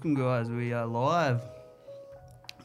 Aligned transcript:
Welcome, 0.00 0.14
guys. 0.14 0.48
We 0.48 0.72
are 0.72 0.86
live. 0.86 1.42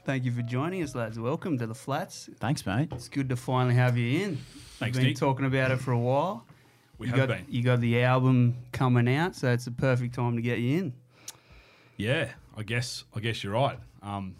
Thank 0.05 0.23
you 0.23 0.31
for 0.31 0.41
joining 0.41 0.81
us, 0.83 0.95
lads. 0.95 1.19
Welcome 1.19 1.57
to 1.57 1.67
the 1.67 1.75
flats. 1.75 2.29
Thanks, 2.39 2.65
mate. 2.65 2.87
It's 2.93 3.09
good 3.09 3.27
to 3.27 3.35
finally 3.35 3.75
have 3.75 3.97
you 3.97 4.21
in. 4.21 4.37
Thanks, 4.79 4.95
We've 4.95 5.03
been 5.03 5.07
Nick. 5.07 5.17
talking 5.17 5.45
about 5.45 5.69
it 5.71 5.81
for 5.81 5.91
a 5.91 5.99
while. 5.99 6.45
We 6.97 7.07
you 7.07 7.13
have 7.13 7.27
got, 7.27 7.37
been. 7.37 7.45
You 7.49 7.61
got 7.61 7.81
the 7.81 8.03
album 8.03 8.55
coming 8.71 9.13
out, 9.13 9.35
so 9.35 9.51
it's 9.51 9.65
the 9.65 9.71
perfect 9.71 10.15
time 10.15 10.37
to 10.37 10.41
get 10.41 10.59
you 10.59 10.77
in. 10.77 10.93
Yeah, 11.97 12.29
I 12.55 12.63
guess 12.63 13.03
I 13.13 13.19
guess 13.19 13.43
you're 13.43 13.51
right. 13.51 13.79
Um, 14.01 14.37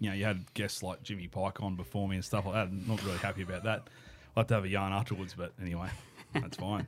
you 0.00 0.08
know, 0.08 0.16
you 0.16 0.24
had 0.24 0.42
guests 0.54 0.82
like 0.82 1.02
Jimmy 1.02 1.28
Pike 1.28 1.62
on 1.62 1.76
before 1.76 2.08
me 2.08 2.16
and 2.16 2.24
stuff 2.24 2.46
like 2.46 2.54
that. 2.54 2.68
I'm 2.68 2.82
not 2.88 3.04
really 3.04 3.18
happy 3.18 3.42
about 3.42 3.64
that. 3.64 3.88
I'll 4.34 4.44
have 4.44 4.46
to 4.46 4.54
have 4.54 4.64
a 4.64 4.68
yarn 4.68 4.94
afterwards, 4.94 5.34
but 5.36 5.52
anyway, 5.60 5.90
that's 6.32 6.56
fine. 6.56 6.86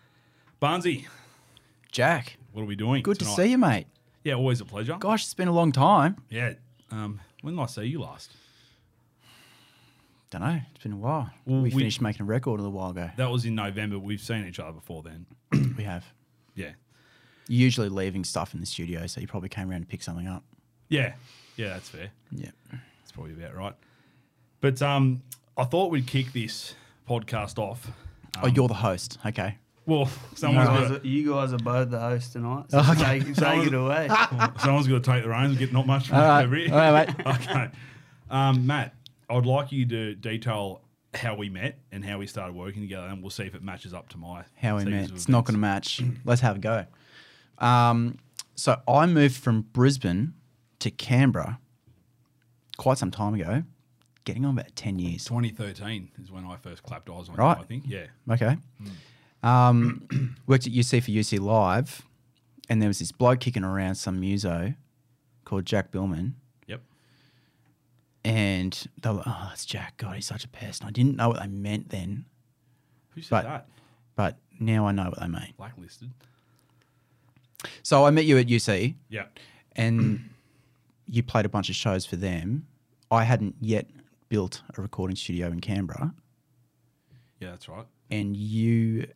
Barnsey, 0.60 1.06
Jack, 1.92 2.38
what 2.50 2.62
are 2.62 2.66
we 2.66 2.74
doing? 2.74 3.04
good 3.04 3.20
tonight? 3.20 3.36
to 3.36 3.42
see 3.42 3.50
you, 3.52 3.58
mate. 3.58 3.86
Yeah, 4.26 4.34
always 4.34 4.60
a 4.60 4.64
pleasure. 4.64 4.96
Gosh, 4.98 5.22
it's 5.22 5.34
been 5.34 5.46
a 5.46 5.52
long 5.52 5.70
time. 5.70 6.16
Yeah. 6.30 6.54
Um, 6.90 7.20
when 7.42 7.54
did 7.54 7.62
I 7.62 7.66
see 7.66 7.84
you 7.84 8.00
last? 8.00 8.32
Don't 10.30 10.40
know. 10.40 10.58
It's 10.74 10.82
been 10.82 10.94
a 10.94 10.96
while. 10.96 11.30
Well, 11.46 11.58
we, 11.60 11.68
we- 11.70 11.70
finished 11.70 12.00
making 12.00 12.22
a 12.22 12.24
record 12.24 12.58
a 12.58 12.64
little 12.64 12.76
while 12.76 12.90
ago. 12.90 13.08
That 13.18 13.30
was 13.30 13.44
in 13.44 13.54
November. 13.54 14.00
We've 14.00 14.20
seen 14.20 14.44
each 14.44 14.58
other 14.58 14.72
before 14.72 15.04
then. 15.04 15.26
we 15.78 15.84
have. 15.84 16.04
Yeah. 16.56 16.72
You're 17.46 17.60
usually 17.60 17.88
leaving 17.88 18.24
stuff 18.24 18.52
in 18.52 18.58
the 18.58 18.66
studio, 18.66 19.06
so 19.06 19.20
you 19.20 19.28
probably 19.28 19.48
came 19.48 19.70
around 19.70 19.82
to 19.82 19.86
pick 19.86 20.02
something 20.02 20.26
up. 20.26 20.42
Yeah. 20.88 21.12
Yeah, 21.54 21.68
that's 21.68 21.88
fair. 21.88 22.10
Yeah. 22.32 22.50
That's 22.72 23.12
probably 23.12 23.32
about 23.34 23.54
right. 23.54 23.74
But 24.60 24.82
um, 24.82 25.22
I 25.56 25.62
thought 25.62 25.92
we'd 25.92 26.08
kick 26.08 26.32
this 26.32 26.74
podcast 27.08 27.60
off. 27.60 27.88
oh, 28.42 28.48
you're 28.48 28.66
the 28.66 28.74
host. 28.74 29.18
Okay. 29.24 29.56
Well, 29.86 30.00
You 30.32 30.36
someone's 30.36 30.68
guys, 30.68 30.88
got 30.90 31.04
are, 31.04 31.06
you 31.06 31.32
guys 31.32 31.52
are 31.52 31.58
both 31.58 31.90
the 31.90 32.00
hosts 32.00 32.32
tonight. 32.32 32.64
So 32.70 32.78
Okay. 32.80 33.20
take, 33.20 33.34
take 33.36 33.66
it 33.68 33.74
away. 33.74 34.08
Someone's 34.58 34.88
got 34.88 35.04
to 35.04 35.10
take 35.12 35.22
the 35.22 35.28
reins 35.30 35.50
and 35.50 35.58
get 35.58 35.72
not 35.72 35.86
much 35.86 36.08
from 36.08 36.18
All 36.18 36.24
right. 36.24 36.44
over 36.44 36.56
here. 36.56 36.72
All 36.72 36.78
right, 36.92 37.06
mate. 37.18 37.26
okay. 37.26 37.68
Um, 38.28 38.66
Matt, 38.66 38.94
I'd 39.30 39.46
like 39.46 39.70
you 39.70 39.86
to 39.86 40.14
detail 40.16 40.80
how 41.14 41.34
we 41.36 41.48
met 41.48 41.78
and 41.92 42.04
how 42.04 42.18
we 42.18 42.26
started 42.26 42.54
working 42.56 42.82
together, 42.82 43.06
and 43.06 43.22
we'll 43.22 43.30
see 43.30 43.44
if 43.44 43.54
it 43.54 43.62
matches 43.62 43.94
up 43.94 44.08
to 44.10 44.18
my 44.18 44.42
How 44.56 44.74
we 44.76 44.82
sequence 44.82 45.00
met. 45.02 45.10
of 45.10 45.16
It's 45.16 45.28
not 45.28 45.44
going 45.44 45.58
to 45.60 45.64
events. 45.66 46.00
match. 46.00 46.10
Let's 46.24 46.40
have 46.40 46.56
a 46.56 46.58
go. 46.58 46.84
Um, 47.58 48.18
so 48.56 48.80
I 48.88 49.06
moved 49.06 49.36
from 49.36 49.62
Brisbane 49.72 50.34
to 50.80 50.90
Canberra 50.90 51.58
quite 52.76 52.98
some 52.98 53.10
time 53.12 53.34
ago, 53.34 53.62
getting 54.24 54.44
on 54.44 54.58
about 54.58 54.74
10 54.76 54.98
years. 54.98 55.24
2013 55.26 56.10
is 56.22 56.30
when 56.30 56.44
I 56.44 56.56
first 56.56 56.82
clapped 56.82 57.08
eyes 57.08 57.28
on 57.28 57.36
Right. 57.36 57.56
you, 57.56 57.62
I 57.62 57.66
think. 57.66 57.84
Yeah. 57.86 58.06
Okay. 58.30 58.56
Um, 59.46 60.36
worked 60.46 60.66
at 60.66 60.72
UC 60.72 61.02
for 61.04 61.10
UC 61.10 61.40
Live, 61.40 62.02
and 62.68 62.80
there 62.82 62.88
was 62.88 62.98
this 62.98 63.12
bloke 63.12 63.40
kicking 63.40 63.64
around 63.64 63.94
some 63.94 64.18
muso 64.20 64.74
called 65.44 65.64
Jack 65.64 65.92
Biilmann, 65.92 66.32
Yep. 66.66 66.80
and 68.24 68.86
they 69.00 69.08
were 69.10 69.16
like, 69.16 69.26
"Oh, 69.28 69.46
that's 69.48 69.64
Jack. 69.64 69.96
God, 69.98 70.16
he's 70.16 70.26
such 70.26 70.44
a 70.44 70.48
pest." 70.48 70.80
And 70.82 70.88
I 70.88 70.90
didn't 70.90 71.16
know 71.16 71.28
what 71.28 71.40
they 71.40 71.46
meant 71.46 71.90
then, 71.90 72.24
Who 73.10 73.22
said 73.22 73.30
But- 73.30 73.44
that? 73.44 73.68
but 74.16 74.38
now 74.58 74.86
I 74.86 74.92
know 74.92 75.10
what 75.10 75.20
they 75.20 75.28
mean. 75.28 75.54
Blacklisted. 75.56 76.10
So 77.82 78.04
I 78.04 78.10
met 78.10 78.24
you 78.26 78.38
at 78.38 78.48
UC, 78.48 78.94
Yeah. 79.08 79.26
and 79.76 80.28
you 81.06 81.22
played 81.22 81.46
a 81.46 81.48
bunch 81.48 81.68
of 81.70 81.76
shows 81.76 82.04
for 82.04 82.16
them. 82.16 82.66
I 83.10 83.22
hadn't 83.24 83.54
yet 83.60 83.86
built 84.28 84.62
a 84.76 84.82
recording 84.82 85.14
studio 85.16 85.46
in 85.48 85.60
Canberra, 85.60 86.12
Yeah, 87.38 87.50
that's 87.50 87.68
right. 87.68 87.86
and 88.10 88.36
you. 88.36 89.06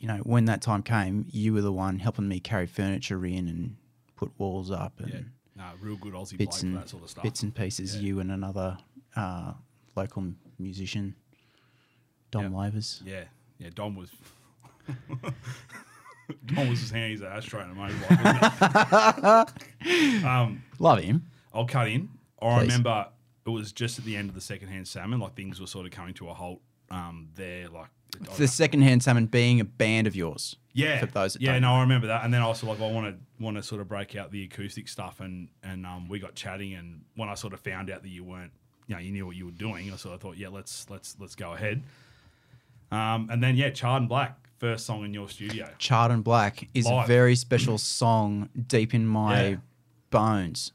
You 0.00 0.08
know, 0.08 0.16
when 0.24 0.46
that 0.46 0.62
time 0.62 0.82
came, 0.82 1.26
you 1.30 1.52
were 1.52 1.60
the 1.60 1.72
one 1.72 1.98
helping 1.98 2.26
me 2.26 2.40
carry 2.40 2.66
furniture 2.66 3.24
in 3.26 3.46
and 3.48 3.76
put 4.16 4.32
walls 4.38 4.70
up 4.70 4.98
and 4.98 5.12
Yeah. 5.12 5.20
No, 5.56 5.64
real 5.82 5.96
good 5.96 6.14
Aussie 6.14 6.30
bloke 6.30 6.38
bits 6.38 6.62
and 6.62 6.74
that 6.76 6.88
sort 6.88 7.02
of 7.02 7.10
stuff. 7.10 7.22
bits 7.22 7.42
and 7.42 7.54
pieces. 7.54 7.94
Yeah. 7.96 8.02
You 8.02 8.20
and 8.20 8.32
another 8.32 8.78
uh, 9.14 9.52
local 9.94 10.32
musician, 10.58 11.14
Dom 12.30 12.44
Yep. 12.44 12.52
Lavers. 12.52 13.02
Yeah. 13.04 13.24
Yeah, 13.58 13.68
Dom 13.74 13.94
was. 13.94 14.10
Dom 16.46 16.68
was 16.70 16.80
just 16.80 16.92
handing 16.92 17.12
his 17.12 17.22
ashtray 17.22 17.62
in 17.64 17.70
a 17.70 17.74
motorbike. 17.74 19.54
um, 20.24 20.62
Love 20.78 21.00
him. 21.00 21.26
I'll 21.52 21.66
cut 21.66 21.88
in. 21.88 22.08
I 22.40 22.58
Please. 22.60 22.62
remember 22.68 23.08
it 23.46 23.50
was 23.50 23.72
just 23.72 23.98
at 23.98 24.04
the 24.04 24.16
end 24.16 24.28
of 24.28 24.34
the 24.34 24.40
secondhand 24.40 24.86
salmon, 24.88 25.18
like 25.20 25.34
things 25.34 25.60
were 25.60 25.66
sort 25.66 25.84
of 25.86 25.92
coming 25.92 26.14
to 26.14 26.28
a 26.30 26.34
halt 26.34 26.60
um, 26.90 27.28
there. 27.34 27.68
Like, 27.68 27.88
The 28.36 28.48
secondhand 28.48 29.02
salmon 29.02 29.26
being 29.26 29.60
a 29.60 29.64
band 29.64 30.06
of 30.06 30.14
yours. 30.16 30.56
yeah, 30.72 31.00
For 31.00 31.06
those 31.06 31.32
that 31.34 31.42
yeah, 31.42 31.58
no. 31.58 31.72
I 31.74 31.80
remember 31.82 32.06
that. 32.08 32.24
And 32.24 32.32
then 32.32 32.42
I 32.42 32.46
was 32.48 32.62
like, 32.62 32.80
I 32.80 32.90
want 32.90 33.06
to 33.14 33.42
want 33.42 33.56
to 33.56 33.62
sort 33.62 33.80
of 33.80 33.88
break 33.88 34.14
out 34.16 34.30
the 34.30 34.44
acoustic 34.44 34.88
stuff, 34.88 35.20
and 35.20 35.48
and 35.62 35.84
um, 35.86 36.08
we 36.08 36.18
got 36.18 36.34
chatting. 36.34 36.74
And 36.74 37.02
when 37.16 37.28
I 37.28 37.34
sort 37.34 37.52
of 37.52 37.60
found 37.60 37.90
out 37.90 38.02
that 38.02 38.08
you 38.08 38.22
weren't, 38.24 38.52
you 38.86 38.94
know, 38.94 39.00
you 39.00 39.10
knew 39.12 39.26
what 39.26 39.36
you 39.36 39.46
were 39.46 39.50
doing, 39.52 39.92
I 39.92 39.96
sort 39.96 40.14
of 40.14 40.20
thought, 40.20 40.36
yeah, 40.36 40.48
let's 40.48 40.88
let's 40.90 41.16
let's 41.18 41.34
go 41.34 41.52
ahead. 41.54 41.82
Um, 42.92 43.28
and 43.30 43.42
then 43.42 43.56
yeah, 43.56 43.70
Charred 43.70 44.00
and 44.02 44.08
Black, 44.08 44.36
first 44.58 44.84
song 44.86 45.04
in 45.04 45.14
your 45.14 45.28
studio. 45.28 45.68
Charred 45.78 46.10
and 46.10 46.24
Black 46.24 46.68
is 46.74 46.86
Live. 46.86 47.04
a 47.04 47.06
very 47.06 47.36
special 47.36 47.78
song 47.78 48.48
deep 48.66 48.94
in 48.94 49.06
my 49.06 49.48
Yeah. 49.50 49.56
bones. 50.10 50.72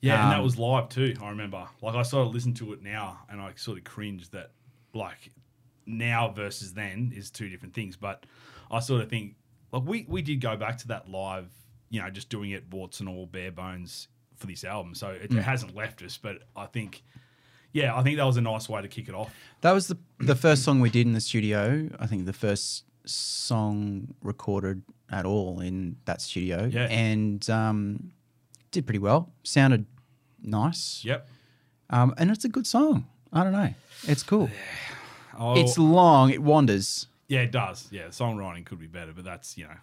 Yeah, 0.00 0.22
and 0.24 0.32
that 0.32 0.38
Um, 0.38 0.44
was 0.44 0.58
live 0.58 0.88
too. 0.88 1.14
I 1.22 1.28
remember. 1.30 1.68
Like 1.80 1.94
I 1.94 2.02
sort 2.02 2.26
of 2.26 2.34
listened 2.34 2.56
to 2.56 2.72
it 2.72 2.82
now, 2.82 3.20
and 3.30 3.40
I 3.40 3.52
sort 3.56 3.78
of 3.78 3.84
cringed 3.84 4.32
that 4.32 4.50
like 4.94 5.30
now 5.86 6.28
versus 6.30 6.74
then 6.74 7.12
is 7.14 7.30
two 7.30 7.48
different 7.48 7.74
things. 7.74 7.96
But 7.96 8.24
I 8.70 8.80
sort 8.80 9.02
of 9.02 9.10
think 9.10 9.34
like 9.72 9.82
we 9.84 10.04
we 10.08 10.22
did 10.22 10.40
go 10.40 10.56
back 10.56 10.78
to 10.78 10.88
that 10.88 11.08
live, 11.08 11.50
you 11.90 12.00
know, 12.00 12.10
just 12.10 12.28
doing 12.28 12.50
it 12.50 12.64
warts 12.70 13.00
and 13.00 13.08
all 13.08 13.26
bare 13.26 13.52
bones 13.52 14.08
for 14.36 14.46
this 14.46 14.64
album. 14.64 14.94
So 14.94 15.08
it, 15.10 15.30
Mm. 15.30 15.38
it 15.38 15.42
hasn't 15.42 15.74
left 15.74 16.02
us. 16.02 16.16
But 16.18 16.42
I 16.56 16.66
think, 16.66 17.02
yeah, 17.72 17.96
I 17.96 18.02
think 18.02 18.16
that 18.16 18.24
was 18.24 18.36
a 18.36 18.40
nice 18.40 18.68
way 18.68 18.82
to 18.82 18.88
kick 18.88 19.08
it 19.08 19.14
off. 19.14 19.32
That 19.60 19.72
was 19.72 19.86
the 19.88 19.98
the 20.18 20.34
first 20.36 20.62
song 20.64 20.80
we 20.80 20.90
did 20.90 21.06
in 21.06 21.12
the 21.12 21.20
studio. 21.20 21.88
I 21.98 22.06
think 22.06 22.26
the 22.26 22.32
first 22.32 22.84
song 23.04 24.14
recorded 24.22 24.82
at 25.10 25.26
all 25.26 25.60
in 25.60 25.96
that 26.04 26.20
studio. 26.22 26.64
Yeah. 26.72 26.86
And 26.86 27.48
um, 27.50 28.12
did 28.70 28.86
pretty 28.86 28.98
well. 29.00 29.32
Sounded 29.42 29.86
nice. 30.42 31.04
Yep. 31.04 31.28
Um, 31.90 32.14
and 32.16 32.30
it's 32.30 32.44
a 32.44 32.48
good 32.48 32.66
song. 32.66 33.06
I 33.32 33.42
don't 33.44 33.52
know. 33.52 33.74
It's 34.08 34.22
cool. 34.22 34.48
Oh, 35.38 35.58
It's 35.58 35.78
long. 35.78 36.30
It 36.30 36.42
wanders. 36.42 37.06
yeah, 37.28 37.40
it 37.40 37.52
does. 37.52 37.88
Yeah, 37.90 38.06
the 38.06 38.12
songwriting 38.12 38.64
could 38.64 38.78
be 38.80 38.86
better, 38.86 39.12
but 39.14 39.24
that's 39.24 39.56
you 39.58 39.64
know. 39.64 39.74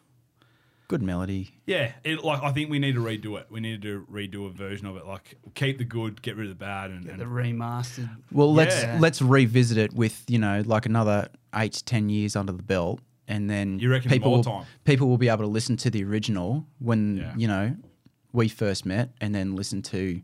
Good 0.88 1.04
melody. 1.04 1.52
Yeah, 1.68 1.92
it, 2.04 2.24
like 2.24 2.42
I 2.42 2.52
think 2.52 2.72
we 2.72 2.80
need 2.80 2.96
to 2.96 3.00
redo 3.02 3.40
it. 3.40 3.46
We 3.52 3.60
need 3.60 3.84
to 3.84 4.08
redo 4.12 4.48
a 4.48 4.50
version 4.50 4.88
of 4.88 4.98
it. 4.98 5.06
Like 5.06 5.36
keep 5.54 5.78
the 5.78 5.84
good, 5.84 6.20
get 6.24 6.36
rid 6.36 6.50
of 6.50 6.58
the 6.58 6.64
bad, 6.64 6.90
and, 6.90 7.04
Get 7.04 7.12
and 7.14 7.22
the 7.22 7.26
remastered. 7.26 8.10
Well, 8.32 8.52
let's 8.52 8.82
Yeah. 8.82 8.98
let's 9.00 9.22
revisit 9.22 9.78
it 9.78 9.94
with 9.94 10.24
you 10.28 10.40
know 10.40 10.64
like 10.66 10.88
another 10.88 11.28
eight 11.56 11.74
to 11.74 11.86
ten 11.86 12.10
years 12.10 12.36
under 12.36 12.52
the 12.54 12.64
belt, 12.64 13.02
and 13.28 13.48
then 13.48 13.78
You 13.78 13.92
reckon 13.92 14.10
people 14.10 14.30
more 14.32 14.38
will, 14.40 14.44
time? 14.44 14.66
people 14.84 15.08
will 15.08 15.20
be 15.20 15.30
able 15.30 15.44
to 15.44 15.48
listen 15.48 15.78
to 15.78 15.92
the 15.92 16.04
original 16.04 16.66
when 16.80 17.18
Yeah. 17.18 17.34
you 17.38 17.48
know 17.48 17.76
we 18.34 18.48
first 18.48 18.84
met, 18.84 19.10
and 19.22 19.36
then 19.36 19.56
listen 19.56 19.84
to 19.84 20.22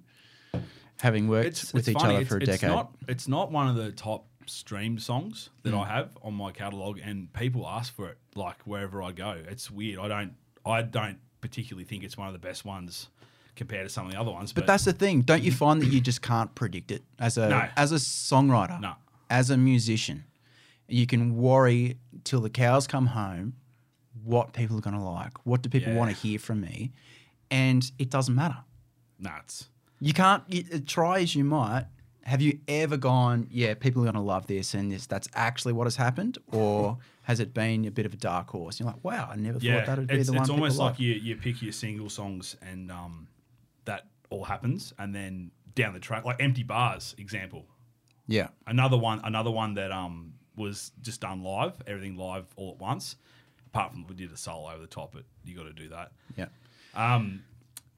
having 1.02 1.28
worked 1.28 1.72
with 1.76 1.88
each 1.88 1.96
funny. 1.98 2.16
other 2.16 2.26
for 2.26 2.38
a 2.38 2.40
decade. 2.40 2.54
It's 2.56 2.64
not, 2.64 2.96
it's 3.08 3.28
not 3.28 3.52
one 3.52 3.68
of 3.68 3.76
the 3.76 3.92
top 3.92 4.26
streamed 4.48 5.02
songs 5.02 5.50
that 5.64 5.72
Hmm. 5.72 5.80
I 5.80 5.88
have 5.88 6.18
on 6.22 6.34
my 6.34 6.52
catalog, 6.52 7.00
and 7.04 7.32
people 7.34 7.68
ask 7.68 7.94
for 7.94 8.10
it 8.10 8.18
like 8.36 8.62
wherever 8.64 9.02
I 9.02 9.12
go. 9.12 9.42
It's 9.48 9.70
weird. 9.72 10.00
I 10.00 10.08
don't 10.08 10.34
I 10.66 10.82
don't 10.82 11.20
particularly 11.42 11.86
think 11.86 12.04
it's 12.04 12.18
one 12.18 12.28
of 12.28 12.34
the 12.34 12.40
best 12.40 12.66
ones 12.66 13.10
compared 13.56 13.86
to 13.88 13.90
some 13.94 14.06
of 14.08 14.12
the 14.12 14.20
other 14.20 14.32
ones. 14.32 14.52
but 14.52 14.66
that's 14.68 14.86
the 14.86 14.94
thing. 14.94 15.22
Don't 15.22 15.44
you 15.44 15.52
find 15.52 15.82
that 15.82 15.88
you 15.88 16.02
just 16.02 16.22
can't 16.22 16.54
predict 16.56 16.92
it 16.92 17.04
as 17.20 17.38
a 17.38 17.50
No. 17.50 17.70
as 17.78 17.92
a 17.92 17.96
songwriter, 17.96 18.80
No. 18.82 18.96
as 19.30 19.50
a 19.50 19.58
musician? 19.58 20.24
You 20.88 21.06
can 21.08 21.38
worry 21.38 21.98
till 22.24 22.42
the 22.42 22.50
cows 22.50 22.86
come 22.88 23.08
home 23.08 23.54
what 24.24 24.54
people 24.54 24.78
are 24.78 24.82
going 24.82 24.96
to 24.96 25.02
like. 25.02 25.46
What 25.46 25.62
do 25.62 25.70
people 25.70 25.94
Yeah. 25.94 26.00
want 26.00 26.16
to 26.16 26.18
hear 26.18 26.40
from 26.40 26.62
me? 26.62 26.92
And 27.52 27.90
it 28.00 28.10
doesn't 28.10 28.34
matter. 28.36 28.58
nuts. 29.18 29.70
You 30.02 30.12
can't 30.14 30.44
you, 30.50 30.64
try 30.82 31.20
as 31.22 31.36
you 31.36 31.46
might. 31.46 31.86
Have 32.26 32.42
you 32.42 32.60
ever 32.68 32.98
gone? 32.98 33.48
Yeah, 33.52 33.76
people 33.76 34.02
are 34.02 34.06
going 34.06 34.16
to 34.16 34.22
love 34.22 34.48
this, 34.48 34.74
and 34.74 34.92
this 34.92 35.06
that's 35.06 35.30
actually 35.36 35.74
what 35.74 35.86
has 35.86 35.96
happened, 35.96 36.38
or 36.52 36.98
has 37.24 37.40
it 37.40 37.54
been 37.54 37.86
a 37.86 37.92
bit 37.92 38.06
of 38.06 38.14
a 38.14 38.18
dark 38.18 38.50
horse? 38.50 38.80
You're 38.80 38.88
like, 38.88 39.04
wow, 39.04 39.30
I 39.32 39.36
never 39.36 39.60
Yeah, 39.60 39.78
thought 39.78 39.86
that'd 39.88 40.08
be 40.08 40.16
it's, 40.16 40.28
the 40.28 40.34
one. 40.34 40.42
it's 40.42 40.50
almost 40.50 40.80
like 40.80 40.92
like 40.94 41.00
you 41.00 41.14
you 41.14 41.36
pick 41.36 41.62
your 41.62 41.72
single 41.72 42.10
songs 42.10 42.56
and 42.62 42.92
um 42.92 43.28
that 43.86 44.08
all 44.32 44.44
happens, 44.44 44.94
and 44.98 45.14
then 45.14 45.52
down 45.76 45.94
the 45.94 46.00
track, 46.00 46.26
like 46.26 46.42
Empty 46.42 46.64
Bars 46.64 47.14
example. 47.20 47.66
yeah, 48.28 48.48
Another 48.66 48.98
one, 48.98 49.22
another 49.24 49.52
one 49.52 49.76
that 49.76 49.92
um 49.92 50.34
was 50.56 50.92
just 51.02 51.22
done 51.22 51.44
live, 51.44 51.76
everything 51.86 52.16
live 52.18 52.46
all 52.56 52.72
at 52.72 52.80
once. 52.80 53.18
Apart 53.68 53.92
from 53.92 54.08
we 54.08 54.16
did 54.16 54.32
a 54.32 54.38
solo 54.38 54.72
over 54.72 54.80
the 54.82 54.88
top, 54.88 55.12
but 55.14 55.26
you 55.44 55.56
got 55.56 55.64
to 55.66 55.74
do 55.74 55.90
that. 55.90 56.12
yeah. 56.36 56.46
Um, 56.96 57.44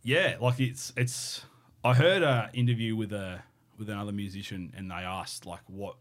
yeah, 0.03 0.35
like 0.41 0.59
it's 0.59 0.91
it's. 0.97 1.45
I 1.83 1.93
heard 1.93 2.23
an 2.23 2.49
interview 2.53 2.95
with 2.95 3.13
a 3.13 3.43
with 3.77 3.89
another 3.89 4.11
musician, 4.11 4.73
and 4.75 4.89
they 4.91 4.95
asked 4.95 5.45
like, 5.45 5.61
what 5.67 5.95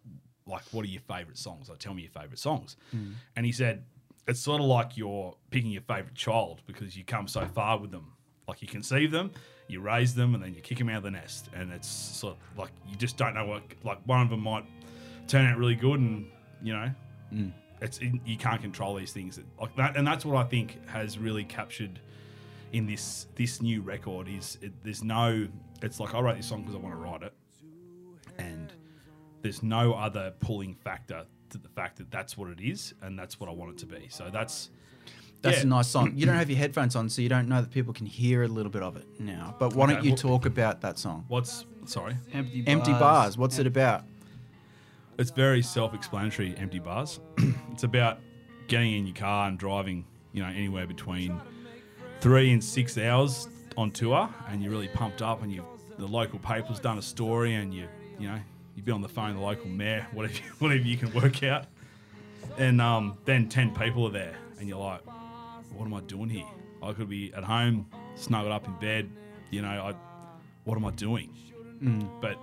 like 0.46 0.62
what 0.70 0.84
are 0.84 0.88
your 0.88 1.02
favorite 1.02 1.38
songs? 1.38 1.68
Like, 1.68 1.78
tell 1.78 1.94
me 1.94 2.02
your 2.02 2.10
favorite 2.10 2.38
songs. 2.38 2.76
Hmm. 2.90 3.12
And 3.34 3.44
he 3.44 3.52
said 3.52 3.84
it's 4.26 4.40
sort 4.40 4.60
of 4.60 4.66
like 4.66 4.96
you're 4.96 5.34
picking 5.50 5.70
your 5.70 5.82
favorite 5.82 6.14
child 6.14 6.62
because 6.66 6.96
you 6.96 7.04
come 7.04 7.28
so 7.28 7.46
far 7.46 7.78
with 7.78 7.90
them. 7.90 8.12
Like 8.48 8.62
you 8.62 8.68
conceive 8.68 9.10
them, 9.10 9.32
you 9.66 9.80
raise 9.80 10.14
them, 10.14 10.34
and 10.34 10.42
then 10.42 10.54
you 10.54 10.60
kick 10.60 10.78
them 10.78 10.88
out 10.88 10.98
of 10.98 11.02
the 11.02 11.10
nest, 11.10 11.48
and 11.52 11.72
it's 11.72 11.88
sort 11.88 12.34
of 12.34 12.58
like 12.58 12.70
you 12.88 12.96
just 12.96 13.16
don't 13.16 13.34
know 13.34 13.46
what. 13.46 13.62
Like 13.82 13.98
one 14.06 14.20
of 14.20 14.30
them 14.30 14.40
might 14.40 14.64
turn 15.26 15.46
out 15.46 15.58
really 15.58 15.74
good, 15.74 15.98
and 15.98 16.26
you 16.62 16.72
know, 16.72 16.90
hmm. 17.30 17.48
it's 17.80 18.00
you 18.00 18.36
can't 18.36 18.62
control 18.62 18.94
these 18.94 19.12
things 19.12 19.40
like 19.60 19.74
that, 19.76 19.96
and 19.96 20.06
that's 20.06 20.24
what 20.24 20.36
I 20.36 20.48
think 20.48 20.78
has 20.88 21.18
really 21.18 21.44
captured 21.44 21.98
in 22.72 22.86
this 22.86 23.26
this 23.34 23.60
new 23.60 23.82
record 23.82 24.28
is 24.28 24.58
it, 24.62 24.72
there's 24.84 25.02
no. 25.02 25.48
It's 25.82 25.98
like 25.98 26.14
I 26.14 26.20
wrote 26.20 26.36
this 26.36 26.46
song 26.46 26.62
because 26.62 26.74
I 26.74 26.78
want 26.78 26.94
to 26.94 27.00
write 27.00 27.22
it, 27.22 27.32
there's 29.46 29.62
no 29.62 29.92
other 29.92 30.32
pulling 30.40 30.74
factor 30.74 31.24
to 31.50 31.58
the 31.58 31.68
fact 31.68 31.98
that 31.98 32.10
that's 32.10 32.36
what 32.36 32.50
it 32.50 32.60
is 32.60 32.94
and 33.00 33.16
that's 33.16 33.38
what 33.38 33.48
I 33.48 33.52
want 33.52 33.70
it 33.70 33.78
to 33.78 33.86
be. 33.86 34.08
So 34.08 34.28
that's 34.28 34.70
That's 35.40 35.58
yeah. 35.58 35.62
a 35.62 35.66
nice 35.66 35.86
song. 35.86 36.14
You 36.16 36.26
don't 36.26 36.34
have 36.44 36.50
your 36.50 36.58
headphones 36.58 36.96
on, 36.96 37.08
so 37.08 37.22
you 37.22 37.28
don't 37.28 37.48
know 37.48 37.60
that 37.60 37.70
people 37.70 37.94
can 37.94 38.06
hear 38.06 38.42
a 38.42 38.48
little 38.48 38.72
bit 38.72 38.82
of 38.82 38.96
it 38.96 39.06
now. 39.20 39.54
But 39.60 39.76
why 39.76 39.86
don't 39.92 40.02
you 40.02 40.10
well- 40.10 40.16
talk 40.16 40.46
about 40.46 40.80
that 40.80 40.98
song? 40.98 41.26
What's 41.28 41.64
sorry? 41.84 42.16
Empty 42.32 42.62
bars. 42.62 42.76
Empty 42.76 42.92
bars. 42.92 43.38
What's 43.38 43.60
it 43.60 43.68
about? 43.68 44.02
It's 45.16 45.30
very 45.30 45.62
self-explanatory. 45.62 46.56
Empty 46.58 46.80
bars. 46.80 47.20
it's 47.70 47.84
about 47.84 48.18
getting 48.66 48.94
in 48.94 49.06
your 49.06 49.14
car 49.14 49.46
and 49.48 49.56
driving. 49.56 50.04
You 50.32 50.42
know, 50.42 50.48
anywhere 50.48 50.88
between 50.88 51.40
three 52.20 52.52
and 52.52 52.62
six 52.62 52.98
hours 52.98 53.48
on 53.76 53.92
tour, 53.92 54.28
and 54.48 54.60
you're 54.60 54.72
really 54.72 54.88
pumped 54.88 55.22
up, 55.22 55.44
and 55.44 55.52
you 55.52 55.64
the 55.98 56.06
local 56.08 56.40
paper's 56.40 56.80
done 56.80 56.98
a 56.98 57.02
story, 57.02 57.54
and 57.54 57.72
you 57.72 57.86
you 58.18 58.26
know 58.28 58.40
you've 58.76 58.84
been 58.84 58.94
on 58.94 59.02
the 59.02 59.08
phone 59.08 59.34
the 59.34 59.40
local 59.40 59.68
mayor, 59.68 60.06
whatever 60.12 60.38
whatever 60.60 60.82
you 60.82 60.96
can 60.96 61.12
work 61.12 61.42
out, 61.42 61.64
and 62.58 62.80
um, 62.80 63.18
then 63.24 63.48
ten 63.48 63.74
people 63.74 64.06
are 64.06 64.12
there, 64.12 64.36
and 64.60 64.68
you're 64.68 64.78
like, 64.78 65.00
what 65.74 65.86
am 65.86 65.94
I 65.94 66.00
doing 66.02 66.28
here? 66.28 66.46
I 66.82 66.92
could 66.92 67.08
be 67.08 67.32
at 67.34 67.42
home, 67.42 67.86
snuggled 68.14 68.52
up 68.52 68.66
in 68.66 68.74
bed. 68.78 69.10
You 69.50 69.62
know, 69.62 69.68
I 69.68 69.94
what 70.64 70.76
am 70.76 70.84
I 70.84 70.90
doing? 70.92 71.30
But 72.20 72.38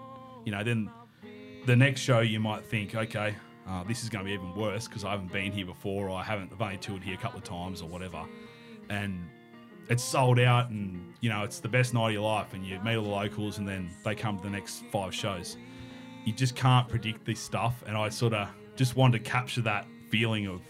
you 0.45 0.51
know, 0.51 0.63
then 0.63 0.89
the 1.65 1.75
next 1.75 2.01
show 2.01 2.19
you 2.19 2.39
might 2.39 2.65
think, 2.65 2.95
okay, 2.95 3.35
uh, 3.67 3.83
this 3.83 4.03
is 4.03 4.09
going 4.09 4.25
to 4.25 4.27
be 4.27 4.33
even 4.33 4.53
worse 4.55 4.87
because 4.87 5.03
I 5.05 5.11
haven't 5.11 5.31
been 5.31 5.51
here 5.51 5.65
before, 5.65 6.09
or 6.09 6.17
I 6.17 6.23
haven't, 6.23 6.51
I've 6.51 6.61
only 6.61 6.77
toured 6.77 7.03
here 7.03 7.13
a 7.15 7.17
couple 7.17 7.37
of 7.37 7.45
times, 7.45 7.81
or 7.81 7.87
whatever, 7.87 8.23
and 8.89 9.29
it's 9.89 10.03
sold 10.03 10.39
out, 10.39 10.69
and 10.69 11.13
you 11.21 11.29
know 11.29 11.43
it's 11.43 11.59
the 11.59 11.69
best 11.69 11.93
night 11.93 12.07
of 12.07 12.13
your 12.13 12.23
life, 12.23 12.53
and 12.53 12.65
you 12.65 12.79
meet 12.83 12.95
all 12.95 13.03
the 13.03 13.09
locals, 13.09 13.57
and 13.57 13.67
then 13.67 13.89
they 14.03 14.15
come 14.15 14.37
to 14.37 14.43
the 14.43 14.49
next 14.49 14.83
five 14.91 15.13
shows. 15.13 15.57
You 16.25 16.33
just 16.33 16.55
can't 16.55 16.87
predict 16.87 17.25
this 17.25 17.39
stuff, 17.39 17.83
and 17.85 17.97
I 17.97 18.09
sort 18.09 18.33
of 18.33 18.49
just 18.75 18.95
wanted 18.95 19.23
to 19.23 19.29
capture 19.29 19.61
that 19.61 19.85
feeling 20.09 20.47
of, 20.47 20.61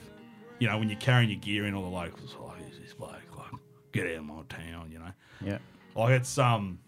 you 0.59 0.67
know, 0.67 0.77
when 0.77 0.89
you're 0.89 0.99
carrying 0.99 1.29
your 1.29 1.39
gear 1.39 1.65
in, 1.65 1.73
all 1.73 1.83
the 1.83 1.89
locals, 1.89 2.35
like, 2.41 2.57
who's 2.57 2.79
this 2.79 2.93
bloke? 2.93 3.13
Like, 3.37 3.61
get 3.91 4.07
out 4.07 4.17
of 4.17 4.23
my 4.25 4.41
town, 4.49 4.89
you 4.91 4.99
know. 4.99 5.11
Yeah. 5.41 5.57
Like 5.95 6.11
it's 6.11 6.37
um, 6.37 6.79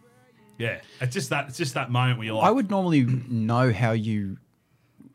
yeah, 0.58 0.82
it's 1.00 1.14
just 1.14 1.30
that 1.30 1.48
it's 1.48 1.58
just 1.58 1.74
that 1.76 1.92
moment 1.92 2.18
where 2.18 2.26
you're 2.26 2.36
like, 2.36 2.46
I 2.46 2.52
would 2.52 2.70
normally 2.70 3.04
know 3.04 3.72
how 3.72 3.92
you 3.92 4.38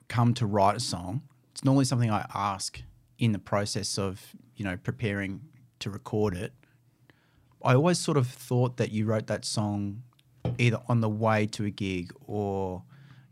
come 0.08 0.34
to 0.34 0.46
write 0.46 0.76
a 0.76 0.80
song. 0.80 1.22
It's 1.52 1.64
normally 1.64 1.84
something 1.84 2.10
I 2.10 2.26
ask 2.34 2.80
in 3.18 3.32
the 3.32 3.38
process 3.38 3.98
of, 3.98 4.34
you 4.54 4.64
know, 4.64 4.76
preparing 4.76 5.40
to 5.80 5.90
record 5.90 6.36
it. 6.36 6.52
I 7.62 7.74
always 7.74 7.98
sort 7.98 8.16
of 8.16 8.26
thought 8.26 8.76
that 8.76 8.92
you 8.92 9.06
wrote 9.06 9.26
that 9.26 9.44
song 9.44 10.02
either 10.58 10.80
on 10.88 11.00
the 11.00 11.08
way 11.08 11.46
to 11.46 11.64
a 11.64 11.70
gig 11.70 12.12
or, 12.26 12.82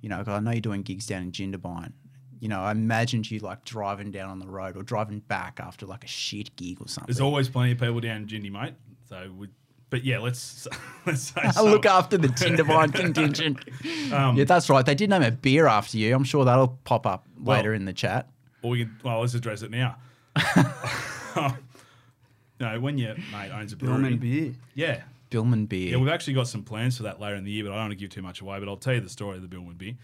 you 0.00 0.08
know, 0.08 0.18
'cause 0.18 0.28
I 0.28 0.40
know 0.40 0.50
you're 0.52 0.60
doing 0.60 0.82
gigs 0.82 1.06
down 1.06 1.22
in 1.22 1.32
Jindabyne. 1.32 1.92
You 2.40 2.48
know, 2.48 2.60
I 2.60 2.70
imagined 2.70 3.30
you 3.30 3.40
like 3.40 3.64
driving 3.64 4.10
down 4.12 4.30
on 4.30 4.38
the 4.38 4.46
road 4.46 4.76
or 4.76 4.82
driving 4.84 5.18
back 5.20 5.58
after 5.60 5.86
like 5.86 6.04
a 6.04 6.08
shit 6.08 6.54
gig 6.56 6.80
or 6.80 6.86
something. 6.88 7.06
There's 7.12 7.20
always 7.20 7.48
plenty 7.48 7.72
of 7.72 7.78
people 7.80 8.00
down 8.00 8.18
in 8.22 8.26
Jindy, 8.28 8.50
mate. 8.52 8.74
So, 9.08 9.32
we, 9.36 9.48
but 9.90 10.04
yeah, 10.04 10.18
let's 10.18 10.68
let's 11.06 11.22
say 11.32 11.40
I 11.44 11.50
so. 11.50 11.64
look 11.64 11.84
after 11.86 12.16
the 12.16 12.28
Jindabyne 12.28 12.94
contingent. 12.94 13.58
Um, 14.12 14.36
yeah, 14.36 14.44
that's 14.44 14.70
right. 14.70 14.86
They 14.86 14.94
did 14.94 15.10
name 15.10 15.22
a 15.22 15.32
beer 15.32 15.66
after 15.66 15.98
you. 15.98 16.14
I'm 16.14 16.22
sure 16.24 16.44
that'll 16.44 16.78
pop 16.84 17.06
up 17.06 17.26
Well- 17.40 17.56
later 17.56 17.74
in 17.74 17.84
the 17.86 17.92
chat. 17.92 18.28
Or 18.62 18.70
we 18.70 18.84
can, 18.84 18.96
well, 19.04 19.20
let's 19.20 19.34
address 19.34 19.62
it 19.62 19.70
now. 19.70 19.96
no, 22.60 22.80
when 22.80 22.98
your 22.98 23.14
mate 23.32 23.50
owns 23.52 23.72
a 23.72 23.76
brewery, 23.76 24.16
Biilmann 24.16 24.20
beer. 24.20 24.52
yeah, 24.74 25.02
Biilmann 25.30 25.68
beer. 25.68 25.90
yeah, 25.90 25.96
we've 25.96 26.08
actually 26.08 26.34
got 26.34 26.48
some 26.48 26.62
plans 26.62 26.96
for 26.96 27.04
that 27.04 27.20
later 27.20 27.36
in 27.36 27.44
the 27.44 27.50
year, 27.50 27.64
but 27.64 27.70
I 27.70 27.76
don't 27.76 27.84
want 27.84 27.92
to 27.92 27.96
give 27.96 28.10
too 28.10 28.22
much 28.22 28.40
away. 28.40 28.58
But 28.58 28.68
I'll 28.68 28.76
tell 28.76 28.94
you 28.94 29.00
the 29.00 29.08
story 29.08 29.36
of 29.36 29.42
the 29.42 29.48
Biilmann 29.48 29.78
beer. 29.78 29.94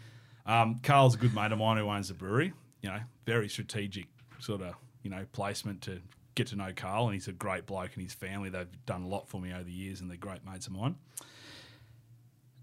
Um, 0.47 0.81
Carl's 0.83 1.15
a 1.15 1.19
good 1.19 1.35
mate 1.35 1.53
of 1.53 1.59
mine 1.59 1.79
who 1.79 1.89
owns 1.89 2.09
the 2.09 2.15
brewery. 2.15 2.53
You 2.83 2.91
know, 2.91 3.01
very 3.25 3.49
strategic 3.49 4.07
sort 4.39 4.61
of 4.61 4.75
you 5.03 5.11
know 5.11 5.25
placement 5.33 5.83
to 5.83 6.01
get 6.35 6.49
to 6.49 6.57
know 6.57 6.73
Carl, 6.75 7.07
and 7.07 7.15
he's 7.15 7.29
a 7.29 7.33
great 7.33 7.67
bloke, 7.67 7.91
and 7.95 8.03
his 8.03 8.15
family 8.15 8.51
they've 8.51 8.69
done 8.87 9.03
a 9.03 9.09
lot 9.09 9.29
for 9.29 9.41
me 9.41 9.53
over 9.53 9.65
the 9.65 9.73
years, 9.73 10.01
and 10.01 10.11
they're 10.11 10.17
great 10.17 10.45
mates 10.45 10.67
of 10.67 10.73
mine. 10.73 10.97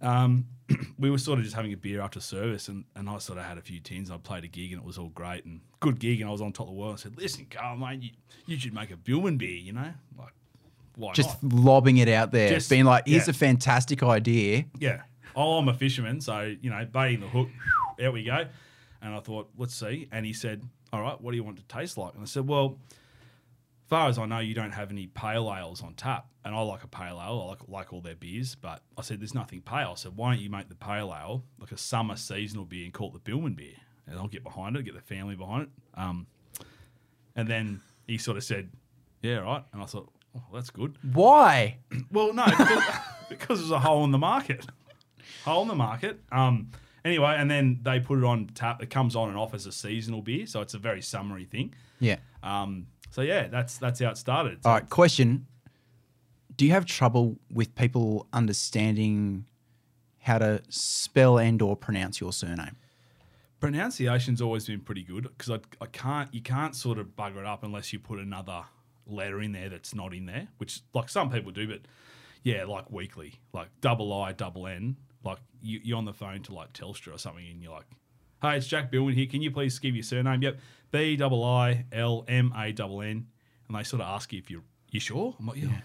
Um, 0.01 0.47
we 0.99 1.11
were 1.11 1.17
sort 1.17 1.39
of 1.39 1.45
just 1.45 1.55
having 1.55 1.73
a 1.73 1.77
beer 1.77 2.01
after 2.01 2.19
service, 2.19 2.67
and, 2.67 2.85
and 2.95 3.09
I 3.09 3.17
sort 3.19 3.37
of 3.39 3.45
had 3.45 3.57
a 3.57 3.61
few 3.61 3.79
tins. 3.79 4.09
I 4.11 4.17
played 4.17 4.43
a 4.43 4.47
gig, 4.47 4.71
and 4.73 4.81
it 4.81 4.85
was 4.85 4.97
all 4.97 5.09
great 5.09 5.45
and 5.45 5.61
good 5.79 5.99
gig, 5.99 6.21
and 6.21 6.29
I 6.29 6.31
was 6.31 6.41
on 6.41 6.51
top 6.51 6.67
of 6.67 6.73
the 6.73 6.79
world. 6.79 6.93
I 6.93 6.97
said, 6.97 7.17
"Listen, 7.17 7.47
Carl, 7.49 7.77
mate, 7.77 8.01
you, 8.01 8.09
you 8.45 8.59
should 8.59 8.73
make 8.73 8.91
a 8.91 8.95
Biilmann 8.95 9.37
beer, 9.37 9.49
you 9.49 9.73
know, 9.73 9.93
like 10.17 10.33
why 10.95 11.13
just 11.13 11.41
not?" 11.43 11.53
lobbing 11.53 11.97
it 11.97 12.07
out 12.09 12.31
there, 12.31 12.49
Just- 12.49 12.69
being 12.69 12.85
like, 12.85 13.07
"Here's 13.07 13.27
yeah. 13.27 13.31
a 13.31 13.33
fantastic 13.33 14.03
idea." 14.03 14.65
Yeah. 14.79 15.01
Oh, 15.35 15.57
I'm 15.57 15.67
a 15.69 15.73
fisherman, 15.73 16.19
so 16.21 16.55
you 16.61 16.69
know, 16.69 16.85
baiting 16.85 17.21
the 17.21 17.27
hook. 17.29 17.49
Out 18.03 18.13
we 18.13 18.23
go. 18.23 18.45
And 19.01 19.15
I 19.15 19.19
thought, 19.19 19.49
let's 19.57 19.73
see. 19.75 20.07
And 20.11 20.25
he 20.25 20.33
said, 20.33 20.63
"All 20.93 21.01
right, 21.01 21.19
what 21.19 21.31
do 21.31 21.37
you 21.37 21.43
want 21.43 21.57
to 21.57 21.63
taste 21.63 21.97
like?" 21.97 22.13
And 22.13 22.21
I 22.21 22.25
said, 22.25 22.47
"Well, 22.47 22.77
as 23.85 23.89
far 23.89 24.09
as 24.09 24.17
I 24.17 24.25
know, 24.25 24.39
you 24.39 24.53
don't 24.53 24.71
have 24.71 24.91
any 24.91 25.07
pale 25.07 25.53
ales 25.57 25.81
on 25.81 25.93
tap, 25.95 26.27
and 26.45 26.53
I 26.55 26.59
like 26.61 26.83
a 26.83 26.87
pale 26.87 27.21
ale. 27.23 27.41
I 27.41 27.49
like 27.49 27.59
like 27.67 27.93
all 27.93 28.01
their 28.01 28.15
beers, 28.15 28.55
but 28.55 28.81
I 28.97 29.01
said 29.01 29.19
there's 29.21 29.33
nothing 29.33 29.61
pale. 29.61 29.91
I 29.91 29.95
said, 29.95 30.15
why 30.15 30.33
don't 30.33 30.41
you 30.43 30.49
make 30.49 30.69
the 30.69 30.75
pale 30.75 31.15
ale 31.17 31.43
like 31.59 31.71
a 31.71 31.77
summer 31.77 32.15
seasonal 32.15 32.65
beer 32.65 32.85
and 32.85 32.93
call 32.93 33.07
it 33.15 33.23
the 33.23 33.31
Biilmann 33.31 33.55
beer, 33.55 33.75
and 34.07 34.17
I'll 34.19 34.27
get 34.27 34.43
behind 34.43 34.75
it, 34.75 34.83
get 34.83 34.93
the 34.95 35.01
family 35.01 35.35
behind 35.35 35.63
it. 35.63 35.69
Um, 35.99 36.27
and 37.35 37.47
then 37.47 37.81
he 38.07 38.17
sort 38.17 38.37
of 38.37 38.43
said, 38.43 38.69
"Yeah, 39.21 39.37
right." 39.37 39.63
And 39.73 39.81
I 39.81 39.85
thought, 39.85 40.11
oh, 40.35 40.43
that's 40.53 40.69
good. 40.69 40.97
Why? 41.13 41.77
Well, 42.11 42.33
no, 42.33 42.45
because, 42.45 42.83
because 43.29 43.59
there's 43.59 43.71
a 43.71 43.79
hole 43.79 44.03
in 44.03 44.11
the 44.11 44.17
market. 44.17 44.65
Hole 45.45 45.61
in 45.63 45.67
the 45.67 45.75
market. 45.75 46.19
Um. 46.31 46.69
Anyway, 47.03 47.33
and 47.35 47.49
then 47.49 47.79
they 47.81 47.99
put 47.99 48.19
it 48.19 48.23
on 48.23 48.47
tap. 48.53 48.83
It 48.83 48.91
comes 48.91 49.15
on 49.15 49.29
and 49.29 49.37
off 49.37 49.55
as 49.55 49.65
a 49.65 49.71
seasonal 49.71 50.21
beer, 50.21 50.45
so 50.45 50.61
it's 50.61 50.75
a 50.75 50.77
very 50.77 51.01
summery 51.01 51.45
thing. 51.45 51.73
Yeah. 51.99 52.17
Um. 52.43 52.87
So 53.09 53.21
yeah, 53.21 53.47
that's 53.47 53.77
that's 53.77 53.99
how 53.99 54.11
it 54.11 54.17
started. 54.17 54.59
All 54.65 54.73
right. 54.73 54.87
Question: 54.87 55.47
Do 56.55 56.65
you 56.65 56.71
have 56.71 56.85
trouble 56.85 57.39
with 57.51 57.73
people 57.75 58.27
understanding 58.33 59.45
how 60.19 60.37
to 60.37 60.61
spell 60.69 61.39
and/or 61.39 61.75
pronounce 61.75 62.21
your 62.21 62.33
surname? 62.33 62.75
Pronunciation's 63.59 64.41
always 64.41 64.65
been 64.67 64.81
pretty 64.81 65.03
good 65.03 65.23
because 65.23 65.49
I, 65.51 65.59
I 65.79 65.87
can't 65.87 66.33
you 66.33 66.41
can't 66.41 66.75
sort 66.75 66.97
of 66.97 67.15
bugger 67.15 67.37
it 67.37 67.45
up 67.45 67.63
unless 67.63 67.93
you 67.93 67.99
put 67.99 68.19
another 68.19 68.63
letter 69.11 69.41
in 69.41 69.51
there 69.51 69.69
that's 69.69 69.93
not 69.93 70.13
in 70.13 70.25
there, 70.25 70.47
which 70.57 70.81
like 70.93 71.09
some 71.09 71.29
people 71.29 71.51
do, 71.51 71.67
but 71.67 71.81
yeah, 72.43 72.63
like 72.65 72.89
weekly, 72.91 73.39
like 73.53 73.67
double 73.81 74.11
I, 74.13 74.31
double 74.33 74.65
N, 74.67 74.95
like 75.23 75.37
you, 75.61 75.79
you're 75.83 75.97
on 75.97 76.05
the 76.05 76.13
phone 76.13 76.41
to 76.43 76.53
like 76.53 76.73
Telstra 76.73 77.13
or 77.13 77.17
something, 77.17 77.45
and 77.47 77.61
you're 77.61 77.71
like, 77.73 77.85
"Hey, 78.41 78.57
it's 78.57 78.67
Jack 78.67 78.91
Biilmann 78.91 79.13
here. 79.13 79.27
Can 79.27 79.41
you 79.41 79.51
please 79.51 79.77
give 79.79 79.95
your 79.95 80.03
surname?" 80.03 80.41
Yep, 80.41 80.59
B 80.91 81.15
double 81.15 81.43
I 81.43 81.85
L 81.91 82.25
M 82.27 82.51
A 82.55 82.71
double 82.71 83.01
N, 83.01 83.27
and 83.67 83.77
they 83.77 83.83
sort 83.83 84.01
of 84.01 84.07
ask 84.07 84.33
you 84.33 84.39
if 84.39 84.49
you're 84.49 84.63
you 84.91 84.99
sure. 84.99 85.35
I'm 85.39 85.47
like, 85.47 85.57
yeah, 85.57 85.81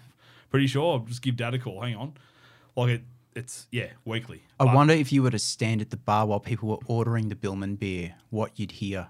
pretty 0.49 0.67
sure. 0.67 0.93
I'll 0.93 0.99
just 0.99 1.21
give 1.21 1.35
Dad 1.37 1.53
a 1.53 1.59
call. 1.59 1.81
Hang 1.81 1.95
on, 1.95 2.13
like 2.75 2.89
it, 2.89 3.01
it's 3.35 3.67
yeah, 3.71 3.89
weekly. 4.03 4.41
I 4.59 4.65
But- 4.65 4.73
wonder 4.75 4.93
if 4.95 5.11
you 5.11 5.21
were 5.23 5.31
to 5.31 5.39
stand 5.39 5.81
at 5.81 5.91
the 5.91 5.97
bar 5.97 6.25
while 6.25 6.39
people 6.39 6.69
were 6.69 6.79
ordering 6.87 7.29
the 7.29 7.35
Billman 7.35 7.75
beer, 7.75 8.15
what 8.31 8.57
you'd 8.59 8.71
hear. 8.71 9.07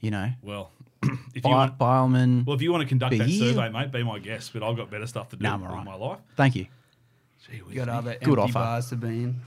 You 0.00 0.10
know, 0.10 0.32
Well, 0.42 0.72
if 1.34 1.44
you 1.44 1.50
want, 1.50 1.78
Bileman. 1.78 2.46
Well, 2.46 2.54
if 2.56 2.62
you 2.62 2.70
want 2.72 2.82
to 2.82 2.88
conduct 2.88 3.16
that 3.18 3.26
Beer? 3.26 3.52
survey, 3.52 3.68
mate, 3.70 3.90
be 3.92 4.02
my 4.02 4.18
guest. 4.18 4.52
But 4.52 4.62
I've 4.62 4.76
got 4.76 4.90
better 4.90 5.06
stuff 5.06 5.28
to 5.30 5.36
do 5.36 5.42
Nah, 5.42 5.54
I'm 5.54 5.60
with 5.62 5.70
alright. 5.70 5.84
my 5.86 5.94
life. 5.94 6.18
Thank 6.36 6.54
you. 6.56 6.66
Gee 7.50 7.58
whiz, 7.58 7.74
You 7.74 7.84
got 7.84 7.86
Nick. 7.88 7.94
other 7.96 8.16
Good 8.22 8.38
empty 8.38 8.42
offer. 8.42 8.52
bars 8.52 8.88
to 8.90 8.96
be 8.96 9.08
in. 9.08 9.40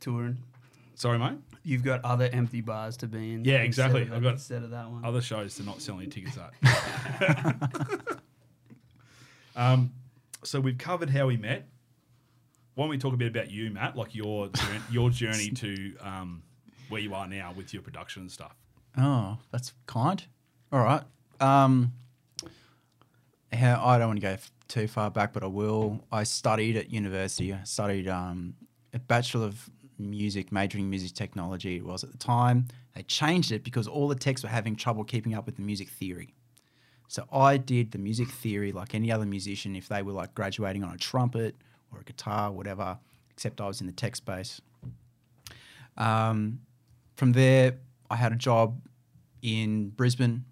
Touring. 0.00 0.38
Sorry, 0.94 1.18
mate. 1.18 1.38
You've 1.62 1.82
got 1.84 2.04
other 2.04 2.28
empty 2.32 2.60
bars 2.62 2.96
to 2.98 3.06
be 3.06 3.34
in. 3.34 3.44
Yeah, 3.44 3.62
instead 3.62 3.86
exactly. 3.90 4.02
of- 4.02 4.12
I've 4.12 4.22
got- 4.22 4.32
instead 4.34 4.62
of 4.62 4.70
that 4.70 4.90
one. 4.90 5.04
Other 5.04 5.20
shows 5.20 5.54
to 5.56 5.62
not 5.62 5.80
selling 5.82 6.08
tickets 6.10 6.38
at. 6.38 6.52
um, 9.56 9.92
so 10.44 10.60
we've 10.60 10.78
covered 10.78 11.10
how 11.10 11.26
we 11.26 11.36
met. 11.36 11.68
Why 12.74 12.84
don't 12.84 12.90
we 12.90 12.98
talk 12.98 13.12
a 13.12 13.16
bit 13.16 13.28
about 13.28 13.50
you, 13.50 13.70
Matt? 13.70 13.96
Like 13.96 14.14
your 14.14 14.48
journey, 14.48 14.80
your 14.90 15.10
journey 15.20 15.50
to 15.50 15.96
um, 15.98 16.42
where 16.88 17.00
you 17.00 17.14
are 17.14 17.26
now 17.26 17.52
with 17.56 17.74
your 17.74 17.82
production 17.82 18.22
and 18.22 18.30
stuff. 18.30 18.54
Oh, 18.96 19.38
that's 19.50 19.72
kind. 19.86 20.24
All 20.72 20.80
right. 20.80 21.02
Um, 21.40 21.92
I 23.52 23.98
don't 23.98 24.08
want 24.08 24.20
to 24.20 24.26
go 24.26 24.32
f- 24.32 24.52
too 24.68 24.86
far 24.86 25.10
back, 25.10 25.32
but 25.32 25.42
I 25.42 25.46
will. 25.46 26.00
I 26.12 26.22
studied 26.22 26.76
at 26.76 26.90
university. 26.90 27.52
I 27.52 27.64
studied 27.64 28.06
um, 28.06 28.54
a 28.94 29.00
bachelor 29.00 29.46
of 29.46 29.68
music, 29.98 30.52
majoring 30.52 30.84
in 30.84 30.90
music 30.90 31.12
technology. 31.12 31.76
It 31.76 31.84
was 31.84 32.04
at 32.04 32.12
the 32.12 32.18
time. 32.18 32.68
They 32.94 33.02
changed 33.02 33.50
it 33.50 33.64
because 33.64 33.88
all 33.88 34.06
the 34.06 34.14
techs 34.14 34.44
were 34.44 34.48
having 34.48 34.76
trouble 34.76 35.02
keeping 35.02 35.34
up 35.34 35.44
with 35.44 35.56
the 35.56 35.62
music 35.62 35.88
theory. 35.88 36.34
So 37.08 37.26
I 37.32 37.56
did 37.56 37.90
the 37.90 37.98
music 37.98 38.28
theory 38.28 38.70
like 38.70 38.94
any 38.94 39.10
other 39.10 39.26
musician 39.26 39.74
if 39.74 39.88
they 39.88 40.02
were 40.02 40.12
like 40.12 40.34
graduating 40.36 40.84
on 40.84 40.94
a 40.94 40.98
trumpet 40.98 41.56
or 41.92 41.98
a 42.00 42.04
guitar, 42.04 42.52
whatever, 42.52 42.96
except 43.30 43.60
I 43.60 43.66
was 43.66 43.80
in 43.80 43.88
the 43.88 43.92
tech 43.92 44.14
space. 44.14 44.60
Um, 45.96 46.60
from 47.16 47.32
there, 47.32 47.78
I 48.08 48.14
had 48.14 48.32
a 48.32 48.36
job 48.36 48.80
in 49.42 49.88
Brisbane 49.90 50.44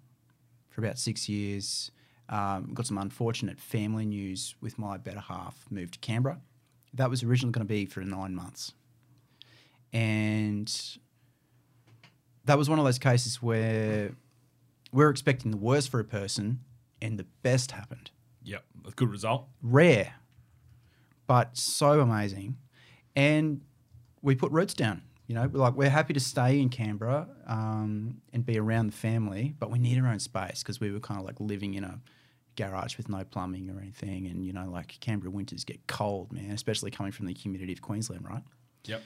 for 0.69 0.81
about 0.81 0.97
six 0.97 1.27
years. 1.27 1.91
Um, 2.29 2.73
got 2.73 2.85
some 2.85 2.97
unfortunate 2.99 3.59
family 3.59 4.05
news 4.05 4.55
with 4.61 4.77
my 4.77 4.97
better 4.97 5.19
half. 5.19 5.65
Moved 5.69 5.93
to 5.95 5.99
Canberra. 5.99 6.39
That 6.93 7.09
was 7.09 7.23
originally 7.23 7.51
going 7.51 7.65
to 7.67 7.71
be 7.71 7.85
for 7.85 8.01
nine 8.01 8.35
months, 8.35 8.73
and 9.93 10.71
that 12.45 12.57
was 12.57 12.69
one 12.69 12.79
of 12.79 12.85
those 12.85 12.99
cases 12.99 13.41
where 13.41 14.11
we're 14.91 15.09
expecting 15.09 15.51
the 15.51 15.57
worst 15.57 15.89
for 15.89 15.99
a 15.99 16.03
person, 16.03 16.61
and 17.01 17.17
the 17.19 17.25
best 17.43 17.71
happened. 17.71 18.09
Yep, 18.43 18.63
a 18.87 18.91
good 18.91 19.09
result. 19.09 19.47
Rare, 19.61 20.15
but 21.27 21.57
so 21.57 21.99
amazing, 21.99 22.57
and 23.15 23.61
we 24.21 24.35
put 24.35 24.51
roots 24.51 24.73
down. 24.73 25.03
You 25.29 25.35
know, 25.35 25.47
like 25.53 25.75
we're 25.75 25.91
happy 25.91 26.15
to 26.15 26.19
stay 26.19 26.59
in 26.59 26.69
Canberra 26.69 27.27
um, 27.45 28.19
and 28.33 28.43
be 28.43 28.57
around 28.57 28.87
the 28.87 28.97
family, 28.97 29.53
but 29.59 29.69
we 29.69 29.77
need 29.77 29.99
our 29.99 30.07
own 30.07 30.17
space 30.17 30.63
because 30.63 30.79
we 30.79 30.89
were 30.89 30.99
kind 30.99 31.19
of 31.19 31.25
like 31.27 31.39
living 31.39 31.75
in 31.75 31.83
a 31.83 31.99
garage 32.55 32.97
with 32.97 33.09
no 33.09 33.23
plumbing 33.23 33.69
or 33.69 33.79
anything, 33.79 34.25
and 34.25 34.43
you 34.43 34.53
know, 34.53 34.67
like 34.71 34.99
Canberra 35.01 35.29
winters 35.29 35.63
get 35.63 35.85
cold, 35.85 36.33
man, 36.33 36.49
especially 36.49 36.89
coming 36.89 37.11
from 37.11 37.27
the 37.27 37.33
humidity 37.35 37.73
of 37.73 37.79
Queensland, 37.83 38.25
right? 38.27 38.41
Yep. 38.85 39.03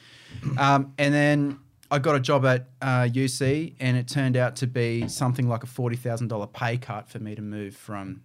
Um, 0.58 0.94
and 0.98 1.14
then 1.14 1.60
I 1.92 2.00
got 2.00 2.16
a 2.16 2.22
job 2.22 2.46
at 2.46 2.70
uh, 2.82 3.02
UC, 3.02 3.76
and 3.82 3.98
it 3.98 4.08
turned 4.08 4.38
out 4.38 4.56
to 4.58 4.68
be 4.68 5.10
something 5.10 5.50
like 5.50 5.64
a 5.64 5.68
forty 5.68 5.98
thousand 5.98 6.30
dollar 6.30 6.48
pay 6.48 6.78
cut 6.78 7.10
for 7.10 7.20
me 7.20 7.36
to 7.36 7.42
move 7.42 7.76
from 7.76 8.24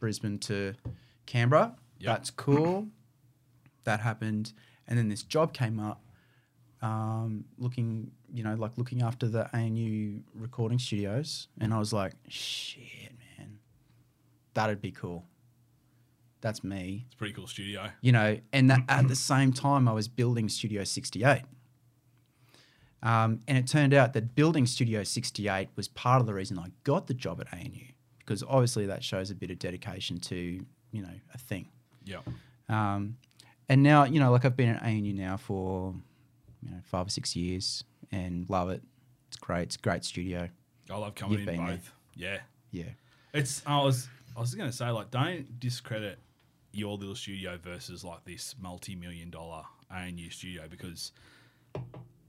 Brisbane 0.00 0.38
to 0.40 0.74
Canberra. 1.24 1.74
Yep. 2.00 2.14
That's 2.14 2.30
cool. 2.30 2.88
that 3.84 4.00
happened, 4.00 4.52
and 4.86 4.98
then 4.98 5.08
this 5.08 5.22
job 5.22 5.54
came 5.54 5.80
up, 5.80 6.02
um, 6.82 7.44
looking, 7.58 8.10
you 8.32 8.42
know, 8.42 8.54
like 8.54 8.72
looking 8.76 9.02
after 9.02 9.26
the 9.26 9.48
ANU 9.56 10.20
recording 10.34 10.78
studios, 10.78 11.48
and 11.60 11.74
I 11.74 11.78
was 11.78 11.92
like, 11.92 12.12
shit, 12.28 13.12
man, 13.38 13.58
that'd 14.54 14.80
be 14.80 14.92
cool. 14.92 15.24
That's 16.40 16.62
me 16.62 17.04
It's 17.06 17.14
a 17.14 17.18
pretty 17.18 17.34
cool 17.34 17.48
studio. 17.48 17.90
you 18.00 18.12
know, 18.12 18.38
and 18.52 18.70
that 18.70 18.84
at 18.88 19.08
the 19.08 19.16
same 19.16 19.52
time 19.52 19.88
I 19.88 19.92
was 19.92 20.06
building 20.06 20.48
Studio 20.48 20.84
68. 20.84 21.42
Um, 23.02 23.40
and 23.46 23.58
it 23.58 23.66
turned 23.66 23.94
out 23.94 24.12
that 24.12 24.34
building 24.34 24.66
Studio 24.66 25.02
68 25.02 25.68
was 25.76 25.88
part 25.88 26.20
of 26.20 26.26
the 26.26 26.34
reason 26.34 26.58
I 26.58 26.66
got 26.84 27.06
the 27.06 27.14
job 27.14 27.40
at 27.40 27.52
ANU 27.52 27.86
because 28.18 28.42
obviously 28.42 28.86
that 28.86 29.02
shows 29.02 29.30
a 29.30 29.34
bit 29.34 29.50
of 29.50 29.58
dedication 29.58 30.18
to, 30.20 30.36
you 30.36 31.02
know, 31.02 31.14
a 31.34 31.38
thing. 31.38 31.68
Yep. 32.04 32.28
Um, 32.68 33.16
and 33.68 33.82
now, 33.82 34.04
you 34.04 34.20
know, 34.20 34.30
like 34.30 34.44
I've 34.44 34.56
been 34.56 34.70
at 34.70 34.82
ANU 34.82 35.12
now 35.12 35.36
for, 35.36 35.94
you 36.62 36.70
know, 36.70 36.78
five 36.84 37.06
or 37.06 37.10
six 37.10 37.36
years 37.36 37.84
and 38.10 38.48
love 38.48 38.70
it. 38.70 38.82
It's 39.28 39.36
great. 39.36 39.62
It's 39.62 39.76
a 39.76 39.80
great 39.80 40.04
studio. 40.04 40.48
I 40.90 40.96
love 40.96 41.14
coming 41.14 41.38
You've 41.38 41.48
in 41.48 41.54
been 41.56 41.66
there. 41.66 41.76
both. 41.76 41.92
Yeah. 42.16 42.38
Yeah. 42.70 42.90
It's 43.34 43.62
I 43.66 43.82
was 43.82 44.08
I 44.36 44.40
was 44.40 44.54
going 44.54 44.70
to 44.70 44.76
say 44.76 44.88
like 44.90 45.10
don't 45.10 45.60
discredit 45.60 46.18
your 46.72 46.96
little 46.96 47.14
studio 47.14 47.58
versus 47.62 48.04
like 48.04 48.24
this 48.24 48.54
multi-million 48.60 49.30
dollar 49.30 49.62
ANU 49.90 50.30
studio 50.30 50.62
because 50.68 51.12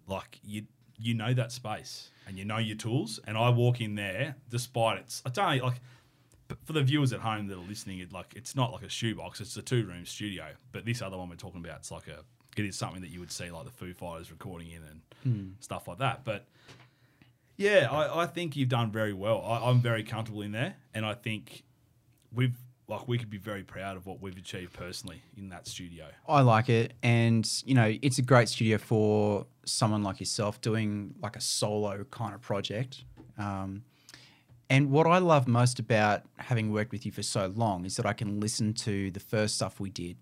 like 0.07 0.39
you 0.43 0.63
you 0.97 1.13
know 1.13 1.33
that 1.33 1.51
space 1.51 2.09
and 2.27 2.37
you 2.37 2.45
know 2.45 2.57
your 2.57 2.75
tools 2.75 3.19
and 3.27 3.37
I 3.37 3.49
walk 3.49 3.79
in 3.81 3.95
there 3.95 4.35
despite 4.49 4.97
it's 4.99 5.21
I 5.25 5.29
don't 5.29 5.57
know, 5.57 5.65
like 5.65 5.81
for 6.65 6.73
the 6.73 6.81
viewers 6.81 7.13
at 7.13 7.19
home 7.19 7.47
that 7.47 7.55
are 7.55 7.67
listening 7.67 7.99
it 7.99 8.11
like 8.11 8.33
it's 8.35 8.55
not 8.55 8.71
like 8.71 8.81
a 8.83 8.89
shoebox 8.89 9.39
it's 9.39 9.55
a 9.55 9.61
two 9.61 9.85
room 9.85 10.05
studio 10.05 10.45
but 10.71 10.83
this 10.85 11.01
other 11.01 11.17
one 11.17 11.29
we're 11.29 11.35
talking 11.35 11.63
about 11.63 11.77
it's 11.77 11.91
like 11.91 12.07
a 12.07 12.23
it 12.59 12.65
is 12.65 12.75
something 12.75 13.01
that 13.01 13.09
you 13.09 13.19
would 13.19 13.31
see 13.31 13.49
like 13.49 13.65
the 13.65 13.71
Foo 13.71 13.93
Fighters 13.93 14.31
recording 14.31 14.69
in 14.69 14.81
and 14.83 15.55
stuff 15.59 15.87
like 15.87 15.97
that 15.99 16.23
but 16.23 16.45
yeah, 17.59 17.89
I, 17.91 18.21
I 18.21 18.25
think 18.25 18.55
you've 18.55 18.69
done 18.69 18.89
very 18.89 19.11
well. 19.11 19.43
I, 19.45 19.69
I'm 19.69 19.81
very 19.81 20.01
comfortable 20.01 20.43
in 20.43 20.53
there, 20.53 20.77
and 20.93 21.05
I 21.05 21.13
think 21.13 21.63
we've 22.33 22.55
like 22.87 23.05
we 23.05 23.17
could 23.17 23.29
be 23.29 23.37
very 23.37 23.63
proud 23.63 23.97
of 23.97 24.05
what 24.05 24.21
we've 24.21 24.37
achieved 24.37 24.71
personally 24.71 25.21
in 25.37 25.49
that 25.49 25.67
studio. 25.67 26.05
I 26.25 26.39
like 26.39 26.69
it, 26.69 26.93
and 27.03 27.45
you 27.65 27.75
know, 27.75 27.93
it's 28.01 28.17
a 28.17 28.21
great 28.21 28.47
studio 28.47 28.77
for 28.77 29.45
someone 29.65 30.03
like 30.03 30.21
yourself 30.21 30.61
doing 30.61 31.13
like 31.21 31.35
a 31.35 31.41
solo 31.41 32.05
kind 32.05 32.33
of 32.33 32.39
project. 32.39 33.03
Um, 33.37 33.83
and 34.69 34.89
what 34.89 35.05
I 35.05 35.17
love 35.17 35.45
most 35.45 35.79
about 35.79 36.21
having 36.37 36.71
worked 36.71 36.93
with 36.93 37.05
you 37.05 37.11
for 37.11 37.23
so 37.23 37.47
long 37.47 37.83
is 37.83 37.97
that 37.97 38.05
I 38.05 38.13
can 38.13 38.39
listen 38.39 38.73
to 38.75 39.11
the 39.11 39.19
first 39.19 39.55
stuff 39.55 39.81
we 39.81 39.89
did, 39.89 40.15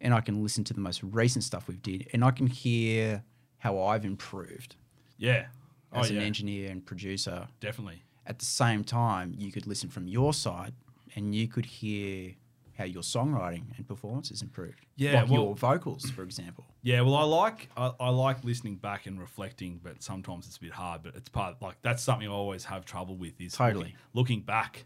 and 0.00 0.12
I 0.14 0.20
can 0.20 0.42
listen 0.42 0.64
to 0.64 0.74
the 0.74 0.80
most 0.80 1.02
recent 1.02 1.44
stuff 1.44 1.68
we've 1.68 1.82
did, 1.82 2.08
and 2.12 2.24
I 2.24 2.30
can 2.30 2.46
hear 2.46 3.22
how 3.58 3.80
I've 3.80 4.04
improved 4.04 4.76
Yeah, 5.18 5.46
as 5.92 6.06
oh, 6.06 6.10
an 6.14 6.16
yeah, 6.20 6.26
engineer 6.26 6.70
and 6.70 6.84
producer. 6.84 7.48
definitely. 7.60 8.02
At 8.26 8.38
the 8.40 8.44
same 8.44 8.82
time, 8.84 9.34
you 9.36 9.52
could 9.52 9.66
listen 9.66 9.88
from 9.88 10.08
your 10.08 10.34
side, 10.34 10.74
and 11.14 11.34
you 11.34 11.46
could 11.48 11.64
hear 11.64 12.34
how 12.76 12.84
your 12.84 13.02
songwriting 13.02 13.62
and 13.78 13.88
performance 13.88 14.28
has 14.28 14.42
improved. 14.42 14.84
Yeah, 14.96 15.20
like 15.22 15.30
well- 15.30 15.42
your 15.44 15.54
vocals, 15.54 16.10
for 16.10 16.22
example. 16.22 16.64
Yeah, 16.82 17.00
well, 17.00 17.14
I 17.16 17.22
like 17.24 17.68
I, 17.76 17.92
I 17.98 18.10
like 18.10 18.44
listening 18.44 18.76
back 18.76 19.06
and 19.06 19.18
reflecting, 19.18 19.80
but 19.82 20.02
sometimes 20.02 20.46
it's 20.46 20.58
a 20.58 20.60
bit 20.60 20.72
hard. 20.72 21.02
But 21.02 21.14
it's 21.16 21.28
part 21.28 21.60
like 21.62 21.76
that's 21.82 22.02
something 22.02 22.28
I 22.28 22.32
always 22.32 22.64
have 22.66 22.84
trouble 22.84 23.16
with 23.16 23.40
is 23.40 23.54
Totally. 23.54 23.78
looking, 23.86 23.96
looking 24.12 24.40
back 24.42 24.84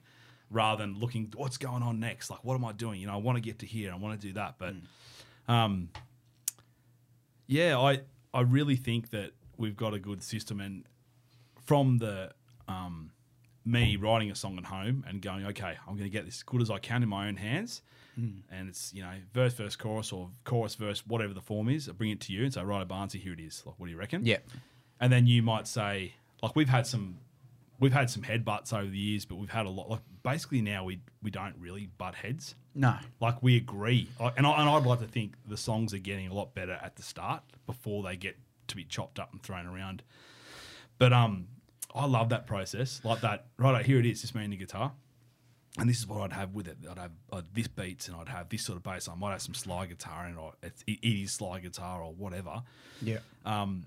rather 0.50 0.82
than 0.82 0.98
looking 0.98 1.32
what's 1.36 1.58
going 1.58 1.82
on 1.82 2.00
next. 2.00 2.30
Like, 2.30 2.44
what 2.44 2.54
am 2.54 2.64
I 2.64 2.72
doing? 2.72 3.00
You 3.00 3.06
know, 3.06 3.14
I 3.14 3.18
want 3.18 3.36
to 3.36 3.42
get 3.42 3.60
to 3.60 3.66
here, 3.66 3.92
I 3.92 3.96
want 3.96 4.20
to 4.20 4.26
do 4.26 4.32
that, 4.34 4.56
but 4.58 4.74
um, 5.48 5.90
yeah, 7.46 7.78
I 7.78 8.00
I 8.32 8.42
really 8.42 8.76
think 8.76 9.10
that 9.10 9.32
we've 9.56 9.76
got 9.76 9.94
a 9.94 9.98
good 9.98 10.22
system, 10.22 10.60
and 10.60 10.84
from 11.66 11.98
the 11.98 12.32
um, 12.68 13.10
me 13.64 13.96
writing 13.96 14.30
a 14.30 14.34
song 14.34 14.58
at 14.58 14.64
home 14.64 15.04
and 15.08 15.20
going, 15.20 15.46
okay, 15.46 15.74
I'm 15.86 15.94
going 15.94 16.04
to 16.04 16.10
get 16.10 16.24
this 16.24 16.36
as 16.36 16.42
good 16.42 16.62
as 16.62 16.70
I 16.70 16.78
can 16.78 17.02
in 17.02 17.08
my 17.08 17.28
own 17.28 17.36
hands. 17.36 17.82
And 18.50 18.68
it's, 18.68 18.92
you 18.92 19.02
know, 19.02 19.12
verse, 19.32 19.54
verse, 19.54 19.76
chorus, 19.76 20.12
or 20.12 20.28
chorus, 20.44 20.74
verse, 20.74 21.06
whatever 21.06 21.32
the 21.32 21.40
form 21.40 21.68
is. 21.68 21.88
I 21.88 21.92
bring 21.92 22.10
it 22.10 22.20
to 22.22 22.32
you 22.32 22.44
and 22.44 22.52
say, 22.52 22.62
right, 22.62 22.86
Barnsley, 22.86 23.20
here 23.20 23.32
it 23.32 23.40
is. 23.40 23.62
Like, 23.64 23.76
what 23.78 23.86
do 23.86 23.92
you 23.92 23.98
reckon? 23.98 24.26
Yeah. 24.26 24.38
And 25.00 25.12
then 25.12 25.26
you 25.26 25.42
might 25.42 25.66
say, 25.66 26.14
like, 26.42 26.54
we've 26.54 26.68
had 26.68 26.86
some. 26.86 27.18
We've 27.80 27.92
had 27.92 28.10
some 28.10 28.22
headbutts 28.22 28.72
over 28.72 28.90
the 28.90 28.98
years, 28.98 29.24
but 29.24 29.36
we've 29.36 29.50
had 29.50 29.66
a 29.66 29.70
lot. 29.70 29.88
Like 29.88 30.00
basically 30.22 30.60
now 30.60 30.84
we 30.84 31.00
we 31.22 31.30
don't 31.30 31.54
really 31.58 31.88
butt 31.98 32.14
heads. 32.14 32.54
No. 32.74 32.96
Like 33.20 33.42
we 33.42 33.56
agree, 33.56 34.08
and 34.20 34.46
I, 34.46 34.60
and 34.60 34.68
I'd 34.68 34.84
like 34.84 35.00
to 35.00 35.06
think 35.06 35.34
the 35.48 35.56
songs 35.56 35.92
are 35.92 35.98
getting 35.98 36.28
a 36.28 36.34
lot 36.34 36.54
better 36.54 36.78
at 36.82 36.96
the 36.96 37.02
start 37.02 37.42
before 37.66 38.02
they 38.02 38.16
get 38.16 38.36
to 38.68 38.76
be 38.76 38.84
chopped 38.84 39.18
up 39.18 39.32
and 39.32 39.42
thrown 39.42 39.66
around. 39.66 40.02
But 40.98 41.12
um, 41.12 41.48
I 41.94 42.06
love 42.06 42.28
that 42.28 42.46
process. 42.46 43.00
Like 43.02 43.22
that, 43.22 43.46
right? 43.56 43.84
Here 43.84 43.98
it 43.98 44.06
is, 44.06 44.20
just 44.20 44.34
me 44.34 44.44
and 44.44 44.52
the 44.52 44.56
guitar, 44.56 44.92
and 45.78 45.88
this 45.88 45.98
is 45.98 46.06
what 46.06 46.20
I'd 46.20 46.32
have 46.32 46.54
with 46.54 46.68
it. 46.68 46.76
I'd 46.88 46.98
have 46.98 47.12
uh, 47.32 47.42
this 47.52 47.66
beats, 47.66 48.08
and 48.08 48.16
I'd 48.16 48.28
have 48.28 48.48
this 48.50 48.62
sort 48.62 48.76
of 48.76 48.82
bass. 48.82 49.08
I 49.08 49.14
might 49.14 49.32
have 49.32 49.42
some 49.42 49.54
slide 49.54 49.88
guitar, 49.88 50.26
and 50.26 50.38
or 50.38 50.52
it's, 50.62 50.84
it, 50.86 50.98
it 51.02 51.22
is 51.22 51.32
slide 51.32 51.62
guitar 51.62 52.02
or 52.02 52.12
whatever. 52.12 52.62
Yeah. 53.02 53.18
Um, 53.44 53.86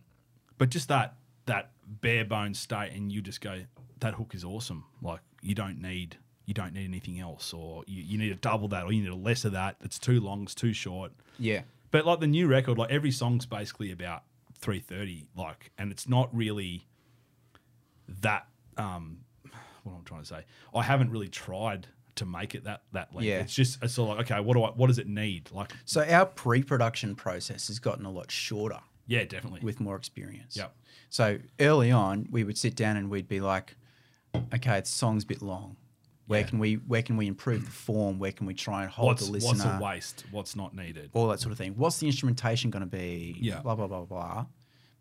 but 0.58 0.70
just 0.70 0.88
that 0.90 1.16
that 1.46 1.72
bare 1.86 2.26
bones 2.26 2.60
state, 2.60 2.92
and 2.94 3.12
you 3.12 3.22
just 3.22 3.42
go, 3.42 3.62
that 4.00 4.14
hook 4.14 4.34
is 4.36 4.44
awesome. 4.44 4.86
Like 5.02 5.22
you 5.42 5.56
don't 5.56 5.82
need 5.82 6.18
you 6.46 6.54
don't 6.54 6.74
need 6.74 6.86
anything 6.86 7.20
else, 7.20 7.54
or 7.54 7.84
you, 7.88 8.04
you 8.04 8.18
need 8.18 8.30
to 8.30 8.36
double 8.36 8.68
that, 8.70 8.84
or 8.84 8.92
you 8.92 9.02
need 9.02 9.12
a 9.12 9.16
less 9.16 9.46
of 9.46 9.54
that. 9.54 9.78
It's 9.82 9.98
too 9.98 10.20
long, 10.20 10.44
it's 10.44 10.56
too 10.56 10.74
short. 10.74 11.12
Yeah. 11.40 11.62
But 11.92 12.06
like 12.06 12.20
the 12.20 12.28
new 12.28 12.48
record, 12.48 12.78
like 12.78 12.92
every 12.92 13.12
song's 13.12 13.46
basically 13.46 13.92
about 13.92 14.24
three 14.58 14.80
thirty, 14.80 15.28
like, 15.36 15.72
and 15.78 15.92
it's 15.92 16.08
not 16.08 16.36
really 16.36 16.88
that. 18.22 18.48
Um, 18.78 19.20
what 19.84 19.94
am 19.94 20.00
I 20.00 20.04
trying 20.06 20.22
to 20.22 20.28
say? 20.28 20.46
I 20.74 20.84
haven't 20.84 21.12
really 21.12 21.30
tried 21.30 21.88
to 22.16 22.26
make 22.26 22.56
it 22.56 22.64
that 22.66 22.82
that 22.94 23.14
length. 23.14 23.28
Yeah. 23.28 23.40
It's 23.40 23.54
just 23.54 23.84
it's 23.84 23.94
sort 23.94 24.12
of 24.12 24.18
like, 24.18 24.32
okay, 24.32 24.42
what 24.42 24.56
do 24.56 24.64
I? 24.64 24.70
What 24.72 24.88
does 24.88 25.00
it 25.00 25.08
need? 25.08 25.50
Like, 25.52 25.72
So 25.86 26.02
our 26.04 26.26
pre-production 26.26 27.16
process 27.16 27.68
has 27.68 27.80
gotten 27.80 28.06
a 28.06 28.12
lot 28.12 28.32
shorter 28.32 28.80
yeah, 29.08 29.24
definitely. 29.26 29.60
with 29.62 29.80
more 29.80 29.96
experience. 29.96 30.56
Yep. 30.58 30.76
So 31.10 31.40
early 31.60 31.92
on, 31.92 32.28
we 32.32 32.44
would 32.44 32.58
sit 32.58 32.76
down 32.76 32.98
and 32.98 33.10
we'd 33.10 33.28
be 33.28 33.40
like, 33.40 33.76
okay, 34.54 34.80
the 34.80 34.86
song's 34.88 35.24
a 35.24 35.28
bit 35.28 35.42
long. 35.42 35.78
Where 36.26 36.40
Yeah. 36.40 36.48
can 36.48 36.60
we 36.60 36.76
where 36.76 37.02
can 37.02 37.18
we 37.18 37.28
improve 37.28 37.66
the 37.66 37.72
form? 37.72 38.18
Where 38.18 38.32
can 38.32 38.48
we 38.48 38.54
try 38.54 38.84
and 38.84 38.90
hold 38.92 39.08
what's 39.08 39.26
the 39.26 39.32
what's 39.34 39.46
listener? 39.46 39.78
a 39.80 39.84
waste? 39.84 40.24
What's 40.32 40.56
not 40.56 40.74
needed? 40.74 41.10
all 41.14 41.28
that 41.28 41.40
sort 41.42 41.52
of 41.52 41.58
thing. 41.58 41.74
What's 41.76 41.98
the 42.00 42.08
instrumentation 42.08 42.72
going 42.72 42.82
to 42.84 42.90
be? 42.90 43.36
Yeah. 43.40 43.60
Blah 43.62 43.76
blah 43.76 43.88
blah 43.88 44.06
blah. 44.06 44.46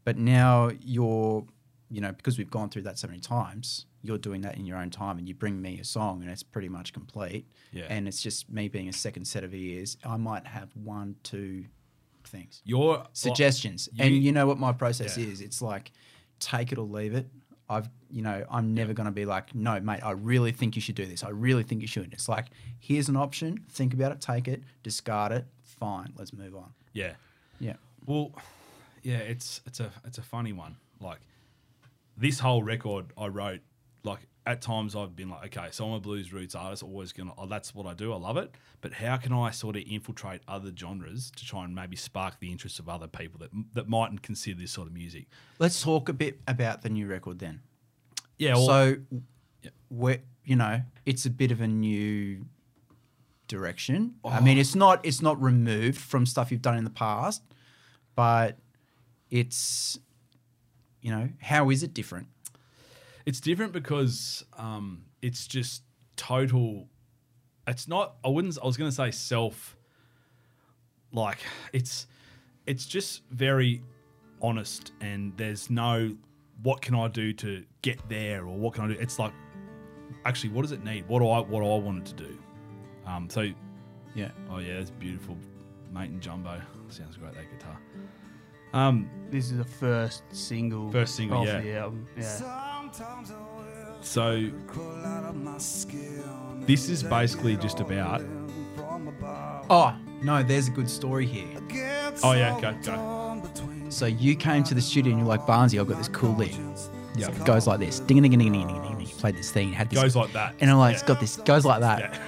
But 0.04 0.18
now 0.18 0.70
you're, 0.80 1.46
you 1.88 2.00
know, 2.00 2.10
because 2.10 2.38
we've 2.38 2.50
gone 2.50 2.70
through 2.70 2.82
that 2.82 2.98
so 2.98 3.06
many 3.06 3.20
times, 3.20 3.86
you're 4.02 4.18
doing 4.18 4.40
that 4.40 4.56
in 4.56 4.66
your 4.66 4.78
own 4.78 4.90
time, 4.90 5.16
and 5.16 5.28
you 5.28 5.34
bring 5.34 5.62
me 5.62 5.78
a 5.78 5.84
song, 5.84 6.22
and 6.22 6.30
it's 6.30 6.42
pretty 6.42 6.68
much 6.68 6.92
complete. 6.92 7.46
Yeah. 7.70 7.84
And 7.88 8.08
it's 8.08 8.20
just 8.20 8.50
me 8.50 8.66
being 8.66 8.88
a 8.88 8.92
second 8.92 9.26
set 9.26 9.44
of 9.44 9.54
ears. 9.54 9.96
I 10.04 10.16
might 10.16 10.44
have 10.48 10.70
one, 10.74 11.14
two 11.22 11.66
things, 12.26 12.62
Your 12.64 12.98
uh, 12.98 13.06
suggestions, 13.12 13.88
you- 13.92 14.04
and 14.04 14.14
you 14.16 14.32
know 14.32 14.46
what 14.46 14.58
my 14.58 14.72
process 14.72 15.16
Yeah. 15.18 15.26
is. 15.26 15.40
It's 15.40 15.60
like 15.62 15.92
take 16.40 16.72
it 16.72 16.78
or 16.78 16.86
leave 16.86 17.14
it. 17.14 17.28
I've 17.68 17.88
you 18.10 18.20
know 18.22 18.44
I'm 18.50 18.74
never 18.74 18.92
going 18.92 19.06
to 19.06 19.12
be 19.12 19.24
like, 19.24 19.54
no, 19.54 19.80
mate, 19.80 20.00
I 20.02 20.10
really 20.10 20.52
think 20.52 20.76
you 20.76 20.82
should 20.82 20.94
do 20.96 21.06
this. 21.06 21.22
I 21.24 21.30
really 21.30 21.62
think 21.62 21.80
you 21.80 21.86
should. 21.86 22.12
It's 22.12 22.28
like 22.28 22.46
here's 22.78 23.08
an 23.08 23.16
option. 23.16 23.64
Think 23.70 23.94
about 23.94 24.12
it. 24.12 24.20
Take 24.20 24.48
it. 24.48 24.62
Discard 24.82 25.32
it. 25.32 25.46
Fine. 25.62 26.12
Let's 26.16 26.32
move 26.32 26.54
on. 26.54 26.72
Yeah. 26.92 27.12
Yeah. 27.60 27.74
Well, 28.04 28.32
yeah, 29.02 29.18
it's 29.18 29.60
it's 29.66 29.80
a 29.80 29.90
it's 30.04 30.18
a 30.18 30.22
funny 30.22 30.52
one. 30.52 30.76
Like 31.00 31.20
this 32.16 32.38
whole 32.40 32.62
record 32.62 33.06
I 33.16 33.28
wrote, 33.28 33.60
like 34.04 34.20
at 34.44 34.60
times 34.60 34.96
I've 34.96 35.14
been 35.14 35.28
like, 35.30 35.56
okay, 35.56 35.68
so 35.70 35.86
I'm 35.86 35.92
a 35.92 36.00
blues 36.00 36.32
roots 36.32 36.54
artist, 36.54 36.82
always 36.82 37.12
gonna 37.12 37.32
oh, 37.38 37.46
that's 37.46 37.74
what 37.74 37.86
I 37.86 37.94
do, 37.94 38.12
I 38.12 38.16
love 38.16 38.36
it. 38.36 38.52
But 38.80 38.92
how 38.94 39.16
can 39.16 39.32
I 39.32 39.50
sort 39.52 39.76
of 39.76 39.82
infiltrate 39.86 40.40
other 40.48 40.72
genres 40.76 41.30
to 41.36 41.44
try 41.46 41.64
and 41.64 41.74
maybe 41.74 41.94
spark 41.96 42.40
the 42.40 42.50
interest 42.50 42.78
of 42.80 42.88
other 42.88 43.06
people 43.06 43.38
that 43.40 43.50
that 43.74 43.88
mightn't 43.88 44.22
consider 44.22 44.60
this 44.60 44.72
sort 44.72 44.88
of 44.88 44.94
music? 44.94 45.26
Let's 45.58 45.80
talk 45.82 46.08
a 46.08 46.12
bit 46.12 46.40
about 46.48 46.82
the 46.82 46.88
new 46.88 47.06
record 47.06 47.38
then. 47.38 47.60
Yeah, 48.38 48.54
well, 48.54 48.66
so, 48.66 48.96
Yeah. 49.62 49.70
where 49.88 50.18
you 50.44 50.56
know, 50.56 50.82
it's 51.06 51.24
a 51.24 51.30
bit 51.30 51.52
of 51.52 51.60
a 51.60 51.68
new 51.68 52.46
direction. 53.46 54.16
I 54.24 54.38
Oh. 54.38 54.40
mean, 54.40 54.58
it's 54.58 54.74
not 54.74 55.04
it's 55.04 55.22
not 55.22 55.40
removed 55.40 55.98
from 55.98 56.26
stuff 56.26 56.50
you've 56.50 56.62
done 56.62 56.76
in 56.76 56.84
the 56.84 56.90
past, 56.90 57.42
but 58.16 58.58
it's 59.30 59.98
you 61.00 61.10
know, 61.10 61.28
how 61.40 61.70
is 61.70 61.82
it 61.82 61.92
different? 61.94 62.28
It's 63.26 63.40
different 63.40 63.72
because 63.72 64.44
um, 64.58 65.04
it's 65.20 65.46
just 65.46 65.82
total. 66.16 66.88
It's 67.66 67.86
not. 67.88 68.16
I 68.24 68.28
wouldn't. 68.28 68.58
I 68.62 68.66
was 68.66 68.76
going 68.76 68.90
to 68.90 68.94
say 68.94 69.10
self. 69.10 69.76
Like 71.12 71.38
it's, 71.72 72.06
it's 72.66 72.86
just 72.86 73.22
very 73.30 73.82
honest, 74.40 74.92
and 75.00 75.32
there's 75.36 75.70
no. 75.70 76.16
What 76.62 76.80
can 76.80 76.94
I 76.94 77.08
do 77.08 77.32
to 77.34 77.64
get 77.82 77.98
there, 78.08 78.42
or 78.42 78.56
what 78.56 78.74
can 78.74 78.84
I 78.84 78.88
do? 78.94 78.96
It's 79.00 79.18
like, 79.18 79.32
actually, 80.24 80.50
what 80.50 80.62
does 80.62 80.72
it 80.72 80.84
need? 80.84 81.06
What 81.08 81.18
do 81.20 81.28
I? 81.28 81.40
What 81.40 81.62
I 81.62 81.84
want 81.84 81.98
it 81.98 82.16
to 82.16 82.24
do? 82.24 82.38
Um. 83.06 83.28
So, 83.28 83.50
Yeah. 84.14 84.30
oh 84.50 84.58
yeah, 84.58 84.74
it's 84.74 84.90
beautiful, 84.90 85.36
mate 85.92 86.10
and 86.10 86.20
jumbo. 86.20 86.60
Sounds 86.88 87.16
great 87.16 87.34
that 87.34 87.50
guitar. 87.58 87.78
Um. 88.72 89.10
This 89.30 89.50
is 89.50 89.56
the 89.56 89.64
first 89.64 90.24
single. 90.30 90.90
First 90.92 91.14
single, 91.16 91.38
off 91.38 91.46
yeah. 91.46 91.60
the 91.62 91.76
album. 91.78 92.06
Yeah. 92.18 92.90
So 94.02 94.50
this 96.66 96.88
is 96.90 97.02
basically 97.02 97.56
just 97.56 97.80
about. 97.80 98.22
Oh, 99.70 99.96
no, 100.22 100.42
there's 100.42 100.68
a 100.68 100.70
good 100.70 100.90
story 100.90 101.24
here. 101.24 101.48
Oh 102.22 102.32
yeah, 102.32 102.60
go 102.60 102.74
go. 102.82 103.42
So 103.88 104.04
you 104.06 104.36
came 104.36 104.64
to 104.64 104.74
the 104.74 104.82
studio 104.82 105.12
and 105.12 105.20
you're 105.20 105.28
like, 105.28 105.46
Barnsey, 105.46 105.80
I've 105.80 105.88
got 105.88 105.96
this 105.98 106.08
cool 106.08 106.34
lick. 106.34 106.52
Yeah. 107.14 107.28
It 107.28 107.44
goes 107.44 107.66
like 107.66 107.78
this. 107.80 108.00
Ding 108.00 108.20
ding 108.22 108.30
ding 108.30 108.38
ding 108.38 108.52
ding 108.52 108.66
ding 108.66 108.82
ding. 108.82 108.98
ding. 108.98 109.06
Played 109.18 109.36
this 109.36 109.50
thing, 109.52 109.72
had 109.72 109.90
this 109.90 110.00
Goes 110.00 110.16
like 110.16 110.32
that. 110.32 110.54
And 110.60 110.70
I'm 110.70 110.78
like, 110.78 110.92
Yeah. 110.92 110.98
it's 110.98 111.02
got 111.06 111.20
this 111.20 111.36
goes 111.36 111.64
like 111.64 111.80
that. 111.80 112.18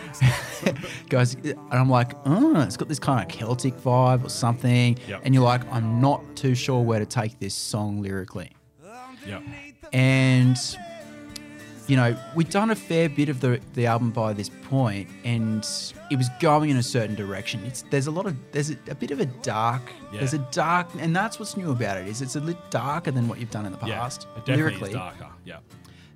goes 1.09 1.35
and 1.45 1.57
I'm 1.73 1.91
like, 1.91 2.13
oh, 2.25 2.61
it's 2.63 2.77
got 2.77 2.89
this 2.89 2.99
kind 2.99 3.21
of 3.23 3.29
Celtic 3.37 3.75
vibe 3.79 4.25
or 4.25 4.29
something. 4.29 4.97
Yep. 5.09 5.23
And 5.25 5.35
you're 5.35 5.43
like, 5.45 5.63
I'm 5.73 6.01
not 6.01 6.23
too 6.37 6.55
sure 6.55 6.83
where 6.83 7.01
to 7.01 7.07
take 7.07 7.39
this 7.41 7.55
song 7.55 8.01
lyrically. 8.03 8.53
Yeah. 9.27 9.41
And 9.93 10.57
you 11.87 11.97
know, 11.97 12.17
we'd 12.35 12.49
done 12.51 12.71
a 12.71 12.75
fair 12.77 13.09
bit 13.09 13.29
of 13.29 13.41
the 13.41 13.61
the 13.75 13.87
album 13.87 14.11
by 14.11 14.33
this 14.33 14.49
point, 14.49 15.09
and 15.25 15.67
it 16.11 16.17
was 16.17 16.29
going 16.41 16.71
in 16.71 16.77
a 16.79 16.83
certain 16.83 17.15
direction. 17.15 17.63
It's 17.65 17.83
there's 17.91 18.07
a 18.07 18.11
lot 18.11 18.27
of 18.27 18.37
there's 18.53 18.71
a, 18.71 18.77
a 18.89 18.95
bit 18.95 19.11
of 19.11 19.21
a 19.21 19.27
dark. 19.27 19.83
Yeah. 20.13 20.21
There's 20.21 20.35
a 20.35 20.39
dark, 20.51 20.89
and 20.99 21.15
that's 21.15 21.39
what's 21.39 21.57
new 21.57 21.71
about 21.73 21.99
it 21.99 22.07
is 22.09 22.23
it's 22.23 22.37
a 22.37 22.41
little 22.41 22.63
darker 22.71 23.11
than 23.11 23.29
what 23.29 23.39
you've 23.39 23.51
done 23.51 23.67
in 23.67 23.73
the 23.73 23.79
Yeah. 23.87 23.99
past 24.01 24.23
It 24.37 24.41
definitely 24.47 24.57
lyrically. 24.63 24.89
is 24.91 24.95
darker. 24.97 25.29
Yeah. 25.45 25.59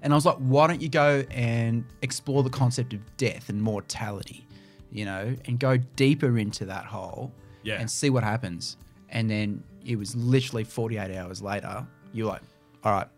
And 0.01 0.13
I 0.13 0.17
was 0.17 0.25
like, 0.25 0.37
why 0.37 0.69
don't 0.69 0.81
you 0.81 0.89
go 0.89 1.25
and 1.31 1.85
explore 2.03 2.43
the 2.45 2.51
concept 2.51 2.93
of 2.93 3.01
death 3.17 3.49
and 3.49 3.61
mortality, 3.61 4.47
you 4.93 5.05
know, 5.05 5.35
and 5.47 5.59
go 5.59 5.77
deeper 5.97 6.39
into 6.39 6.65
that 6.67 6.85
hole 6.85 7.33
Yeah. 7.65 7.81
and 7.81 7.91
see 7.91 8.09
what 8.09 8.23
happens. 8.23 8.77
And 9.09 9.29
then 9.29 9.65
it 9.85 9.97
was 9.97 10.15
literally 10.15 10.63
48 10.63 11.17
hours 11.17 11.43
later, 11.43 11.85
you're 12.13 12.29
like, 12.29 12.43
all 12.85 12.93
right, 12.93 13.09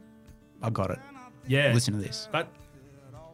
I 0.63 0.71
got 0.71 0.91
it. 0.91 0.99
Yeah. 1.47 1.73
Listen 1.73 1.95
to 1.95 2.01
this. 2.01 2.29
That 2.33 2.49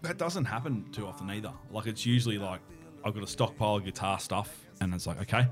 that 0.02 0.18
doesn't 0.18 0.44
happen 0.44 0.86
too 0.92 1.06
often 1.06 1.30
either. 1.30 1.52
Like 1.70 1.86
it's 1.86 2.06
usually 2.06 2.38
like 2.38 2.60
I've 3.04 3.14
got 3.14 3.22
a 3.22 3.26
stockpile 3.26 3.76
of 3.76 3.84
guitar 3.84 4.18
stuff, 4.18 4.66
and 4.80 4.92
it's 4.94 5.06
like 5.06 5.20
okay. 5.22 5.48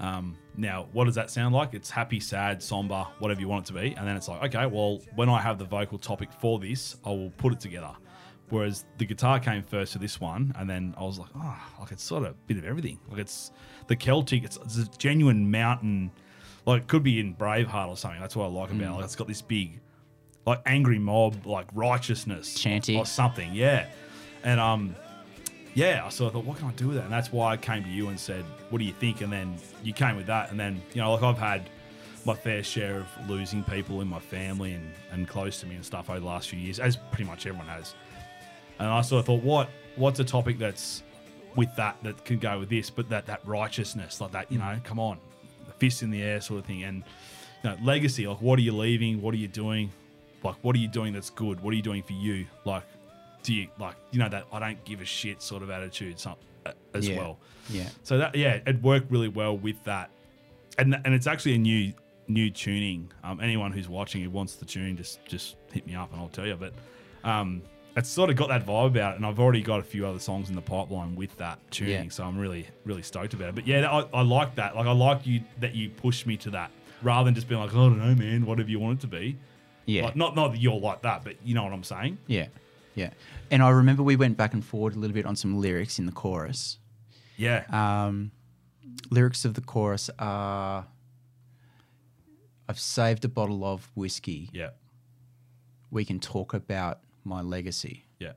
Um, 0.00 0.36
now, 0.56 0.88
what 0.92 1.04
does 1.04 1.14
that 1.14 1.30
sound 1.30 1.54
like? 1.54 1.74
It's 1.74 1.88
happy, 1.88 2.18
sad, 2.18 2.60
somber, 2.60 3.06
whatever 3.18 3.40
you 3.40 3.48
want 3.48 3.66
it 3.66 3.72
to 3.72 3.80
be, 3.80 3.94
and 3.94 4.06
then 4.06 4.16
it's 4.16 4.28
like 4.28 4.42
okay, 4.54 4.66
well, 4.66 5.00
when 5.14 5.28
I 5.28 5.40
have 5.40 5.58
the 5.58 5.64
vocal 5.64 5.98
topic 5.98 6.32
for 6.32 6.58
this, 6.58 6.96
I 7.04 7.10
will 7.10 7.30
put 7.36 7.52
it 7.52 7.60
together. 7.60 7.92
Whereas 8.48 8.84
the 8.98 9.06
guitar 9.06 9.40
came 9.40 9.62
first 9.62 9.92
to 9.92 9.98
this 9.98 10.20
one, 10.20 10.52
and 10.58 10.68
then 10.68 10.94
I 10.98 11.04
was 11.04 11.18
like, 11.18 11.30
oh, 11.34 11.58
like 11.80 11.92
it's 11.92 12.02
sort 12.02 12.24
of 12.24 12.32
a 12.32 12.34
bit 12.46 12.58
of 12.58 12.64
everything. 12.64 12.98
Like 13.08 13.20
it's 13.20 13.50
the 13.86 13.96
Celtic, 13.96 14.44
it's, 14.44 14.58
it's 14.58 14.76
a 14.76 14.86
genuine 14.98 15.50
mountain. 15.50 16.10
Like 16.66 16.82
it 16.82 16.88
could 16.88 17.02
be 17.02 17.18
in 17.18 17.34
Braveheart 17.34 17.88
or 17.88 17.96
something. 17.96 18.20
That's 18.20 18.36
what 18.36 18.44
I 18.44 18.48
like 18.48 18.70
about 18.70 18.92
it. 18.92 18.96
Like 18.96 19.04
it's 19.04 19.16
got 19.16 19.26
this 19.26 19.40
big 19.40 19.80
like 20.46 20.60
angry 20.66 20.98
mob, 20.98 21.46
like 21.46 21.66
righteousness, 21.74 22.54
Chanty. 22.54 22.96
or 22.96 23.06
something. 23.06 23.52
Yeah, 23.52 23.86
and 24.42 24.58
um, 24.58 24.96
yeah. 25.74 26.08
So 26.08 26.26
I 26.26 26.30
thought, 26.30 26.44
what 26.44 26.58
can 26.58 26.68
I 26.68 26.72
do 26.72 26.88
with 26.88 26.96
that? 26.96 27.04
And 27.04 27.12
that's 27.12 27.32
why 27.32 27.52
I 27.52 27.56
came 27.56 27.84
to 27.84 27.90
you 27.90 28.08
and 28.08 28.18
said, 28.18 28.44
what 28.70 28.78
do 28.78 28.84
you 28.84 28.92
think? 28.92 29.20
And 29.20 29.32
then 29.32 29.56
you 29.82 29.92
came 29.92 30.16
with 30.16 30.26
that, 30.26 30.50
and 30.50 30.58
then 30.58 30.82
you 30.94 31.00
know, 31.00 31.12
like 31.12 31.22
I've 31.22 31.38
had 31.38 31.68
my 32.24 32.34
fair 32.34 32.62
share 32.62 32.98
of 32.98 33.28
losing 33.28 33.64
people 33.64 34.00
in 34.00 34.08
my 34.08 34.20
family 34.20 34.72
and 34.72 34.92
and 35.12 35.28
close 35.28 35.60
to 35.60 35.66
me 35.66 35.74
and 35.74 35.84
stuff 35.84 36.10
over 36.10 36.20
the 36.20 36.26
last 36.26 36.48
few 36.48 36.58
years, 36.58 36.78
as 36.80 36.96
pretty 36.96 37.24
much 37.24 37.46
everyone 37.46 37.68
has. 37.68 37.94
And 38.78 38.88
I 38.88 39.00
sort 39.02 39.20
of 39.20 39.26
thought, 39.26 39.42
what 39.42 39.68
what's 39.96 40.18
a 40.20 40.24
topic 40.24 40.58
that's 40.58 41.02
with 41.54 41.74
that 41.76 41.96
that 42.02 42.24
can 42.24 42.38
go 42.38 42.58
with 42.58 42.68
this, 42.68 42.90
but 42.90 43.08
that 43.10 43.26
that 43.26 43.40
righteousness, 43.46 44.20
like 44.20 44.32
that, 44.32 44.50
you 44.50 44.58
know, 44.58 44.76
come 44.84 44.98
on, 44.98 45.18
the 45.66 45.72
fist 45.72 46.02
in 46.02 46.10
the 46.10 46.22
air 46.22 46.40
sort 46.40 46.60
of 46.60 46.66
thing, 46.66 46.82
and 46.84 47.04
you 47.62 47.70
know, 47.70 47.76
legacy. 47.82 48.26
Like, 48.26 48.40
what 48.40 48.58
are 48.58 48.62
you 48.62 48.72
leaving? 48.72 49.20
What 49.20 49.34
are 49.34 49.38
you 49.38 49.48
doing? 49.48 49.92
Like, 50.44 50.56
what 50.62 50.74
are 50.76 50.78
you 50.78 50.88
doing 50.88 51.12
that's 51.12 51.30
good? 51.30 51.60
What 51.60 51.72
are 51.72 51.76
you 51.76 51.82
doing 51.82 52.02
for 52.02 52.12
you? 52.14 52.46
Like, 52.64 52.84
do 53.42 53.52
you 53.54 53.68
like 53.78 53.96
you 54.10 54.18
know 54.18 54.28
that 54.28 54.46
I 54.52 54.58
don't 54.60 54.82
give 54.84 55.00
a 55.00 55.04
shit 55.04 55.42
sort 55.42 55.62
of 55.62 55.70
attitude, 55.70 56.18
some, 56.18 56.36
as 56.94 57.08
Yeah. 57.08 57.16
well. 57.18 57.38
Yeah. 57.70 57.88
So 58.02 58.18
that 58.18 58.34
yeah, 58.34 58.60
it 58.66 58.80
worked 58.82 59.10
really 59.10 59.28
well 59.28 59.56
with 59.56 59.82
that, 59.84 60.10
and 60.78 60.94
and 61.04 61.14
it's 61.14 61.26
actually 61.26 61.54
a 61.54 61.58
new 61.58 61.92
new 62.28 62.50
tuning. 62.50 63.10
Um, 63.24 63.40
anyone 63.40 63.72
who's 63.72 63.88
watching 63.88 64.22
who 64.22 64.30
wants 64.30 64.54
the 64.56 64.64
tune, 64.64 64.96
just 64.96 65.24
just 65.26 65.56
hit 65.72 65.86
me 65.86 65.94
up 65.94 66.12
and 66.12 66.20
I'll 66.20 66.28
tell 66.28 66.46
you. 66.46 66.56
But 66.56 66.72
um, 67.24 67.62
it's 67.96 68.08
sort 68.08 68.30
of 68.30 68.36
got 68.36 68.48
that 68.48 68.64
vibe 68.64 68.86
about 68.86 69.14
it, 69.14 69.16
and 69.16 69.26
I've 69.26 69.40
already 69.40 69.60
got 69.62 69.80
a 69.80 69.82
few 69.82 70.06
other 70.06 70.18
songs 70.20 70.48
in 70.48 70.54
the 70.54 70.62
pipeline 70.62 71.14
with 71.16 71.36
that 71.38 71.58
tuning. 71.70 72.04
Yeah. 72.04 72.10
So 72.10 72.24
I'm 72.24 72.38
really 72.38 72.66
really 72.84 73.02
stoked 73.02 73.34
about 73.34 73.48
it. 73.48 73.54
But 73.56 73.66
yeah, 73.66 73.90
I, 73.90 74.18
I 74.18 74.22
like 74.22 74.54
that. 74.54 74.76
Like 74.76 74.86
I 74.86 74.92
like 74.92 75.26
you 75.26 75.40
that 75.60 75.74
you 75.74 75.90
pushed 75.90 76.26
me 76.26 76.36
to 76.38 76.50
that 76.50 76.70
rather 77.02 77.24
than 77.24 77.34
just 77.34 77.48
being 77.48 77.60
like, 77.60 77.70
I 77.72 77.74
don't 77.74 77.98
know, 77.98 78.14
man, 78.14 78.46
whatever 78.46 78.70
you 78.70 78.78
want 78.78 78.98
it 78.98 79.00
to 79.02 79.08
be. 79.08 79.36
Yeah. 79.86 80.04
Like, 80.04 80.16
not 80.16 80.36
not 80.36 80.52
that 80.52 80.58
you're 80.60 80.78
like 80.78 81.02
that, 81.02 81.24
but 81.24 81.36
you 81.44 81.54
know 81.54 81.64
what 81.64 81.72
I'm 81.72 81.84
saying. 81.84 82.18
Yeah. 82.26 82.46
Yeah. 82.94 83.10
And 83.50 83.62
I 83.62 83.70
remember 83.70 84.02
we 84.02 84.16
went 84.16 84.36
back 84.36 84.52
and 84.54 84.64
forward 84.64 84.94
a 84.94 84.98
little 84.98 85.14
bit 85.14 85.26
on 85.26 85.36
some 85.36 85.58
lyrics 85.60 85.98
in 85.98 86.06
the 86.06 86.12
chorus. 86.12 86.78
Yeah. 87.36 87.64
Um, 87.70 88.30
lyrics 89.10 89.44
of 89.44 89.54
the 89.54 89.60
chorus 89.60 90.10
are 90.18 90.86
I've 92.68 92.78
saved 92.78 93.24
a 93.24 93.28
bottle 93.28 93.64
of 93.64 93.90
whiskey. 93.94 94.48
yeah. 94.52 94.70
We 95.90 96.06
can 96.06 96.20
talk 96.20 96.54
about 96.54 97.00
my 97.22 97.42
legacy. 97.42 98.06
Yeah. 98.18 98.32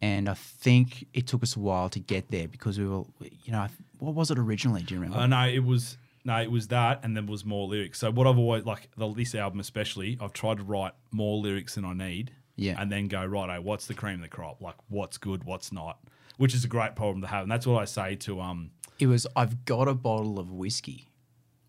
And 0.00 0.28
I 0.28 0.34
think 0.34 1.06
it 1.12 1.26
took 1.26 1.42
us 1.42 1.56
a 1.56 1.58
while 1.60 1.88
to 1.88 1.98
get 1.98 2.30
there 2.30 2.46
because 2.46 2.78
we 2.78 2.86
were, 2.86 3.02
you 3.44 3.50
know, 3.52 3.66
what 3.98 4.14
was 4.14 4.30
it 4.30 4.38
originally? 4.38 4.82
Do 4.82 4.94
you 4.94 5.00
remember? 5.00 5.18
Uh, 5.22 5.26
no, 5.26 5.48
it 5.48 5.64
was 5.64 5.96
no, 6.24 6.40
it 6.40 6.50
was 6.50 6.68
that, 6.68 7.00
and 7.02 7.16
then 7.16 7.26
was 7.26 7.44
more 7.44 7.66
lyrics. 7.66 7.98
So 7.98 8.10
what 8.10 8.26
I've 8.26 8.38
always 8.38 8.64
like 8.64 8.90
the, 8.96 9.12
this 9.12 9.34
album 9.34 9.60
especially, 9.60 10.18
I've 10.20 10.32
tried 10.32 10.58
to 10.58 10.64
write 10.64 10.92
more 11.10 11.38
lyrics 11.38 11.74
than 11.74 11.84
I 11.84 11.92
need. 11.94 12.32
Yeah. 12.56 12.74
and 12.78 12.92
then 12.92 13.08
go 13.08 13.24
right. 13.24 13.56
Oh, 13.56 13.62
what's 13.62 13.86
the 13.86 13.94
cream 13.94 14.16
of 14.16 14.20
the 14.20 14.28
crop? 14.28 14.60
Like 14.60 14.74
what's 14.88 15.16
good, 15.16 15.44
what's 15.44 15.72
not, 15.72 15.98
which 16.36 16.54
is 16.54 16.62
a 16.62 16.68
great 16.68 16.94
problem 16.94 17.22
to 17.22 17.26
have, 17.26 17.44
and 17.44 17.50
that's 17.50 17.66
what 17.66 17.80
I 17.80 17.86
say 17.86 18.16
to 18.16 18.40
um. 18.42 18.72
it 18.98 19.06
was 19.06 19.26
I've 19.34 19.64
got 19.64 19.88
a 19.88 19.94
bottle 19.94 20.38
of 20.38 20.52
whiskey. 20.52 21.08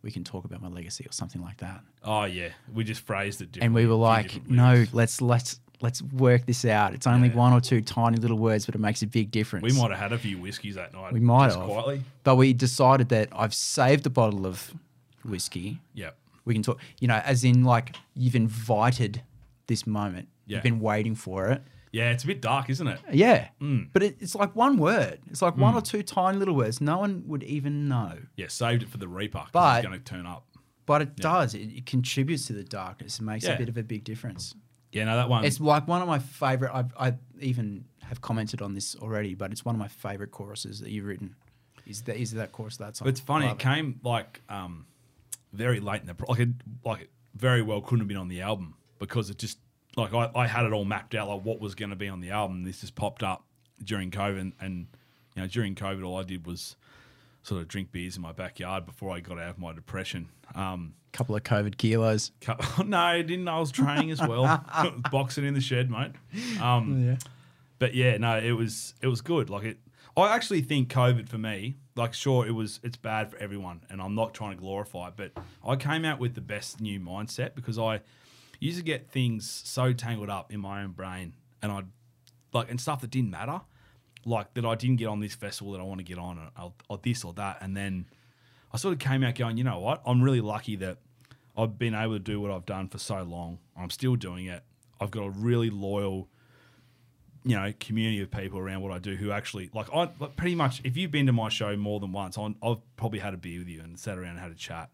We 0.01 0.11
can 0.11 0.25
talk 0.25 0.43
about 0.43 0.61
my 0.61 0.67
legacy 0.67 1.05
or 1.07 1.13
something 1.13 1.41
like 1.41 1.57
that. 1.59 1.81
Oh 2.03 2.25
yeah, 2.25 2.49
we 2.73 2.83
just 2.83 3.01
phrased 3.05 3.41
it 3.41 3.53
differently. 3.53 3.65
And 3.67 3.75
we 3.75 3.85
were 3.85 4.01
like, 4.01 4.49
no, 4.49 4.85
let's 4.91 5.21
let's 5.21 5.61
let's 5.81 6.01
work 6.01 6.45
this 6.45 6.63
out. 6.65 6.93
It's 6.93 7.07
only 7.07 7.29
Yeah. 7.29 7.35
one 7.35 7.53
or 7.53 7.61
two 7.61 7.81
tiny 7.81 8.17
little 8.17 8.37
words, 8.37 8.65
but 8.65 8.75
it 8.75 8.79
makes 8.79 9.01
a 9.01 9.07
big 9.07 9.31
difference. 9.31 9.63
We 9.63 9.73
might 9.79 9.91
have 9.91 9.99
had 9.99 10.13
a 10.13 10.17
few 10.17 10.37
whiskeys 10.37 10.75
that 10.75 10.93
night. 10.93 11.13
We 11.13 11.19
might 11.19 11.47
just 11.47 11.59
have. 11.59 11.67
quietly. 11.67 12.03
But 12.23 12.35
we 12.35 12.53
decided 12.53 13.09
that 13.09 13.29
I've 13.33 13.53
saved 13.53 14.05
a 14.05 14.09
bottle 14.09 14.45
of 14.45 14.73
whiskey. 15.23 15.79
Yep. 15.93 16.17
We 16.45 16.53
can 16.53 16.63
talk, 16.63 16.79
you 16.99 17.07
know, 17.07 17.21
as 17.23 17.43
in 17.43 17.63
like 17.63 17.95
you've 18.15 18.35
invited 18.35 19.21
this 19.67 19.85
moment. 19.87 20.27
Yeah. 20.47 20.57
You've 20.57 20.63
been 20.63 20.79
waiting 20.79 21.15
for 21.15 21.47
it. 21.49 21.61
Yeah, 21.93 22.11
it's 22.11 22.23
a 22.23 22.27
bit 22.27 22.41
dark, 22.41 22.69
isn't 22.69 22.87
it? 22.87 22.99
Yeah. 23.11 23.49
Mm. 23.61 23.89
But 23.91 24.01
it, 24.03 24.17
it's 24.21 24.33
like 24.33 24.55
one 24.55 24.77
word. 24.77 25.19
It's 25.29 25.41
like 25.41 25.57
one 25.57 25.75
or 25.75 25.81
two 25.81 26.03
tiny 26.03 26.37
little 26.37 26.55
words. 26.55 26.79
No 26.79 26.97
one 26.99 27.23
would 27.27 27.43
even 27.43 27.87
know. 27.89 28.17
Yeah, 28.37 28.47
saved 28.47 28.83
it 28.83 28.89
for 28.89 28.97
the 28.97 29.09
Reaper. 29.09 29.45
But- 29.51 29.79
it's 29.79 29.87
going 29.87 29.99
to 29.99 30.03
turn 30.05 30.25
up. 30.25 30.45
But 30.85 31.01
it 31.03 31.15
does. 31.17 31.53
It, 31.53 31.69
it 31.77 31.85
contributes 31.85 32.47
to 32.47 32.53
the 32.53 32.63
darkness. 32.63 33.19
It 33.19 33.23
makes 33.23 33.45
Yeah. 33.45 33.51
a 33.53 33.57
bit 33.57 33.69
of 33.69 33.77
a 33.77 33.83
big 33.83 34.03
difference. 34.03 34.55
Yeah, 34.91 35.05
no, 35.05 35.15
that 35.15 35.29
one. 35.29 35.45
It's 35.45 35.59
like 35.59 35.87
one 35.87 36.01
of 36.01 36.07
my 36.07 36.19
favorite. 36.19 36.71
I've, 36.73 36.93
I 36.99 37.13
even 37.39 37.85
have 38.03 38.21
commented 38.21 38.61
on 38.61 38.73
this 38.73 38.95
already, 38.97 39.35
but 39.35 39.51
it's 39.51 39.63
one 39.63 39.73
of 39.75 39.79
my 39.79 39.87
favorite 39.87 40.31
choruses 40.31 40.79
that 40.81 40.89
you've 40.89 41.05
written. 41.05 41.35
Is 41.87 42.01
that 42.03 42.17
is 42.17 42.33
that 42.33 42.51
chorus 42.51 42.77
that 42.77 42.97
song? 42.97 43.07
It's 43.07 43.19
funny. 43.19 43.47
Love 43.47 43.55
It 43.55 43.59
came 43.59 43.99
like 44.03 44.41
um, 44.49 44.85
very 45.53 45.79
late 45.79 46.01
in 46.01 46.07
the 46.07 46.13
pro- 46.13 46.31
like 46.31 46.39
it 46.39 46.49
like 46.83 47.01
it 47.01 47.09
very 47.35 47.61
well 47.61 47.81
couldn't 47.81 47.99
have 47.99 48.07
been 48.07 48.17
on 48.17 48.27
the 48.27 48.41
album 48.41 48.75
because 48.99 49.29
it 49.29 49.37
just 49.37 49.57
like 49.95 50.13
I, 50.13 50.29
I 50.35 50.47
had 50.47 50.65
it 50.65 50.73
all 50.73 50.85
mapped 50.85 51.15
out 51.15 51.27
like 51.27 51.43
what 51.43 51.59
was 51.59 51.75
going 51.75 51.89
to 51.89 51.95
be 51.95 52.07
on 52.07 52.19
the 52.19 52.31
album. 52.31 52.63
This 52.63 52.81
just 52.81 52.95
popped 52.95 53.23
up 53.23 53.45
during 53.83 54.11
COVID, 54.11 54.39
and, 54.39 54.53
and 54.59 54.87
you 55.35 55.41
know 55.41 55.47
during 55.47 55.75
COVID, 55.75 56.05
all 56.05 56.17
I 56.17 56.23
did 56.23 56.45
was 56.45 56.75
sort 57.43 57.61
of 57.61 57.67
drink 57.67 57.91
beers 57.91 58.15
in 58.15 58.21
my 58.21 58.31
backyard 58.31 58.85
before 58.85 59.11
I 59.15 59.19
got 59.19 59.39
out 59.39 59.49
of 59.49 59.57
my 59.59 59.73
depression. 59.73 60.29
Um, 60.55 60.93
couple 61.11 61.35
of 61.35 61.43
COVID 61.43 61.77
kilos. 61.77 62.31
cu- 62.41 62.83
no, 62.85 62.97
I 62.97 63.21
didn't. 63.21 63.47
I 63.47 63.59
was 63.59 63.71
training 63.71 64.11
as 64.11 64.21
well, 64.21 64.63
boxing 65.11 65.45
in 65.45 65.53
the 65.53 65.61
shed, 65.61 65.89
mate. 65.89 66.11
Um, 66.61 67.03
Yeah. 67.07 67.17
but 67.79 67.93
yeah, 67.95 68.17
no, 68.17 68.37
it 68.37 68.51
was 68.53 68.93
it 69.01 69.07
was 69.07 69.21
good. 69.21 69.49
Like 69.49 69.63
it, 69.63 69.77
I 70.15 70.33
actually 70.35 70.61
think 70.61 70.89
COVID 70.89 71.27
for 71.29 71.37
me, 71.37 71.77
like 71.95 72.13
sure 72.13 72.45
it 72.47 72.51
was 72.51 72.79
it's 72.83 72.97
bad 72.97 73.31
for 73.31 73.37
everyone, 73.37 73.81
and 73.89 74.01
I'm 74.01 74.15
not 74.15 74.33
trying 74.33 74.51
to 74.51 74.57
glorify 74.57 75.07
it, 75.09 75.13
but 75.17 75.31
I 75.65 75.75
came 75.75 76.05
out 76.05 76.19
with 76.19 76.35
the 76.35 76.41
best 76.41 76.79
new 76.81 76.99
mindset 76.99 77.55
because 77.55 77.77
I 77.79 78.01
used 78.59 78.77
to 78.77 78.83
get 78.83 79.09
things 79.09 79.49
so 79.65 79.91
tangled 79.93 80.29
up 80.29 80.53
in 80.53 80.59
my 80.59 80.83
own 80.83 80.91
brain, 80.91 81.33
and 81.61 81.71
I'd 81.71 81.87
like 82.53 82.69
and 82.69 82.79
stuff 82.79 83.01
that 83.01 83.09
didn't 83.09 83.31
matter, 83.31 83.61
like 84.25 84.53
that 84.55 84.65
I 84.65 84.75
didn't 84.75 84.97
get 84.97 85.07
on 85.07 85.19
this 85.19 85.35
festival 85.35 85.73
that 85.73 85.79
I 85.79 85.83
want 85.83 85.99
to 85.99 86.03
get 86.03 86.17
on, 86.17 86.39
or, 86.59 86.73
or 86.89 86.99
this 87.01 87.23
or 87.23 87.33
that, 87.33 87.57
and 87.61 87.75
then 87.75 88.05
I 88.73 88.77
sort 88.77 88.93
of 88.93 88.99
came 88.99 89.23
out 89.23 89.35
going, 89.35 89.57
you 89.57 89.63
know 89.63 89.79
what, 89.79 90.01
I'm 90.05 90.21
really 90.21 90.41
lucky 90.41 90.75
that 90.77 90.97
I've 91.57 91.77
been 91.77 91.93
able 91.93 92.13
to 92.13 92.19
do 92.19 92.39
what 92.39 92.51
I've 92.51 92.65
done 92.65 92.87
for 92.87 92.97
so 92.97 93.23
long. 93.23 93.59
I'm 93.77 93.89
still 93.89 94.15
doing 94.15 94.45
it. 94.45 94.63
I've 94.99 95.11
got 95.11 95.23
a 95.23 95.29
really 95.29 95.69
loyal 95.69 96.27
you 97.43 97.55
know 97.55 97.73
community 97.79 98.21
of 98.21 98.29
people 98.29 98.59
around 98.59 98.81
what 98.81 98.91
I 98.91 98.99
do 98.99 99.15
who 99.15 99.31
actually 99.31 99.71
like 99.73 99.87
I 99.91 100.09
like 100.19 100.35
pretty 100.35 100.53
much 100.53 100.79
if 100.83 100.95
you've 100.95 101.09
been 101.09 101.25
to 101.25 101.31
my 101.33 101.49
show 101.49 101.75
more 101.75 101.99
than 101.99 102.11
once 102.11 102.37
I- 102.37 102.53
I've 102.61 102.77
probably 102.97 103.17
had 103.17 103.33
a 103.33 103.37
beer 103.37 103.57
with 103.57 103.67
you 103.67 103.81
and 103.81 103.97
sat 103.99 104.19
around 104.19 104.31
and 104.31 104.39
had 104.39 104.51
a 104.51 104.55
chat 104.55 104.91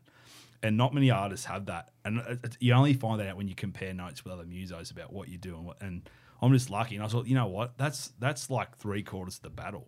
and 0.64 0.78
not 0.78 0.94
many 0.94 1.12
artists 1.12 1.46
have 1.48 1.66
that 1.66 1.90
and 2.06 2.20
uh, 2.22 2.36
it- 2.42 2.56
you 2.62 2.72
only 2.72 2.94
find 2.94 3.20
that 3.20 3.28
out 3.28 3.36
when 3.36 3.50
you 3.50 3.54
compare 3.56 3.94
notes 3.94 4.24
with 4.24 4.32
other 4.32 4.46
musos 4.46 4.92
about 4.92 5.12
what 5.12 5.28
you 5.28 5.38
do 5.38 5.58
and 5.58 5.66
what 5.66 5.82
and 5.82 6.10
I'm 6.42 6.54
just 6.54 6.70
lucky 6.70 6.96
and 6.96 7.04
I 7.04 7.08
thought 7.08 7.28
you 7.28 7.36
know 7.36 7.48
what 7.48 7.78
that's 7.78 8.12
that's 8.20 8.50
like 8.50 8.78
three 8.78 9.04
quarters 9.04 9.38
of 9.38 9.42
the 9.44 9.50
battle 9.50 9.88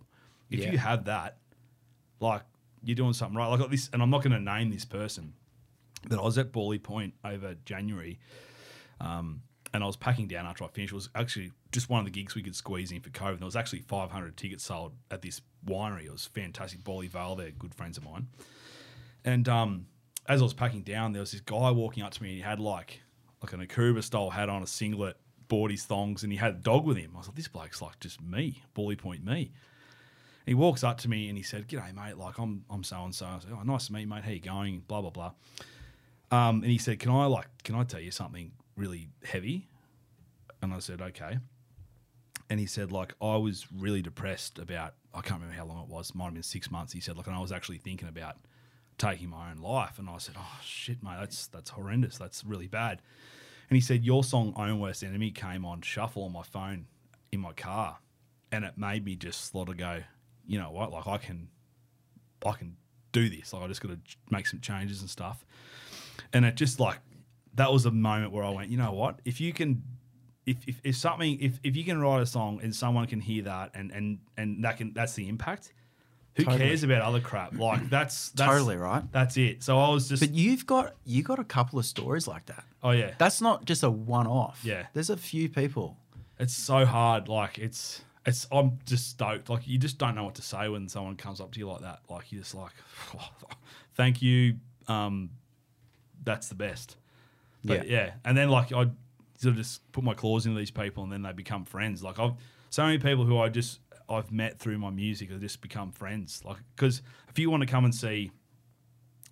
if 0.50 0.60
Yeah. 0.60 0.72
you 0.72 0.78
have 0.78 1.06
that 1.06 1.38
like 2.20 2.42
you're 2.84 2.96
doing 2.96 3.14
something 3.14 3.38
right 3.38 3.48
like 3.48 3.70
this 3.70 3.90
and 3.94 4.02
I'm 4.02 4.10
not 4.10 4.24
going 4.24 4.32
to 4.34 4.40
name 4.40 4.70
this 4.72 4.86
person 4.86 5.34
but 6.08 6.18
I 6.18 6.22
was 6.22 6.38
at 6.38 6.52
Bawley 6.52 6.80
Point 6.80 7.14
over 7.26 7.56
January 7.66 8.20
um, 9.02 9.42
and 9.74 9.84
I 9.84 9.88
was 9.88 9.96
packing 9.98 10.28
down 10.28 10.46
after 10.46 10.64
I 10.64 10.68
finished. 10.68 10.94
It 10.94 10.96
was 10.96 11.10
actually 11.14 11.52
just 11.72 11.90
one 11.90 12.00
of 12.00 12.06
the 12.06 12.12
gigs 12.12 12.36
we 12.36 12.42
could 12.42 12.56
squeeze 12.56 12.92
in 12.92 13.02
for 13.02 13.10
COVID. 13.10 13.32
And 13.34 13.40
There 13.40 13.46
was 13.46 13.56
actually 13.56 13.82
500 13.82 14.36
tickets 14.36 14.64
sold 14.64 14.94
at 15.12 15.22
this 15.22 15.42
winery. 15.66 16.06
It 16.06 16.12
was 16.12 16.26
fantastic. 16.26 16.84
Bawley 16.84 17.08
Vale, 17.08 17.36
they're 17.36 17.52
good 17.52 17.76
friends 17.76 17.98
of 17.98 18.04
mine. 18.04 18.28
And 19.24 19.48
um, 19.48 19.86
as 20.28 20.42
I 20.42 20.44
was 20.44 20.54
packing 20.54 20.82
down, 20.82 21.12
there 21.12 21.20
was 21.20 21.32
this 21.34 21.42
guy 21.42 21.70
walking 21.72 22.02
up 22.02 22.12
to 22.14 22.24
me 22.24 22.30
and 22.30 22.38
he 22.38 22.42
had 22.42 22.60
like 22.60 23.02
like 23.44 23.54
an 23.54 23.60
Akubra 23.66 24.04
style 24.04 24.30
hat 24.32 24.50
on, 24.50 24.64
a 24.64 24.68
singlet, 24.68 25.18
bought 25.50 25.72
his 25.72 25.84
thongs, 25.84 26.24
and 26.24 26.32
he 26.32 26.38
had 26.38 26.52
a 26.52 26.58
dog 26.58 26.86
with 26.86 26.96
him. 26.96 27.12
I 27.16 27.18
was 27.18 27.28
like, 27.28 27.36
this 27.36 27.50
bloke's 27.50 27.82
like 27.82 28.00
just 28.00 28.22
me, 28.22 28.64
Bawley 28.74 28.96
Point 28.96 29.26
me. 29.26 29.52
He 30.46 30.54
walks 30.54 30.84
up 30.84 30.98
to 31.00 31.10
me 31.10 31.28
and 31.28 31.38
he 31.38 31.44
said, 31.44 31.68
G'day, 31.68 31.94
mate. 31.94 32.18
Like, 32.18 32.40
I'm 32.40 32.64
I'm 32.70 32.84
so 32.84 33.04
and 33.04 33.14
so. 33.14 33.26
I 33.26 33.40
said, 33.40 33.52
Oh, 33.54 33.62
nice 33.64 33.88
to 33.88 33.94
meet 33.94 34.02
you, 34.02 34.08
mate. 34.08 34.24
How 34.24 34.32
you 34.32 34.40
going? 34.40 34.80
Blah, 34.88 35.02
blah, 35.02 35.12
blah. 35.12 35.32
Um, 36.32 36.62
and 36.62 36.72
he 36.72 36.78
said, 36.78 37.00
"Can 37.00 37.12
I 37.12 37.26
like, 37.26 37.48
can 37.64 37.76
I 37.76 37.84
tell 37.84 38.00
you 38.00 38.12
something 38.12 38.52
really 38.76 39.10
heavy?" 39.24 39.68
And 40.62 40.74
I 40.74 40.80
said, 40.80 41.02
"Okay." 41.02 41.40
And 42.50 42.60
he 42.60 42.66
said, 42.66 42.92
"Like, 42.92 43.14
I 43.22 43.38
was 43.38 43.72
really 43.72 44.02
depressed 44.02 44.60
about. 44.60 44.94
I 45.14 45.22
can't 45.22 45.42
remember 45.42 45.56
how 45.56 45.66
long 45.66 45.84
it 45.84 45.90
was. 45.90 46.14
Might 46.14 46.26
have 46.26 46.34
been 46.34 46.44
six 46.44 46.70
months." 46.70 46.94
He 46.94 47.00
said, 47.00 47.18
"Like, 47.18 47.28
and 47.28 47.36
I 47.36 47.40
was 47.40 47.52
actually 47.52 47.78
thinking 47.78 48.08
about 48.08 48.38
taking 48.98 49.30
my 49.30 49.50
own 49.50 49.58
life." 49.58 49.98
And 49.98 50.10
I 50.10 50.18
said, 50.20 50.36
"Oh 50.38 50.60
shit, 50.64 51.02
mate, 51.02 51.18
that's 51.20 51.48
that's 51.48 51.72
horrendous. 51.72 52.18
That's 52.18 52.44
really 52.44 52.68
bad." 52.68 53.02
And 53.70 53.76
he 53.76 53.82
said, 53.82 54.04
"Your 54.04 54.24
song 54.24 54.54
Own 54.56 54.80
Worst 54.80 55.04
Enemy 55.04 55.32
came 55.32 55.66
on 55.66 55.82
shuffle 55.82 56.24
on 56.24 56.34
my 56.34 56.44
phone 56.44 56.88
in 57.32 57.40
my 57.40 57.54
car, 57.54 58.00
and 58.52 58.66
it 58.66 58.78
made 58.78 59.06
me 59.06 59.16
just 59.16 59.52
sort 59.52 59.70
of 59.70 59.78
go, 59.78 60.02
you 60.48 60.60
know 60.60 60.72
what? 60.72 60.92
Like, 60.92 61.08
I 61.08 61.18
can, 61.18 61.50
I 62.46 62.54
can 62.54 62.76
do 63.12 63.30
this. 63.30 63.54
Like, 63.54 63.64
I 63.64 63.68
just 63.68 63.82
got 63.82 63.90
to 63.92 64.00
make 64.32 64.48
some 64.48 64.60
changes 64.60 65.02
and 65.02 65.10
stuff." 65.10 65.46
and 66.34 66.46
it 66.46 66.56
just 66.56 66.80
like 66.80 67.00
that 67.56 67.72
was 67.72 67.86
a 67.86 67.92
moment 67.92 68.32
where 68.32 68.44
I 68.44 68.52
went, 68.52 68.70
you 68.70 68.78
know 68.78 68.92
what? 68.92 69.20
If 69.26 69.42
you 69.42 69.52
can, 69.54 69.84
if 70.46 70.58
if, 70.68 70.80
if 70.84 70.96
something, 70.96 71.40
if 71.40 71.60
if 71.64 71.76
you 71.76 71.84
can 71.84 72.00
write 72.00 72.22
a 72.22 72.26
song 72.26 72.60
and 72.62 72.74
someone 72.76 73.08
can 73.08 73.20
hear 73.20 73.44
that 73.44 73.72
and 73.74 73.92
and 73.92 74.20
and 74.38 74.64
that 74.64 74.78
can 74.78 74.94
that's 74.94 75.14
the 75.14 75.28
impact. 75.28 75.74
Who 76.36 76.44
Totally. 76.46 76.64
cares 76.68 76.84
about 76.84 77.02
other 77.02 77.20
crap? 77.20 77.54
Like 77.58 77.90
that's, 77.90 78.30
that's 78.30 78.50
Totally 78.50 78.78
right. 78.78 79.04
That's 79.12 79.36
it. 79.38 79.62
So 79.64 79.78
I 79.80 79.90
was 79.90 80.08
just, 80.08 80.22
But 80.22 80.34
you've 80.34 80.66
got 80.66 80.96
you 81.06 81.22
got 81.24 81.40
a 81.40 81.44
couple 81.44 81.80
of 81.80 81.86
stories 81.86 82.28
like 82.28 82.46
that. 82.46 82.64
oh 82.84 82.92
yeah, 82.92 83.12
That's 83.18 83.42
not 83.42 83.66
just 83.66 83.84
a 83.84 83.90
one 83.90 84.28
off. 84.28 84.62
Yeah. 84.64 84.86
There's 84.94 85.10
a 85.10 85.18
few 85.18 85.50
people. 85.50 85.98
it's 86.40 86.54
so 86.56 86.86
hard. 86.86 87.28
Like 87.28 87.58
it's 87.60 88.02
it's 88.26 88.48
I'm 88.52 88.80
just 88.86 89.10
stoked. 89.10 89.50
Like 89.50 89.68
you 89.68 89.78
just 89.78 89.98
don't 89.98 90.16
know 90.16 90.24
what 90.24 90.36
to 90.36 90.42
say 90.42 90.70
when 90.70 90.88
someone 90.88 91.16
comes 91.16 91.42
up 91.42 91.52
to 91.54 91.60
you 91.60 91.68
like 91.68 91.82
that. 91.82 92.00
Like 92.10 92.32
you're 92.32 92.42
just 92.42 92.56
like, 92.56 92.72
thank 93.96 94.22
you. 94.22 94.56
Um, 94.88 95.32
that's 96.24 96.48
the 96.48 96.56
best. 96.56 96.98
But 97.64 97.88
Yeah. 97.88 98.04
yeah. 98.06 98.12
And 98.26 98.38
then 98.38 98.50
like 98.50 98.72
I 98.72 98.86
sort 99.38 99.52
of 99.54 99.56
just 99.58 99.90
put 99.92 100.04
my 100.04 100.14
claws 100.14 100.46
into 100.46 100.58
these 100.60 100.72
people 100.72 101.04
and 101.04 101.12
then 101.12 101.22
they 101.22 101.32
become 101.34 101.66
friends. 101.66 102.04
Like 102.04 102.20
I've 102.20 102.34
so 102.70 102.84
many 102.86 102.98
people 102.98 103.26
who 103.26 103.38
I 103.40 103.50
just 103.50 103.80
I've 104.10 104.32
met 104.32 104.58
through 104.60 104.78
my 104.80 104.90
music 104.90 105.30
have 105.32 105.40
just 105.42 105.62
become 105.62 105.92
friends. 105.92 106.42
Like 106.46 106.58
because 106.76 107.02
if 107.30 107.38
you 107.40 107.50
want 107.52 107.62
to 107.62 107.68
come 107.68 107.86
and 107.86 107.94
see 107.94 108.32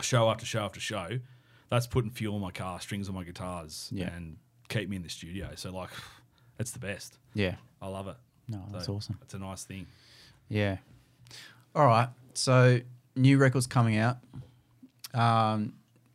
show 0.02 0.30
after 0.30 0.46
show 0.46 0.62
after 0.64 0.80
show, 0.80 1.20
that's 1.70 1.88
putting 1.88 2.12
fuel 2.12 2.36
in 2.36 2.42
my 2.42 2.52
car, 2.52 2.80
strings 2.80 3.10
on 3.10 3.16
my 3.16 3.24
guitars, 3.24 3.90
Yeah. 3.92 4.14
and 4.16 4.38
keep 4.70 4.88
me 4.90 4.96
in 4.96 5.02
the 5.04 5.10
studio. 5.10 5.50
So 5.56 5.72
like 5.72 5.90
it's 6.60 6.72
the 6.72 6.80
best. 6.80 7.18
Yeah. 7.34 7.56
I 7.82 7.88
love 7.88 8.08
it. 8.08 8.16
No, 8.48 8.62
that's 8.72 8.86
So 8.86 8.96
awesome. 8.96 9.18
It's 9.22 9.34
a 9.34 9.40
nice 9.40 9.64
thing. 9.64 9.88
Yeah. 10.50 10.78
All 11.76 11.86
right. 11.86 12.10
So 12.34 12.80
new 13.16 13.38
records 13.38 13.68
coming 13.68 13.98
out. 13.98 14.18
Um, 15.14 15.74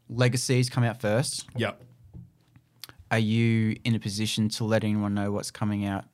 Legacies 0.09 0.69
come 0.69 0.85
out 0.85 1.01
first. 1.01 1.47
Yep. 1.57 1.83
Are 3.11 3.19
you 3.19 3.77
in 3.85 3.95
a 3.95 3.99
position 3.99 4.49
to 4.51 4.65
let 4.65 4.85
anyone 4.85 5.15
know 5.15 5.33
what's 5.33 5.51
coming 5.51 5.85
out 5.87 6.05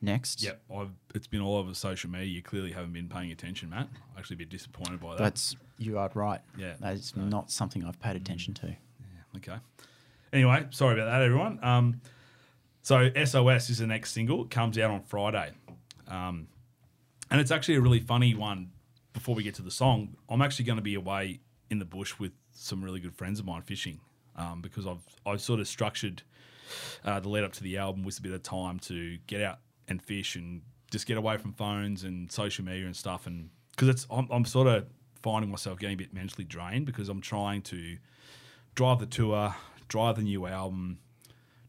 next? 0.00 0.42
Yep. 0.42 0.62
I've 0.74 0.90
it's 1.14 1.26
been 1.26 1.40
all 1.40 1.56
over 1.56 1.74
social 1.74 2.10
media. 2.10 2.26
You 2.26 2.42
clearly 2.42 2.72
haven't 2.72 2.92
been 2.92 3.08
paying 3.08 3.32
attention, 3.32 3.70
Matt. 3.70 3.88
I'm 3.92 4.18
actually 4.18 4.34
a 4.34 4.38
bit 4.38 4.50
disappointed 4.50 5.00
by 5.00 5.16
that. 5.16 5.22
That's 5.22 5.56
you 5.78 5.98
are 5.98 6.10
right. 6.14 6.40
Yeah. 6.56 6.74
That 6.80 6.94
is 6.94 7.14
not 7.16 7.50
something 7.50 7.84
I've 7.84 8.00
paid 8.00 8.16
attention 8.16 8.54
to. 8.54 8.76
Okay. 9.36 9.56
Anyway, 10.32 10.66
sorry 10.70 10.94
about 10.94 11.10
that, 11.10 11.22
everyone. 11.22 11.62
Um, 11.62 12.00
so 12.82 13.10
SOS 13.24 13.70
is 13.70 13.78
the 13.78 13.86
next 13.86 14.12
single. 14.12 14.44
It 14.44 14.50
comes 14.50 14.78
out 14.78 14.90
on 14.90 15.02
Friday, 15.02 15.50
um, 16.08 16.48
and 17.30 17.40
it's 17.40 17.50
actually 17.50 17.76
a 17.76 17.80
really 17.80 18.00
funny 18.00 18.34
one. 18.34 18.70
Before 19.12 19.34
we 19.34 19.42
get 19.42 19.54
to 19.54 19.62
the 19.62 19.70
song, 19.70 20.16
I'm 20.28 20.42
actually 20.42 20.66
going 20.66 20.76
to 20.76 20.82
be 20.82 20.94
away 20.94 21.40
in 21.70 21.78
the 21.78 21.84
bush 21.84 22.18
with 22.18 22.32
some 22.52 22.84
really 22.84 23.00
good 23.00 23.14
friends 23.14 23.40
of 23.40 23.46
mine 23.46 23.62
fishing, 23.62 24.00
um, 24.36 24.60
because 24.60 24.86
I've 24.86 25.04
I've 25.24 25.40
sort 25.40 25.60
of 25.60 25.68
structured 25.68 26.22
uh, 27.04 27.20
the 27.20 27.28
lead 27.28 27.44
up 27.44 27.52
to 27.54 27.62
the 27.62 27.78
album 27.78 28.02
with 28.02 28.18
a 28.18 28.22
bit 28.22 28.32
of 28.32 28.42
time 28.42 28.78
to 28.80 29.18
get 29.26 29.42
out 29.42 29.58
and 29.88 30.02
fish 30.02 30.36
and 30.36 30.62
just 30.90 31.06
get 31.06 31.16
away 31.16 31.36
from 31.36 31.52
phones 31.52 32.04
and 32.04 32.30
social 32.30 32.64
media 32.64 32.86
and 32.86 32.96
stuff. 32.96 33.26
And 33.26 33.50
because 33.72 33.88
it's 33.88 34.06
I'm, 34.10 34.28
I'm 34.30 34.44
sort 34.44 34.66
of 34.68 34.86
finding 35.22 35.50
myself 35.50 35.78
getting 35.78 35.94
a 35.94 35.98
bit 35.98 36.14
mentally 36.14 36.44
drained 36.44 36.86
because 36.86 37.08
I'm 37.08 37.20
trying 37.20 37.62
to 37.62 37.96
drive 38.74 39.00
the 39.00 39.06
tour, 39.06 39.54
drive 39.88 40.16
the 40.16 40.22
new 40.22 40.46
album, 40.46 40.98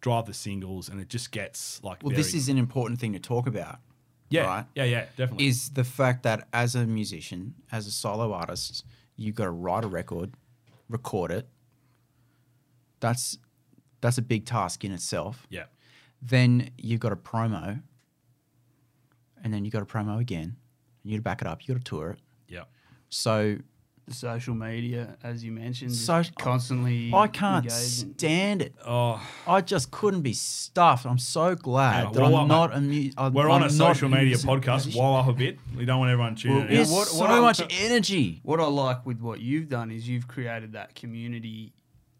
drive 0.02 0.26
the 0.26 0.34
singles, 0.34 0.90
and 0.90 1.00
it 1.02 1.10
just 1.10 1.32
gets 1.32 1.84
like. 1.84 2.04
Well, 2.04 2.12
very- 2.12 2.22
this 2.22 2.34
is 2.34 2.50
an 2.50 2.58
important 2.58 3.00
thing 3.00 3.14
to 3.14 3.20
talk 3.20 3.48
about. 3.48 3.80
yeah, 4.30 4.42
right. 4.44 4.66
yeah, 4.76 4.84
yeah, 4.84 5.06
definitely. 5.16 5.48
Is 5.48 5.70
the 5.70 5.84
fact 5.84 6.24
that 6.24 6.48
as 6.54 6.76
a 6.76 6.86
musician, 6.86 7.56
as 7.72 7.88
a 7.88 7.92
solo 7.92 8.34
artist, 8.34 8.84
you've 9.16 9.36
got 9.36 9.46
to 9.46 9.52
write 9.52 9.84
a 9.84 9.88
record, 9.88 10.34
record 10.90 11.32
it. 11.32 11.48
That's 13.00 13.38
that's 14.02 14.18
a 14.18 14.22
big 14.22 14.46
task 14.46 14.84
in 14.84 14.92
itself. 14.92 15.48
yeah, 15.50 15.64
Then 16.22 16.70
you've 16.78 17.00
got 17.00 17.12
a 17.12 17.16
promo, 17.16 17.82
and 19.44 19.54
then 19.54 19.66
you 19.66 19.72
got 19.72 19.82
a 19.82 19.86
promo 19.86 20.20
again. 20.20 20.56
and 21.04 21.12
You 21.12 21.18
got 21.18 21.18
to 21.18 21.22
back 21.24 21.42
it 21.42 21.48
up. 21.48 21.62
You 21.68 21.74
got 21.74 21.84
to 21.84 21.90
tour 21.90 22.10
it. 22.12 22.20
yeah, 22.48 22.64
So 23.10 23.58
The 24.08 24.14
social 24.14 24.56
media, 24.56 25.18
as 25.22 25.44
you 25.44 25.52
mentioned, 25.52 25.94
So- 25.94 26.24
constantly. 26.40 27.12
I 27.14 27.28
can't 27.28 27.66
engaging. 27.66 28.14
stand 28.18 28.62
it. 28.62 28.74
Oh, 28.86 29.22
I 29.46 29.60
just 29.60 29.92
couldn't 29.92 30.22
be 30.22 30.32
stuffed. 30.32 31.06
I'm 31.06 31.18
so 31.18 31.56
glad 31.56 32.06
Yeah, 32.06 32.12
that 32.14 32.22
well, 32.22 32.36
I'm 32.38 32.48
not 32.48 32.74
a 32.74 33.30
we're 33.32 33.50
on 33.50 33.64
I'm 33.64 33.68
a 33.68 33.70
social 33.70 34.08
media 34.08 34.28
music- 34.28 34.50
podcast. 34.50 34.96
Wall 34.96 35.18
up 35.18 35.28
a 35.28 35.34
bit. 35.34 35.60
We 35.76 35.84
don't 35.84 36.00
want 36.00 36.10
everyone 36.12 36.36
tuning 36.36 36.58
Well, 36.60 36.68
in. 36.68 36.74
It's 36.78 36.90
What- 36.92 37.08
so 37.10 37.20
what 37.20 37.32
I- 37.32 37.40
much 37.42 37.62
energy. 37.70 38.40
What 38.44 38.62
I 38.62 38.68
like 38.68 39.06
with 39.06 39.20
what 39.20 39.42
you've 39.42 39.68
done 39.68 39.92
is 39.92 40.08
you've 40.08 40.28
created 40.30 40.72
that 40.74 40.96
community 40.96 41.74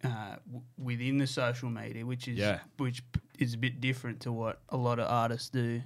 uh, 0.04 0.36
w- 0.46 0.64
within 0.78 1.18
the 1.18 1.26
social 1.26 1.70
media, 1.70 2.06
which 2.06 2.28
is 2.28 2.38
Yeah. 2.38 2.60
which 2.78 3.02
is 3.40 3.56
a 3.56 3.58
bit 3.58 3.82
different 3.82 4.20
to 4.22 4.32
what 4.32 4.62
a 4.70 4.78
lot 4.78 5.00
of 5.00 5.08
artists 5.10 5.50
do, 5.50 5.82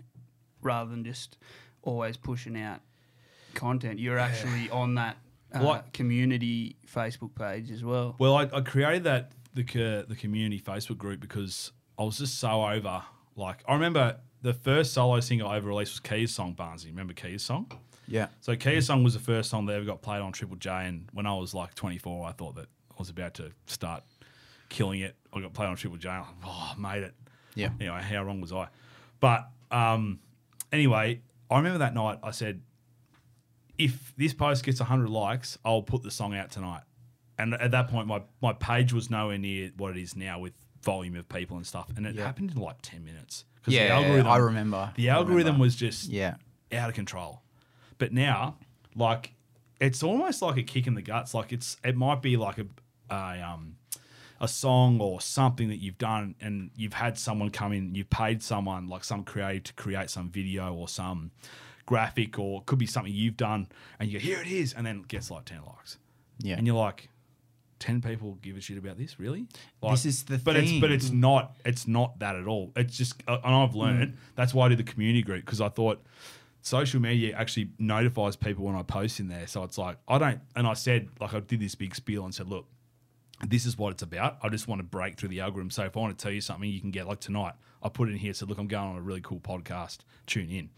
rather 0.61 0.89
than 0.89 1.03
just 1.03 1.37
always 1.81 2.17
pushing 2.17 2.59
out 2.59 2.79
content. 3.53 3.99
You're 3.99 4.19
actually 4.19 4.69
on 4.69 4.95
that 4.95 5.17
uh, 5.53 5.63
Like- 5.63 5.93
community 5.93 6.75
Facebook 6.87 7.35
page 7.35 7.71
as 7.71 7.83
well. 7.83 8.15
Well, 8.19 8.35
I, 8.35 8.43
I 8.53 8.61
created 8.61 9.03
that 9.05 9.31
the 9.53 9.63
co- 9.63 10.03
the 10.03 10.15
community 10.15 10.59
Facebook 10.61 10.97
group 10.97 11.19
because 11.19 11.71
I 11.99 12.03
was 12.03 12.17
just 12.17 12.39
so 12.39 12.65
over. 12.65 13.03
Like 13.35 13.63
I 13.67 13.73
remember 13.73 14.17
the 14.41 14.53
first 14.53 14.93
solo 14.93 15.19
single 15.19 15.47
I 15.49 15.57
ever 15.57 15.67
released 15.69 15.91
was 15.93 15.99
Kia's 15.99 16.31
song 16.33 16.55
Barnesy. 16.55 16.87
Remember 16.87 17.13
Kia's 17.13 17.43
song? 17.43 17.71
Yeah. 18.07 18.27
So 18.41 18.55
Kia's 18.55 18.85
song 18.87 19.03
was 19.03 19.13
the 19.13 19.19
first 19.19 19.49
song 19.49 19.65
that 19.67 19.73
ever 19.73 19.85
got 19.85 20.01
played 20.01 20.21
on 20.21 20.31
Triple 20.31 20.57
J, 20.57 20.69
and 20.87 21.07
when 21.13 21.25
I 21.25 21.33
was 21.35 21.53
like 21.53 21.75
24, 21.75 22.27
I 22.27 22.31
thought 22.31 22.55
that 22.55 22.65
I 22.91 22.95
was 22.97 23.09
about 23.09 23.33
to 23.35 23.51
start 23.67 24.03
killing 24.69 25.01
it. 25.01 25.15
I 25.33 25.41
got 25.41 25.53
played 25.53 25.67
on 25.67 25.75
Triple 25.75 25.97
J. 25.97 26.09
I'm 26.09 26.19
like, 26.21 26.27
oh, 26.45 26.73
I 26.75 26.79
made 26.79 27.03
it. 27.03 27.13
Yeah. 27.55 27.69
Anyway, 27.79 28.01
how 28.01 28.23
wrong 28.23 28.39
was 28.41 28.51
I? 28.53 28.67
But 29.19 29.47
um, 29.69 30.19
anyway, 30.71 31.21
I 31.49 31.57
remember 31.57 31.79
that 31.79 31.93
night 31.93 32.19
I 32.23 32.31
said, 32.31 32.61
if 33.77 34.13
this 34.17 34.33
post 34.33 34.63
gets 34.63 34.79
100 34.79 35.09
likes, 35.09 35.57
I'll 35.65 35.81
put 35.81 36.03
the 36.03 36.11
song 36.11 36.35
out 36.35 36.51
tonight. 36.51 36.83
And 37.37 37.53
at 37.55 37.71
that 37.71 37.87
point, 37.87 38.07
my, 38.07 38.21
my 38.41 38.53
page 38.53 38.93
was 38.93 39.09
nowhere 39.09 39.37
near 39.37 39.71
what 39.77 39.97
it 39.97 40.01
is 40.01 40.15
now 40.15 40.39
with 40.39 40.53
volume 40.83 41.15
of 41.15 41.27
people 41.29 41.57
and 41.57 41.65
stuff. 41.65 41.89
And 41.95 42.05
it 42.05 42.15
Yeah. 42.15 42.25
happened 42.25 42.51
in 42.51 42.57
like 42.57 42.77
10 42.81 43.03
minutes. 43.03 43.45
'Cause 43.63 43.73
Yeah, 43.73 43.97
I 44.27 44.37
remember. 44.37 44.91
The 44.95 45.09
algorithm 45.09 45.37
remember. 45.37 45.61
was 45.61 45.75
just 45.75 46.09
Yeah. 46.09 46.35
out 46.71 46.89
of 46.89 46.95
control. 46.95 47.43
But 47.97 48.11
now, 48.13 48.57
like, 48.95 49.33
it's 49.79 50.03
almost 50.03 50.41
like 50.41 50.57
a 50.57 50.63
kick 50.63 50.87
in 50.87 50.95
the 50.95 51.01
guts. 51.01 51.33
Like 51.33 51.51
it's 51.51 51.77
it 51.83 51.95
might 51.95 52.21
be 52.21 52.37
like 52.37 52.57
a, 52.59 52.65
a 53.13 53.41
um 53.41 53.77
a 54.41 54.47
song 54.47 54.99
or 54.99 55.21
something 55.21 55.69
that 55.69 55.77
you've 55.77 55.99
done 55.99 56.33
and 56.41 56.71
you've 56.75 56.93
had 56.93 57.17
someone 57.17 57.51
come 57.51 57.71
in, 57.71 57.93
you've 57.93 58.09
paid 58.09 58.41
someone 58.41 58.87
like 58.87 59.03
some 59.03 59.23
creative 59.23 59.63
to 59.63 59.73
create 59.73 60.09
some 60.09 60.29
video 60.29 60.73
or 60.73 60.89
some 60.89 61.29
graphic 61.85 62.39
or 62.39 62.61
it 62.61 62.65
could 62.65 62.79
be 62.79 62.87
something 62.87 63.13
you've 63.13 63.37
done 63.37 63.67
and 63.99 64.09
you 64.09 64.17
go, 64.19 64.23
here 64.25 64.41
it 64.41 64.47
is, 64.47 64.73
and 64.73 64.85
then 64.85 64.97
it 65.01 65.07
gets 65.07 65.29
like 65.29 65.45
ten 65.45 65.61
likes. 65.65 65.97
Yeah. 66.39 66.55
And 66.57 66.65
you're 66.65 66.75
like, 66.75 67.09
ten 67.77 68.01
people 68.01 68.39
give 68.41 68.57
a 68.57 68.61
shit 68.61 68.79
about 68.79 68.97
this, 68.97 69.19
really? 69.19 69.45
Like, 69.79 69.93
This 69.93 70.05
is 70.07 70.23
the 70.23 70.39
but 70.39 70.55
it's 70.55 70.71
but 70.81 70.91
it's 70.91 71.11
not 71.11 71.55
it's 71.63 71.87
not 71.87 72.17
that 72.19 72.35
at 72.35 72.47
all. 72.47 72.71
It's 72.75 72.97
just 72.97 73.21
uh, 73.27 73.37
and 73.43 73.53
I've 73.53 73.75
learned 73.75 74.17
that's 74.35 74.55
why 74.55 74.65
I 74.65 74.69
did 74.69 74.79
the 74.79 74.83
community 74.83 75.21
group 75.21 75.45
because 75.45 75.61
I 75.61 75.69
thought 75.69 76.03
social 76.63 76.99
media 76.99 77.35
actually 77.35 77.69
notifies 77.77 78.35
people 78.35 78.65
when 78.65 78.75
I 78.75 78.81
post 78.81 79.19
in 79.19 79.27
there. 79.27 79.45
So 79.45 79.63
it's 79.63 79.77
like 79.77 79.97
I 80.07 80.17
don't 80.17 80.39
and 80.55 80.65
I 80.65 80.73
said 80.73 81.09
like 81.19 81.35
I 81.35 81.41
did 81.41 81.59
this 81.59 81.75
big 81.75 81.93
spiel 81.93 82.25
and 82.25 82.33
said, 82.33 82.47
look, 82.47 82.65
this 83.47 83.65
is 83.65 83.77
what 83.77 83.91
it's 83.91 84.03
about. 84.03 84.37
I 84.41 84.49
just 84.49 84.67
want 84.67 84.79
to 84.79 84.83
break 84.83 85.17
through 85.17 85.29
the 85.29 85.41
algorithm. 85.41 85.69
So 85.69 85.83
if 85.83 85.95
I 85.95 85.99
want 85.99 86.17
to 86.17 86.21
tell 86.21 86.31
you 86.31 86.41
something, 86.41 86.69
you 86.69 86.79
can 86.81 86.91
get 86.91 87.07
like 87.07 87.19
tonight. 87.19 87.53
I 87.83 87.89
put 87.89 88.09
it 88.09 88.11
in 88.13 88.17
here. 88.17 88.33
Said, 88.33 88.49
look, 88.49 88.57
I'm 88.57 88.67
going 88.67 88.89
on 88.89 88.97
a 88.97 89.01
really 89.01 89.21
cool 89.21 89.39
podcast. 89.39 89.99
Tune 90.27 90.49
in. 90.49 90.69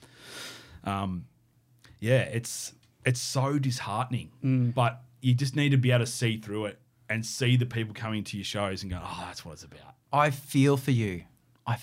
Um, 0.83 1.25
yeah, 1.99 2.21
it's 2.21 2.73
it's 3.05 3.21
so 3.21 3.59
disheartening, 3.59 4.31
but 4.75 5.01
you 5.21 5.33
just 5.33 5.55
need 5.55 5.69
to 5.69 5.77
be 5.77 5.91
able 5.91 6.05
to 6.05 6.11
see 6.11 6.37
through 6.37 6.65
it 6.65 6.79
and 7.09 7.25
see 7.25 7.55
the 7.57 7.65
people 7.65 7.93
coming 7.93 8.23
to 8.23 8.37
your 8.37 8.43
shows 8.43 8.81
and 8.81 8.91
go, 8.91 8.99
oh, 9.01 9.23
that's 9.25 9.45
what 9.45 9.53
it's 9.53 9.63
about. 9.63 9.95
I 10.11 10.29
feel 10.29 10.77
for 10.77 10.91
you. 10.91 11.23
I 11.65 11.77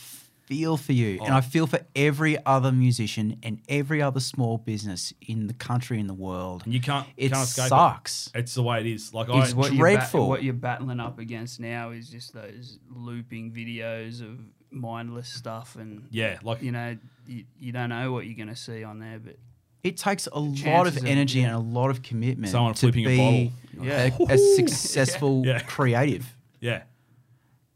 feel 0.50 0.76
for 0.76 0.92
you. 0.92 1.20
And 1.22 1.32
Oh. 1.32 1.36
I 1.36 1.40
feel 1.42 1.66
for 1.68 1.78
every 1.94 2.36
other 2.44 2.72
musician 2.72 3.36
and 3.42 3.60
every 3.68 4.02
other 4.02 4.18
small 4.20 4.58
business 4.58 5.14
in 5.20 5.46
the 5.46 5.54
country 5.54 6.00
in 6.00 6.08
the 6.08 6.14
world. 6.14 6.62
And 6.64 6.74
you 6.74 6.80
can't, 6.80 7.06
It 7.16 7.30
can't 7.32 7.44
escape 7.48 7.68
sucks. 7.68 8.26
it. 8.34 8.40
It's 8.40 8.54
the 8.54 8.62
way 8.64 8.80
it 8.80 8.86
is. 8.86 9.14
Like 9.14 9.28
It's 9.28 9.52
I, 9.52 9.56
what- 9.56 9.72
you're 9.72 9.86
bat- 9.86 9.94
dreadful. 9.94 10.28
what 10.28 10.42
you're 10.42 10.52
battling 10.54 10.98
up 11.00 11.18
against 11.20 11.60
now 11.60 11.90
is 11.90 12.10
just 12.10 12.34
those 12.34 12.78
looping 12.90 13.52
videos 13.52 14.20
of 14.22 14.40
mindless 14.72 15.28
stuff, 15.28 15.76
and 15.76 16.06
yeah, 16.10 16.38
like 16.42 16.62
you 16.62 16.70
know, 16.72 16.96
you, 17.26 17.44
you 17.58 17.72
don't 17.72 17.88
know 17.88 18.12
what 18.12 18.26
you're 18.26 18.36
going 18.36 18.48
to 18.48 18.56
see 18.56 18.82
on 18.84 18.98
there, 18.98 19.18
but 19.18 19.36
It 19.82 19.96
takes 19.96 20.26
a 20.32 20.38
lot 20.38 20.56
chances 20.56 20.96
of 20.96 21.02
of- 21.04 21.08
energy 21.08 21.40
yeah. 21.40 21.46
and 21.46 21.54
a 21.56 21.58
lot 21.58 21.90
of 21.90 22.02
commitment 22.02 22.50
Someone 22.52 22.74
to 22.74 22.80
flipping 22.80 23.04
a 23.06 23.08
be 23.08 23.16
bottle. 23.16 23.86
Yeah. 23.86 24.10
a, 24.18 24.24
a 24.34 24.38
successful 24.56 25.44
Yeah. 25.46 25.60
creative. 25.60 26.36
yeah, 26.60 26.82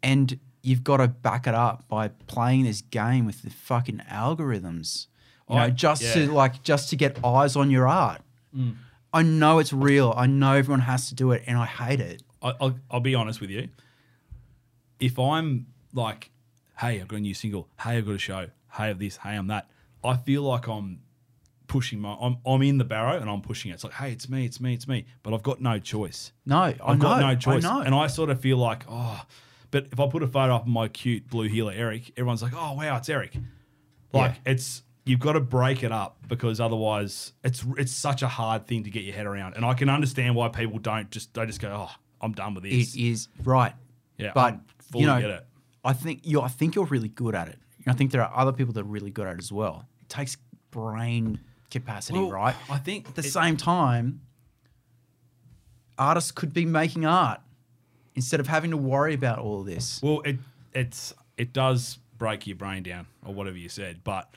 And 0.02 0.38
you've 0.64 0.82
got 0.82 0.96
to 0.96 1.08
back 1.08 1.46
it 1.46 1.54
up 1.54 1.86
by 1.88 2.08
playing 2.08 2.64
this 2.64 2.80
game 2.80 3.26
with 3.26 3.42
the 3.42 3.50
fucking 3.50 4.00
algorithms. 4.10 5.06
You 5.48 5.56
know, 5.56 5.68
just 5.68 6.02
yeah. 6.02 6.14
to 6.14 6.32
like 6.32 6.62
just 6.62 6.88
to 6.88 6.96
get 6.96 7.22
eyes 7.22 7.54
on 7.54 7.70
your 7.70 7.86
art. 7.86 8.22
Mm. 8.56 8.76
I 9.12 9.22
know 9.22 9.58
it's 9.58 9.74
real. 9.74 10.14
I 10.16 10.26
know 10.26 10.54
everyone 10.54 10.80
has 10.80 11.10
to 11.10 11.14
do 11.14 11.32
it, 11.32 11.42
and 11.46 11.58
I 11.58 11.66
hate 11.66 12.00
it. 12.00 12.22
I, 12.42 12.54
I'll, 12.60 12.74
I'll 12.90 13.00
be 13.00 13.14
honest 13.14 13.42
with 13.42 13.50
you. 13.50 13.68
If 14.98 15.18
I'm 15.18 15.66
like, 15.92 16.30
hey, 16.78 17.00
I've 17.00 17.08
got 17.08 17.16
a 17.16 17.20
new 17.20 17.34
single. 17.34 17.68
Hey, 17.78 17.98
I've 17.98 18.06
got 18.06 18.14
a 18.14 18.18
show. 18.18 18.48
Hey, 18.72 18.84
I've 18.84 18.98
this. 18.98 19.18
Hey, 19.18 19.36
I'm 19.36 19.48
that. 19.48 19.68
I 20.02 20.16
feel 20.16 20.42
like 20.42 20.66
I'm 20.66 21.00
pushing 21.66 22.00
my. 22.00 22.16
I'm, 22.18 22.38
I'm 22.46 22.62
in 22.62 22.78
the 22.78 22.84
barrow 22.84 23.18
and 23.18 23.28
I'm 23.28 23.42
pushing 23.42 23.70
it. 23.70 23.74
It's 23.74 23.84
like, 23.84 23.92
hey, 23.92 24.12
it's 24.12 24.30
me, 24.30 24.46
it's 24.46 24.60
me, 24.60 24.72
it's 24.72 24.88
me. 24.88 25.04
But 25.22 25.34
I've 25.34 25.42
got 25.42 25.60
no 25.60 25.78
choice. 25.78 26.32
No, 26.46 26.56
I 26.56 26.76
I've 26.82 26.98
know. 26.98 27.02
got 27.02 27.20
no 27.20 27.34
choice. 27.36 27.64
I 27.66 27.74
know. 27.74 27.80
And 27.82 27.94
I 27.94 28.06
sort 28.06 28.30
of 28.30 28.40
feel 28.40 28.56
like, 28.56 28.84
oh, 28.88 29.22
but 29.74 29.88
if 29.90 29.98
I 29.98 30.06
put 30.06 30.22
a 30.22 30.28
photo 30.28 30.54
up 30.54 30.62
of 30.62 30.68
my 30.68 30.86
cute 30.86 31.28
blue 31.28 31.48
heeler 31.48 31.72
Eric, 31.74 32.12
everyone's 32.16 32.42
like, 32.42 32.52
oh 32.54 32.74
wow, 32.74 32.96
it's 32.96 33.08
Eric. 33.08 33.34
Like 34.12 34.34
Yeah. 34.46 34.52
it's 34.52 34.82
you've 35.04 35.18
got 35.20 35.32
to 35.32 35.40
break 35.40 35.82
it 35.82 35.90
up 35.90 36.16
because 36.28 36.60
otherwise 36.60 37.32
it's 37.42 37.64
it's 37.76 37.92
such 37.92 38.22
a 38.22 38.28
hard 38.28 38.66
thing 38.68 38.84
to 38.84 38.90
get 38.90 39.02
your 39.02 39.14
head 39.14 39.26
around. 39.26 39.56
And 39.56 39.64
I 39.64 39.74
can 39.74 39.88
understand 39.88 40.36
why 40.36 40.48
people 40.48 40.78
don't 40.78 41.10
just 41.10 41.34
they 41.34 41.44
just 41.46 41.60
go, 41.60 41.68
oh, 41.88 41.90
I'm 42.20 42.32
done 42.32 42.54
with 42.54 42.62
this. 42.64 42.94
it 42.94 43.00
is 43.00 43.28
right. 43.42 43.74
yeah, 44.16 44.30
but 44.34 44.60
fully 44.78 45.02
you 45.02 45.06
know, 45.08 45.20
get 45.20 45.30
it. 45.30 45.46
I 45.84 45.92
think 45.92 46.20
you. 46.24 46.40
I 46.40 46.48
think 46.48 46.76
you're 46.76 46.86
really 46.86 47.08
good 47.08 47.34
at 47.34 47.48
it. 47.48 47.58
I 47.86 47.92
think 47.94 48.12
there 48.12 48.22
are 48.22 48.32
other 48.34 48.52
people 48.52 48.72
that 48.74 48.80
are 48.80 48.84
really 48.84 49.10
good 49.10 49.26
at 49.26 49.34
it 49.34 49.40
as 49.40 49.50
well. 49.52 49.84
It 50.02 50.08
takes 50.08 50.36
brain 50.70 51.40
capacity, 51.70 52.18
Well, 52.20 52.30
right? 52.30 52.54
I 52.70 52.78
think 52.78 53.08
At 53.08 53.16
the 53.16 53.20
it- 53.22 53.32
same 53.32 53.56
time, 53.58 54.20
artists 55.98 56.30
could 56.30 56.52
be 56.54 56.64
making 56.64 57.04
art 57.04 57.40
instead 58.14 58.40
of 58.40 58.46
having 58.46 58.70
to 58.70 58.76
worry 58.76 59.14
about 59.14 59.38
all 59.38 59.60
of 59.60 59.66
this. 59.66 60.00
Well, 60.02 60.20
it 60.24 60.38
it's 60.72 61.12
it 61.36 61.52
does 61.52 61.98
break 62.16 62.46
your 62.46 62.56
brain 62.56 62.82
down 62.82 63.06
or 63.24 63.34
whatever 63.34 63.56
you 63.56 63.68
said, 63.68 64.02
but 64.04 64.32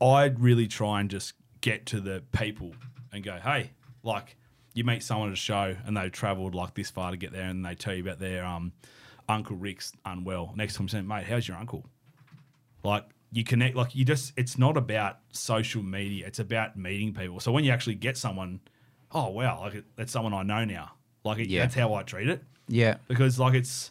I'd 0.00 0.40
really 0.40 0.66
try 0.68 1.00
and 1.00 1.10
just 1.10 1.34
get 1.60 1.86
to 1.86 2.00
the 2.00 2.22
people 2.32 2.74
and 3.12 3.22
go, 3.22 3.38
hey, 3.42 3.70
like 4.02 4.36
you 4.74 4.84
meet 4.84 5.02
someone 5.02 5.28
at 5.28 5.34
a 5.34 5.36
show 5.36 5.76
and 5.84 5.96
they've 5.96 6.10
travelled 6.10 6.54
like 6.54 6.74
this 6.74 6.90
far 6.90 7.10
to 7.10 7.16
get 7.16 7.32
there, 7.32 7.44
and 7.48 7.64
they 7.64 7.74
tell 7.74 7.94
you 7.94 8.02
about 8.02 8.18
their 8.18 8.44
um 8.44 8.72
uncle 9.28 9.56
Rick's 9.56 9.92
unwell. 10.04 10.52
Next 10.56 10.74
time, 10.76 10.84
you 10.84 10.88
say, 10.88 11.02
mate, 11.02 11.24
how's 11.24 11.46
your 11.46 11.56
uncle? 11.56 11.84
Like 12.84 13.04
you 13.30 13.44
connect, 13.44 13.76
like 13.76 13.94
you 13.94 14.04
just. 14.04 14.32
It's 14.36 14.58
not 14.58 14.76
about 14.76 15.18
social 15.32 15.82
media. 15.82 16.26
It's 16.26 16.38
about 16.38 16.76
meeting 16.76 17.14
people. 17.14 17.40
So 17.40 17.52
when 17.52 17.64
you 17.64 17.70
actually 17.70 17.94
get 17.94 18.16
someone, 18.18 18.60
oh 19.12 19.28
wow, 19.30 19.60
like 19.60 19.84
that's 19.96 20.12
someone 20.12 20.34
I 20.34 20.42
know 20.42 20.64
now. 20.64 20.92
Like 21.24 21.38
it, 21.38 21.48
Yeah. 21.48 21.60
that's 21.60 21.74
how 21.74 21.94
I 21.94 22.02
treat 22.02 22.28
it 22.28 22.42
Yeah, 22.72 22.96
because 23.08 23.38
like 23.38 23.54
it's 23.54 23.90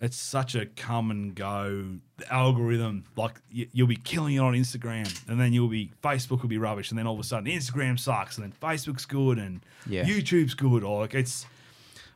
it's 0.00 0.16
such 0.16 0.54
a 0.54 0.66
come 0.66 1.10
and 1.10 1.34
go 1.34 1.84
the 2.18 2.32
algorithm 2.32 3.04
like 3.16 3.40
you, 3.50 3.66
you'll 3.72 3.86
be 3.86 3.96
killing 3.96 4.34
it 4.34 4.38
on 4.40 4.52
instagram 4.52 5.06
and 5.26 5.40
then 5.40 5.54
you'll 5.54 5.68
be 5.68 5.90
facebook 6.02 6.42
will 6.42 6.50
be 6.50 6.58
rubbish 6.58 6.90
and 6.90 6.98
then 6.98 7.06
all 7.06 7.14
of 7.14 7.20
a 7.20 7.24
sudden 7.24 7.46
instagram 7.50 7.98
sucks 7.98 8.36
and 8.36 8.44
then 8.44 8.52
facebook's 8.60 9.06
good 9.06 9.38
and 9.38 9.60
Yeah. 9.88 10.04
youtube's 10.04 10.52
good 10.52 10.84
or 10.84 11.00
like 11.00 11.14
it's 11.14 11.46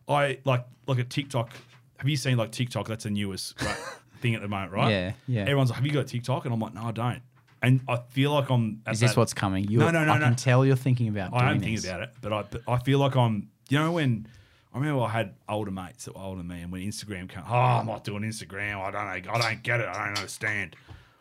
i 0.07 0.39
like 0.45 0.67
like 0.87 0.99
a 0.99 1.05
tiktok 1.05 1.53
have 1.97 2.07
you 2.07 2.17
seen 2.19 2.37
like 2.37 2.53
tiktok 2.53 2.87
that's 2.87 3.05
the 3.05 3.11
newest 3.11 3.57
great 3.57 3.75
thing 4.21 4.35
at 4.35 4.43
the 4.43 4.49
moment 4.49 4.73
right 4.73 4.91
Yeah, 4.91 5.13
yeah. 5.27 5.41
everyone's 5.43 5.71
like 5.71 5.77
have 5.77 5.87
you 5.87 5.93
got 5.93 6.07
tiktok 6.07 6.45
and 6.45 6.53
i'm 6.53 6.61
like 6.61 6.75
no 6.75 6.83
i 6.83 6.93
don't 6.93 7.23
and 7.63 7.81
i 7.89 7.97
feel 8.11 8.33
like 8.33 8.51
i'm 8.51 8.83
is 8.91 9.01
this 9.01 9.13
that- 9.13 9.17
what's 9.17 9.33
coming? 9.33 9.65
You, 9.71 9.79
No, 9.79 9.91
no, 9.91 10.05
no, 10.05 10.13
I 10.13 10.19
no. 10.19 10.25
can 10.27 10.37
tell 10.37 10.67
you're 10.67 10.77
thinking 10.77 11.09
about. 11.09 11.33
I 11.33 11.51
thinking 11.53 11.77
this. 11.77 11.87
about 11.87 12.03
it, 12.03 12.11
but 12.21 12.33
I 12.35 12.43
but 12.43 12.61
I 12.69 12.79
feel 12.79 12.99
like 12.99 13.17
I'm. 13.17 13.49
You 13.71 13.79
know 13.79 13.93
when 13.93 14.27
I 14.73 14.79
remember 14.79 15.03
I 15.03 15.09
had 15.09 15.35
older 15.49 15.71
mates 15.71 16.05
that 16.05 16.15
were 16.15 16.23
older 16.23 16.39
than 16.39 16.49
me, 16.49 16.63
and 16.63 16.71
when 16.71 16.83
Instagram 16.83 17.29
came, 17.29 17.43
oh, 17.49 17.55
I'm 17.55 17.87
not 17.87 18.05
doing 18.05 18.23
Instagram. 18.23 18.81
I 18.81 18.91
don't. 18.91 19.27
know. 19.27 19.33
I 19.33 19.39
don't 19.39 19.63
get 19.63 19.81
it. 19.81 19.89
I 19.89 20.07
don't 20.07 20.17
understand. 20.19 20.77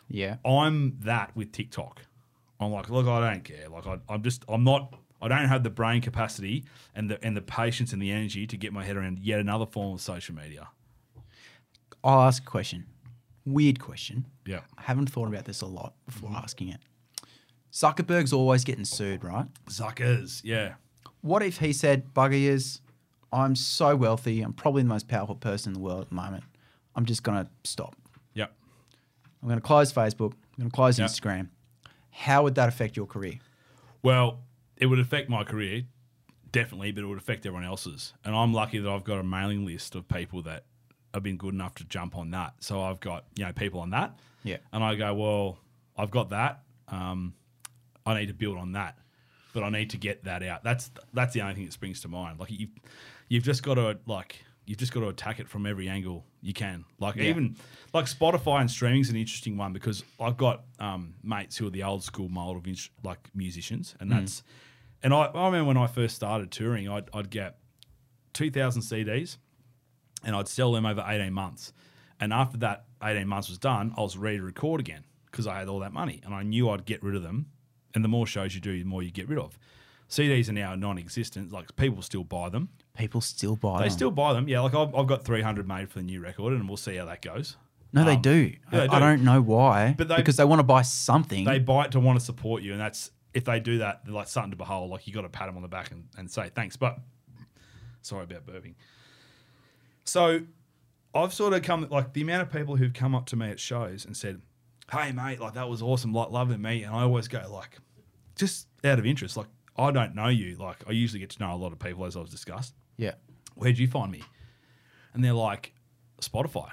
Yeah, 0.07 0.38
I'm 0.45 0.97
that 1.01 1.35
with 1.35 1.51
TikTok. 1.51 2.01
I'm 2.59 2.71
like, 2.71 2.89
look, 2.89 3.07
I 3.07 3.31
don't 3.31 3.43
care. 3.43 3.69
Like, 3.69 3.88
I, 3.88 3.97
I'm 4.07 4.21
just, 4.21 4.43
I'm 4.47 4.63
not. 4.63 4.93
I 5.21 5.27
don't 5.27 5.47
have 5.47 5.63
the 5.63 5.69
brain 5.69 6.01
capacity 6.01 6.65
and 6.95 7.09
the 7.09 7.23
and 7.25 7.35
the 7.35 7.41
patience 7.41 7.91
and 7.91 8.01
the 8.01 8.12
energy 8.12 8.45
to 8.47 8.57
get 8.57 8.71
my 8.71 8.83
head 8.83 8.95
around 8.97 9.19
yet 9.19 9.39
another 9.39 9.65
form 9.65 9.95
of 9.95 10.01
social 10.01 10.35
media. 10.35 10.67
I'll 12.03 12.21
ask 12.21 12.43
a 12.43 12.45
question. 12.45 12.85
Weird 13.45 13.79
question. 13.79 14.25
Yeah. 14.45 14.62
I 14.77 14.83
haven't 14.83 15.09
thought 15.09 15.27
about 15.27 15.45
this 15.45 15.62
a 15.62 15.65
lot 15.65 15.93
before 16.05 16.31
asking 16.31 16.69
it. 16.69 16.79
Zuckerberg's 17.73 18.33
always 18.33 18.63
getting 18.63 18.85
sued, 18.85 19.23
right? 19.23 19.47
Zuckers. 19.69 20.41
Yeah. 20.43 20.75
What 21.21 21.43
if 21.43 21.57
he 21.57 21.73
said, 21.73 22.13
Bugger 22.13 22.33
ears, 22.33 22.81
I'm 23.31 23.55
so 23.55 23.95
wealthy, 23.95 24.41
I'm 24.41 24.53
probably 24.53 24.81
the 24.83 24.89
most 24.89 25.07
powerful 25.07 25.35
person 25.35 25.69
in 25.71 25.73
the 25.73 25.79
world 25.79 26.01
at 26.01 26.09
the 26.09 26.15
moment. 26.15 26.43
I'm 26.95 27.05
just 27.05 27.23
going 27.23 27.43
to 27.45 27.51
stop. 27.63 27.95
Yep. 28.33 28.51
I'm 29.41 29.47
going 29.47 29.59
to 29.59 29.65
close 29.65 29.93
Facebook. 29.93 30.33
I'm 30.33 30.59
going 30.59 30.69
to 30.71 30.75
close 30.75 30.99
Yeah. 30.99 31.05
Instagram. 31.05 31.49
How 32.11 32.43
would 32.43 32.55
that 32.55 32.67
affect 32.67 32.97
your 32.97 33.05
career? 33.05 33.35
Well, 34.03 34.39
it 34.77 34.87
would 34.87 34.99
affect 34.99 35.29
my 35.29 35.43
career, 35.43 35.83
definitely, 36.51 36.91
but 36.91 37.03
it 37.03 37.07
would 37.07 37.17
affect 37.17 37.45
everyone 37.45 37.65
else's. 37.65 38.13
And 38.25 38.35
I'm 38.35 38.53
lucky 38.53 38.79
that 38.79 38.89
I've 38.89 39.03
got 39.03 39.19
a 39.19 39.23
mailing 39.23 39.65
list 39.65 39.95
of 39.95 40.07
people 40.07 40.41
that 40.43 40.65
have 41.13 41.23
been 41.23 41.37
good 41.37 41.53
enough 41.53 41.75
to 41.75 41.83
jump 41.85 42.17
on 42.17 42.31
that. 42.31 42.55
So 42.59 42.81
I've 42.81 42.99
got 42.99 43.25
you 43.35 43.45
know 43.45 43.53
people 43.53 43.79
on 43.79 43.91
that, 43.91 44.17
Yeah. 44.43 44.57
and 44.73 44.83
I 44.83 44.95
go, 44.95 45.13
well, 45.13 45.57
I've 45.97 46.11
got 46.11 46.29
that. 46.31 46.63
Um, 46.87 47.33
I 48.05 48.15
need 48.19 48.27
to 48.27 48.33
build 48.33 48.57
on 48.57 48.71
that, 48.73 48.97
but 49.53 49.63
I 49.63 49.69
need 49.69 49.89
to 49.91 49.97
get 49.97 50.23
that 50.25 50.43
out. 50.43 50.63
That's 50.63 50.91
that's 51.13 51.33
the 51.33 51.41
only 51.41 51.55
thing 51.55 51.65
that 51.65 51.73
springs 51.73 52.01
to 52.01 52.07
mind. 52.07 52.39
Like 52.39 52.51
you, 52.51 52.67
you've 53.29 53.43
just 53.43 53.63
got 53.63 53.75
to 53.75 53.97
like 54.05 54.43
you've 54.65 54.77
just 54.77 54.91
got 54.93 54.99
to 54.99 55.07
attack 55.07 55.39
it 55.39 55.47
from 55.47 55.65
every 55.65 55.87
angle 55.89 56.25
you 56.41 56.53
can. 56.53 56.85
Like 56.99 57.15
Yeah. 57.15 57.23
even 57.23 57.55
like 57.93 58.05
Spotify 58.05 58.61
and 58.61 58.69
streaming 58.69 59.01
is 59.01 59.09
an 59.09 59.15
interesting 59.15 59.57
one 59.57 59.73
because 59.73 60.03
I've 60.19 60.37
got 60.37 60.65
um, 60.79 61.15
mates 61.23 61.57
who 61.57 61.65
are 61.67 61.71
the 61.71 61.83
old 61.83 62.03
school 62.03 62.29
mold 62.29 62.57
of 62.57 62.67
ins- 62.67 62.89
like 63.03 63.29
musicians, 63.33 63.95
and 63.99 64.11
that's 64.11 64.43
and 65.01 65.13
I, 65.13 65.23
I 65.25 65.45
remember 65.45 65.67
when 65.69 65.77
I 65.77 65.87
first 65.87 66.15
started 66.15 66.51
touring, 66.51 66.89
I'd, 66.89 67.09
I'd 67.13 67.29
get 67.29 67.57
two 68.33 68.51
thousand 68.51 68.81
CDs, 68.83 69.37
and 70.23 70.35
I'd 70.35 70.47
sell 70.47 70.71
them 70.71 70.85
over 70.85 71.03
eighteen 71.07 71.33
months, 71.33 71.73
and 72.19 72.31
after 72.33 72.57
that 72.59 72.85
eighteen 73.03 73.27
months 73.27 73.49
was 73.49 73.57
done, 73.57 73.93
I 73.97 74.01
was 74.01 74.17
ready 74.17 74.37
to 74.37 74.43
record 74.43 74.81
again 74.81 75.03
because 75.31 75.47
I 75.47 75.57
had 75.59 75.67
all 75.67 75.79
that 75.79 75.93
money, 75.93 76.21
and 76.23 76.33
I 76.33 76.43
knew 76.43 76.69
I'd 76.69 76.85
get 76.85 77.01
rid 77.03 77.15
of 77.15 77.23
them, 77.23 77.47
and 77.95 78.03
the 78.03 78.07
more 78.09 78.27
shows 78.27 78.53
you 78.55 78.61
do, 78.61 78.77
the 78.77 78.83
more 78.85 79.01
you 79.03 79.11
get 79.11 79.27
rid 79.29 79.39
of. 79.39 79.57
CDs 80.09 80.49
are 80.49 80.53
now 80.53 80.73
non-existent. 80.75 81.51
Like 81.51 81.75
people 81.75 82.01
still 82.01 82.23
buy 82.23 82.49
them. 82.49 82.69
People 82.99 83.21
still 83.21 83.55
buy 83.55 83.69
them. 83.71 83.79
They 83.79 83.88
them. 83.88 83.93
still 83.97 84.12
buy 84.12 84.33
them. 84.33 84.47
Yeah, 84.49 84.59
like 84.59 84.75
I've, 84.75 84.93
I've 84.93 85.07
got 85.07 85.23
300 85.23 85.65
made 85.67 85.89
for 85.89 85.99
the 85.99 86.03
new 86.03 86.19
record, 86.21 86.51
and 86.53 86.67
we'll 86.67 86.75
see 86.77 86.97
how 86.97 87.05
that 87.05 87.21
goes. 87.21 87.55
No, 87.93 88.03
they 88.03 88.15
Um, 88.15 88.21
do. 88.21 88.35
yeah, 88.35 88.55
they 88.71 88.79
I, 88.81 88.88
do. 88.88 88.93
I 88.93 88.99
don't 88.99 89.23
know 89.23 89.41
why. 89.41 89.95
But 89.97 90.09
they- 90.09 90.17
because 90.17 90.35
they 90.35 90.43
want 90.43 90.59
to 90.59 90.63
buy 90.63 90.81
something. 90.83 91.45
They 91.45 91.59
buy 91.59 91.85
it 91.85 91.91
to 91.93 91.99
want 92.01 92.19
to 92.19 92.25
support 92.25 92.62
you, 92.62 92.73
and 92.73 92.81
that's 92.81 93.12
if 93.33 93.45
they 93.45 93.59
do 93.62 93.77
that, 93.77 94.03
they're 94.05 94.13
like 94.13 94.27
something 94.27 94.51
to 94.51 94.57
behold. 94.57 94.91
Like 94.91 95.07
you 95.07 95.13
got 95.13 95.21
to 95.21 95.29
pat 95.29 95.47
them 95.47 95.55
on 95.55 95.62
the 95.62 95.67
back 95.69 95.91
and, 95.91 96.03
and 96.17 96.29
say 96.29 96.51
thanks. 96.53 96.75
But 96.77 96.99
sorry 98.01 98.25
about 98.25 98.45
burping. 98.45 98.73
So 100.03 100.41
I've 101.13 101.33
sort 101.33 101.53
of 101.53 101.62
come 101.63 101.88
like 101.89 102.13
the 102.13 102.21
amount 102.21 102.41
of 102.43 102.51
people 102.51 102.75
who've 102.75 102.93
come 102.93 103.15
up 103.15 103.25
to 103.27 103.35
me 103.35 103.49
at 103.49 103.59
shows 103.59 104.05
and 104.05 104.15
said, 104.15 104.41
"Hey 104.91 105.12
mate, 105.12 105.39
like 105.39 105.53
that 105.53 105.69
was 105.69 105.81
awesome, 105.81 106.13
like 106.13 106.31
loving 106.31 106.62
me," 106.62 106.83
and 106.83 106.93
I 106.95 107.01
always 107.03 107.27
go 107.27 107.41
like, 107.51 107.77
just 108.35 108.67
out 108.83 108.99
of 108.99 109.05
interest, 109.05 109.38
like 109.38 109.47
I 109.77 109.91
don't 109.91 110.15
know 110.15 110.27
you. 110.27 110.55
Like 110.57 110.77
I 110.88 110.91
usually 110.91 111.19
get 111.19 111.29
to 111.31 111.39
know 111.39 111.53
a 111.53 111.55
lot 111.57 111.71
of 111.71 111.79
people 111.79 112.05
as 112.05 112.15
I've 112.17 112.29
discussed. 112.29 112.73
Yeah. 112.99 113.13
where'd 113.55 113.77
you 113.79 113.88
find 113.88 114.12
me? 114.12 114.23
And 115.13 115.23
they're 115.23 115.33
like, 115.33 115.73
Spotify. 116.21 116.69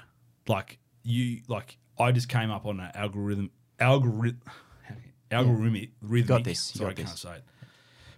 Like 0.47 0.77
you, 1.03 1.41
like 1.47 1.77
I 1.97 2.11
just 2.11 2.29
came 2.29 2.51
up 2.51 2.65
on 2.65 2.79
an 2.79 2.91
algorithm, 2.93 3.49
algorithm, 3.79 4.41
algorithmic, 5.31 5.89
rhythmic. 6.01 6.27
got 6.27 6.43
this, 6.43 6.59
Sorry, 6.59 6.93
got 6.93 6.99
I 6.99 7.03
can't 7.03 7.09
this. 7.09 7.21
say 7.21 7.35
it. 7.35 7.43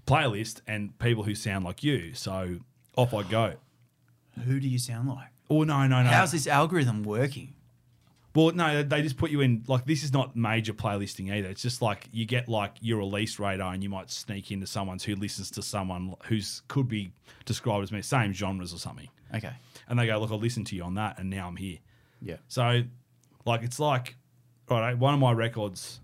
Playlist 0.05 0.61
and 0.67 0.97
people 0.99 1.23
who 1.23 1.35
sound 1.35 1.65
like 1.65 1.83
you. 1.83 2.13
So 2.13 2.59
off 2.97 3.13
I 3.13 3.23
go. 3.23 3.53
Who 4.45 4.59
do 4.59 4.67
you 4.67 4.79
sound 4.79 5.07
like? 5.07 5.27
Oh 5.49 5.63
no, 5.63 5.87
no, 5.87 6.03
no. 6.03 6.09
How's 6.09 6.31
this 6.31 6.47
algorithm 6.47 7.03
working? 7.03 7.53
Well, 8.35 8.51
no, 8.51 8.83
they 8.83 9.01
just 9.01 9.17
put 9.17 9.31
you 9.31 9.41
in 9.41 9.63
like 9.67 9.85
this 9.85 10.03
is 10.03 10.13
not 10.13 10.35
major 10.35 10.73
playlisting 10.73 11.31
either. 11.33 11.49
It's 11.49 11.61
just 11.63 11.81
like 11.81 12.07
you 12.11 12.25
get 12.25 12.47
like 12.47 12.75
your 12.79 12.99
release 12.99 13.39
radar, 13.39 13.73
and 13.73 13.81
you 13.83 13.89
might 13.89 14.11
sneak 14.11 14.51
into 14.51 14.67
someone's 14.67 15.03
who 15.03 15.15
listens 15.15 15.49
to 15.51 15.61
someone 15.63 16.13
who's 16.25 16.61
could 16.67 16.87
be 16.87 17.11
described 17.45 17.83
as 17.83 17.91
me, 17.91 18.01
same 18.03 18.31
genres 18.31 18.73
or 18.73 18.77
something, 18.77 19.09
Okay. 19.33 19.51
and 19.87 19.97
they 19.97 20.05
go, 20.05 20.19
"Look, 20.19 20.31
I 20.31 20.35
listened 20.35 20.67
to 20.67 20.75
you 20.75 20.83
on 20.83 20.93
that, 20.95 21.17
and 21.17 21.29
now 21.29 21.47
I'm 21.47 21.55
here." 21.55 21.79
Yeah. 22.21 22.37
So, 22.47 22.83
like, 23.45 23.63
it's 23.63 23.79
like, 23.79 24.15
right, 24.69 24.95
one 24.95 25.13
of 25.15 25.19
my 25.19 25.31
records, 25.31 25.99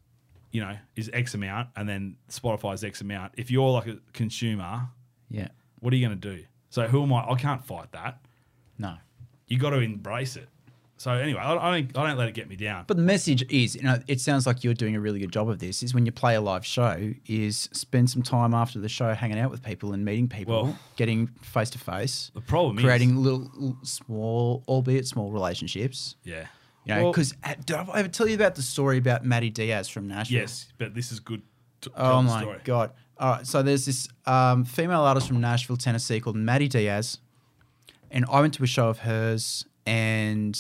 you 0.52 0.62
know, 0.62 0.78
is 0.96 1.10
X 1.14 1.36
amount, 1.36 1.70
and 1.76 1.88
then 1.88 2.16
Spotify's 2.30 2.84
X 2.84 3.02
amount. 3.02 3.34
If 3.38 3.52
you're 3.52 3.70
like 3.70 3.86
a 3.88 3.98
consumer, 4.14 4.88
Yeah. 5.30 5.50
what 5.80 5.94
are 5.94 5.96
you 5.98 6.08
going 6.08 6.20
to 6.20 6.36
do? 6.38 6.46
So, 6.72 6.88
who 6.88 7.04
am 7.04 7.14
I? 7.14 7.30
I 7.30 7.36
can't 7.36 7.64
fight 7.64 7.92
that. 7.92 8.20
No. 8.80 8.96
You 9.48 9.60
got 9.60 9.70
to 9.72 9.80
embrace 9.80 10.36
it. 10.38 10.50
So, 10.98 11.12
anyway, 11.12 11.40
I, 11.42 11.54
I 11.56 11.82
don't, 11.82 11.98
I 11.98 12.08
don't 12.08 12.18
let 12.18 12.30
it 12.30 12.36
get 12.36 12.48
me 12.48 12.56
down. 12.56 12.86
But 12.88 12.96
the 12.96 13.04
message 13.04 13.44
is, 13.52 13.76
you 13.76 13.84
know, 13.84 14.00
it 14.08 14.22
sounds 14.22 14.48
like 14.48 14.64
you're 14.64 14.74
doing 14.74 14.96
a 14.96 15.00
really 15.02 15.20
good 15.20 15.32
job 15.32 15.50
of 15.50 15.60
this. 15.60 15.84
Is 15.84 15.94
when 15.94 16.06
you 16.06 16.12
play 16.14 16.36
a 16.36 16.42
live 16.42 16.66
show, 16.66 17.12
is 17.28 17.68
spend 17.74 18.10
some 18.10 18.22
time 18.22 18.54
after 18.54 18.80
the 18.80 18.88
show 18.88 19.14
hanging 19.14 19.38
out 19.38 19.52
with 19.52 19.62
people 19.62 19.92
and 19.94 20.06
meeting 20.06 20.30
people, 20.30 20.64
Well- 20.64 20.80
getting 20.96 21.28
face 21.42 21.70
to 21.72 21.78
face, 21.80 22.32
the 22.34 22.40
problem 22.42 22.78
creating 22.78 23.10
is, 23.12 23.16
little, 23.18 23.52
little 23.56 23.78
small, 23.84 24.64
albeit 24.70 25.06
small 25.06 25.32
relationships. 25.32 26.16
yeah, 26.24 26.46
You 26.86 26.96
know, 26.96 27.04
Well, 27.04 27.12
because 27.12 27.34
did 27.66 27.76
I 27.76 28.00
ever 28.00 28.08
tell 28.08 28.28
you 28.28 28.36
about 28.36 28.56
the 28.56 28.62
story 28.62 28.98
about 28.98 29.26
Maddie 29.26 29.50
Diaz 29.50 29.90
from 29.90 30.08
Nashville? 30.08 30.40
yes, 30.40 30.68
but 30.78 30.96
this 30.96 31.12
is 31.12 31.20
good. 31.20 31.42
To 31.82 31.92
Oh 31.98 32.22
my 32.22 32.42
story. 32.42 32.60
god! 32.64 32.92
All 33.20 33.32
right, 33.34 33.46
so 33.46 33.62
there's 33.62 33.86
this 33.86 34.08
um, 34.26 34.64
female 34.64 35.02
artist 35.02 35.28
from 35.28 35.40
Nashville, 35.42 35.78
Tennessee, 35.78 36.20
called 36.22 36.36
Maddie 36.38 36.70
Diaz, 36.70 37.18
and 38.10 38.26
I 38.32 38.40
went 38.40 38.54
to 38.56 38.64
a 38.64 38.68
show 38.68 38.88
of 38.88 39.00
hers, 39.00 39.66
and 39.86 40.58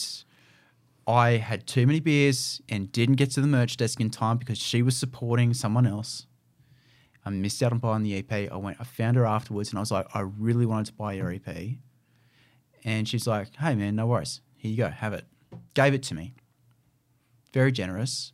I 1.08 1.32
had 1.38 1.68
too 1.68 1.86
many 1.86 2.00
beers 2.00 2.62
and 2.68 2.92
didn't 2.92 3.16
get 3.16 3.32
to 3.32 3.42
the 3.42 3.48
merch 3.48 3.78
desk 3.78 4.00
in 4.02 4.10
time 4.10 4.38
because 4.38 4.58
she 4.58 4.82
was 4.82 4.98
supporting 4.98 5.54
someone 5.54 5.86
else. 5.86 6.26
I 7.24 7.30
missed 7.30 7.62
out 7.62 7.72
on 7.72 7.80
buying 7.80 8.04
the 8.04 8.18
EP. 8.18 8.52
I 8.52 8.56
went, 8.58 8.78
I 8.80 8.84
found 8.84 9.16
her 9.18 9.26
afterwards, 9.26 9.70
and 9.70 9.78
I 9.78 9.82
was 9.82 9.92
like, 9.92 10.08
I 10.16 10.22
really 10.22 10.66
wanted 10.66 10.88
to 10.88 10.94
buy 10.94 11.14
your 11.14 11.32
EP, 11.32 11.48
and 12.84 13.08
she's 13.08 13.28
like, 13.28 13.56
Hey 13.58 13.76
man, 13.76 13.96
no 13.96 14.08
worries. 14.08 14.42
Here 14.58 14.72
you 14.72 14.78
go, 14.78 14.90
have 14.90 15.14
it. 15.14 15.26
Gave 15.74 15.94
it 15.94 16.04
to 16.04 16.16
me. 16.16 16.34
Very 17.54 17.72
generous. 17.72 18.34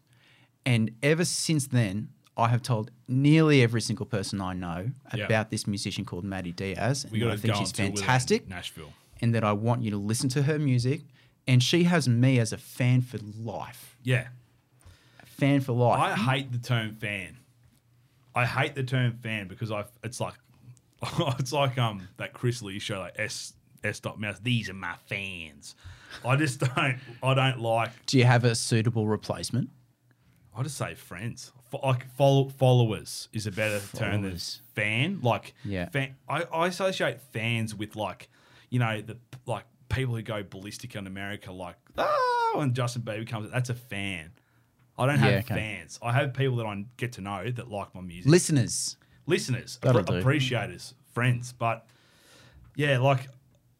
And 0.65 0.91
ever 1.03 1.25
since 1.25 1.67
then, 1.67 2.09
I 2.37 2.47
have 2.47 2.61
told 2.61 2.91
nearly 3.07 3.61
every 3.61 3.81
single 3.81 4.05
person 4.05 4.39
I 4.41 4.53
know 4.53 4.91
Yeah. 5.15 5.25
about 5.25 5.51
this 5.51 5.67
musician 5.67 6.05
called 6.05 6.23
Maddie 6.23 6.51
Diaz. 6.53 7.05
We 7.11 7.19
and 7.19 7.27
got 7.27 7.31
I 7.31 7.35
to 7.35 7.41
think 7.41 7.55
she's 7.55 7.67
with 7.67 7.75
fantastic 7.99 8.47
Nashville. 8.47 8.93
and 9.21 9.33
that 9.35 9.43
I 9.43 9.51
want 9.53 9.83
you 9.83 9.91
to 9.91 9.97
listen 9.97 10.29
to 10.29 10.43
her 10.43 10.57
music. 10.59 11.01
And 11.47 11.61
she 11.61 11.83
has 11.83 12.07
me 12.07 12.39
as 12.39 12.53
a 12.53 12.57
fan 12.57 13.01
for 13.01 13.17
life. 13.39 13.97
Yeah, 14.03 14.27
A 15.21 15.25
fan 15.25 15.61
for 15.61 15.73
life. 15.73 15.99
I 15.99 16.15
hate 16.15 16.51
the 16.51 16.57
term 16.59 16.95
fan. 16.95 17.37
I 18.33 18.45
hate 18.45 18.75
the 18.75 18.83
term 18.83 19.13
fan 19.21 19.47
because 19.47 19.71
I 19.71 19.85
it's 20.03 20.19
like 20.19 20.35
it's 21.39 21.51
like 21.51 21.77
um 21.77 22.07
that 22.17 22.33
Chris 22.33 22.61
Lilley 22.61 22.79
show 22.79 22.99
like 22.99 23.15
S 23.17 23.53
S 23.83 23.99
dot 23.99 24.19
mouse. 24.19 24.39
These 24.41 24.69
are 24.69 24.73
my 24.73 24.95
fans. 25.07 25.75
I 26.23 26.35
just 26.35 26.59
don't 26.75 26.97
I 27.23 27.33
don't 27.33 27.59
like 27.59 27.91
Do 28.05 28.17
you 28.17 28.25
have 28.25 28.43
a 28.45 28.55
suitable 28.55 29.07
replacement? 29.07 29.69
I 30.55 30.63
just 30.63 30.77
say 30.77 30.93
friends. 30.95 31.51
Fo- 31.71 31.79
Like 31.83 32.09
follow, 32.15 32.49
followers 32.49 33.29
is 33.33 33.47
a 33.47 33.51
better 33.51 33.81
term 33.95 34.21
than 34.21 34.37
fan. 34.75 35.19
Like 35.21 35.53
Yeah. 35.65 35.89
fan, 35.89 36.15
I, 36.29 36.43
I 36.53 36.67
associate 36.67 37.19
fans 37.33 37.73
with 37.75 37.95
like 37.95 38.29
you 38.69 38.79
know 38.79 39.01
the 39.01 39.17
like 39.45 39.65
people 39.91 40.15
who 40.15 40.21
go 40.21 40.43
ballistic 40.43 40.95
in 40.95 41.05
America. 41.07 41.51
Like 41.51 41.75
oh, 41.97 42.53
when 42.55 42.73
Justin 42.73 43.01
Bieber 43.03 43.27
comes, 43.27 43.51
that's 43.51 43.69
a 43.69 43.75
fan. 43.75 44.31
I 44.97 45.05
don't 45.05 45.19
have 45.19 45.31
Yeah, 45.31 45.39
okay. 45.39 45.55
fans. 45.55 45.99
I 46.01 46.11
have 46.13 46.33
people 46.33 46.57
that 46.57 46.65
I 46.65 46.85
get 46.97 47.13
to 47.13 47.21
know 47.21 47.49
that 47.49 47.69
like 47.69 47.93
my 47.95 48.01
music. 48.01 48.29
Listeners. 48.29 48.97
Listeners, 49.27 49.79
appre- 49.83 50.19
appreciators, 50.19 50.93
friends. 51.13 51.53
But 51.53 51.85
yeah, 52.75 52.97
like 52.97 53.27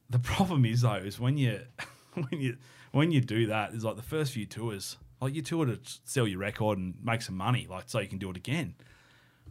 the 0.10 0.20
problem 0.20 0.66
is 0.66 0.82
though 0.82 0.96
is 0.96 1.20
when 1.20 1.38
you 1.38 1.60
when 2.14 2.28
you 2.42 2.58
when 2.92 3.12
you 3.12 3.22
do 3.22 3.48
that 3.48 3.74
is 3.74 3.84
like 3.84 3.96
the 3.96 4.02
first 4.04 4.34
few 4.34 4.46
tours, 4.46 4.98
like 5.20 5.34
you 5.36 5.42
tour 5.42 5.66
to 5.66 5.80
sell 6.06 6.28
your 6.28 6.40
record 6.40 6.78
and 6.78 6.96
make 7.04 7.22
some 7.22 7.36
money, 7.36 7.68
like 7.70 7.86
so 7.88 8.00
you 8.00 8.08
can 8.08 8.18
do 8.20 8.30
it 8.30 8.38
again. 8.38 8.76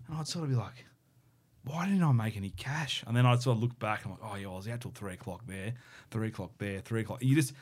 And 0.09 0.16
I'd 0.18 0.27
sort 0.29 0.44
of 0.44 0.51
be 0.51 0.57
like, 0.57 0.87
why 1.64 1.87
didn't 1.87 2.03
I 2.03 2.12
make 2.12 2.37
any 2.37 2.51
cash? 2.51 3.05
And 3.07 3.16
then 3.16 3.26
I'd 3.26 3.43
sort 3.43 3.57
of 3.57 3.62
look 3.62 3.78
back 3.78 4.05
and 4.05 4.14
I'm 4.14 4.20
like, 4.20 4.32
oh 4.32 4.37
yeah, 4.37 4.49
I 4.49 4.57
was 4.57 4.68
out 4.68 4.80
till 4.80 4.91
three 4.93 5.14
o'clock 5.14 5.43
there, 5.47 5.74
three 6.11 6.28
o'clock 6.28 6.53
there, 6.59 6.80
three 6.80 7.03
o'clock. 7.03 7.22
You 7.22 7.35
just 7.35 7.53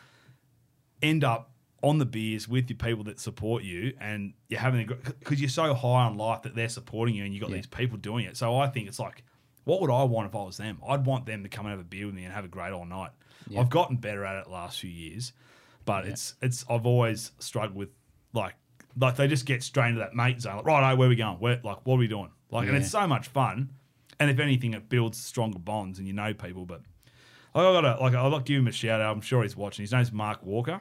end 1.02 1.24
up 1.24 1.50
on 1.82 1.98
the 1.98 2.04
beers 2.06 2.48
with 2.48 2.68
your 2.68 2.76
people 2.76 3.04
that 3.04 3.20
support 3.20 3.62
you 3.62 3.92
and 4.00 4.32
you're 4.48 4.58
having 4.60 4.80
a 4.90 4.94
because 4.94 5.40
you're 5.40 5.48
so 5.48 5.74
high 5.74 6.04
on 6.06 6.16
life 6.16 6.42
that 6.42 6.54
they're 6.54 6.68
supporting 6.68 7.14
you 7.14 7.24
and 7.24 7.32
you 7.34 7.40
got 7.40 7.50
Yeah. 7.50 7.56
these 7.56 7.66
people 7.66 7.96
doing 7.98 8.24
it. 8.24 8.36
So 8.36 8.56
I 8.58 8.66
think 8.68 8.88
it's 8.88 8.98
like, 8.98 9.22
what 9.64 9.80
would 9.80 9.90
I 9.90 10.02
want 10.04 10.28
if 10.28 10.34
I 10.34 10.42
was 10.42 10.56
them? 10.56 10.78
I'd 10.86 11.04
want 11.06 11.26
them 11.26 11.42
to 11.44 11.48
come 11.48 11.66
and 11.66 11.70
have 11.72 11.80
a 11.80 11.84
beer 11.84 12.06
with 12.06 12.14
me 12.14 12.24
and 12.24 12.32
have 12.32 12.44
a 12.44 12.48
great 12.48 12.72
all 12.72 12.84
night. 12.86 13.10
Yeah. 13.48 13.60
I've 13.60 13.70
gotten 13.70 13.96
better 13.96 14.24
at 14.24 14.36
it 14.38 14.46
the 14.46 14.50
last 14.52 14.80
few 14.80 14.90
years, 14.90 15.32
but 15.84 16.04
it's 16.06 16.34
it's 16.42 16.64
I've 16.68 16.86
always 16.86 17.30
struggled 17.38 17.76
with 17.76 17.90
like 18.32 18.54
like 19.00 19.14
they 19.16 19.28
just 19.28 19.46
get 19.46 19.62
straight 19.62 19.90
into 19.90 20.00
that 20.00 20.14
mate 20.14 20.40
zone. 20.40 20.56
Like, 20.56 20.66
right, 20.66 20.94
where 20.94 21.06
are 21.06 21.08
we 21.08 21.16
going? 21.16 21.38
Where 21.38 21.60
like 21.62 21.78
what 21.86 21.94
are 21.94 21.98
we 21.98 22.08
doing? 22.08 22.30
Like, 22.50 22.66
and 22.66 22.76
it's 22.76 22.90
so 22.90 23.06
much 23.06 23.28
fun. 23.28 23.70
And 24.20 24.30
if 24.30 24.38
anything, 24.38 24.74
it 24.74 24.88
builds 24.88 25.18
stronger 25.22 25.58
bonds 25.58 25.98
and 25.98 26.06
you 26.06 26.12
know 26.12 26.34
people. 26.34 26.66
But 26.66 26.82
I 27.54 27.62
gotta 27.62 27.96
like 28.00 28.14
I'll 28.14 28.38
give 28.40 28.58
him 28.58 28.66
a 28.68 28.72
shout 28.72 29.00
out. 29.00 29.14
I'm 29.14 29.20
sure 29.22 29.42
he's 29.42 29.56
watching. 29.56 29.82
His 29.82 29.92
name's 29.92 30.12
Mark 30.12 30.42
Walker. 30.44 30.80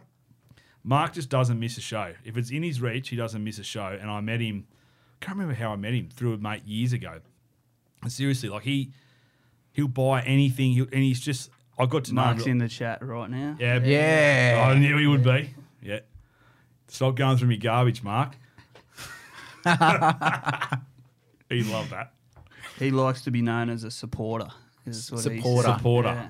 Mark 0.83 1.13
just 1.13 1.29
doesn't 1.29 1.59
miss 1.59 1.77
a 1.77 1.81
show. 1.81 2.13
If 2.23 2.37
it's 2.37 2.49
in 2.49 2.63
his 2.63 2.81
reach, 2.81 3.09
he 3.09 3.15
doesn't 3.15 3.43
miss 3.43 3.59
a 3.59 3.63
show. 3.63 3.97
And 3.99 4.09
I 4.09 4.21
met 4.21 4.39
him. 4.39 4.67
I 5.21 5.25
can't 5.25 5.37
remember 5.37 5.55
how 5.55 5.71
I 5.71 5.75
met 5.75 5.93
him 5.93 6.09
through 6.09 6.33
a 6.33 6.37
mate 6.37 6.65
years 6.65 6.93
ago. 6.93 7.19
And 8.01 8.11
seriously, 8.11 8.49
like 8.49 8.63
he 8.63 8.93
he'll 9.73 9.87
buy 9.87 10.21
anything. 10.21 10.71
He'll, 10.71 10.87
and 10.91 11.03
he's 11.03 11.19
just 11.19 11.49
I 11.77 11.85
got 11.85 12.05
to 12.05 12.13
know 12.13 12.21
Mark's 12.21 12.45
him. 12.45 12.53
in 12.53 12.57
the 12.59 12.67
chat 12.67 13.03
right 13.03 13.29
now. 13.29 13.55
Yeah, 13.59 13.79
Yeah. 13.83 14.63
Oh, 14.65 14.71
I 14.71 14.79
knew 14.79 14.97
he 14.97 15.07
would 15.07 15.23
be. 15.23 15.53
Yeah. 15.81 15.99
Stop 16.87 17.15
going 17.15 17.37
through 17.37 17.49
me 17.49 17.57
garbage, 17.57 18.01
Mark. 18.01 18.35
he 21.49 21.63
loved 21.63 21.91
that. 21.91 22.13
He 22.77 22.91
likes 22.91 23.21
to 23.23 23.31
be 23.31 23.41
known 23.41 23.69
as 23.69 23.83
a 23.83 23.91
supporter. 23.91 24.47
Is 24.85 25.11
what 25.11 25.21
Supporter. 25.21 25.67
says. 25.67 25.75
Supporter. 25.77 26.09
Yeah. 26.09 26.27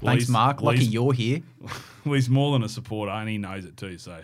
Well, 0.00 0.12
Thanks, 0.14 0.28
Mark. 0.28 0.58
well, 0.58 0.66
Lucky 0.66 0.80
he's- 0.80 0.92
you're 0.92 1.12
here. 1.12 1.40
well, 2.04 2.14
he's 2.14 2.28
more 2.28 2.52
than 2.52 2.62
a 2.62 2.68
supporter, 2.68 3.10
and 3.12 3.28
he 3.28 3.38
knows 3.38 3.64
it 3.64 3.76
too. 3.76 3.96
So, 3.98 4.20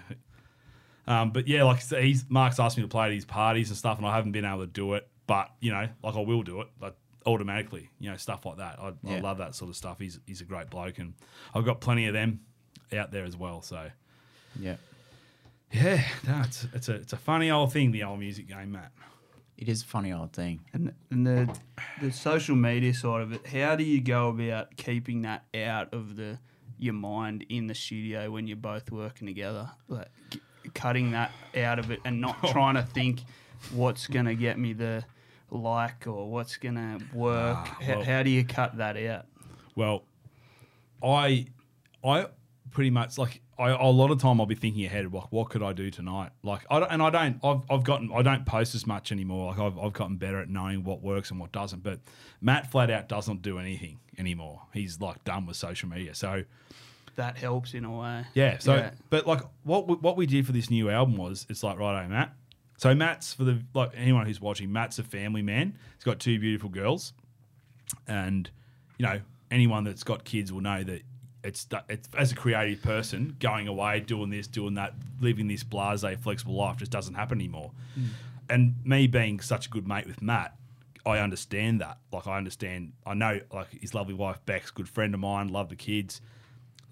um, 1.07 1.31
but 1.33 1.49
yeah, 1.49 1.65
like 1.65 1.83
he's 1.83 2.25
Mark's 2.29 2.61
asked 2.61 2.77
me 2.77 2.83
to 2.83 2.89
play 2.89 3.07
at 3.07 3.13
his 3.13 3.25
parties 3.25 3.69
and 3.71 3.77
stuff, 3.79 3.99
and 3.99 4.07
I 4.07 4.15
haven't 4.15 4.33
been 4.33 4.45
able 4.45 4.61
to 4.61 4.67
do 4.67 4.95
it. 4.95 5.09
But 5.27 5.51
you 5.61 5.71
know, 5.73 5.89
like 6.03 6.15
I 6.15 6.21
will 6.21 6.43
do 6.43 6.61
it, 6.61 6.69
like 6.81 6.95
automatically. 7.27 7.91
You 7.99 8.11
know, 8.11 8.17
stuff 8.17 8.45
like 8.47 8.59
that. 8.59 8.79
I, 8.81 8.93
I 9.09 9.21
love 9.21 9.39
that 9.39 9.55
sort 9.55 9.71
of 9.71 9.77
stuff. 9.77 9.99
He's 9.99 10.19
he's 10.27 10.41
a 10.41 10.45
great 10.45 10.69
bloke, 10.71 10.99
and 10.99 11.15
I've 11.55 11.65
got 11.65 11.81
plenty 11.81 12.07
of 12.07 12.13
them 12.15 12.41
out 12.93 13.11
there 13.13 13.25
as 13.25 13.37
well. 13.37 13.63
So 13.63 13.89
Yeah. 14.59 14.77
yeah, 15.73 16.03
no, 16.27 16.43
it's 16.45 16.67
it's 16.75 16.89
a 16.89 16.95
it's 16.95 17.13
a 17.13 17.17
funny 17.17 17.51
old 17.51 17.73
thing, 17.73 17.93
the 17.93 18.03
old 18.03 18.19
music 18.19 18.49
game, 18.49 18.73
Matt. 18.73 18.93
It 19.61 19.69
is 19.69 19.83
a 19.83 19.87
funny 19.87 20.11
old 20.13 20.33
thing. 20.33 20.61
And, 20.73 20.95
and 21.11 21.27
the 21.27 21.59
the 22.01 22.11
social 22.11 22.57
media 22.57 22.95
side 22.95 23.21
of 23.21 23.33
it, 23.33 23.47
how 23.47 23.77
do 23.77 23.85
you 23.85 24.01
go 24.01 24.29
about 24.31 24.75
keeping 24.77 25.23
that 25.23 25.45
out 25.55 25.93
of 25.93 26.17
the 26.17 26.39
your 26.79 26.95
mind 26.95 27.45
in 27.51 27.67
the 27.67 27.75
studio 27.75 28.31
when 28.31 28.47
you're 28.47 28.57
both 28.57 28.91
working 28.91 29.27
together? 29.27 29.71
Like 29.87 30.09
cutting 30.75 31.11
that 31.13 31.31
out 31.57 31.79
of 31.79 31.91
it 31.91 32.01
and 32.07 32.21
not 32.23 32.43
trying 32.49 32.77
to 32.77 32.83
think 32.83 33.21
what's 33.73 34.07
gonna 34.07 34.35
get 34.35 34.59
me 34.59 34.73
the 34.73 35.05
like 35.51 36.07
or 36.07 36.31
what's 36.31 36.57
gonna 36.57 36.99
work. 37.13 37.57
Ah, 37.59 37.79
how, 37.83 37.95
well- 37.97 38.05
how 38.05 38.23
do 38.23 38.31
you 38.31 38.45
cut 38.45 38.79
that 38.79 38.97
out? 38.97 39.27
Well, 39.77 40.05
I 41.03 41.47
I 42.03 42.27
pretty 42.71 42.91
much 42.91 43.19
like 43.19 43.43
I, 43.61 43.71
a 43.71 43.87
lot 43.91 44.11
of 44.11 44.19
time 44.21 44.41
I'll 44.41 44.47
be 44.47 44.55
thinking 44.55 44.85
ahead. 44.87 45.13
Like, 45.13 45.31
what 45.31 45.51
could 45.51 45.63
I 45.63 45.73
do 45.73 45.91
tonight? 45.91 46.31
Like, 46.43 46.63
I 46.71 46.81
don't, 46.81 46.91
and 46.91 47.03
I 47.03 47.11
don't. 47.11 47.39
I've, 47.45 47.61
I've 47.71 47.85
gotten. 47.85 48.11
I 48.15 48.23
don't 48.23 48.47
post 48.47 48.75
as 48.75 48.87
much 48.87 49.13
anymore. 49.13 49.51
Like, 49.51 49.59
I've, 49.61 49.79
I've 49.79 49.93
gotten 49.93 50.17
better 50.17 50.41
at 50.41 50.49
knowing 50.49 50.83
what 50.85 51.03
works 51.03 51.31
and 51.31 51.39
what 51.39 51.53
doesn't. 51.53 51.83
But 51.83 52.01
Matt 52.41 52.71
flat 52.71 52.91
out 52.91 53.09
doesn't 53.09 53.43
do 53.43 53.59
anything 53.59 53.99
anymore. 54.19 54.63
He's 54.73 55.01
like 55.01 55.23
done 55.25 55.47
with 55.47 55.57
social 55.57 55.89
media. 55.89 56.15
So 56.15 56.45
That 57.17 57.37
helps 57.39 57.75
in 57.75 57.85
a 57.85 57.97
way. 57.97 58.25
yeah. 58.35 58.59
So, 58.59 58.75
Yeah. 58.77 58.91
but 59.11 59.27
like 59.27 59.43
what 59.65 59.87
we, 59.89 59.95
what 59.97 60.17
we 60.17 60.27
did 60.27 60.47
for 60.47 60.53
this 60.53 60.71
new 60.71 60.89
album 60.91 61.17
was 61.17 61.47
it's 61.49 61.63
like 61.63 61.79
right, 61.79 62.09
Matt. 62.09 62.35
So 62.79 62.95
Matt's 62.95 63.35
for 63.35 63.45
the 63.45 63.63
like 63.75 63.91
anyone 63.95 64.25
who's 64.27 64.41
watching. 64.41 64.73
Matt's 64.73 64.99
a 64.99 65.03
family 65.03 65.43
man. 65.43 65.77
He's 65.97 66.05
got 66.05 66.19
two 66.19 66.39
beautiful 66.39 66.71
girls, 66.71 67.13
and 68.07 68.51
you 68.99 69.05
know 69.07 69.21
anyone 69.51 69.85
that's 69.85 70.03
got 70.03 70.25
kids 70.25 70.53
will 70.53 70.61
know 70.61 70.83
that 70.85 71.03
it's 71.43 71.67
it's 71.89 72.09
as 72.17 72.33
a 72.33 72.35
creative 72.35 72.83
person 72.83 73.37
going 73.41 73.69
away 73.69 74.01
doing 74.01 74.31
this, 74.31 74.47
doing 74.47 74.75
that, 74.75 74.95
living 75.21 75.49
this 75.49 75.63
blase, 75.63 76.05
flexible 76.21 76.55
life 76.55 76.79
just 76.79 76.91
doesn't 76.91 77.15
happen 77.15 77.39
anymore. 77.39 77.73
Mm. 77.99 78.07
And 78.49 78.75
me 78.85 79.07
being 79.07 79.41
such 79.41 79.67
a 79.67 79.71
good 79.71 79.87
mate 79.87 80.07
with 80.07 80.23
Matt, 80.23 80.55
I 81.07 81.19
understand 81.19 81.81
that. 81.81 81.99
Like 82.13 82.27
I 82.27 82.37
understand. 82.37 82.93
I 83.07 83.15
know 83.15 83.41
like 83.53 83.69
his 83.81 83.95
lovely 83.95 84.15
wife 84.15 84.41
Beck's 84.45 84.71
good 84.71 84.89
friend 84.89 85.15
of 85.15 85.21
mine. 85.21 85.49
Love 85.49 85.69
the 85.69 85.77
kids. 85.77 86.21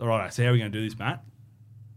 All 0.01 0.07
right, 0.07 0.33
so 0.33 0.45
how 0.45 0.51
are 0.51 0.53
we 0.53 0.61
going 0.61 0.71
to 0.71 0.79
do 0.79 0.89
this, 0.89 0.97
Matt? 0.97 1.25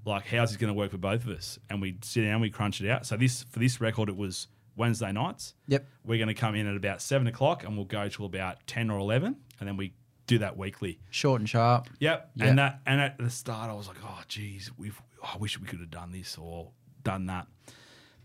Like, 0.05 0.25
how's 0.25 0.49
this 0.49 0.57
going 0.57 0.73
to 0.73 0.77
work 0.77 0.89
for 0.89 0.97
both 0.97 1.23
of 1.23 1.29
us? 1.29 1.59
And 1.69 1.79
we 1.79 1.97
sit 2.01 2.23
down, 2.23 2.41
we 2.41 2.49
crunch 2.49 2.81
it 2.81 2.89
out. 2.89 3.05
So 3.05 3.15
this 3.15 3.43
for 3.43 3.59
this 3.59 3.79
record, 3.79 4.09
it 4.09 4.17
was 4.17 4.47
Wednesday 4.75 5.11
nights. 5.11 5.53
Yep. 5.67 5.85
We're 6.03 6.17
going 6.17 6.27
to 6.27 6.33
come 6.33 6.55
in 6.55 6.65
at 6.65 6.75
about 6.75 7.03
seven 7.03 7.27
o'clock, 7.27 7.63
and 7.63 7.75
we'll 7.75 7.85
go 7.85 8.09
till 8.09 8.25
about 8.25 8.65
ten 8.65 8.89
or 8.89 8.97
eleven, 8.97 9.35
and 9.59 9.69
then 9.69 9.77
we 9.77 9.93
do 10.31 10.39
that 10.39 10.57
weekly. 10.57 10.99
Short 11.09 11.41
and 11.41 11.49
sharp. 11.49 11.89
Yep. 11.99 12.31
Yep. 12.35 12.47
And 12.47 12.59
that 12.59 12.79
and 12.85 13.01
at 13.01 13.17
the 13.17 13.29
start, 13.29 13.69
I 13.69 13.73
was 13.73 13.87
like, 13.87 13.97
oh, 14.03 14.21
geez, 14.27 14.71
we've. 14.77 14.99
I 15.21 15.37
wish 15.37 15.59
we 15.59 15.67
could 15.67 15.79
have 15.79 15.91
done 15.91 16.11
this 16.11 16.37
or 16.39 16.69
done 17.03 17.27
that. 17.27 17.47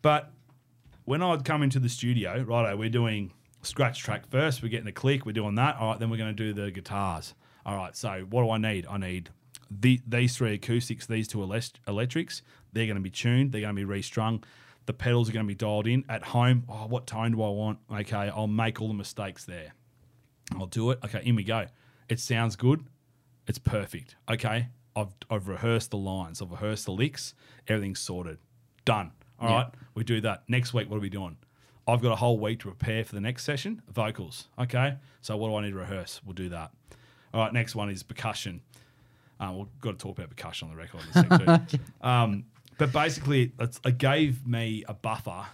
But 0.03 0.33
when 1.05 1.23
I'd 1.23 1.45
come 1.45 1.63
into 1.63 1.79
the 1.79 1.89
studio, 1.89 2.43
righto, 2.43 2.77
we're 2.77 2.89
doing 2.89 3.33
scratch 3.63 4.03
track 4.03 4.27
first. 4.31 4.63
We're 4.63 4.69
getting 4.69 4.87
a 4.87 4.93
click. 4.93 5.27
We're 5.27 5.33
doing 5.33 5.57
that. 5.57 5.77
All 5.77 5.91
right, 5.91 5.99
then 5.99 6.11
we're 6.11 6.17
going 6.17 6.35
to 6.35 6.53
do 6.53 6.53
the 6.53 6.71
guitars. 6.71 7.35
All 7.67 7.77
right. 7.77 7.95
So 7.97 8.27
what 8.31 8.43
do 8.45 8.51
I 8.51 8.59
need? 8.59 8.87
I 8.89 8.99
need 8.99 9.31
the, 9.71 10.01
these 10.07 10.37
three 10.37 10.55
acoustics, 10.55 11.07
these 11.07 11.29
two 11.29 11.43
elect- 11.43 11.81
electrics. 11.87 12.43
They're 12.73 12.87
going 12.87 12.97
to 12.97 13.03
be 13.03 13.11
tuned. 13.11 13.53
They're 13.53 13.63
going 13.63 13.75
to 13.75 13.81
be 13.81 13.85
restrung. 13.85 14.45
The 14.87 14.93
pedals 14.93 15.29
are 15.29 15.33
going 15.33 15.45
to 15.45 15.49
be 15.49 15.57
dialed 15.57 15.89
in 15.89 16.05
at 16.09 16.23
home. 16.23 16.65
Oh, 16.69 16.87
what 16.87 17.07
tone 17.07 17.33
do 17.33 17.43
I 17.43 17.49
want? 17.49 17.79
Okay, 17.93 18.31
I'll 18.35 18.47
make 18.47 18.81
all 18.81 18.89
the 18.89 18.95
mistakes 18.95 19.45
there. 19.45 19.73
I'll 20.57 20.67
do 20.67 20.93
it. 20.93 21.01
Okay, 21.05 21.23
in 21.25 21.35
we 21.35 21.43
go. 21.43 21.67
It 22.09 22.21
sounds 22.21 22.57
good. 22.57 22.85
It's 23.47 23.59
perfect. 23.59 24.17
Okay, 24.31 24.69
I've 24.95 25.13
I've 25.31 25.49
rehearsed 25.49 25.91
the 25.91 25.97
lines. 25.99 26.41
I've 26.43 26.51
rehearsed 26.51 26.87
the 26.87 26.93
licks. 26.93 27.35
Everything's 27.69 28.01
sorted. 28.01 28.39
Done. 28.85 29.13
All 29.39 29.49
right, 29.49 29.67
Yeah. 29.73 29.81
we 29.95 30.05
do 30.05 30.21
that 30.23 30.45
next 30.49 30.73
week. 30.73 30.89
What 30.89 30.97
are 30.97 31.01
we 31.01 31.11
doing? 31.11 31.37
I've 31.89 32.01
got 32.03 32.13
a 32.13 32.17
whole 32.17 32.39
week 32.39 32.61
to 32.61 32.67
prepare 32.69 33.05
for 33.05 33.15
the 33.15 33.21
next 33.21 33.45
session. 33.45 33.83
Vocals. 33.93 34.49
Okay, 34.59 34.97
so 35.21 35.37
what 35.37 35.49
do 35.49 35.57
I 35.57 35.63
need 35.63 35.71
to 35.73 35.77
rehearse? 35.77 36.21
We'll 36.25 36.35
do 36.35 36.49
that. 36.49 36.73
All 37.35 37.41
right, 37.43 37.53
next 37.53 37.75
one 37.75 37.91
is 37.91 38.03
percussion. 38.03 38.63
Um, 39.39 39.59
we've 39.59 39.81
got 39.81 39.93
to 39.93 39.99
talk 39.99 40.17
about 40.19 40.31
percussion 40.31 40.69
on 40.69 40.75
the 40.75 40.81
record 40.81 41.03
in 41.15 41.43
a 41.43 41.67
too. 41.69 41.79
um, 42.01 42.45
but 42.79 42.93
basically, 42.93 43.53
it's, 43.61 43.81
it 43.85 43.99
gave 43.99 44.47
me 44.47 44.85
a 44.89 44.95
buffer 44.95 45.47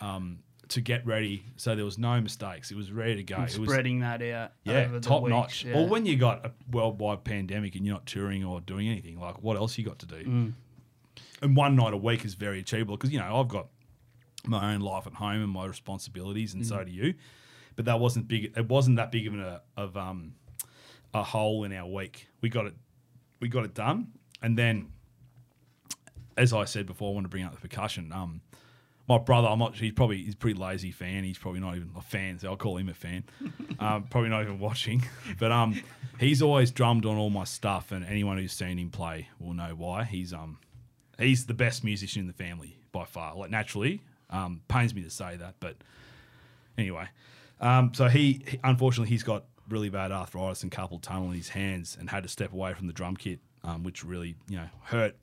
um, 0.00 0.40
to 0.72 0.80
get 0.80 1.06
ready, 1.06 1.44
so 1.56 1.74
there 1.74 1.84
was 1.84 1.98
no 1.98 2.20
mistakes. 2.20 2.70
It 2.70 2.76
was 2.76 2.90
ready 2.92 3.16
to 3.16 3.22
go. 3.22 3.36
And 3.36 3.48
It 3.50 3.58
was 3.58 3.68
spreading 3.70 4.00
that 4.00 4.20
out. 4.22 4.52
yeah, 4.64 4.80
over 4.84 4.98
the 4.98 5.00
top 5.00 5.26
notch. 5.26 5.64
yeah. 5.64 5.74
Or 5.78 5.86
when 5.88 6.06
you 6.06 6.16
got 6.16 6.44
a 6.46 6.52
worldwide 6.70 7.24
pandemic 7.24 7.74
and 7.76 7.84
you're 7.86 7.94
not 7.94 8.06
touring 8.06 8.44
or 8.44 8.60
doing 8.60 8.88
anything, 8.88 9.18
like 9.18 9.42
what 9.42 9.56
else 9.56 9.76
you 9.78 9.84
got 9.84 9.98
to 10.00 10.06
do? 10.06 10.24
Mm. 10.24 10.52
And 11.42 11.56
one 11.56 11.76
night 11.76 11.92
a 11.92 11.96
week 11.96 12.24
is 12.24 12.34
very 12.34 12.60
achievable 12.60 12.96
because 12.96 13.10
you 13.12 13.18
know 13.18 13.40
I've 13.40 13.48
got 13.48 13.68
my 14.46 14.72
own 14.74 14.80
life 14.80 15.06
at 15.06 15.14
home 15.14 15.42
and 15.42 15.50
my 15.50 15.66
responsibilities, 15.66 16.54
and 16.54 16.62
Mm. 16.62 16.68
so 16.68 16.84
do 16.84 16.90
you. 16.92 17.14
But 17.76 17.84
that 17.86 18.00
wasn't 18.00 18.28
big. 18.28 18.52
It 18.56 18.68
wasn't 18.68 18.96
that 18.96 19.10
big 19.12 19.26
of 19.26 19.34
a 19.34 19.62
of 19.76 19.96
um 19.96 20.34
a 21.14 21.22
hole 21.22 21.64
in 21.64 21.72
our 21.72 21.86
week. 21.88 22.28
We 22.40 22.48
got 22.48 22.66
it. 22.66 22.74
We 23.40 23.48
got 23.48 23.64
it 23.64 23.74
done, 23.74 24.12
and 24.40 24.56
then, 24.58 24.92
as 26.36 26.52
I 26.52 26.64
said 26.64 26.86
before, 26.86 27.10
I 27.10 27.14
want 27.14 27.24
to 27.24 27.28
bring 27.28 27.44
up 27.44 27.54
the 27.54 27.60
percussion. 27.60 28.12
Um, 28.12 28.40
my 29.08 29.18
brother, 29.18 29.48
I'm 29.48 29.58
not. 29.58 29.74
He's 29.74 29.92
probably 29.92 30.22
he's 30.22 30.34
a 30.34 30.36
pretty 30.36 30.58
lazy 30.58 30.90
fan. 30.90 31.24
He's 31.24 31.38
probably 31.38 31.60
not 31.60 31.76
even 31.76 31.90
a 31.96 32.02
fan. 32.02 32.38
So 32.38 32.48
I'll 32.48 32.56
call 32.56 32.76
him 32.76 32.88
a 32.88 32.94
fan. 32.94 33.24
um, 33.80 34.04
probably 34.04 34.30
not 34.30 34.42
even 34.42 34.58
watching, 34.58 35.04
but 35.38 35.50
um, 35.50 35.80
he's 36.18 36.42
always 36.42 36.70
drummed 36.70 37.04
on 37.04 37.16
all 37.16 37.30
my 37.30 37.44
stuff, 37.44 37.92
and 37.92 38.04
anyone 38.04 38.38
who's 38.38 38.52
seen 38.52 38.78
him 38.78 38.90
play 38.90 39.28
will 39.38 39.54
know 39.54 39.74
why. 39.76 40.04
He's 40.04 40.32
um, 40.32 40.58
he's 41.18 41.46
the 41.46 41.54
best 41.54 41.84
musician 41.84 42.20
in 42.20 42.26
the 42.26 42.32
family 42.32 42.76
by 42.92 43.04
far. 43.04 43.34
Like 43.36 43.50
naturally, 43.50 44.02
um, 44.30 44.60
pains 44.68 44.94
me 44.94 45.02
to 45.02 45.10
say 45.10 45.36
that, 45.36 45.56
but 45.58 45.76
anyway, 46.78 47.08
um, 47.60 47.92
so 47.94 48.08
he, 48.08 48.44
he 48.46 48.60
unfortunately 48.62 49.10
he's 49.10 49.24
got 49.24 49.44
really 49.68 49.88
bad 49.88 50.12
arthritis 50.12 50.62
and 50.62 50.70
carpal 50.70 51.00
tunnel 51.00 51.30
in 51.30 51.36
his 51.36 51.48
hands, 51.48 51.96
and 51.98 52.08
had 52.08 52.22
to 52.22 52.28
step 52.28 52.52
away 52.52 52.72
from 52.74 52.86
the 52.86 52.92
drum 52.92 53.16
kit, 53.16 53.40
um, 53.64 53.82
which 53.82 54.04
really 54.04 54.36
you 54.48 54.56
know 54.56 54.68
hurt 54.84 55.16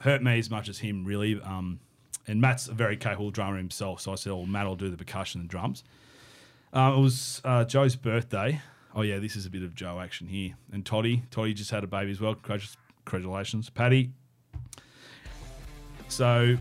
hurt 0.00 0.22
me 0.24 0.40
as 0.40 0.50
much 0.50 0.68
as 0.68 0.78
him 0.78 1.04
really. 1.04 1.40
Um, 1.40 1.78
and 2.26 2.40
Matt's 2.40 2.68
a 2.68 2.72
very 2.74 2.96
capable 2.96 3.30
drummer 3.30 3.56
himself, 3.56 4.00
so 4.00 4.12
I 4.12 4.14
said, 4.16 4.32
"Oh, 4.32 4.44
Matt 4.46 4.66
will 4.66 4.76
do 4.76 4.90
the 4.90 4.96
percussion 4.96 5.40
and 5.40 5.48
drums." 5.50 5.84
Uh, 6.72 6.94
it 6.96 7.00
was 7.00 7.40
uh, 7.44 7.64
Joe's 7.64 7.96
birthday. 7.96 8.60
Oh 8.94 9.02
yeah, 9.02 9.18
this 9.18 9.36
is 9.36 9.46
a 9.46 9.50
bit 9.50 9.62
of 9.62 9.74
Joe 9.74 10.00
action 10.00 10.26
here. 10.26 10.54
And 10.72 10.84
Toddy, 10.84 11.22
Toddy 11.30 11.54
just 11.54 11.70
had 11.70 11.84
a 11.84 11.86
baby 11.86 12.10
as 12.10 12.20
well. 12.20 12.34
Congratulations, 12.34 13.70
Paddy. 13.70 14.10
So 16.08 16.56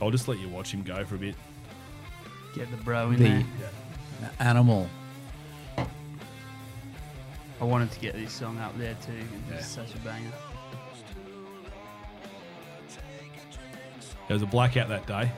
I'll 0.00 0.10
just 0.10 0.28
let 0.28 0.38
you 0.38 0.48
watch 0.48 0.70
him 0.72 0.82
go 0.82 1.04
for 1.04 1.14
a 1.16 1.18
bit. 1.18 1.34
Get 2.54 2.70
the 2.70 2.76
bro 2.78 3.10
in 3.10 3.16
The 3.18 3.24
there. 3.24 4.30
animal. 4.40 4.88
I 7.60 7.64
wanted 7.64 7.90
to 7.92 8.00
get 8.00 8.14
this 8.14 8.32
song 8.32 8.58
up 8.58 8.76
there 8.78 8.94
too. 9.04 9.12
It's 9.52 9.66
such 9.66 9.94
a 9.94 9.98
banger. 9.98 10.30
There 14.28 14.34
was 14.34 14.42
a 14.42 14.46
blackout 14.46 14.88
that 14.88 15.06
day. 15.06 15.30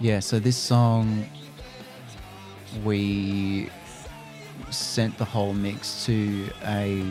Yeah, 0.00 0.20
so 0.20 0.38
this 0.38 0.56
song, 0.56 1.24
we 2.84 3.70
sent 4.70 5.16
the 5.18 5.24
whole 5.24 5.54
mix 5.54 6.04
to 6.06 6.48
a 6.64 7.04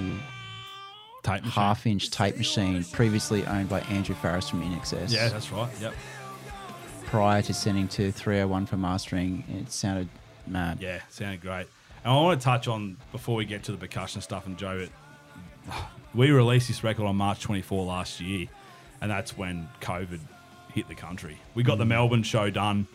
half 1.25 1.87
inch 1.87 2.11
tape 2.11 2.37
machine 2.37 2.83
previously 2.91 3.45
owned 3.45 3.69
by 3.69 3.79
Andrew 3.81 4.15
Farriss 4.15 4.49
from 4.49 4.61
INXS. 4.61 5.11
Yeah, 5.11 5.29
that's 5.29 5.51
right. 5.51 5.71
Yep. 5.81 5.93
Prior 7.05 7.41
to 7.41 7.53
sending 7.53 7.87
to 7.89 8.11
301 8.11 8.65
for 8.65 8.77
mastering, 8.77 9.43
it 9.59 9.71
sounded 9.71 10.09
mad. 10.47 10.79
Yeah, 10.81 11.01
sounded 11.09 11.41
great. 11.41 11.67
And 12.03 12.13
I 12.13 12.15
want 12.15 12.39
to 12.39 12.43
touch 12.43 12.67
on 12.67 12.97
before 13.11 13.35
we 13.35 13.45
get 13.45 13.63
to 13.63 13.71
the 13.71 13.77
percussion 13.77 14.21
stuff 14.21 14.45
and 14.45 14.57
Joe. 14.57 14.79
It, 14.79 14.91
we 16.13 16.31
released 16.31 16.67
this 16.67 16.83
record 16.83 17.05
on 17.05 17.15
March 17.15 17.41
24 17.41 17.85
last 17.85 18.21
year, 18.21 18.47
and 19.01 19.09
that's 19.09 19.37
when 19.37 19.67
COVID 19.81 20.19
hit 20.73 20.87
the 20.87 20.95
country. 20.95 21.37
We 21.55 21.63
got 21.63 21.77
the 21.77 21.85
Melbourne 21.85 22.23
show 22.23 22.49
done, 22.49 22.87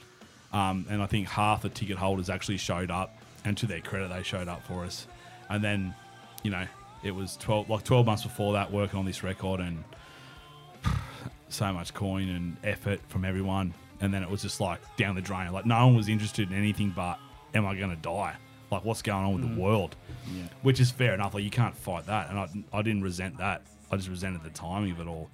um, 0.52 0.86
and 0.88 1.02
I 1.02 1.06
think 1.06 1.28
half 1.28 1.62
the 1.62 1.68
ticket 1.68 1.96
holders 1.96 2.30
actually 2.30 2.58
showed 2.58 2.90
up, 2.90 3.16
and 3.44 3.56
to 3.58 3.66
their 3.66 3.80
credit, 3.80 4.08
they 4.08 4.22
showed 4.22 4.48
up 4.48 4.62
for 4.64 4.84
us. 4.84 5.06
And 5.48 5.62
then, 5.62 5.94
you 6.42 6.50
know, 6.50 6.66
it 7.02 7.12
was 7.12 7.36
12 7.38 7.70
like 7.70 7.84
12 7.84 8.06
months 8.06 8.22
before 8.22 8.54
that 8.54 8.72
working 8.72 8.98
on 8.98 9.04
this 9.04 9.22
record, 9.22 9.60
and 9.60 9.84
so 11.48 11.72
much 11.72 11.94
coin 11.94 12.28
and 12.28 12.56
effort 12.64 13.00
from 13.08 13.24
everyone. 13.24 13.74
And 14.00 14.14
then 14.14 14.22
it 14.22 14.30
was 14.30 14.42
just 14.42 14.60
like 14.60 14.80
down 14.96 15.16
the 15.16 15.20
drain. 15.20 15.52
Like 15.52 15.66
no 15.66 15.86
one 15.86 15.96
was 15.96 16.08
interested 16.08 16.50
in 16.50 16.56
anything 16.56 16.92
but 16.94 17.18
am 17.52 17.66
I 17.66 17.74
going 17.74 17.90
to 17.90 17.96
die? 17.96 18.36
Like, 18.70 18.84
what's 18.84 19.02
going 19.02 19.24
on 19.24 19.34
with 19.34 19.44
Mm. 19.44 19.54
the 19.56 19.60
world? 19.60 19.96
Yeah. 20.32 20.42
Which 20.62 20.78
is 20.80 20.90
fair 20.90 21.14
enough. 21.14 21.32
Like, 21.34 21.44
you 21.44 21.50
can't 21.50 21.74
fight 21.76 22.06
that. 22.06 22.28
And 22.30 22.38
I, 22.38 22.48
I 22.78 22.82
didn't 22.82 23.02
resent 23.02 23.38
that. 23.38 23.62
I 23.90 23.96
just 23.96 24.08
resented 24.10 24.42
the 24.42 24.50
timing 24.50 24.90
of 24.92 25.00
it 25.00 25.06
all. 25.06 25.30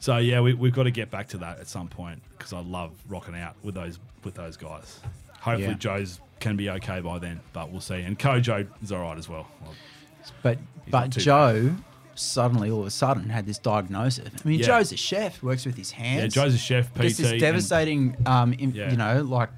So 0.00 0.16
yeah, 0.18 0.40
we, 0.40 0.54
we've 0.54 0.72
got 0.72 0.84
to 0.84 0.90
get 0.90 1.10
back 1.10 1.28
to 1.28 1.38
that 1.38 1.58
at 1.58 1.66
some 1.66 1.88
point 1.88 2.22
because 2.36 2.52
I 2.52 2.60
love 2.60 2.92
rocking 3.08 3.34
out 3.36 3.56
with 3.62 3.74
those 3.74 3.98
with 4.24 4.34
those 4.34 4.56
guys. 4.56 5.00
Hopefully, 5.40 5.68
Yeah. 5.68 5.74
Joe's 5.74 6.20
can 6.40 6.56
be 6.56 6.70
okay 6.70 7.00
by 7.00 7.18
then, 7.18 7.40
but 7.52 7.70
we'll 7.70 7.80
see. 7.80 8.00
And 8.02 8.16
Kojo 8.18 8.66
is 8.82 8.92
all 8.92 9.00
right 9.02 9.18
as 9.18 9.28
well. 9.28 9.48
But 10.42 10.58
He's 10.84 10.92
but 10.92 11.10
Joe 11.10 11.74
suddenly 12.14 12.70
all 12.70 12.80
of 12.80 12.86
a 12.86 12.90
sudden 12.90 13.28
had 13.28 13.46
this 13.46 13.58
diagnosis. 13.58 14.28
I 14.44 14.48
mean, 14.48 14.58
Yeah. 14.60 14.66
Joe's 14.66 14.92
a 14.92 14.96
chef, 14.96 15.42
works 15.42 15.66
with 15.66 15.76
his 15.76 15.90
hands. 15.92 16.36
Yeah. 16.36 16.42
Joe's 16.44 16.54
a 16.54 16.58
chef, 16.58 16.92
PT. 16.94 17.02
Just 17.02 17.18
this 17.18 17.30
and- 17.32 17.40
devastating, 17.40 18.16
um, 18.26 18.52
in, 18.52 18.72
Yeah. 18.72 18.90
you 18.90 18.96
know, 18.96 19.22
like 19.22 19.50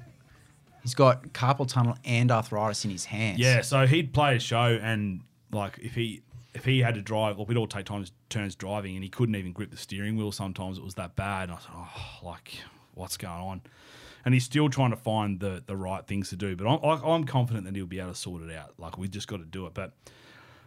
he's 0.81 0.93
got 0.95 1.23
carpal 1.33 1.67
tunnel 1.67 1.95
and 2.05 2.31
arthritis 2.31 2.83
in 2.85 2.91
his 2.91 3.05
hands. 3.05 3.39
Yeah, 3.39 3.61
so 3.61 3.85
he'd 3.87 4.13
play 4.13 4.35
a 4.35 4.39
show, 4.39 4.79
and 4.81 5.21
like 5.51 5.79
if 5.81 5.95
he 5.95 6.21
if 6.53 6.65
he 6.65 6.79
had 6.79 6.95
to 6.95 7.01
drive, 7.01 7.39
like 7.39 7.47
we'd 7.47 7.57
all 7.57 7.67
take 7.67 7.85
turns 7.85 8.11
turns 8.29 8.55
driving, 8.55 8.95
and 8.95 9.03
he 9.03 9.09
couldn't 9.09 9.35
even 9.35 9.51
grip 9.53 9.71
the 9.71 9.77
steering 9.77 10.15
wheel. 10.17 10.31
Sometimes 10.31 10.77
it 10.77 10.83
was 10.83 10.95
that 10.95 11.15
bad, 11.15 11.49
and 11.49 11.53
I 11.53 11.55
thought, 11.57 11.87
oh, 12.21 12.25
like 12.25 12.53
what's 12.93 13.17
going 13.17 13.33
on? 13.41 13.61
And 14.23 14.33
he's 14.35 14.43
still 14.43 14.69
trying 14.69 14.91
to 14.91 14.97
find 14.97 15.39
the 15.39 15.63
the 15.65 15.75
right 15.75 16.05
things 16.05 16.29
to 16.29 16.35
do, 16.35 16.55
but 16.55 16.67
I'm 16.67 16.79
I- 16.83 17.13
I'm 17.15 17.23
confident 17.23 17.65
that 17.65 17.75
he'll 17.75 17.85
be 17.85 17.99
able 17.99 18.11
to 18.11 18.15
sort 18.17 18.43
it 18.43 18.55
out. 18.55 18.73
Like 18.77 18.97
we 18.97 19.07
just 19.07 19.27
got 19.27 19.37
to 19.37 19.45
do 19.45 19.65
it. 19.65 19.73
But 19.73 19.93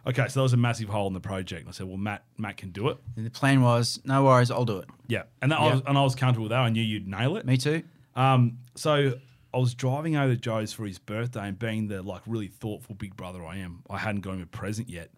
okay, 0.07 0.27
so 0.27 0.33
there 0.39 0.43
was 0.43 0.53
a 0.53 0.57
massive 0.57 0.89
hole 0.89 1.07
in 1.07 1.13
the 1.13 1.19
project. 1.21 1.61
And 1.61 1.69
I 1.69 1.71
said, 1.71 1.87
well, 1.87 1.97
Matt 1.97 2.23
Matt 2.37 2.57
can 2.57 2.71
do 2.71 2.89
it. 2.89 2.97
And 3.15 3.25
the 3.25 3.29
plan 3.29 3.61
was, 3.61 3.99
no 4.03 4.25
worries, 4.25 4.51
I'll 4.51 4.65
do 4.65 4.79
it. 4.79 4.89
Yeah, 5.07 5.23
and 5.41 5.51
that, 5.51 5.59
I 5.59 5.73
was 5.73 5.81
and 5.87 5.97
I 5.97 6.03
was 6.03 6.15
comfortable 6.15 6.43
with 6.43 6.49
that. 6.51 6.59
I 6.59 6.69
knew 6.69 6.81
you'd 6.83 7.07
nail 7.07 7.37
it. 7.37 7.45
Me 7.45 7.55
too. 7.57 7.83
Um, 8.15 8.57
so 8.75 9.13
I 9.55 9.57
was 9.57 9.73
driving 9.73 10.17
over 10.17 10.35
to 10.35 10.39
Joe's 10.39 10.73
for 10.73 10.85
his 10.85 10.99
birthday, 10.99 11.47
and 11.47 11.57
being 11.57 11.87
the 11.87 12.03
like 12.03 12.21
really 12.27 12.47
thoughtful 12.49 12.93
big 12.93 13.15
brother 13.15 13.45
I 13.45 13.57
am, 13.57 13.83
I 13.89 13.97
hadn't 13.97 14.21
got 14.21 14.33
him 14.33 14.41
a 14.41 14.45
present 14.45 14.89
yet, 14.89 15.09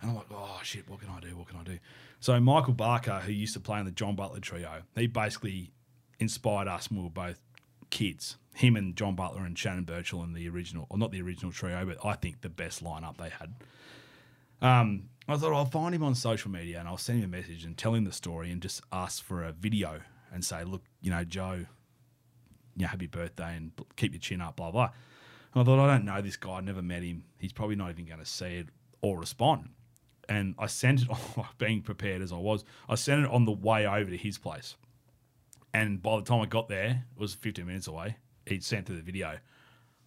and 0.00 0.10
I'm 0.10 0.16
like, 0.16 0.26
oh 0.30 0.58
shit, 0.62 0.88
what 0.88 1.00
can 1.00 1.10
I 1.10 1.20
do? 1.20 1.36
What 1.36 1.48
can 1.48 1.58
I 1.58 1.64
do? 1.64 1.78
So 2.18 2.40
Michael 2.40 2.72
Barker, 2.72 3.20
who 3.20 3.32
used 3.32 3.52
to 3.52 3.60
play 3.60 3.78
in 3.78 3.84
the 3.84 3.90
John 3.90 4.16
Butler 4.16 4.40
trio, 4.40 4.82
he 4.96 5.06
basically 5.06 5.70
inspired 6.18 6.66
us 6.66 6.90
when 6.90 7.00
we 7.00 7.04
were 7.04 7.10
both 7.10 7.38
kids. 7.90 8.38
Him 8.54 8.76
and 8.76 8.96
John 8.96 9.16
Butler 9.16 9.44
and 9.44 9.58
Shannon 9.58 9.84
Birchall 9.84 10.22
and 10.22 10.34
the 10.34 10.48
original, 10.48 10.86
or 10.88 10.96
not 10.96 11.10
the 11.10 11.20
original 11.20 11.52
trio, 11.52 11.84
but 11.84 11.98
I 12.02 12.14
think 12.14 12.40
the 12.40 12.48
best 12.48 12.82
lineup 12.82 13.18
they 13.18 13.28
had. 13.28 13.54
Um, 14.62 15.10
I 15.28 15.36
thought 15.36 15.52
I'll 15.52 15.66
find 15.66 15.94
him 15.94 16.02
on 16.02 16.14
social 16.14 16.50
media 16.50 16.78
and 16.78 16.88
I'll 16.88 16.96
send 16.96 17.22
him 17.22 17.34
a 17.34 17.36
message 17.36 17.64
and 17.64 17.76
tell 17.76 17.94
him 17.94 18.04
the 18.04 18.12
story 18.12 18.50
and 18.50 18.62
just 18.62 18.80
ask 18.92 19.22
for 19.22 19.44
a 19.44 19.52
video 19.52 20.00
and 20.32 20.42
say, 20.42 20.64
look, 20.64 20.82
you 21.02 21.10
know, 21.10 21.24
Joe, 21.24 21.66
know, 22.82 22.88
happy 22.88 23.06
birthday 23.06 23.56
and 23.56 23.72
keep 23.96 24.12
your 24.12 24.20
chin 24.20 24.40
up, 24.40 24.56
blah, 24.56 24.70
blah. 24.70 24.90
And 25.54 25.62
I 25.62 25.64
thought, 25.64 25.78
I 25.78 25.86
don't 25.94 26.04
know 26.04 26.20
this 26.20 26.36
guy, 26.36 26.52
I've 26.52 26.64
never 26.64 26.82
met 26.82 27.02
him. 27.02 27.24
He's 27.38 27.52
probably 27.52 27.76
not 27.76 27.90
even 27.90 28.06
going 28.06 28.18
to 28.18 28.26
see 28.26 28.56
it 28.56 28.68
or 29.02 29.18
respond. 29.18 29.70
And 30.28 30.54
I 30.58 30.66
sent 30.66 31.02
it, 31.02 31.08
being 31.58 31.82
prepared 31.82 32.22
as 32.22 32.32
I 32.32 32.36
was, 32.36 32.64
I 32.88 32.94
sent 32.96 33.24
it 33.24 33.30
on 33.30 33.44
the 33.44 33.52
way 33.52 33.86
over 33.86 34.10
to 34.10 34.16
his 34.16 34.38
place. 34.38 34.74
And 35.72 36.02
by 36.02 36.16
the 36.16 36.22
time 36.22 36.40
I 36.40 36.46
got 36.46 36.68
there, 36.68 37.04
it 37.16 37.20
was 37.20 37.34
15 37.34 37.66
minutes 37.66 37.86
away. 37.86 38.16
He'd 38.46 38.64
sent 38.64 38.86
through 38.86 38.96
the 38.96 39.02
video. 39.02 39.38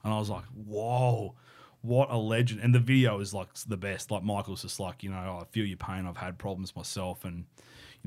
And 0.04 0.14
I 0.14 0.20
was 0.20 0.30
like, 0.30 0.46
whoa, 0.46 1.36
what 1.82 2.10
a 2.10 2.18
legend. 2.18 2.62
And 2.62 2.74
the 2.74 2.80
video 2.80 3.20
is 3.20 3.34
like 3.34 3.54
the 3.68 3.78
best. 3.78 4.10
Like 4.10 4.24
Michael's 4.24 4.62
just 4.62 4.80
like, 4.80 5.04
you 5.04 5.10
know, 5.10 5.38
"Oh, 5.38 5.42
I 5.42 5.46
feel 5.52 5.66
your 5.66 5.78
pain. 5.78 6.06
I've 6.06 6.18
had 6.18 6.38
problems 6.38 6.76
myself. 6.76 7.26
And, 7.26 7.46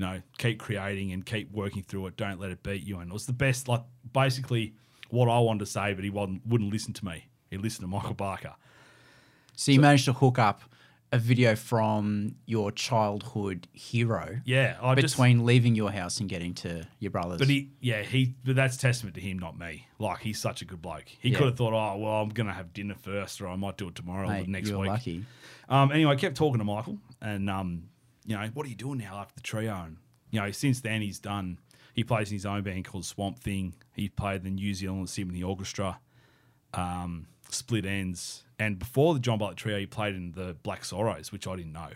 you 0.01 0.07
know, 0.07 0.23
keep 0.39 0.59
creating 0.59 1.13
and 1.13 1.27
keep 1.27 1.53
working 1.53 1.83
through 1.83 2.07
it. 2.07 2.17
Don't 2.17 2.41
let 2.41 2.51
it 2.51 2.63
beat 2.63 2.83
you. 2.87 2.99
And 3.01 3.11
it 3.11 3.13
was 3.13 3.27
the 3.27 3.35
best, 3.35 3.69
like 3.69 3.83
basically 4.15 4.73
what 5.11 5.29
I 5.29 5.39
wanted 5.41 5.59
to 5.61 5.67
say, 5.67 5.93
but 5.93 6.03
he 6.05 6.09
wasn't, 6.09 6.47
wouldn't 6.47 6.73
listen 6.73 6.95
to 6.95 7.05
me. 7.05 7.27
He 7.51 7.59
listened 7.59 7.83
to 7.85 7.87
Michael 7.89 8.15
Barker. 8.15 8.55
So 9.57 9.73
you 9.73 9.81
managed 9.81 10.07
to 10.07 10.15
hook 10.15 10.39
up 10.39 10.63
a 11.13 11.19
video 11.19 11.55
from 11.55 12.37
your 12.47 12.71
childhood 12.73 13.69
hero 13.75 14.39
Yeah. 14.47 14.79
I 14.81 14.95
just, 14.95 15.17
between 15.17 15.45
leaving 15.45 15.75
your 15.75 15.91
house 15.91 16.19
and 16.21 16.31
getting 16.31 16.55
to 16.55 16.87
your 16.99 17.11
brother's. 17.11 17.39
But 17.39 17.49
he, 17.49 17.69
yeah, 17.81 18.01
he. 18.01 18.37
But 18.43 18.57
that's 18.57 18.79
testament 18.79 19.17
to 19.17 19.21
him, 19.21 19.39
not 19.39 19.59
me. 19.59 19.87
Like 19.99 20.21
he's 20.21 20.41
such 20.41 20.63
a 20.63 20.65
good 20.65 20.81
bloke. 20.81 21.09
He 21.09 21.29
Yeah. 21.31 21.39
could 21.39 21.47
have 21.49 21.57
thought, 21.59 21.75
oh, 21.75 21.99
well, 21.99 22.23
I'm 22.23 22.31
gonna 22.31 22.55
have 22.55 22.73
dinner 22.73 22.95
first, 22.95 23.43
or 23.43 23.49
I 23.49 23.57
might 23.57 23.77
do 23.77 23.89
it 23.89 23.97
tomorrow 23.97 24.29
Mate, 24.29 24.47
or 24.47 24.51
next 24.51 24.71
you're 24.71 24.79
week. 24.79 24.89
lucky. 24.89 25.25
Um, 25.69 25.93
anyway, 25.93 26.13
I 26.13 26.17
kept 26.17 26.37
talking 26.37 26.59
to 26.59 26.65
Michael, 26.65 26.97
and 27.21 27.51
um, 27.51 27.83
you 28.25 28.37
know, 28.37 28.49
what 28.55 28.67
are 28.67 28.69
you 28.69 28.75
doing 28.75 28.99
now 28.99 29.17
after 29.17 29.35
the 29.35 29.41
trio? 29.41 29.75
And 29.75 29.97
you 30.31 30.41
know, 30.41 30.51
since 30.51 30.81
then 30.81 31.03
he's 31.03 31.19
done. 31.19 31.59
He 31.93 32.05
plays 32.05 32.31
in 32.31 32.37
his 32.37 32.47
own 32.47 32.63
band 32.63 32.85
called 32.85 33.05
Swamp 33.05 33.41
Thing. 33.41 33.75
He 33.95 34.09
played 34.09 34.45
the 34.45 34.51
New 34.51 34.75
Zealand 34.75 35.11
Symphony 35.11 35.43
Orchestra, 35.43 35.99
um, 36.73 37.27
Split 37.49 37.85
Enz, 37.85 38.43
and 38.61 38.79
before 38.79 39.15
the 39.15 39.21
John 39.21 39.39
Butler 39.39 39.55
trio, 39.55 39.79
he 39.79 39.87
played 39.87 40.15
in 40.15 40.33
the 40.33 40.55
Black 40.63 40.85
Sorrows, 40.85 41.33
which 41.33 41.47
I 41.47 41.57
didn't 41.57 41.73
know. 41.73 41.89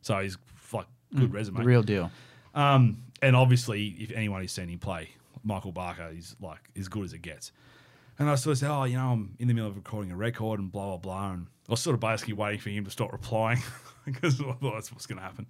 So 0.00 0.18
he's 0.20 0.38
like 0.72 0.86
good 1.14 1.32
resume. 1.32 1.58
The 1.58 1.64
real 1.64 1.82
deal. 1.82 2.10
Um, 2.54 3.02
and 3.20 3.34
obviously, 3.34 3.88
if 3.98 4.12
anyone 4.12 4.40
who's 4.40 4.52
seen 4.52 4.68
him 4.68 4.78
play, 4.78 5.10
Michael 5.42 5.72
Barker 5.72 6.10
is 6.12 6.36
like 6.40 6.60
as 6.76 6.88
good 6.88 7.04
as 7.04 7.12
it 7.12 7.22
gets. 7.22 7.52
And 8.18 8.30
I 8.30 8.36
sort 8.36 8.52
of 8.52 8.58
said, 8.58 8.70
"Oh, 8.70 8.84
you 8.84 8.96
know, 8.96 9.12
I'm 9.12 9.34
in 9.38 9.48
the 9.48 9.54
middle 9.54 9.68
of 9.68 9.76
recording 9.76 10.12
a 10.12 10.16
record 10.16 10.60
and 10.60 10.70
blah 10.70 10.86
blah 10.86 10.96
blah." 10.98 11.32
And 11.32 11.46
I 11.68 11.72
was 11.72 11.80
sort 11.80 11.94
of 11.94 12.00
basically 12.00 12.34
waiting 12.34 12.60
for 12.60 12.70
him 12.70 12.84
to 12.84 12.90
stop 12.90 13.12
replying 13.12 13.58
because 14.04 14.40
I 14.40 14.52
thought 14.52 14.74
that's 14.74 14.92
what's 14.92 15.06
going 15.06 15.18
to 15.18 15.24
happen. 15.24 15.46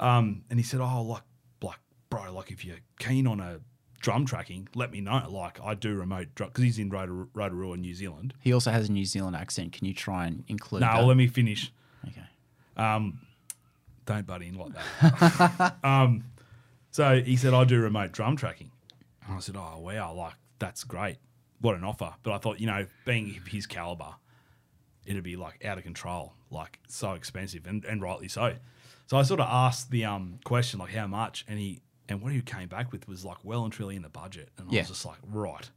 Um, 0.00 0.44
and 0.50 0.58
he 0.58 0.64
said, 0.64 0.80
"Oh, 0.80 1.02
like, 1.02 1.22
like, 1.62 1.78
bro, 2.10 2.32
like, 2.32 2.50
if 2.50 2.64
you're 2.64 2.78
keen 2.98 3.26
on 3.26 3.40
a 3.40 3.60
drum 4.00 4.26
tracking, 4.26 4.68
let 4.74 4.90
me 4.90 5.00
know. 5.00 5.24
Like, 5.30 5.60
I 5.62 5.74
do 5.74 5.94
remote 5.94 6.34
drum 6.34 6.50
because 6.50 6.64
he's 6.64 6.78
in 6.78 6.90
Rotor- 6.90 7.28
Rotorua, 7.34 7.76
New 7.76 7.94
Zealand. 7.94 8.34
He 8.40 8.52
also 8.52 8.70
has 8.72 8.88
a 8.88 8.92
New 8.92 9.04
Zealand 9.04 9.36
accent. 9.36 9.72
Can 9.72 9.86
you 9.86 9.94
try 9.94 10.26
and 10.26 10.44
include 10.48 10.80
No, 10.80 10.88
that? 10.88 11.04
let 11.04 11.16
me 11.16 11.28
finish. 11.28 11.72
okay. 12.08 12.26
Um, 12.76 13.20
don't 14.06 14.26
butt 14.26 14.42
in 14.42 14.54
like 14.58 14.72
that. 15.00 15.76
um, 15.84 16.24
so 16.90 17.20
he 17.22 17.36
said, 17.36 17.54
I 17.54 17.62
do 17.64 17.80
remote 17.80 18.10
drum 18.12 18.36
tracking. 18.36 18.70
And 19.26 19.36
I 19.36 19.40
said, 19.40 19.56
Oh, 19.56 19.78
wow, 19.78 20.12
like, 20.14 20.34
that's 20.58 20.82
great. 20.82 21.18
What 21.60 21.76
an 21.76 21.84
offer. 21.84 22.12
But 22.24 22.32
I 22.32 22.38
thought, 22.38 22.58
you 22.58 22.66
know, 22.66 22.86
being 23.04 23.40
his 23.48 23.66
caliber, 23.66 24.14
it'd 25.06 25.22
be 25.24 25.36
like 25.36 25.64
out 25.64 25.78
of 25.78 25.84
control, 25.84 26.34
like 26.50 26.78
so 26.88 27.12
expensive, 27.12 27.66
and, 27.66 27.84
and 27.84 28.00
rightly 28.02 28.28
so. 28.28 28.54
So 29.06 29.16
I 29.16 29.22
sort 29.22 29.40
of 29.40 29.46
asked 29.50 29.90
the 29.90 30.04
um, 30.04 30.38
question, 30.44 30.78
like, 30.78 30.92
how 30.92 31.06
much? 31.06 31.44
And 31.48 31.58
he, 31.58 31.80
and 32.08 32.22
what 32.22 32.32
he 32.32 32.40
came 32.40 32.68
back 32.68 32.92
with 32.92 33.06
was 33.08 33.24
like 33.24 33.38
well 33.44 33.64
and 33.64 33.72
truly 33.72 33.96
in 33.96 34.02
the 34.02 34.08
budget. 34.08 34.48
And 34.58 34.68
I 34.70 34.72
Yeah. 34.72 34.80
was 34.80 34.88
just 34.88 35.04
like, 35.04 35.18
right. 35.28 35.68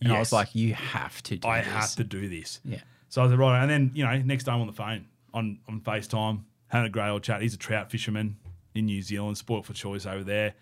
And 0.00 0.12
I 0.12 0.18
was 0.18 0.32
like, 0.32 0.54
you 0.54 0.74
have 0.74 1.22
to 1.24 1.36
do 1.36 1.46
I 1.46 1.58
this. 1.60 1.68
have 1.68 1.94
to 1.96 2.04
do 2.04 2.28
this. 2.28 2.60
Yeah. 2.64 2.80
So 3.08 3.22
I 3.22 3.28
said, 3.28 3.38
right. 3.38 3.60
And 3.62 3.70
then, 3.70 3.90
you 3.94 4.04
know, 4.04 4.16
next 4.22 4.44
time 4.44 4.60
on 4.60 4.66
the 4.66 4.72
phone, 4.72 5.06
on, 5.32 5.58
on 5.68 5.80
FaceTime, 5.80 6.42
had 6.66 6.84
a 6.84 6.88
great 6.88 7.08
old 7.08 7.22
chat. 7.22 7.40
He's 7.42 7.54
a 7.54 7.58
trout 7.58 7.90
fisherman 7.90 8.36
in 8.74 8.86
New 8.86 9.00
Zealand, 9.02 9.38
sport 9.38 9.64
for 9.64 9.74
choice 9.74 10.04
over 10.06 10.24
there. 10.24 10.54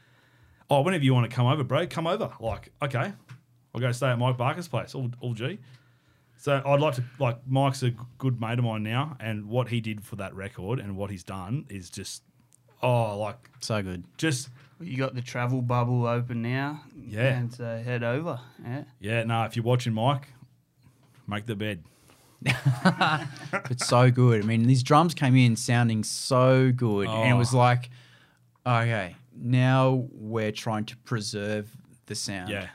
Oh, 0.69 0.83
whenever 0.83 1.05
you 1.05 1.15
want 1.15 1.31
to 1.31 1.35
come 1.35 1.47
over, 1.47 1.65
bro, 1.65 1.87
come 1.87 2.07
over. 2.07 2.31
Like, 2.39 2.71
okay, 2.83 3.13
I'll 3.75 3.81
go 3.81 3.91
stay 3.93 4.09
at 4.09 4.19
Mike 4.19 4.37
Barker's 4.37 4.69
place, 4.69 4.95
all, 4.95 5.11
all 5.21 5.33
G. 5.33 5.59
So 6.43 6.63
I'd 6.65 6.81
like 6.81 6.95
to, 6.95 7.05
like, 7.19 7.39
Mike's 7.47 7.83
a 7.83 7.91
good 8.17 8.41
mate 8.41 8.59
of 8.59 8.65
mine 8.65 8.83
now, 8.83 9.15
and 9.21 9.47
what 9.47 9.69
he 9.69 9.83
did 9.83 10.03
for 10.03 10.17
that 10.17 10.35
record 10.35 10.79
and 10.81 10.97
what 10.97 11.11
he's 11.11 11.23
done 11.23 11.67
is 11.69 11.91
just, 11.91 12.23
oh, 12.83 13.19
like, 13.19 13.37
So 13.61 13.83
good. 13.83 14.05
just, 14.17 14.49
You 14.81 14.97
got 14.97 15.15
the 15.15 15.21
travel 15.21 15.61
bubble 15.61 16.07
open 16.07 16.41
now. 16.41 16.81
Yeah. 17.07 17.37
And 17.37 17.53
so 17.53 17.83
head 17.85 18.03
over. 18.03 18.41
Yeah. 18.65 18.85
yeah, 19.01 19.25
no, 19.25 19.45
if 19.45 19.55
you're 19.55 19.65
watching 19.67 19.93
Mike, 19.93 20.29
make 21.29 21.45
the 21.45 21.55
bed. 21.57 21.85
It's 23.71 23.87
so 23.87 24.11
good. 24.11 24.43
I 24.43 24.47
mean, 24.47 24.63
these 24.67 24.83
drums 24.83 25.13
came 25.13 25.37
in 25.37 25.57
sounding 25.57 26.05
so 26.05 26.73
good, 26.73 27.07
and 27.07 27.29
it 27.31 27.35
was 27.39 27.55
Oh. 27.55 27.59
like, 27.59 27.91
okay, 28.67 29.15
now 29.37 30.07
we're 30.13 30.53
trying 30.53 30.87
to 30.87 30.97
preserve 30.99 31.69
the 32.07 32.15
sound. 32.15 32.49
Yeah. 32.49 32.69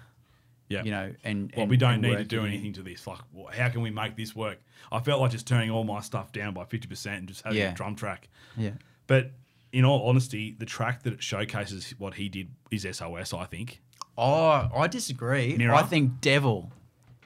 Yeah. 0.67 0.83
You 0.83 0.91
know, 0.91 1.13
and, 1.23 1.51
Well, 1.55 1.63
and- 1.63 1.69
we 1.69 1.77
don't 1.77 2.01
need 2.01 2.17
to 2.17 2.23
do 2.23 2.45
anything 2.45 2.73
to 2.73 2.81
this. 2.83 3.05
Like, 3.05 3.19
how 3.53 3.69
can 3.69 3.81
we 3.81 3.91
make 3.91 4.15
this 4.15 4.35
work? 4.35 4.59
I 4.91 4.99
felt 4.99 5.21
like 5.21 5.31
just 5.31 5.47
turning 5.47 5.69
all 5.69 5.83
my 5.83 6.01
stuff 6.01 6.31
down 6.31 6.53
by 6.53 6.63
50% 6.65 7.05
and 7.19 7.27
just 7.27 7.43
having 7.43 7.59
Yeah. 7.59 7.71
a 7.71 7.75
drum 7.75 7.95
track. 7.95 8.29
Yeah. 8.57 8.71
But 9.07 9.31
in 9.71 9.85
all 9.85 10.07
honesty, 10.09 10.55
the 10.57 10.65
track 10.65 11.03
that 11.03 11.21
showcases 11.21 11.93
what 11.99 12.15
he 12.15 12.29
did 12.29 12.49
is 12.71 12.85
SOS, 12.85 13.33
I 13.33 13.45
think. 13.45 13.81
Oh, 14.17 14.69
I 14.75 14.87
disagree. 14.87 15.55
Mirror? 15.55 15.75
I 15.75 15.83
think 15.83 16.21
Devil, 16.21 16.71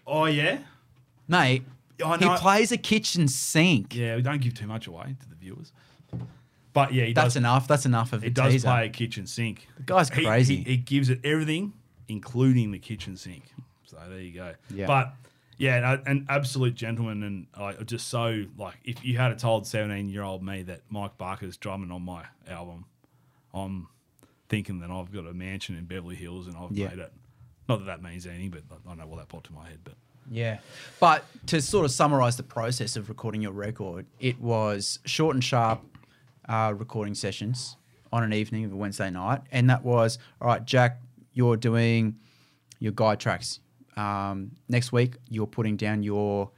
Oh, 0.08 0.26
yeah? 0.26 0.60
mate. 1.28 1.64
I 2.04 2.18
he 2.18 2.30
plays 2.38 2.72
a 2.72 2.78
kitchen 2.78 3.28
sink. 3.28 3.94
Yeah, 3.96 4.16
we 4.16 4.22
don't 4.22 4.42
give 4.42 4.54
too 4.54 4.68
much 4.68 4.88
away 4.88 5.16
to 5.20 5.30
the 5.30 5.36
viewers. 5.36 5.72
But 6.74 6.94
yeah, 6.94 7.06
he 7.06 7.14
That's 7.14 7.28
does, 7.28 7.36
enough. 7.36 7.68
That's 7.68 7.86
enough 7.86 8.14
of 8.14 8.22
he 8.24 8.30
does 8.30 8.54
teaser. 8.54 8.68
play 8.68 8.86
a 8.86 8.90
kitchen 8.90 9.28
sink. 9.28 9.68
The 9.78 9.84
guy's 9.84 10.10
crazy. 10.10 10.58
He, 10.58 10.64
he 10.64 10.78
gives 10.78 11.10
it 11.10 11.20
everything, 11.24 11.74
including 12.10 12.72
the 12.72 12.80
kitchen 12.80 13.16
sink. 13.16 13.44
So 13.86 13.98
there 14.10 14.20
you 14.20 14.34
go. 14.34 14.54
Yeah. 14.74 14.88
But 14.88 15.14
yeah, 15.58 15.98
an 16.06 16.26
absolute 16.30 16.76
gentleman, 16.76 17.24
and 17.24 17.48
like 17.60 17.86
just 17.86 18.08
so 18.10 18.46
like 18.58 18.76
if 18.84 19.04
you 19.04 19.18
had 19.18 19.38
told 19.40 19.66
seventeen 19.68 20.10
year 20.10 20.24
old 20.24 20.44
me 20.44 20.64
that 20.64 20.82
Mike 20.90 21.18
Barker's 21.18 21.58
drumming 21.58 21.92
on 21.92 22.02
my 22.04 22.26
album, 22.48 22.86
I'm 23.54 23.88
thinking 24.48 24.80
that 24.80 24.90
I've 24.90 25.12
got 25.12 25.26
a 25.28 25.34
mansion 25.34 25.76
in 25.78 25.86
Beverly 25.86 26.16
Hills 26.16 26.48
and 26.48 26.56
I've 26.58 26.72
Yeah. 26.72 26.90
made 26.90 27.00
it. 27.00 27.14
Not 27.68 27.80
that 27.80 27.86
that 27.86 28.02
means 28.04 28.26
anything, 28.26 28.50
but 28.50 28.64
I 28.72 28.76
don't 28.88 28.98
know 28.98 29.06
what 29.08 29.18
that 29.18 29.28
popped 29.30 29.46
to 29.48 29.54
my 29.54 29.68
head. 29.68 29.80
But 29.84 29.94
Yeah. 30.32 30.60
But 31.00 31.24
to 31.48 31.62
sort 31.62 31.86
of 31.86 31.92
summarize 31.92 32.38
the 32.38 32.44
process 32.44 32.96
of 32.96 33.10
recording 33.10 33.42
your 33.42 33.52
record, 33.52 34.06
it 34.20 34.40
was 34.40 35.00
short 35.06 35.36
and 35.36 35.44
sharp 35.44 35.82
uh, 36.48 36.74
recording 36.76 37.14
sessions 37.16 37.76
on 38.12 38.24
an 38.24 38.34
evening 38.34 38.66
of 38.66 38.72
a 38.72 38.76
Wednesday 38.76 39.12
night. 39.12 39.42
And 39.52 39.70
that 39.70 39.84
was, 39.84 40.18
all 40.42 40.48
right, 40.48 40.66
Jack, 40.66 41.00
you're 41.34 41.58
doing 41.58 42.16
your 42.80 42.92
guide 42.92 43.20
tracks. 43.20 43.60
Um, 43.98 44.52
next 44.68 44.92
week, 44.92 45.18
you're 45.30 45.48
putting 45.48 45.76
down 45.78 46.04
your, 46.04 46.52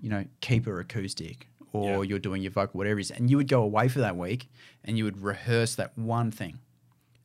you 0.00 0.08
know, 0.08 0.24
keeper 0.40 0.78
acoustic 0.80 1.48
or 1.72 2.04
Yeah. 2.04 2.08
you're 2.10 2.18
doing 2.20 2.42
your 2.42 2.52
vocal, 2.52 2.78
whatever 2.78 2.98
it 3.00 3.02
is. 3.02 3.10
And 3.10 3.28
you 3.30 3.36
would 3.36 3.48
go 3.48 3.62
away 3.62 3.88
for 3.88 3.98
that 4.00 4.16
week 4.16 4.48
and 4.84 4.96
you 4.96 5.04
would 5.04 5.20
rehearse 5.20 5.74
that 5.74 5.96
one 5.98 6.30
thing. 6.30 6.60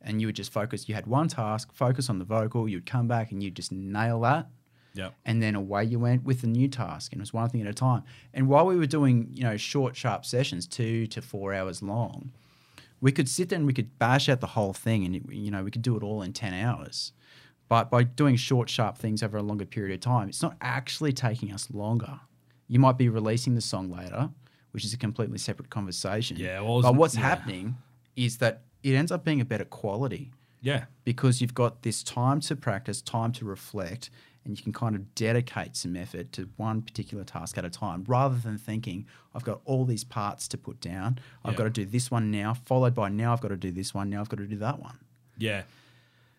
And 0.02 0.20
you 0.20 0.26
would 0.28 0.36
just 0.36 0.50
focus. 0.50 0.88
You 0.88 0.94
had 0.94 1.06
one 1.06 1.28
task, 1.28 1.72
focus 1.72 2.08
on 2.10 2.18
the 2.18 2.24
vocal. 2.24 2.68
You'd 2.68 2.86
come 2.86 3.06
back 3.06 3.30
and 3.32 3.42
you'd 3.42 3.54
just 3.54 3.70
nail 3.70 4.20
that 4.22 4.48
Yep. 4.94 5.14
and 5.24 5.40
then 5.40 5.54
away 5.54 5.84
you 5.84 6.00
went 6.00 6.24
with 6.24 6.40
the 6.40 6.48
new 6.48 6.66
task 6.66 7.12
and 7.12 7.20
it 7.20 7.22
was 7.22 7.32
one 7.32 7.48
thing 7.48 7.60
at 7.60 7.68
a 7.68 7.72
time 7.72 8.02
and 8.34 8.48
while 8.48 8.66
we 8.66 8.74
were 8.76 8.86
doing 8.86 9.28
you 9.32 9.44
know 9.44 9.56
short 9.56 9.94
sharp 9.94 10.24
sessions 10.26 10.66
two 10.66 11.06
to 11.06 11.22
four 11.22 11.54
hours 11.54 11.80
long 11.80 12.32
we 13.00 13.12
could 13.12 13.28
sit 13.28 13.48
there 13.48 13.56
and 13.58 13.66
we 13.66 13.72
could 13.72 13.98
bash 13.98 14.28
out 14.28 14.40
the 14.40 14.46
whole 14.48 14.72
thing 14.72 15.04
and 15.04 15.16
it, 15.16 15.22
you 15.32 15.50
know 15.50 15.62
we 15.64 15.70
could 15.70 15.82
do 15.82 15.96
it 15.96 16.02
all 16.02 16.22
in 16.22 16.32
10 16.32 16.52
hours 16.54 17.12
but 17.68 17.90
by 17.90 18.02
doing 18.02 18.36
short 18.36 18.68
sharp 18.68 18.98
things 18.98 19.22
over 19.22 19.36
a 19.38 19.42
longer 19.42 19.64
period 19.64 19.94
of 19.94 20.00
time 20.00 20.28
it's 20.28 20.42
not 20.42 20.56
actually 20.60 21.12
taking 21.12 21.52
us 21.52 21.70
longer 21.70 22.20
you 22.68 22.78
might 22.78 22.98
be 22.98 23.08
releasing 23.08 23.54
the 23.54 23.60
song 23.60 23.90
later 23.90 24.30
which 24.72 24.84
is 24.84 24.92
a 24.94 24.96
completely 24.98 25.38
separate 25.38 25.70
conversation 25.70 26.36
Yeah, 26.36 26.60
well, 26.60 26.82
but 26.82 26.94
what's 26.94 27.14
yeah. 27.16 27.22
happening 27.22 27.76
is 28.16 28.38
that 28.38 28.62
it 28.82 28.94
ends 28.94 29.10
up 29.10 29.24
being 29.24 29.40
a 29.40 29.44
better 29.44 29.64
quality 29.64 30.30
Yeah. 30.60 30.84
because 31.04 31.40
you've 31.40 31.54
got 31.54 31.82
this 31.82 32.02
time 32.04 32.40
to 32.42 32.54
practice, 32.54 33.02
time 33.02 33.32
to 33.32 33.44
reflect, 33.44 34.10
and 34.44 34.56
you 34.56 34.62
can 34.62 34.72
kind 34.72 34.96
of 34.96 35.14
dedicate 35.14 35.76
some 35.76 35.94
effort 35.96 36.32
to 36.32 36.48
one 36.56 36.80
particular 36.82 37.24
task 37.24 37.58
at 37.58 37.64
a 37.64 37.70
time 37.70 38.04
rather 38.08 38.36
than 38.36 38.56
thinking, 38.56 39.06
I've 39.34 39.44
got 39.44 39.60
all 39.66 39.84
these 39.84 40.02
parts 40.04 40.48
to 40.48 40.58
put 40.58 40.80
down. 40.80 41.18
I've 41.44 41.52
Yeah. 41.52 41.58
got 41.58 41.64
to 41.64 41.70
do 41.70 41.84
this 41.84 42.10
one 42.10 42.30
now, 42.30 42.54
followed 42.54 42.94
by 42.94 43.10
now 43.10 43.32
I've 43.32 43.40
got 43.40 43.48
to 43.48 43.56
do 43.56 43.70
this 43.70 43.92
one, 43.92 44.08
now 44.10 44.20
I've 44.20 44.28
got 44.30 44.38
to 44.38 44.46
do 44.46 44.56
that 44.56 44.80
one. 44.80 44.98
Yeah. 45.36 45.64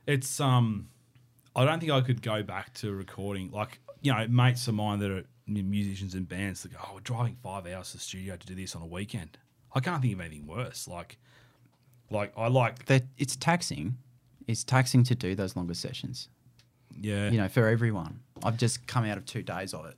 It's 0.07 0.39
um 0.39 0.89
I 1.55 1.65
don't 1.65 1.79
think 1.79 1.91
I 1.91 2.01
could 2.01 2.21
go 2.21 2.41
back 2.43 2.73
to 2.75 2.91
recording 2.93 3.51
like 3.51 3.79
you 4.01 4.11
know, 4.11 4.27
mates 4.27 4.67
of 4.67 4.73
mine 4.73 4.97
that 4.99 5.11
are 5.11 5.23
musicians 5.45 6.15
and 6.15 6.27
bands 6.27 6.63
that 6.63 6.71
go, 6.71 6.79
Oh, 6.83 6.95
we're 6.95 7.01
driving 7.01 7.35
five 7.43 7.67
hours 7.67 7.91
to 7.91 7.97
the 7.97 8.03
studio 8.03 8.35
to 8.35 8.47
do 8.47 8.55
this 8.55 8.75
on 8.75 8.81
a 8.81 8.85
weekend. 8.87 9.37
I 9.75 9.79
can't 9.79 10.01
think 10.01 10.13
of 10.13 10.21
anything 10.21 10.47
worse. 10.47 10.87
Like 10.87 11.17
like 12.09 12.33
I 12.35 12.47
like 12.47 12.85
That 12.87 13.03
it's 13.17 13.35
taxing. 13.35 13.97
It's 14.47 14.63
taxing 14.63 15.03
to 15.03 15.15
do 15.15 15.35
those 15.35 15.55
longer 15.55 15.75
sessions. 15.75 16.29
Yeah. 16.99 17.29
You 17.29 17.37
know, 17.37 17.47
for 17.47 17.67
everyone. 17.67 18.19
I've 18.43 18.57
just 18.57 18.87
come 18.87 19.05
out 19.05 19.17
of 19.17 19.25
two 19.25 19.43
days 19.43 19.73
of 19.73 19.85
it. 19.85 19.95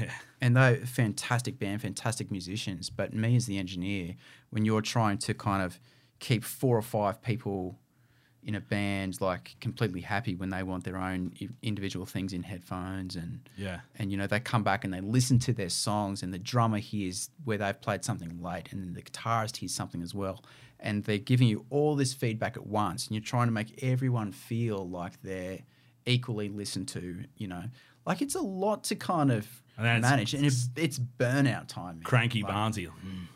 Yeah. 0.00 0.10
and 0.40 0.56
they're 0.56 0.76
fantastic 0.76 1.58
band, 1.58 1.82
fantastic 1.82 2.30
musicians. 2.30 2.88
But 2.88 3.12
me 3.12 3.36
as 3.36 3.44
the 3.44 3.58
engineer, 3.58 4.14
when 4.50 4.64
you're 4.64 4.80
trying 4.80 5.18
to 5.18 5.34
kind 5.34 5.62
of 5.62 5.78
keep 6.20 6.42
four 6.42 6.78
or 6.78 6.82
five 6.82 7.20
people 7.20 7.78
in 8.42 8.54
a 8.54 8.60
band 8.60 9.20
like 9.22 9.56
completely 9.60 10.02
happy 10.02 10.34
when 10.34 10.50
they 10.50 10.62
want 10.62 10.84
their 10.84 10.96
own 10.98 11.32
individual 11.62 12.04
things 12.06 12.32
in 12.34 12.42
headphones 12.42 13.16
and 13.16 13.40
Yeah. 13.56 13.80
and 13.98 14.10
you 14.10 14.18
know 14.18 14.26
they 14.26 14.38
come 14.38 14.62
back 14.62 14.84
and 14.84 14.92
they 14.92 15.00
listen 15.00 15.38
to 15.40 15.54
their 15.54 15.70
songs 15.70 16.22
and 16.22 16.32
the 16.32 16.38
drummer 16.38 16.76
hears 16.78 17.30
where 17.44 17.56
they've 17.56 17.80
played 17.80 18.04
something 18.04 18.42
late 18.42 18.70
and 18.70 18.82
then 18.82 18.92
the 18.92 19.00
guitarist 19.00 19.56
hears 19.56 19.72
something 19.74 20.02
as 20.02 20.14
well 20.14 20.44
and 20.78 21.04
they're 21.04 21.16
giving 21.16 21.48
you 21.48 21.64
all 21.70 21.96
this 21.96 22.12
feedback 22.12 22.54
at 22.58 22.66
once 22.66 23.06
and 23.06 23.14
you're 23.14 23.24
trying 23.24 23.46
to 23.48 23.52
make 23.52 23.82
everyone 23.82 24.30
feel 24.30 24.86
like 24.86 25.22
they're 25.22 25.60
equally 26.06 26.48
listened 26.48 26.88
to 26.88 27.24
you 27.36 27.46
know 27.48 27.62
like 28.06 28.20
it's 28.22 28.34
a 28.34 28.40
lot 28.40 28.84
to 28.84 28.94
kind 28.94 29.32
of 29.32 29.46
And 29.78 30.02
manage 30.02 30.34
and 30.34 30.44
it's, 30.44 30.68
it's 30.76 30.98
burnout 30.98 31.68
time 31.68 31.96
man. 31.96 32.02
Cranky 32.04 32.42
Like, 32.42 32.52
Barnsey. 32.52 32.86
Mm. 32.88 33.26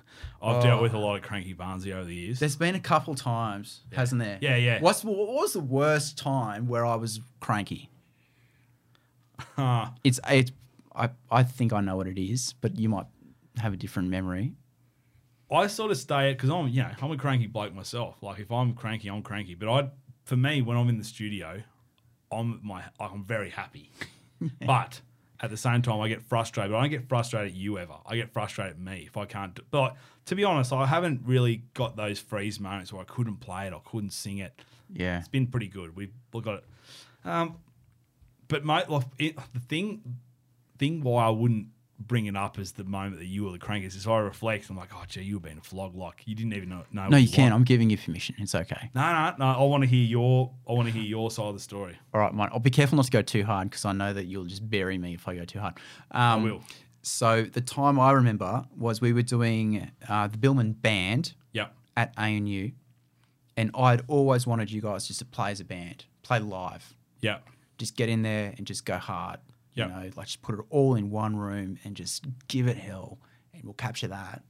I've 0.41 0.63
dealt 0.63 0.81
with 0.83 0.95
a 0.95 0.99
lot 0.99 1.17
of 1.17 1.23
cranky 1.23 1.55
Barnsey 1.55 1.93
over 1.93 2.05
the 2.05 2.15
years. 2.15 2.39
there's 2.39 2.57
been 2.57 2.75
a 2.75 2.81
couple 2.81 3.15
times 3.15 3.81
hasn't 3.93 4.21
there 4.21 4.39
Yeah, 4.41 4.57
yeah. 4.57 4.81
what's 4.81 5.03
what 5.05 5.17
was 5.17 5.53
the 5.55 5.61
worst 5.61 6.17
time 6.19 6.69
where 6.69 6.85
i 6.87 6.95
was 6.95 7.21
cranky 7.41 7.91
It's 10.05 10.21
it's 10.29 10.53
I, 10.95 11.11
I 11.31 11.43
think 11.45 11.73
I 11.73 11.81
know 11.81 11.97
what 11.97 12.09
it 12.09 12.19
is, 12.21 12.55
but 12.61 12.77
you 12.79 12.89
might 12.89 13.07
have 13.59 13.73
a 13.73 13.77
different 13.77 14.09
memory. 14.09 14.55
I 15.51 15.69
sort 15.69 15.93
of 15.93 15.97
stay 15.97 16.31
at 16.31 16.37
because 16.37 16.51
I'm 16.51 16.67
you 16.69 16.83
know 16.83 16.91
I'm 17.01 17.11
a 17.13 17.17
cranky 17.17 17.47
bloke 17.47 17.73
myself. 17.73 18.21
Like 18.23 18.41
if 18.41 18.51
I'm 18.51 18.75
cranky, 18.75 19.09
I'm 19.09 19.23
cranky. 19.23 19.55
But 19.55 19.69
I, 19.69 19.89
for 20.25 20.37
me, 20.37 20.61
when 20.61 20.77
I'm 20.77 20.89
in 20.89 20.99
the 20.99 21.05
studio, 21.05 21.63
I'm 22.31 22.61
my 22.63 22.85
I'm 23.01 23.25
very 23.25 23.51
happy. 23.51 23.91
but 24.67 25.01
at 25.41 25.51
the 25.51 25.57
same 25.57 25.83
time, 25.83 26.01
I 26.01 26.09
get 26.09 26.23
frustrated. 26.23 26.75
I 26.75 26.81
don't 26.81 26.91
get 26.91 27.09
frustrated 27.09 27.53
at 27.53 27.57
you 27.57 27.79
ever. 27.79 27.95
I 28.07 28.17
get 28.17 28.33
frustrated 28.33 28.73
at 28.73 28.81
me 28.81 29.05
if 29.07 29.17
I 29.17 29.25
can't. 29.25 29.55
Do, 29.55 29.63
but 29.71 29.97
to 30.27 30.35
be 30.35 30.45
honest, 30.45 30.73
I 30.73 30.87
haven't 30.87 31.23
really 31.25 31.63
got 31.75 31.97
those 31.97 32.19
freeze 32.19 32.59
moments 32.59 32.93
where 32.93 33.03
I 33.03 33.05
couldn't 33.05 33.37
play 33.37 33.67
it, 33.67 33.73
I 33.73 33.81
couldn't 33.85 34.13
sing 34.13 34.39
it. 34.39 34.61
Yeah. 34.93 35.19
It's 35.19 35.29
been 35.29 35.47
pretty 35.47 35.69
good. 35.69 35.95
We've 35.95 36.13
we 36.33 36.41
got 36.41 36.57
it. 36.57 36.65
Um, 37.25 37.57
but 38.49 38.65
mate, 38.65 38.89
like 38.89 39.05
it, 39.19 39.37
the 39.53 39.61
thing, 39.61 40.19
thing 40.79 41.03
why 41.03 41.27
I 41.27 41.31
wouldn't 41.31 41.69
bring 42.01 42.27
it 42.27 42.37
up 42.37 42.59
as 42.59 42.73
the 42.73 42.85
moment 42.85 43.19
that 43.19 43.27
you 43.27 43.45
were 43.45 43.51
the 43.53 43.59
crankiest 43.59 43.97
is 43.97 44.07
I 44.07 44.19
reflect. 44.19 44.71
I'm 44.71 44.77
like, 44.77 44.91
oh, 44.95 45.03
gee, 45.09 45.23
you 45.23 45.35
were 45.35 45.41
being 45.41 45.59
a 45.59 45.63
flog. 45.63 45.95
Like 45.97 46.23
you 46.27 46.35
didn't 46.35 46.55
even 46.55 46.69
know. 46.69 46.85
know 46.93 47.09
No, 47.09 47.17
you 47.17 47.29
can. 47.29 47.53
I'm 47.53 47.65
giving 47.65 47.91
you 47.91 47.99
permission. 47.99 48.37
It's 48.39 48.55
okay. 48.55 48.91
No, 48.95 49.01
no, 49.13 49.35
no. 49.39 49.47
I 49.61 49.63
want 49.65 49.83
to 49.83 49.89
hear 49.89 50.05
your. 50.05 50.51
I 50.69 50.73
want 50.73 50.87
to 50.89 50.93
hear 50.95 51.03
your 51.03 51.31
side 51.31 51.47
of 51.47 51.55
the 51.55 51.61
story. 51.61 51.99
All 52.15 52.21
right, 52.21 52.33
mate. 52.33 52.51
I'll 52.53 52.61
be 52.61 52.71
careful 52.71 52.97
not 52.97 53.07
to 53.07 53.11
go 53.11 53.23
too 53.23 53.45
hard 53.45 53.71
because 53.71 53.85
I 53.85 53.93
know 53.93 54.13
that 54.13 54.27
you'll 54.27 54.45
just 54.45 54.69
bury 54.69 54.97
me 54.99 55.15
if 55.15 55.27
I 55.27 55.35
go 55.37 55.45
too 55.45 55.59
hard. 55.59 55.75
Um, 56.13 56.21
I 56.21 56.37
will. 56.37 56.63
So 57.03 57.43
the 57.43 57.61
time 57.61 57.99
I 57.99 58.13
remember 58.13 58.65
was 58.77 59.01
we 59.01 59.13
were 59.13 59.23
doing 59.23 59.91
uh, 60.09 60.27
the 60.29 60.37
Biilmann 60.37 60.81
Band 60.81 61.35
Yep. 61.53 61.75
at 61.97 62.13
ANU, 62.19 62.71
and 63.57 63.71
I'd 63.75 64.03
always 64.09 64.47
wanted 64.47 64.71
you 64.71 64.81
guys 64.83 65.07
just 65.09 65.19
to 65.21 65.25
play 65.25 65.51
as 65.51 65.61
a 65.61 65.65
band, 65.65 66.05
play 66.23 66.39
live. 66.39 66.95
Yeah. 67.21 67.39
just 67.79 67.97
get 67.97 68.09
in 68.09 68.23
there 68.23 68.55
and 68.57 68.67
just 68.67 68.85
go 68.85 68.97
hard. 68.99 69.39
You 69.87 69.93
know, 69.93 70.11
like 70.17 70.27
just 70.27 70.43
put 70.43 70.59
it 70.59 70.65
all 70.71 70.95
in 70.95 71.11
one 71.11 71.37
room 71.37 71.79
and 71.85 71.95
just 71.95 72.27
give 72.49 72.67
it 72.67 72.77
hell, 72.77 73.19
and 73.53 73.65
we'll 73.65 73.75
capture 73.75 74.09
that. 74.09 74.43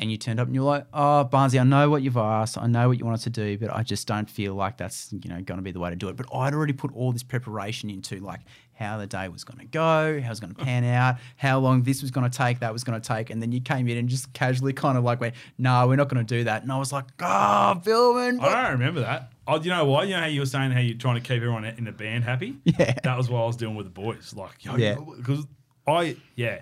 And 0.00 0.12
you 0.12 0.16
turned 0.16 0.38
up 0.38 0.46
and 0.46 0.54
you're 0.54 0.64
like, 0.64 0.86
"Oh, 0.92 1.28
Barnsey, 1.30 1.60
I 1.60 1.64
know 1.64 1.90
what 1.90 2.02
you've 2.02 2.16
asked. 2.16 2.56
I 2.56 2.68
know 2.68 2.88
what 2.88 2.98
you 2.98 3.04
want 3.04 3.16
us 3.16 3.24
to 3.24 3.30
do, 3.30 3.58
but 3.58 3.74
I 3.74 3.82
just 3.82 4.06
don't 4.06 4.30
feel 4.30 4.54
like 4.54 4.76
that's 4.76 5.12
you 5.12 5.28
know 5.28 5.40
going 5.42 5.58
to 5.58 5.62
be 5.62 5.72
the 5.72 5.80
way 5.80 5.90
to 5.90 5.96
do 5.96 6.08
it." 6.08 6.16
But 6.16 6.26
I'd 6.32 6.54
already 6.54 6.72
put 6.72 6.94
all 6.94 7.10
this 7.10 7.24
preparation 7.24 7.90
into 7.90 8.20
like 8.20 8.40
how 8.74 8.96
the 8.96 9.08
day 9.08 9.28
was 9.28 9.42
going 9.42 9.58
to 9.58 9.64
go, 9.64 10.20
how 10.20 10.26
it 10.26 10.28
was 10.28 10.38
going 10.38 10.54
to 10.54 10.60
mm. 10.60 10.64
pan 10.64 10.84
out, 10.84 11.16
how 11.36 11.58
long 11.58 11.82
this 11.82 12.00
was 12.00 12.12
going 12.12 12.30
to 12.30 12.36
take, 12.36 12.60
that 12.60 12.72
was 12.72 12.84
going 12.84 13.00
to 13.00 13.06
take, 13.06 13.30
and 13.30 13.42
then 13.42 13.50
you 13.50 13.60
came 13.60 13.88
in 13.88 13.96
and 13.96 14.08
just 14.08 14.32
casually 14.32 14.72
kind 14.72 14.96
of 14.96 15.02
like 15.02 15.20
went, 15.20 15.34
"No, 15.58 15.88
we're 15.88 15.96
not 15.96 16.08
going 16.08 16.24
to 16.24 16.36
do 16.36 16.44
that." 16.44 16.62
And 16.62 16.70
I 16.70 16.78
was 16.78 16.92
like, 16.92 17.06
ah, 17.20 17.74
"Oh, 17.74 17.80
Biilmann, 17.80 18.40
I 18.40 18.62
don't 18.62 18.72
remember 18.78 19.00
that. 19.00 19.32
Oh, 19.50 19.58
you 19.60 19.70
know 19.70 19.86
what? 19.86 20.06
You 20.06 20.14
know 20.14 20.20
how 20.20 20.26
you 20.26 20.40
were 20.40 20.46
saying 20.46 20.72
how 20.72 20.80
you're 20.80 20.98
trying 20.98 21.14
to 21.14 21.20
keep 21.22 21.36
everyone 21.38 21.64
in 21.64 21.84
the 21.84 21.92
band 21.92 22.24
happy. 22.24 22.58
Yeah. 22.64 22.94
That 23.02 23.16
was 23.16 23.30
what 23.30 23.40
I 23.42 23.46
was 23.46 23.56
doing 23.56 23.74
with 23.74 23.86
the 23.86 23.90
boys. 23.90 24.34
Like, 24.36 24.62
yo, 24.64 24.76
Yeah. 24.76 24.96
because 25.16 25.46
I, 25.86 26.16
yeah, 26.36 26.60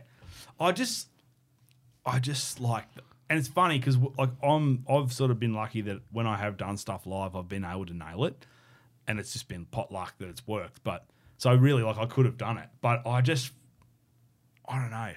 I 0.61 0.71
just, 0.73 1.09
I 2.07 2.21
just 2.21 2.61
like, 2.61 2.85
and 3.29 3.39
it's 3.41 3.49
funny 3.49 3.79
because 3.81 3.99
like 4.17 4.31
I'm, 4.43 4.85
I've 4.89 5.13
sort 5.13 5.33
of 5.33 5.41
been 5.41 5.53
lucky 5.53 5.81
that 5.83 6.01
when 6.13 6.29
I 6.29 6.37
have 6.37 6.57
done 6.57 6.77
stuff 6.77 7.07
live, 7.07 7.35
I've 7.35 7.49
been 7.49 7.65
able 7.65 7.87
to 7.87 7.93
nail 7.95 8.25
it, 8.25 8.47
and 9.09 9.19
it's 9.19 9.33
just 9.33 9.49
been 9.49 9.65
pot 9.65 9.91
luck 9.91 10.15
that 10.19 10.29
it's 10.29 10.47
worked. 10.47 10.85
But 10.85 11.05
so 11.39 11.53
really, 11.55 11.83
like 11.83 11.99
I 11.99 12.07
could 12.07 12.25
have 12.25 12.39
done 12.39 12.57
it, 12.57 12.69
but 12.81 13.05
I 13.05 13.21
just, 13.21 13.51
I 14.69 14.81
don't 14.81 14.91
know. 14.91 15.13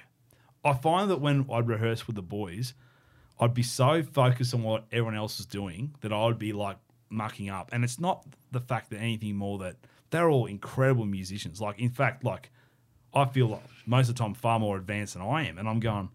I 0.64 0.72
find 0.74 1.08
that 1.10 1.20
when 1.20 1.46
I'd 1.52 1.68
rehearse 1.68 2.06
with 2.08 2.16
the 2.16 2.22
boys, 2.22 2.74
I'd 3.38 3.54
be 3.54 3.62
so 3.62 4.02
focused 4.02 4.52
on 4.54 4.64
what 4.64 4.84
everyone 4.90 5.14
else 5.14 5.38
is 5.38 5.46
doing 5.46 5.94
that 6.00 6.12
I 6.12 6.26
would 6.26 6.38
be 6.38 6.52
like 6.52 6.76
mucking 7.10 7.50
up. 7.50 7.70
And 7.72 7.84
it's 7.84 8.00
not 8.00 8.24
the 8.50 8.60
fact 8.60 8.90
that 8.90 8.98
anything 8.98 9.36
more 9.36 9.58
that 9.58 9.76
they're 10.10 10.30
all 10.30 10.46
incredible 10.46 11.04
musicians. 11.04 11.60
Like, 11.60 11.78
in 11.78 11.90
fact, 11.90 12.24
like 12.24 12.50
I 13.14 13.24
feel 13.26 13.48
like 13.48 13.62
most 13.86 14.08
of 14.08 14.16
the 14.16 14.22
time 14.22 14.34
far 14.34 14.58
more 14.58 14.76
advanced 14.76 15.14
than 15.14 15.22
I 15.22 15.46
am. 15.48 15.58
And 15.58 15.68
I'm 15.68 15.80
going, 15.80 16.08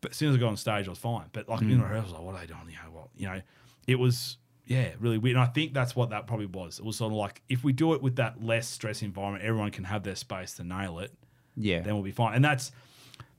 but 0.00 0.12
as 0.12 0.16
soon 0.16 0.30
as 0.30 0.36
I 0.36 0.38
got 0.38 0.48
on 0.48 0.56
stage, 0.56 0.86
I 0.86 0.90
was 0.90 0.98
fine. 0.98 1.26
But 1.32 1.48
like 1.48 1.60
in 1.62 1.68
mm. 1.68 1.78
the 1.78 1.84
rehearsal, 1.84 2.14
like, 2.14 2.22
what 2.22 2.34
are 2.34 2.40
they 2.40 2.46
doing? 2.46 2.60
You 2.68 2.76
know, 2.76 2.90
well, 2.92 3.10
you 3.16 3.26
know, 3.26 3.40
it 3.86 3.98
was, 3.98 4.38
yeah, 4.66 4.90
really 4.98 5.18
weird. 5.18 5.36
And 5.36 5.44
I 5.44 5.48
think 5.48 5.74
that's 5.74 5.94
what 5.94 6.10
that 6.10 6.26
probably 6.26 6.46
was. 6.46 6.78
It 6.78 6.84
was 6.84 6.96
sort 6.96 7.12
of 7.12 7.18
like 7.18 7.42
if 7.48 7.64
we 7.64 7.72
do 7.72 7.94
it 7.94 8.02
with 8.02 8.16
that 8.16 8.42
less 8.42 8.68
stress 8.68 9.02
environment, 9.02 9.44
everyone 9.44 9.70
can 9.70 9.84
have 9.84 10.02
their 10.02 10.16
space 10.16 10.54
to 10.54 10.64
nail 10.64 10.98
it 10.98 11.12
yeah, 11.56 11.80
then 11.80 11.94
we'll 11.94 12.02
be 12.02 12.10
fine. 12.10 12.34
And 12.34 12.44
that's 12.44 12.72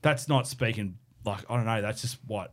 that's 0.02 0.28
not 0.28 0.46
speaking 0.46 0.98
like 1.24 1.44
I 1.50 1.56
don't 1.56 1.66
know. 1.66 1.82
That's 1.82 2.00
just 2.00 2.18
what 2.26 2.52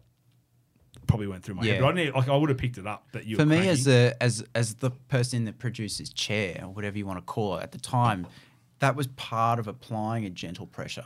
probably 1.08 1.28
went 1.28 1.44
through 1.44 1.56
my 1.56 1.66
head. 1.66 1.82
But 1.82 1.88
I 1.88 1.94
need 1.94 2.14
like 2.14 2.30
I 2.30 2.36
would 2.36 2.50
have 2.50 2.58
picked 2.58 2.78
it 2.78 2.88
up 2.88 3.08
that 3.12 3.26
you. 3.26 3.36
for 3.36 3.46
me 3.46 3.68
as 3.68 3.86
the 3.86 4.16
as 4.22 4.44
as 4.56 4.76
the 4.76 4.92
person 4.92 5.38
in 5.38 5.46
the 5.46 5.54
producer's 5.54 6.12
chair 6.12 6.60
or 6.64 6.70
whatever 6.70 6.98
you 6.98 7.06
want 7.06 7.20
to 7.20 7.26
call 7.26 7.58
it 7.58 7.64
at 7.64 7.72
the 7.72 7.80
time 7.80 8.28
that 8.80 8.96
was 8.96 9.08
part 9.08 9.60
of 9.60 9.68
applying 9.68 10.26
a 10.26 10.30
gentle 10.30 10.68
pressure 10.68 11.06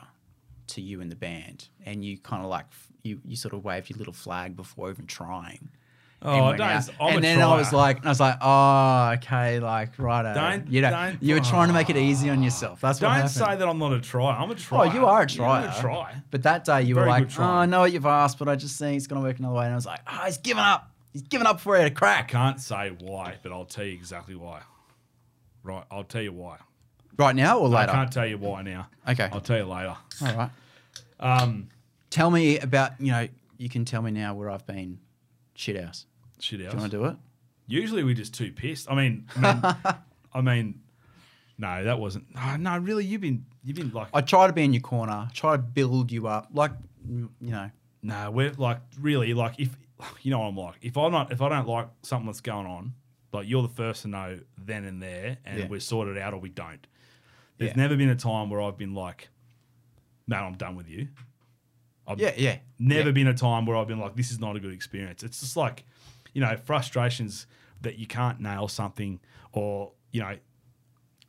to 0.68 0.82
you 0.82 1.00
and 1.02 1.12
the 1.12 1.16
band 1.16 1.70
and 1.86 2.04
you 2.04 2.18
kind 2.18 2.44
of 2.44 2.50
like 2.50 2.66
you 3.04 3.20
you 3.26 3.36
sort 3.36 3.54
of 3.54 3.64
waved 3.64 3.90
your 3.90 3.98
little 3.98 4.14
flag 4.14 4.56
before 4.56 4.90
even 4.90 5.06
trying 5.06 5.70
Oh, 6.20 6.52
don't- 6.54 6.62
out. 6.62 6.90
I'm 7.00 7.16
and 7.16 7.24
then 7.24 7.42
I 7.42 7.56
was 7.56 7.72
like, 7.72 8.04
I 8.06 8.10
was 8.10 8.20
like, 8.20 8.38
oh, 8.42 9.12
okay, 9.18 9.60
like 9.60 9.98
right. 10.00 10.34
Don't- 10.34 10.68
you 10.72 10.82
know, 10.82 10.90
don't- 10.90 11.22
you 11.22 11.36
were 11.36 11.40
trying 11.42 11.68
to 11.68 11.74
make 11.74 11.90
it 11.92 11.98
easy 11.98 12.30
on 12.30 12.42
yourself. 12.42 12.82
That's 12.82 13.00
what 13.00 13.08
Don't 13.10 13.16
happened. 13.18 13.32
say 13.32 13.56
that 13.56 13.68
I'm 13.68 13.78
not 13.78 13.94
a 13.94 14.02
try. 14.02 14.36
I'm 14.36 14.50
a 14.50 14.56
try. 14.56 14.80
Oh, 14.90 14.94
you 14.94 15.06
are 15.06 15.22
a 15.22 15.28
trier. 15.28 15.68
I'm 15.68 15.78
a 15.78 15.80
try. 15.82 16.16
But 16.32 16.44
that 16.44 16.66
day 16.66 16.82
you 16.84 16.96
were 16.96 17.06
like, 17.06 17.30
oh. 17.40 17.44
I 17.44 17.66
know 17.68 17.82
what 17.82 17.92
you've 17.94 18.06
asked, 18.08 18.40
but 18.40 18.50
I 18.50 18.56
just 18.56 18.80
think 18.80 18.98
it's 18.98 19.06
going 19.08 19.22
to 19.22 19.28
work 19.28 19.38
another 19.38 19.56
way. 19.56 19.66
And 19.66 19.74
I 19.74 19.76
was 19.76 19.86
like, 19.86 20.00
oh, 20.08 20.24
he's 20.26 20.38
given 20.40 20.64
up. 20.64 20.92
He's 21.14 21.22
given 21.22 21.46
up 21.48 21.60
for 21.60 21.76
it 21.76 21.82
to 21.82 21.86
I 21.86 21.90
crack. 21.90 22.28
can't 22.30 22.60
say 22.60 22.90
why, 23.00 23.36
but 23.44 23.52
I'll 23.52 23.66
tell 23.66 23.86
you 23.86 23.94
exactly 23.94 24.36
why. 24.36 24.62
Right, 25.64 25.84
I'll 25.92 26.04
tell 26.04 26.22
you 26.22 26.32
why. 26.34 26.58
Right 27.18 27.36
now 27.36 27.60
or 27.60 27.68
later? 27.70 27.92
I 27.92 27.94
can't 27.96 28.12
tell 28.12 28.26
you 28.28 28.38
why 28.38 28.62
now. 28.62 28.88
Okay. 29.08 29.30
I'll 29.32 29.42
tell 29.42 29.58
you 29.58 29.66
later. 29.66 29.96
All 30.22 30.34
right. 30.36 30.50
Um, 31.20 31.70
Tell 32.10 32.32
me 32.32 32.58
about, 32.60 33.00
you 33.00 33.12
know, 33.12 33.28
you 33.58 33.70
can 33.70 33.84
tell 33.86 34.02
me 34.02 34.12
now 34.12 34.34
where 34.34 34.50
I've 34.50 34.66
been 34.66 35.00
shit 35.58 35.82
house. 35.84 36.06
shit 36.40 36.60
Do 36.60 36.64
you 36.66 36.70
want 36.70 36.92
to 36.92 36.98
do 36.98 37.06
it? 37.06 37.16
Usually 37.68 38.04
we're 38.04 38.14
just 38.16 38.34
too 38.34 38.52
pissed. 38.52 38.90
I 38.90 38.96
mean, 38.96 39.26
I 39.36 39.42
mean, 39.54 39.96
I 40.34 40.42
mean, 40.42 40.82
no, 41.58 41.84
that 41.84 42.00
wasn't. 42.00 42.34
No, 42.34 42.56
no, 42.56 42.78
really, 42.78 43.04
you've 43.04 43.22
been, 43.22 43.46
you've 43.64 43.76
been 43.76 43.92
like, 43.92 44.08
I 44.14 44.22
try 44.22 44.48
to 44.48 44.54
be 44.54 44.64
in 44.64 44.72
your 44.74 44.82
corner, 44.82 45.28
try 45.34 45.56
to 45.58 45.62
build 45.62 46.12
you 46.12 46.28
up. 46.28 46.50
Like, 46.54 46.72
you 47.10 47.30
know, 47.42 47.70
no, 48.04 48.32
we're 48.32 48.52
like, 48.54 48.80
really, 49.02 49.34
like, 49.34 49.60
if 49.60 49.76
you 50.22 50.32
know 50.32 50.40
what 50.40 50.46
I'm 50.46 50.56
like, 50.56 50.76
if 50.82 50.96
I'm 50.98 51.12
not, 51.12 51.32
if 51.32 51.42
I 51.42 51.50
don't 51.50 51.68
like 51.68 51.88
something 52.04 52.28
that's 52.28 52.42
going 52.42 52.68
on, 52.68 52.94
like, 53.34 53.50
you're 53.50 53.64
the 53.64 53.68
first 53.70 54.04
to 54.04 54.08
know 54.08 54.40
then 54.58 54.86
and 54.86 55.02
there, 55.02 55.38
and 55.44 55.60
Yeah. 55.60 55.68
we're 55.68 55.80
sorted 55.82 56.18
out 56.18 56.34
or 56.34 56.40
we 56.40 56.50
don't. 56.50 56.86
There's 57.58 57.72
Yeah. 57.72 57.78
never 57.82 57.98
been 57.98 58.10
a 58.10 58.16
time 58.16 58.50
where 58.50 58.62
I've 58.62 58.78
been 58.78 58.94
like, 58.94 59.30
man, 60.28 60.44
I'm 60.44 60.56
done 60.56 60.76
with 60.76 60.88
you. 60.88 61.08
I've 62.08 62.20
yeah, 62.20 62.34
yeah. 62.38 62.58
never 62.80 63.10
yeah. 63.10 63.14
been 63.14 63.28
a 63.28 63.34
time 63.34 63.66
where 63.66 63.76
I've 63.76 63.88
been 63.88 64.00
like, 64.00 64.16
this 64.16 64.32
is 64.32 64.40
not 64.40 64.56
a 64.56 64.60
good 64.60 64.74
experience. 64.74 65.24
It's 65.24 65.42
just 65.42 65.58
like, 65.58 65.84
you 66.34 66.42
know, 66.42 66.56
frustrations 66.56 67.48
that 67.82 68.00
you 68.00 68.08
can't 68.08 68.40
nail 68.40 68.68
something, 68.68 69.20
or 69.52 69.92
you 70.12 70.22
know, 70.22 70.38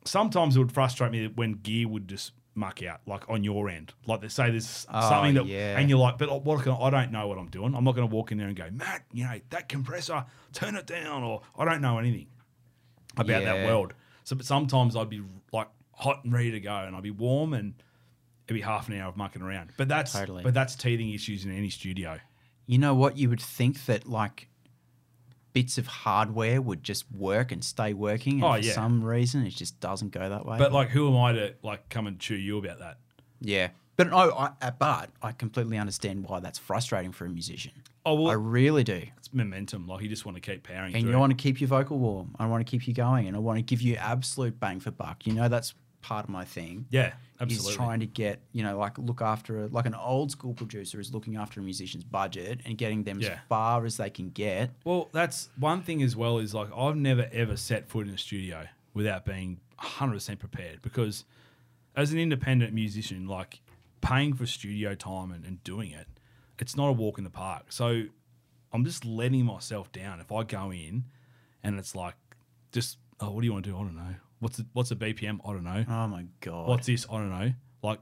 sometimes 0.05 0.55
it 0.55 0.59
would 0.59 0.71
frustrate 0.71 1.11
me 1.11 1.27
when 1.27 1.53
gear 1.53 1.87
would 1.87 2.07
just 2.07 2.31
muck 2.55 2.83
out, 2.83 3.01
like 3.05 3.29
on 3.29 3.43
your 3.43 3.69
end. 3.69 3.93
Like 4.05 4.21
they 4.21 4.27
say 4.27 4.49
there's 4.51 4.85
Oh, 4.89 5.09
something 5.09 5.35
that, 5.35 5.45
yeah. 5.45 5.77
and 5.77 5.89
you're 5.89 5.99
like, 5.99 6.17
but 6.17 6.43
what 6.43 6.63
can, 6.63 6.73
I 6.73 6.89
don't 6.89 7.11
know 7.11 7.27
what 7.27 7.37
I'm 7.37 7.49
doing. 7.49 7.75
I'm 7.75 7.83
not 7.83 7.95
going 7.95 8.07
to 8.07 8.13
walk 8.13 8.31
in 8.31 8.37
there 8.37 8.47
and 8.47 8.55
go, 8.55 8.69
Matt, 8.71 9.05
you 9.13 9.23
know, 9.23 9.39
that 9.49 9.69
compressor, 9.69 10.25
turn 10.53 10.75
it 10.75 10.85
down, 10.85 11.23
or 11.23 11.41
I 11.57 11.65
don't 11.65 11.81
know 11.81 11.99
anything 11.99 12.27
about 13.17 13.43
that 13.43 13.65
world. 13.65 13.93
So, 14.23 14.35
but 14.35 14.45
sometimes 14.45 14.95
I'd 14.95 15.09
be 15.09 15.21
like 15.51 15.67
hot 15.93 16.23
and 16.23 16.33
ready 16.33 16.51
to 16.51 16.59
go, 16.59 16.75
and 16.75 16.95
I'd 16.95 17.03
be 17.03 17.11
warm, 17.11 17.53
and 17.53 17.73
it'd 18.49 18.61
be 18.61 18.65
half 18.65 18.87
an 18.89 18.99
hour 18.99 19.07
of 19.09 19.17
mucking 19.17 19.41
around. 19.41 19.71
But 19.77 19.87
that's 19.87 20.13
Totally. 20.13 20.43
but 20.43 20.53
that's 20.53 20.75
teething 20.75 21.09
issues 21.11 21.45
in 21.45 21.55
any 21.55 21.69
studio. 21.69 22.17
You 22.65 22.77
know 22.77 22.93
what? 22.93 23.17
You 23.17 23.29
would 23.29 23.41
think 23.41 23.85
that 23.85 24.07
like 24.07 24.47
bits 25.53 25.77
of 25.77 25.87
hardware 25.87 26.61
would 26.61 26.83
just 26.83 27.05
work 27.11 27.51
and 27.51 27.63
stay 27.63 27.93
working, 27.93 28.35
and 28.35 28.43
Oh, 28.43 28.53
for 28.53 28.59
yeah. 28.59 28.73
some 28.73 29.03
reason 29.03 29.45
it 29.45 29.51
just 29.55 29.79
doesn't 29.79 30.11
go 30.11 30.29
that 30.29 30.45
way. 30.45 30.57
But 30.57 30.71
like, 30.71 30.89
who 30.89 31.07
am 31.09 31.17
I 31.17 31.33
to 31.33 31.55
like 31.63 31.89
come 31.89 32.07
and 32.07 32.19
chew 32.19 32.35
you 32.35 32.57
about 32.57 32.79
that? 32.79 32.97
yeah, 33.41 33.69
but 33.95 34.09
no, 34.09 34.17
I, 34.31 34.51
uh, 34.61 34.71
but 34.77 35.09
I 35.21 35.31
completely 35.31 35.77
understand 35.77 36.23
why 36.27 36.39
that's 36.39 36.59
frustrating 36.59 37.11
for 37.11 37.25
a 37.25 37.29
musician. 37.29 37.71
Oh 38.05 38.13
well, 38.15 38.29
I 38.31 38.33
really 38.35 38.83
do. 38.83 39.01
it's 39.17 39.33
momentum. 39.33 39.87
Like 39.87 40.01
you 40.03 40.09
just 40.09 40.25
want 40.25 40.35
to 40.35 40.41
keep 40.41 40.63
powering 40.63 40.93
And 40.95 41.03
through. 41.03 41.11
you 41.11 41.17
want 41.19 41.31
to 41.31 41.41
keep 41.41 41.59
your 41.59 41.67
vocal 41.67 41.97
warm. 41.99 42.35
I 42.39 42.45
want 42.45 42.65
to 42.65 42.69
keep 42.69 42.87
you 42.87 42.93
going, 42.93 43.27
and 43.27 43.35
I 43.35 43.39
want 43.39 43.57
to 43.57 43.61
give 43.63 43.81
you 43.81 43.95
absolute 43.95 44.59
bang 44.59 44.79
for 44.79 44.91
buck. 44.91 45.25
You 45.25 45.33
know 45.33 45.47
that's 45.49 45.73
part 46.01 46.23
of 46.25 46.29
my 46.29 46.45
thing. 46.45 46.85
yeah, 46.89 47.13
absolutely. 47.41 47.71
Is 47.71 47.75
trying 47.75 47.99
to 47.99 48.05
get 48.05 48.39
you 48.51 48.63
know 48.63 48.77
like 48.77 48.97
look 48.97 49.21
after 49.21 49.63
a, 49.65 49.67
like 49.67 49.85
an 49.85 49.95
old 49.95 50.31
school 50.31 50.53
producer 50.53 50.99
is 50.99 51.13
looking 51.13 51.35
after 51.35 51.59
a 51.59 51.63
musician's 51.63 52.03
budget 52.03 52.61
and 52.65 52.77
getting 52.77 53.03
them 53.03 53.19
Yeah. 53.19 53.29
as 53.33 53.39
far 53.49 53.85
as 53.85 53.97
they 53.97 54.09
can 54.09 54.29
get. 54.29 54.71
Well, 54.85 55.09
that's 55.11 55.49
one 55.57 55.81
thing 55.81 56.01
as 56.03 56.15
well. 56.15 56.37
Is 56.39 56.53
like 56.53 56.69
I've 56.75 56.95
never 56.95 57.29
ever 57.33 57.57
set 57.57 57.87
foot 57.89 58.07
in 58.07 58.13
a 58.13 58.17
studio 58.17 58.65
without 58.93 59.25
being 59.25 59.59
hundred 59.77 60.15
percent 60.15 60.39
prepared 60.39 60.81
because 60.81 61.25
as 61.95 62.11
an 62.11 62.19
independent 62.19 62.73
musician, 62.73 63.27
like 63.27 63.61
paying 64.01 64.33
for 64.33 64.45
studio 64.45 64.95
time 64.95 65.31
and, 65.31 65.43
and 65.43 65.61
doing 65.63 65.91
it, 65.91 66.07
it's 66.59 66.77
not 66.77 66.87
a 66.87 66.91
walk 66.93 67.17
in 67.17 67.23
the 67.25 67.29
park. 67.29 67.65
So 67.69 68.03
I'm 68.71 68.85
just 68.85 69.03
letting 69.03 69.45
myself 69.45 69.91
down 69.91 70.19
if 70.21 70.31
I 70.31 70.43
go 70.43 70.71
in 70.71 71.03
and 71.63 71.77
it's 71.77 71.93
like 71.95 72.15
just 72.71 72.97
oh, 73.19 73.31
what 73.31 73.41
do 73.41 73.47
you 73.47 73.51
want 73.53 73.65
to 73.65 73.71
do? 73.71 73.75
I 73.77 73.79
don't 73.81 73.95
know. 73.97 74.15
What's 74.39 74.57
the, 74.57 74.65
what's 74.73 74.91
a 74.91 74.95
BPM? 74.95 75.39
I 75.45 75.53
don't 75.53 75.63
know. 75.63 75.85
Oh 75.87 76.07
my 76.07 76.25
god! 76.41 76.67
what's 76.67 76.87
this? 76.87 77.05
I 77.11 77.17
don't 77.17 77.29
know. 77.29 77.53
Like, 77.83 77.99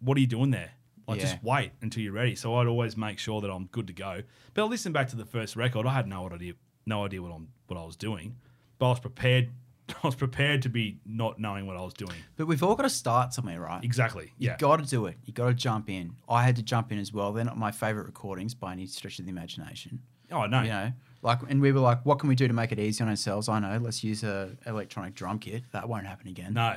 what 0.00 0.16
are 0.16 0.20
you 0.20 0.26
doing 0.26 0.50
there? 0.50 0.70
Like, 1.06 1.18
Yeah. 1.20 1.24
just 1.30 1.42
wait 1.42 1.72
until 1.82 2.02
you're 2.02 2.12
ready. 2.12 2.34
So 2.34 2.54
I'd 2.56 2.66
always 2.66 2.96
make 2.96 3.18
sure 3.18 3.40
that 3.40 3.50
I'm 3.50 3.66
good 3.66 3.86
to 3.88 3.92
go. 3.92 4.22
But 4.54 4.62
I 4.62 4.66
listen 4.66 4.92
back 4.92 5.08
to 5.08 5.16
the 5.16 5.24
first 5.24 5.56
record. 5.56 5.86
I 5.86 5.94
had 5.94 6.06
no 6.06 6.28
idea, 6.30 6.52
no 6.86 7.04
idea 7.04 7.22
what 7.22 7.32
I'm, 7.32 7.48
what 7.66 7.78
I 7.78 7.84
was 7.84 7.96
doing. 7.96 8.36
But 8.78 8.86
I 8.86 8.90
was 8.90 9.00
prepared. 9.00 9.50
I 9.88 10.06
was 10.06 10.14
prepared 10.14 10.60
to 10.62 10.68
be 10.68 11.00
not 11.06 11.38
knowing 11.40 11.66
what 11.66 11.76
I 11.76 11.80
was 11.80 11.94
doing. 11.94 12.12
But 12.36 12.46
we've 12.46 12.62
all 12.62 12.74
got 12.76 12.82
to 12.82 12.90
start 12.90 13.32
somewhere, 13.32 13.58
right? 13.60 13.82
Exactly. 13.82 14.32
You 14.38 14.50
Yeah. 14.50 14.56
got 14.58 14.76
to 14.76 14.84
do 14.84 15.06
it. 15.06 15.16
You 15.24 15.32
got 15.32 15.46
to 15.48 15.54
jump 15.54 15.88
in. 15.88 16.14
I 16.28 16.42
had 16.42 16.56
to 16.56 16.62
jump 16.62 16.92
in 16.92 16.98
as 16.98 17.10
well. 17.12 17.32
They're 17.32 17.44
not 17.44 17.56
my 17.56 17.70
favorite 17.72 18.04
recordings 18.06 18.52
by 18.54 18.72
any 18.72 18.84
stretch 18.86 19.18
of 19.18 19.24
the 19.24 19.30
imagination. 19.30 20.00
oh 20.30 20.44
no. 20.46 20.60
You 20.62 20.68
know, 20.68 20.92
like, 21.22 21.40
and 21.48 21.60
we 21.60 21.72
were 21.72 21.80
like, 21.80 22.04
what 22.06 22.18
can 22.18 22.28
we 22.28 22.34
do 22.34 22.46
to 22.48 22.54
make 22.54 22.72
it 22.72 22.78
easy 22.78 23.02
on 23.02 23.08
ourselves? 23.10 23.48
I 23.48 23.58
know, 23.58 23.78
let's 23.82 24.04
use 24.04 24.22
a 24.22 24.56
electronic 24.66 25.14
drum 25.14 25.38
kit. 25.38 25.64
That 25.72 25.88
won't 25.88 26.06
happen 26.06 26.28
again. 26.28 26.54
No. 26.54 26.76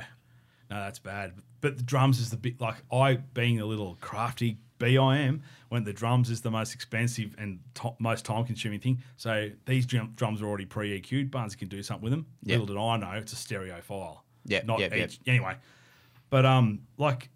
No, 0.70 0.80
that's 0.80 0.98
bad. 0.98 1.34
But 1.60 1.76
the 1.76 1.82
drums 1.82 2.18
is 2.18 2.30
the 2.30 2.36
bit 2.36 2.60
like 2.60 2.76
I 2.90 3.16
being 3.34 3.60
a 3.60 3.66
little 3.66 3.96
crafty 4.00 4.58
B 4.78 4.96
I 4.98 5.18
am 5.18 5.42
when 5.68 5.84
the 5.84 5.92
drums 5.92 6.30
is 6.30 6.40
the 6.40 6.50
most 6.50 6.74
expensive 6.74 7.34
and 7.38 7.60
to- 7.74 7.94
most 7.98 8.24
time 8.24 8.44
consuming 8.44 8.80
thing. 8.80 9.02
So 9.16 9.50
these 9.66 9.86
drum- 9.86 10.14
drums 10.16 10.40
are 10.42 10.46
already 10.46 10.64
pre 10.64 10.98
EQ'd. 11.00 11.30
Barnes 11.30 11.54
can 11.54 11.68
do 11.68 11.82
something 11.82 12.02
with 12.02 12.10
them. 12.12 12.26
Yeah. 12.42 12.56
Little 12.56 12.74
did 12.74 12.80
I 12.80 12.96
know 12.96 13.18
it's 13.18 13.32
a 13.32 13.36
stereo 13.36 13.80
file. 13.80 14.24
Yeah, 14.44 14.62
Not 14.64 14.80
yeah, 14.80 14.94
each. 14.94 15.20
Anyway. 15.26 15.56
But 16.30 16.46
um 16.46 16.80
like 16.96 17.28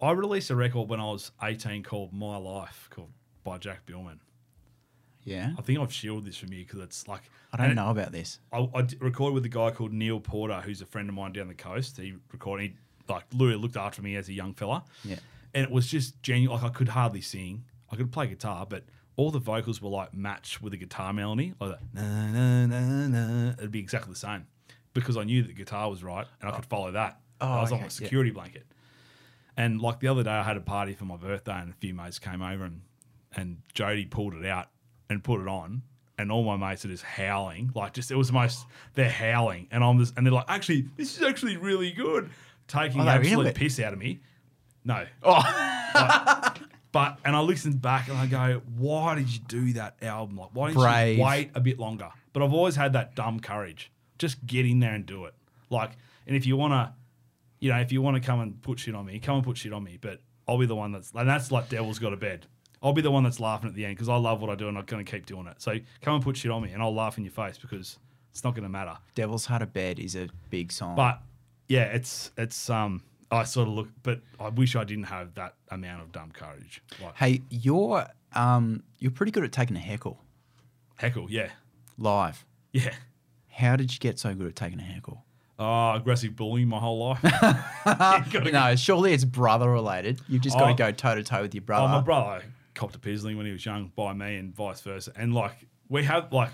I 0.00 0.12
released 0.12 0.50
a 0.50 0.56
record 0.56 0.88
when 0.88 1.00
I 1.00 1.06
was 1.10 1.32
18 1.42 1.82
called 1.82 2.12
My 2.12 2.36
Life 2.36 2.88
called 2.90 3.10
by 3.42 3.58
Jack 3.58 3.84
Biilmann. 3.86 4.20
Yeah. 5.28 5.52
I 5.58 5.62
think 5.62 5.78
I've 5.78 5.92
shielded 5.92 6.26
this 6.26 6.36
from 6.36 6.52
you 6.52 6.64
because 6.64 6.80
it's 6.80 7.06
like 7.08 7.22
I 7.52 7.56
don't 7.56 7.66
and 7.66 7.72
it- 7.72 7.82
know 7.82 7.90
about 7.90 8.12
this. 8.12 8.40
I, 8.52 8.68
I 8.74 8.82
d- 8.82 8.96
recorded 9.00 9.34
with 9.34 9.44
a 9.44 9.48
guy 9.48 9.70
called 9.70 9.92
Neil 9.92 10.20
Porter, 10.20 10.60
who's 10.60 10.80
a 10.82 10.86
friend 10.86 11.08
of 11.08 11.14
mine 11.14 11.32
down 11.32 11.48
the 11.48 11.54
coast. 11.54 11.96
He 11.98 12.14
recorded, 12.32 12.70
he, 12.70 12.76
like, 13.12 13.24
Louis 13.32 13.56
looked 13.56 13.76
after 13.76 14.02
me 14.02 14.16
as 14.16 14.28
a 14.28 14.32
young 14.32 14.54
fella. 14.54 14.84
Yeah. 15.04 15.16
And 15.54 15.64
it 15.64 15.70
was 15.70 15.86
just 15.86 16.22
genuine. 16.22 16.60
Like, 16.60 16.70
I 16.70 16.74
could 16.74 16.88
hardly 16.88 17.20
sing. 17.20 17.64
I 17.90 17.96
could 17.96 18.12
play 18.12 18.26
guitar, 18.26 18.66
but 18.68 18.84
all 19.16 19.30
the 19.30 19.38
vocals 19.38 19.80
were 19.80 19.90
like 19.90 20.14
matched 20.14 20.62
with 20.62 20.72
a 20.74 20.76
guitar 20.76 21.12
melody. 21.12 21.54
Like, 21.60 21.72
that, 21.72 21.82
na, 21.94 22.66
na, 22.66 22.66
na, 22.66 23.08
na. 23.08 23.52
It'd 23.58 23.70
be 23.70 23.80
exactly 23.80 24.12
the 24.12 24.18
same 24.18 24.46
because 24.94 25.16
I 25.16 25.24
knew 25.24 25.42
that 25.42 25.48
the 25.48 25.54
guitar 25.54 25.88
was 25.88 26.02
right 26.02 26.26
and 26.40 26.50
I 26.50 26.54
could 26.54 26.64
oh. 26.66 26.68
follow 26.68 26.92
that. 26.92 27.20
Oh, 27.40 27.46
I 27.46 27.60
was 27.60 27.70
okay, 27.70 27.76
on 27.76 27.80
yeah. 27.82 27.86
a 27.86 27.90
security 27.90 28.30
blanket. 28.30 28.66
And 29.56 29.80
like 29.80 30.00
the 30.00 30.08
other 30.08 30.22
day, 30.22 30.30
I 30.30 30.42
had 30.44 30.56
a 30.56 30.60
party 30.60 30.94
for 30.94 31.04
my 31.04 31.16
birthday, 31.16 31.58
and 31.60 31.70
a 31.70 31.74
few 31.74 31.92
mates 31.92 32.18
came 32.20 32.42
over, 32.42 32.64
and 32.64 32.82
and 33.34 33.58
Jody 33.74 34.06
pulled 34.06 34.34
it 34.34 34.46
out 34.46 34.68
and 35.10 35.22
put 35.22 35.40
it 35.40 35.48
on, 35.48 35.82
and 36.18 36.30
all 36.32 36.44
my 36.44 36.56
mates 36.56 36.84
are 36.84 36.88
just 36.88 37.04
howling, 37.04 37.70
like 37.74 37.92
just 37.94 38.10
it 38.10 38.16
was 38.16 38.26
the 38.28 38.32
most 38.34 38.66
they're 38.94 39.08
howling, 39.10 39.68
and 39.70 39.82
I'm 39.84 39.98
just 39.98 40.16
and 40.16 40.26
they're 40.26 40.32
like, 40.32 40.46
actually, 40.48 40.86
this 40.96 41.16
is 41.16 41.22
actually 41.22 41.56
really 41.56 41.90
good, 41.92 42.30
taking 42.66 43.00
Oh, 43.00 43.08
absolute 43.08 43.46
it. 43.48 43.54
piss 43.54 43.78
out 43.80 43.92
of 43.92 43.98
me. 43.98 44.20
No, 44.84 45.04
Oh, 45.22 45.42
but 46.92 47.18
and 47.24 47.36
I 47.36 47.40
listened 47.40 47.82
back 47.82 48.08
and 48.08 48.16
I 48.16 48.26
go, 48.26 48.62
why 48.76 49.14
did 49.16 49.28
you 49.32 49.40
do 49.46 49.72
that 49.74 49.96
album? 50.02 50.36
Like, 50.36 50.50
why 50.52 50.68
didn't 50.68 50.80
Brave. 50.82 51.18
you 51.18 51.24
wait 51.24 51.50
a 51.54 51.60
bit 51.60 51.78
longer? 51.78 52.08
But 52.32 52.42
I've 52.42 52.52
always 52.54 52.76
had 52.76 52.92
that 52.94 53.14
dumb 53.14 53.40
courage. 53.40 53.90
Just 54.18 54.44
get 54.46 54.64
in 54.66 54.80
there 54.80 54.92
and 54.94 55.04
do 55.04 55.24
it. 55.26 55.34
Like, 55.70 55.92
and 56.26 56.34
if 56.36 56.46
you 56.46 56.56
want 56.56 56.72
to, 56.72 56.92
you 57.60 57.70
know, 57.70 57.78
if 57.78 57.92
you 57.92 58.00
want 58.02 58.16
to 58.16 58.22
come 58.26 58.40
and 58.40 58.60
put 58.62 58.78
shit 58.78 58.94
on 58.94 59.04
me, 59.06 59.18
come 59.18 59.36
and 59.36 59.44
put 59.44 59.58
shit 59.58 59.72
on 59.72 59.84
me. 59.84 59.98
But 60.00 60.20
I'll 60.46 60.58
be 60.58 60.66
the 60.66 60.76
one 60.76 60.92
that's, 60.92 61.12
and 61.14 61.28
that's 61.28 61.50
like 61.52 61.68
Devil's 61.68 61.98
Got 61.98 62.12
a 62.12 62.16
Bed. 62.16 62.46
I'll 62.82 62.92
be 62.92 63.02
the 63.02 63.10
one 63.10 63.24
that's 63.24 63.40
laughing 63.40 63.68
at 63.68 63.74
the 63.74 63.84
end 63.84 63.96
because 63.96 64.08
I 64.08 64.16
love 64.16 64.40
what 64.40 64.50
I 64.50 64.54
do 64.54 64.68
and 64.68 64.78
I'm 64.78 64.84
going 64.84 65.04
to 65.04 65.10
keep 65.10 65.26
doing 65.26 65.46
it. 65.46 65.60
So 65.60 65.76
come 66.00 66.14
and 66.14 66.22
put 66.22 66.36
shit 66.36 66.50
on 66.50 66.62
me 66.62 66.72
and 66.72 66.82
I'll 66.82 66.94
laugh 66.94 67.18
in 67.18 67.24
your 67.24 67.32
face 67.32 67.58
because 67.58 67.98
it's 68.30 68.44
not 68.44 68.54
going 68.54 68.62
to 68.62 68.68
matter. 68.68 68.96
Devil's 69.14 69.46
Heart 69.46 69.62
of 69.62 69.72
Bed 69.72 69.98
is 69.98 70.14
a 70.14 70.28
big 70.50 70.70
song. 70.70 70.94
But 70.94 71.20
yeah, 71.68 71.84
it's, 71.84 72.30
it's, 72.36 72.70
um, 72.70 73.02
I 73.30 73.44
sort 73.44 73.68
of 73.68 73.74
look, 73.74 73.88
but 74.02 74.20
I 74.40 74.48
wish 74.48 74.74
I 74.76 74.84
didn't 74.84 75.04
have 75.04 75.34
that 75.34 75.54
amount 75.70 76.02
of 76.02 76.12
dumb 76.12 76.30
courage. 76.32 76.82
Like, 77.02 77.16
hey, 77.16 77.42
you're 77.50 78.06
um 78.34 78.82
you're 78.98 79.10
pretty 79.10 79.32
good 79.32 79.44
at 79.44 79.52
taking 79.52 79.76
a 79.76 79.80
heckle 79.80 80.18
heckle, 80.96 81.30
yeah. 81.30 81.50
live. 81.98 82.44
Yeah. 82.72 82.94
How 83.48 83.76
did 83.76 83.92
you 83.92 83.98
get 83.98 84.18
so 84.18 84.34
good 84.34 84.46
at 84.46 84.56
taking 84.56 84.78
a 84.78 84.82
heckle? 84.82 85.24
Oh, 85.58 85.92
aggressive 85.92 86.36
bullying 86.36 86.68
my 86.68 86.78
whole 86.78 86.98
life. 86.98 87.22
No, 88.52 88.76
surely 88.76 89.12
it's 89.12 89.24
brother 89.24 89.70
related. 89.70 90.20
You've 90.28 90.42
just 90.42 90.56
got 90.56 90.68
to 90.68 90.74
go 90.74 90.92
toe 90.92 91.16
to 91.16 91.22
toe 91.24 91.42
with 91.42 91.54
your 91.54 91.62
brother. 91.62 91.86
Oh, 91.86 91.88
my 91.88 92.00
brother 92.00 92.44
copped 92.78 92.94
a 92.96 92.98
pizzling 92.98 93.36
when 93.36 93.46
he 93.46 93.52
was 93.52 93.64
young 93.66 93.92
by 93.96 94.12
me, 94.12 94.36
and 94.36 94.54
vice 94.54 94.80
versa. 94.80 95.12
And 95.16 95.34
like 95.34 95.66
we 95.88 96.04
have 96.04 96.32
like 96.32 96.50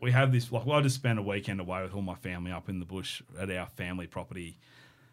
we 0.00 0.10
have 0.12 0.32
this 0.32 0.50
like 0.50 0.66
well, 0.66 0.78
I 0.78 0.82
just 0.82 0.96
spent 0.96 1.18
a 1.18 1.22
weekend 1.22 1.60
away 1.60 1.82
with 1.82 1.94
all 1.94 2.02
my 2.02 2.14
family 2.16 2.50
up 2.52 2.68
in 2.68 2.80
the 2.80 2.86
bush 2.86 3.22
at 3.38 3.50
our 3.50 3.66
family 3.66 4.06
property, 4.06 4.58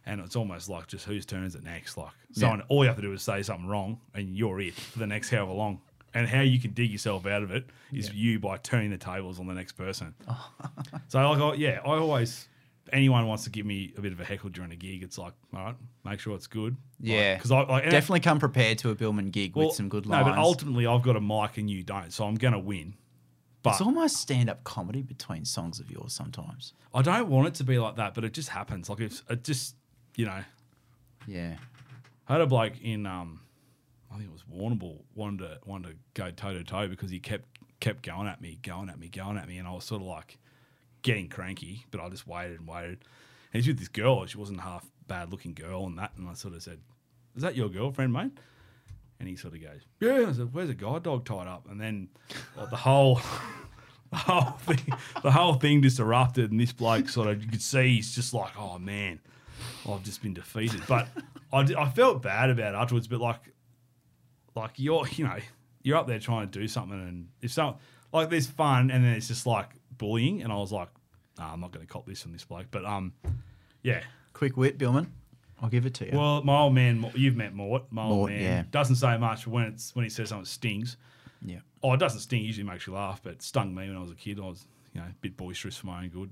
and 0.05 0.20
it's 0.22 0.36
almost 0.36 0.70
like 0.70 0.88
just 0.88 1.05
whose 1.05 1.26
turn 1.26 1.43
is 1.43 1.55
it 1.55 1.64
next? 1.64 1.97
Like 1.97 2.11
so, 2.32 2.47
Yeah. 2.47 2.61
all 2.70 2.84
you 2.84 2.88
have 2.88 2.95
to 2.95 3.01
do 3.01 3.14
is 3.14 3.22
say 3.22 3.41
something 3.43 3.68
wrong, 3.68 3.99
and 4.14 4.36
you're 4.38 4.59
it 4.61 4.74
for 4.74 4.99
the 4.99 5.07
next 5.07 5.30
however 5.30 5.51
long. 5.53 5.82
and 6.16 6.28
how 6.28 6.41
you 6.41 6.59
can 6.59 6.72
dig 6.74 6.91
yourself 6.91 7.26
out 7.26 7.41
of 7.41 7.49
it 7.49 7.66
is 7.91 8.14
you 8.14 8.39
by 8.39 8.55
turning 8.57 8.91
the 8.91 8.97
tables 8.99 9.39
on 9.39 9.47
the 9.47 9.53
next 9.53 9.72
person. 9.74 10.14
so 11.07 11.30
like, 11.30 11.41
I, 11.41 11.53
yeah, 11.55 11.80
I 11.84 11.97
always 11.97 12.47
anyone 12.94 13.28
wants 13.28 13.44
to 13.46 13.50
give 13.50 13.66
me 13.66 13.94
a 13.98 14.02
bit 14.02 14.14
of 14.14 14.20
a 14.20 14.24
heckle 14.24 14.50
during 14.50 14.72
a 14.72 14.76
gig, 14.76 15.04
it's 15.04 15.18
like, 15.18 15.34
all 15.56 15.66
right, 15.66 15.76
make 16.06 16.20
sure 16.20 16.36
it's 16.36 16.48
good. 16.48 16.78
Yeah. 17.00 17.36
because 17.36 17.52
I 17.52 17.62
like, 17.64 17.84
and 17.84 17.88
it- 17.88 17.91
Definitely 17.91 18.22
come 18.22 18.39
prepared 18.39 18.78
to 18.80 18.89
a 18.91 18.96
Biilmann 18.96 19.32
gig 19.32 19.56
well, 19.56 19.68
with 19.68 19.76
some 19.76 19.89
good 19.89 20.06
lines. 20.06 20.26
No, 20.26 20.32
but 20.32 20.39
ultimately, 20.39 20.86
I've 20.88 21.02
got 21.02 21.16
a 21.16 21.22
mic 21.22 21.58
and 21.58 21.70
you 21.70 21.84
don't, 21.84 22.14
so 22.14 22.26
I'm 22.26 22.36
gonna 22.36 22.60
win. 22.60 22.94
But 23.64 23.72
it's 23.72 23.82
almost 23.82 24.18
stand 24.18 24.50
up 24.50 24.64
comedy 24.66 25.02
between 25.02 25.46
songs 25.46 25.80
of 25.80 25.89
yours 25.89 26.12
sometimes. 26.14 26.74
I 26.94 27.02
don't 27.02 27.30
want 27.30 27.48
it 27.48 27.54
to 27.56 27.64
be 27.64 27.80
like 27.80 27.96
that, 27.96 28.14
but 28.14 28.24
it 28.26 28.34
just 28.34 28.50
happens. 28.50 28.89
Like 28.89 29.00
it's 29.00 29.24
it 29.30 29.44
just 29.44 29.76
you 30.16 30.26
know, 30.26 30.44
Yeah. 31.28 31.56
I 32.28 32.34
had 32.34 32.41
a 32.41 32.46
bloke 32.48 32.80
in 32.82 33.06
um, 33.06 33.39
I 34.12 34.18
think 34.18 34.30
it 34.30 34.32
was 34.34 34.44
Warrnambool 34.44 35.00
wanted 35.16 35.39
to 35.39 35.60
wanted 35.66 35.89
to 35.89 35.96
go 36.14 36.30
toe 36.32 36.54
to 36.54 36.64
toe 36.64 36.88
because 36.88 37.10
he 37.10 37.20
kept 37.20 37.46
kept 37.80 38.04
going 38.04 38.28
at 38.28 38.41
me, 38.41 38.60
going 38.62 38.89
at 38.89 39.00
me, 39.00 39.08
going 39.10 39.38
at 39.38 39.48
me, 39.48 39.58
and 39.58 39.68
I 39.68 39.72
was 39.72 39.84
sort 39.86 40.02
of 40.02 40.08
like 40.08 40.38
getting 41.04 41.30
cranky, 41.30 41.86
but 41.91 42.01
I 42.01 42.10
just 42.10 42.28
waited 42.28 42.60
and 42.60 42.68
waited. 42.68 43.06
And 43.54 43.62
he's 43.62 43.68
with 43.68 43.78
this 43.78 43.88
girl, 43.88 44.26
she 44.26 44.38
wasn't 44.38 44.62
half 44.62 44.86
bad 45.08 45.32
looking 45.32 45.54
girl, 45.54 45.86
and 45.86 45.97
that, 45.99 46.12
and 46.18 46.28
I 46.28 46.34
sort 46.34 46.56
of 46.56 46.64
said, 46.64 46.80
"Is 47.36 47.43
that 47.43 47.56
your 47.56 47.70
girlfriend, 47.70 48.12
mate?" 48.12 48.32
And 49.20 49.30
he 49.30 49.36
sort 49.36 49.54
of 49.54 49.62
goes, 49.62 49.82
"Yeah." 49.99 50.28
I 50.28 50.34
said, 50.34 50.54
"Where's 50.54 50.70
a 50.70 50.74
guide 50.74 51.04
dog 51.04 51.26
tied 51.26 51.47
up?" 51.47 51.70
And 51.70 51.80
then 51.80 52.10
like, 52.58 52.72
the 52.72 52.78
whole. 52.78 53.22
The 54.12 54.20
whole 54.20 54.51
thing, 54.60 54.95
the 55.24 55.32
whole 55.32 55.56
thing 55.56 55.82
just 55.82 55.99
erupted, 55.99 56.51
and 56.51 56.60
this 56.60 56.72
bloke 56.72 57.10
sort 57.10 57.30
of 57.30 57.41
you 57.41 57.49
could 57.49 57.64
see 57.64 57.95
he's 57.95 58.14
just 58.14 58.32
like, 58.32 58.51
oh 58.60 58.78
man, 58.78 59.20
I've 59.89 60.04
just 60.04 60.22
been 60.22 60.36
defeated. 60.36 60.84
But 60.88 61.08
I, 61.51 61.62
I 61.62 61.89
felt 61.89 62.22
bad 62.22 62.51
about 62.51 62.76
it 62.76 62.78
afterwards. 62.78 63.08
But 63.08 63.22
like, 63.22 63.39
like 64.56 64.74
you're 64.78 65.08
you 65.14 65.24
know 65.24 65.38
you're 65.82 65.97
up 65.97 66.06
there 66.06 66.20
trying 66.20 66.47
to 66.47 66.60
do 66.60 66.68
something, 66.68 66.99
and 66.99 67.30
if 67.41 67.54
some 67.54 67.78
like 68.12 68.30
there's 68.30 68.45
fun, 68.45 68.91
and 68.91 69.04
then 69.04 69.14
it's 69.14 69.28
just 69.28 69.47
like 69.47 69.70
bullying, 70.04 70.41
and 70.43 70.51
I 70.51 70.58
was 70.58 70.74
like, 70.74 70.89
nah, 71.38 71.54
I'm 71.54 71.62
not 71.62 71.72
going 71.72 71.86
to 71.86 71.91
cop 71.91 72.06
this 72.06 72.22
from 72.22 72.34
this 72.34 72.43
bloke. 72.43 72.68
But 72.72 72.84
um, 72.84 73.14
yeah. 73.84 74.01
Quick 74.34 74.58
wit, 74.58 74.78
Biilmann. 74.78 75.08
I'll 75.62 75.70
give 75.70 75.86
it 75.86 75.93
to 75.95 76.06
you. 76.06 76.18
Well, 76.18 76.43
my 76.43 76.60
old 76.60 76.74
man, 76.74 77.10
you've 77.16 77.38
met 77.38 77.54
Mort. 77.54 77.84
My 77.89 78.04
old 78.04 78.18
Mort, 78.18 78.32
man 78.32 78.41
yeah. 78.41 78.64
doesn't 78.70 78.97
say 78.97 79.18
much, 79.18 79.45
but 79.45 79.51
when 79.51 79.66
it's 79.68 79.95
when 79.95 80.04
he 80.04 80.10
says 80.10 80.30
something, 80.30 80.43
it 80.43 80.47
stings. 80.47 80.97
yeah. 81.45 81.60
Oh, 81.82 81.93
it 81.93 81.99
doesn't 81.99 82.20
sting. 82.20 82.41
It 82.43 82.47
usually 82.47 82.68
makes 82.68 82.86
you 82.86 82.93
laugh, 82.93 83.22
but 83.24 83.34
it 83.34 83.41
stung 83.41 83.74
me 83.74 83.88
when 83.88 83.95
I 83.95 84.01
was 84.01 84.12
a 84.12 84.16
kid. 84.16 84.39
I 84.39 84.43
was, 84.43 84.66
you 84.93 84.99
know, 84.99 85.08
a 85.08 85.16
bit 85.22 85.38
boisterous 85.38 85.78
for 85.78 85.88
my 85.88 86.04
own 86.04 86.10
good. 86.10 86.32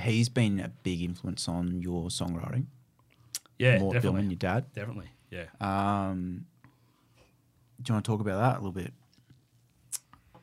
He's 0.00 0.28
been 0.28 0.58
a 0.58 0.68
big 0.68 1.02
influence 1.02 1.48
on 1.48 1.80
your 1.80 2.08
songwriting. 2.08 2.66
Yeah, 3.58 3.78
Mort 3.78 3.94
definitely, 3.94 4.22
Biilmann, 4.22 4.30
your 4.30 4.36
dad. 4.38 4.72
definitely. 4.74 5.10
Yeah. 5.30 5.46
Um, 5.60 6.46
do 7.82 7.90
you 7.90 7.94
want 7.94 8.04
to 8.04 8.10
talk 8.10 8.20
about 8.20 8.40
that 8.40 8.54
a 8.54 8.58
little 8.58 8.72
bit? 8.72 8.92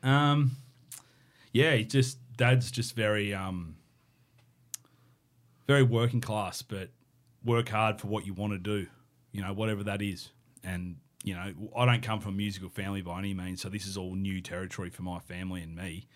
Um, 0.02 0.52
yeah, 1.52 1.74
he 1.74 1.84
just 1.84 2.18
dad's 2.38 2.70
just 2.70 2.94
very 2.94 3.34
um, 3.34 3.76
very 5.66 5.82
working 5.82 6.22
class, 6.22 6.62
but 6.62 6.88
work 7.44 7.68
hard 7.68 8.00
for 8.00 8.06
what 8.06 8.24
you 8.24 8.32
want 8.32 8.54
to 8.54 8.58
do. 8.58 8.86
You 9.32 9.42
know, 9.42 9.52
whatever 9.52 9.84
that 9.84 10.00
is. 10.00 10.30
And 10.64 10.96
you 11.22 11.34
know, 11.34 11.52
I 11.76 11.84
don't 11.84 12.02
come 12.02 12.20
from 12.20 12.34
a 12.34 12.36
musical 12.36 12.70
family 12.70 13.02
by 13.02 13.18
any 13.18 13.34
means, 13.34 13.60
so 13.60 13.68
this 13.68 13.86
is 13.86 13.98
all 13.98 14.14
new 14.14 14.40
territory 14.40 14.88
for 14.88 15.02
my 15.02 15.18
family 15.18 15.60
and 15.60 15.76
me. 15.76 16.06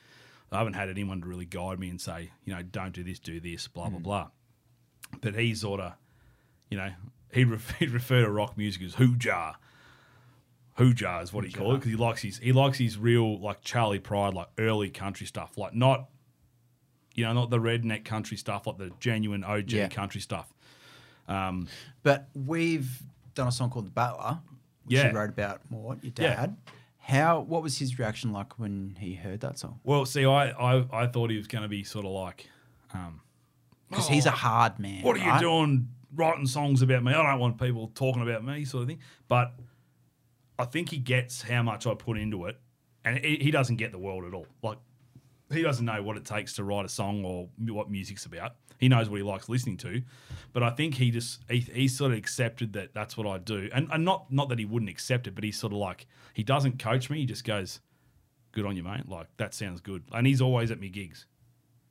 I 0.50 0.58
haven't 0.58 0.74
had 0.74 0.90
anyone 0.90 1.22
to 1.22 1.26
really 1.26 1.46
guide 1.46 1.78
me 1.78 1.88
and 1.88 2.00
say, 2.00 2.30
you 2.44 2.54
know, 2.54 2.62
don't 2.62 2.92
do 2.92 3.02
this, 3.02 3.18
do 3.18 3.40
this, 3.40 3.68
blah 3.68 3.88
blah 3.88 3.98
blah. 3.98 4.28
But 5.20 5.34
he 5.34 5.54
sort 5.54 5.80
of, 5.80 5.94
you 6.70 6.78
know, 6.78 6.92
he'd, 7.32 7.44
ref- 7.44 7.70
he'd 7.78 7.90
refer 7.90 8.22
to 8.22 8.30
rock 8.30 8.56
music 8.56 8.82
as 8.82 8.94
hoojar. 8.94 9.54
Hoojar 10.78 11.22
is 11.22 11.32
what 11.32 11.44
he 11.44 11.52
called 11.52 11.74
it 11.74 11.78
because 11.80 11.90
he 11.90 11.96
likes 11.96 12.22
his 12.22 12.38
he 12.38 12.52
likes 12.52 12.78
his 12.78 12.96
real 12.98 13.38
like 13.40 13.60
Charley 13.62 13.98
Pride 13.98 14.32
like 14.34 14.48
early 14.58 14.88
country 14.90 15.26
stuff 15.26 15.58
like 15.58 15.74
not 15.74 16.08
you 17.14 17.24
know 17.24 17.32
not 17.34 17.50
the 17.50 17.58
redneck 17.58 18.04
country 18.04 18.36
stuff 18.38 18.66
like 18.66 18.78
the 18.78 18.90
genuine 18.98 19.44
OG 19.44 19.70
Yeah. 19.72 19.88
country 19.88 20.20
stuff. 20.20 20.52
But 22.02 22.28
we've 22.34 23.02
done 23.34 23.48
a 23.48 23.52
song 23.52 23.70
called 23.70 23.86
The 23.86 23.90
Battler, 23.90 24.40
which 24.84 24.96
Yeah. 24.98 25.08
you 25.10 25.16
wrote 25.16 25.30
about 25.30 25.60
Mort, 25.70 26.02
your 26.02 26.12
Yeah. 26.18 26.34
dad. 26.36 26.56
How? 26.98 27.40
What 27.40 27.62
was 27.62 27.78
his 27.78 27.98
reaction 27.98 28.32
like 28.32 28.58
when 28.58 28.96
he 29.00 29.14
heard 29.14 29.40
that 29.40 29.58
song? 29.58 29.80
Well, 29.84 30.06
see, 30.06 30.24
I 30.24 30.50
I, 30.50 31.02
I 31.02 31.06
thought 31.06 31.30
he 31.30 31.36
was 31.36 31.46
going 31.48 31.62
to 31.62 31.68
be 31.68 31.82
sort 31.84 32.04
of 32.04 32.12
like, 32.12 32.48
um, 32.94 33.20
Because 33.88 34.08
he's 34.08 34.26
a 34.26 34.30
hard 34.30 34.78
man. 34.78 35.02
what 35.02 35.16
are 35.16 35.20
you 35.24 35.30
right? 35.30 35.40
doing 35.40 35.88
writing 36.14 36.46
songs 36.46 36.80
about 36.82 37.02
me? 37.02 37.12
I 37.12 37.30
don't 37.30 37.40
want 37.40 37.58
people 37.58 37.90
talking 37.94 38.22
about 38.22 38.44
me, 38.44 38.64
sort 38.64 38.82
of 38.82 38.88
thing. 38.88 39.00
But 39.28 39.54
I 40.58 40.64
think 40.64 40.90
he 40.90 40.98
gets 40.98 41.42
how 41.42 41.62
much 41.62 41.86
I 41.86 41.94
put 41.94 42.18
into 42.18 42.46
it, 42.46 42.58
and 43.04 43.18
he, 43.24 43.50
doesn't 43.50 43.76
get 43.76 43.90
the 43.90 43.98
world 43.98 44.24
at 44.24 44.34
all. 44.34 44.46
Like 44.62 44.78
he 45.52 45.62
doesn't 45.62 45.84
know 45.84 46.02
what 46.02 46.16
it 46.16 46.24
takes 46.24 46.54
to 46.54 46.64
write 46.64 46.84
a 46.84 46.88
song 46.88 47.24
or 47.24 47.48
what 47.72 47.90
music's 47.90 48.26
about. 48.26 48.52
He 48.78 48.88
knows 48.88 49.08
what 49.08 49.16
he 49.16 49.22
likes 49.22 49.48
listening 49.48 49.76
to, 49.78 50.02
but 50.52 50.62
I 50.62 50.70
think 50.70 50.94
he 50.94 51.10
just 51.10 51.40
he, 51.48 51.60
he 51.60 51.88
sort 51.88 52.12
of 52.12 52.18
accepted 52.18 52.72
that 52.72 52.94
that's 52.94 53.16
what 53.16 53.26
I 53.26 53.38
do, 53.38 53.68
and 53.72 53.88
and 53.92 54.04
not 54.04 54.32
not 54.32 54.48
that 54.48 54.58
he 54.58 54.64
wouldn't 54.64 54.90
accept 54.90 55.26
it, 55.26 55.34
but 55.34 55.44
he's 55.44 55.58
sort 55.58 55.72
of 55.72 55.78
like 55.78 56.06
he 56.34 56.42
doesn't 56.42 56.78
coach 56.78 57.08
me. 57.08 57.20
He 57.20 57.26
just 57.26 57.44
goes, 57.44 57.80
"Good 58.50 58.66
on 58.66 58.76
you, 58.76 58.82
mate. 58.82 59.08
Like 59.08 59.28
that 59.36 59.54
sounds 59.54 59.80
good." 59.80 60.04
And 60.12 60.26
he's 60.26 60.40
always 60.40 60.70
at 60.70 60.80
me 60.80 60.88
gigs. 60.88 61.26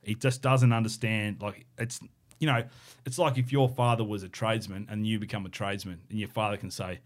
He 0.04 0.16
just 0.16 0.42
doesn't 0.42 0.74
understand. 0.74 1.42
Like 1.42 1.66
it's 1.78 2.02
you 2.40 2.48
know, 2.48 2.64
it's 3.06 3.20
like 3.20 3.38
if 3.38 3.52
your 3.52 3.70
father 3.70 4.04
was 4.04 4.24
a 4.24 4.30
tradesman 4.30 4.88
and 4.90 5.06
you 5.06 5.20
become 5.20 5.46
a 5.46 5.50
tradesman, 5.50 6.02
and 6.10 6.20
your 6.20 6.28
father 6.28 6.58
can 6.58 6.72
say, 6.72 7.00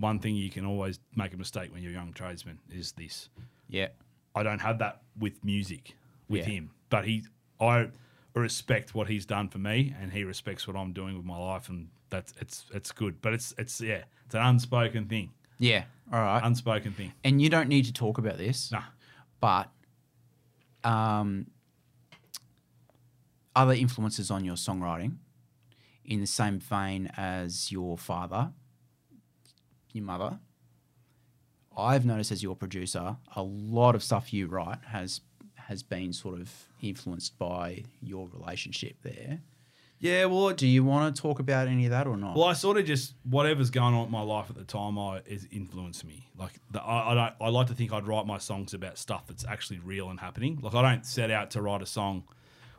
"One 0.00 0.18
thing 0.18 0.34
you 0.34 0.50
can 0.50 0.64
always 0.66 0.98
make 1.14 1.32
a 1.32 1.36
mistake 1.36 1.72
when 1.72 1.82
you're 1.82 1.92
a 1.92 1.94
young 1.94 2.12
tradesman 2.12 2.58
is 2.70 2.92
this." 2.92 3.28
Yeah. 3.68 3.88
I 4.34 4.42
don't 4.42 4.60
have 4.60 4.78
that 4.78 5.02
with 5.18 5.44
music 5.44 5.94
with 6.28 6.40
Yeah. 6.46 6.54
him, 6.54 6.70
but 6.88 7.04
he, 7.04 7.24
I 7.60 7.90
respect 8.34 8.94
what 8.94 9.08
he's 9.08 9.26
done 9.26 9.48
for 9.48 9.58
me, 9.58 9.94
and 10.00 10.12
he 10.12 10.24
respects 10.24 10.66
what 10.66 10.76
I'm 10.76 10.92
doing 10.92 11.16
with 11.16 11.24
my 11.26 11.36
life, 11.38 11.68
and 11.68 11.88
that's 12.10 12.32
it's 12.40 12.66
it's 12.72 12.90
good. 12.92 13.20
But 13.22 13.34
it's 13.34 13.54
it's 13.58 13.80
yeah, 13.80 14.04
it's 14.26 14.34
an 14.34 14.42
unspoken 14.42 15.06
thing, 15.06 15.30
Yeah. 15.58 15.84
All 16.12 16.20
right. 16.20 16.40
unspoken 16.44 16.92
thing. 16.92 17.12
and 17.24 17.40
you 17.42 17.48
don't 17.50 17.68
need 17.68 17.84
to 17.86 17.92
talk 17.92 18.18
about 18.18 18.38
this, 18.38 18.70
Nah, 18.72 18.82
but 19.40 19.70
um, 20.84 21.46
other 23.54 23.74
influences 23.74 24.30
on 24.30 24.44
your 24.44 24.56
songwriting, 24.56 25.16
in 26.04 26.20
the 26.20 26.26
same 26.26 26.58
vein 26.60 27.10
as 27.16 27.70
your 27.70 27.98
father, 27.98 28.52
your 29.94 30.04
mother. 30.04 30.38
I've 31.76 32.04
noticed 32.04 32.32
as 32.32 32.42
your 32.42 32.56
producer, 32.56 33.16
a 33.36 33.42
lot 33.42 33.94
of 33.94 34.02
stuff 34.02 34.32
you 34.32 34.46
write 34.46 34.78
has 34.86 35.20
has 35.56 35.82
been 35.84 36.12
sort 36.12 36.34
of 36.40 36.52
influenced 36.82 37.38
by 37.38 37.84
your 38.02 38.28
relationship 38.32 38.96
there. 39.02 39.38
yeah. 40.00 40.24
Well, 40.24 40.50
Do 40.50 40.66
you 40.66 40.82
want 40.82 41.14
to 41.14 41.22
talk 41.22 41.38
about 41.38 41.68
any 41.68 41.84
of 41.84 41.92
that 41.92 42.08
or 42.08 42.16
not? 42.16 42.34
Well, 42.34 42.46
I 42.46 42.54
sort 42.54 42.76
of 42.76 42.86
just 42.86 43.14
whatever's 43.22 43.70
going 43.70 43.94
on 43.94 44.06
in 44.06 44.10
my 44.10 44.22
life 44.22 44.46
at 44.50 44.56
the 44.56 44.64
time, 44.64 44.98
I 44.98 45.20
is 45.26 45.46
influenced 45.52 46.04
me. 46.04 46.26
Like 46.36 46.52
the, 46.72 46.82
I, 46.82 47.12
I 47.12 47.14
don't. 47.14 47.34
I 47.40 47.48
like 47.50 47.68
to 47.68 47.74
think 47.74 47.92
I'd 47.92 48.06
write 48.06 48.26
my 48.26 48.38
songs 48.38 48.74
about 48.74 48.98
stuff 48.98 49.28
that's 49.28 49.44
actually 49.44 49.78
real 49.78 50.10
and 50.10 50.18
happening. 50.18 50.58
Like 50.60 50.74
I 50.74 50.82
don't 50.82 51.06
set 51.06 51.30
out 51.30 51.52
to 51.52 51.62
write 51.62 51.82
a 51.82 51.86
song, 51.86 52.24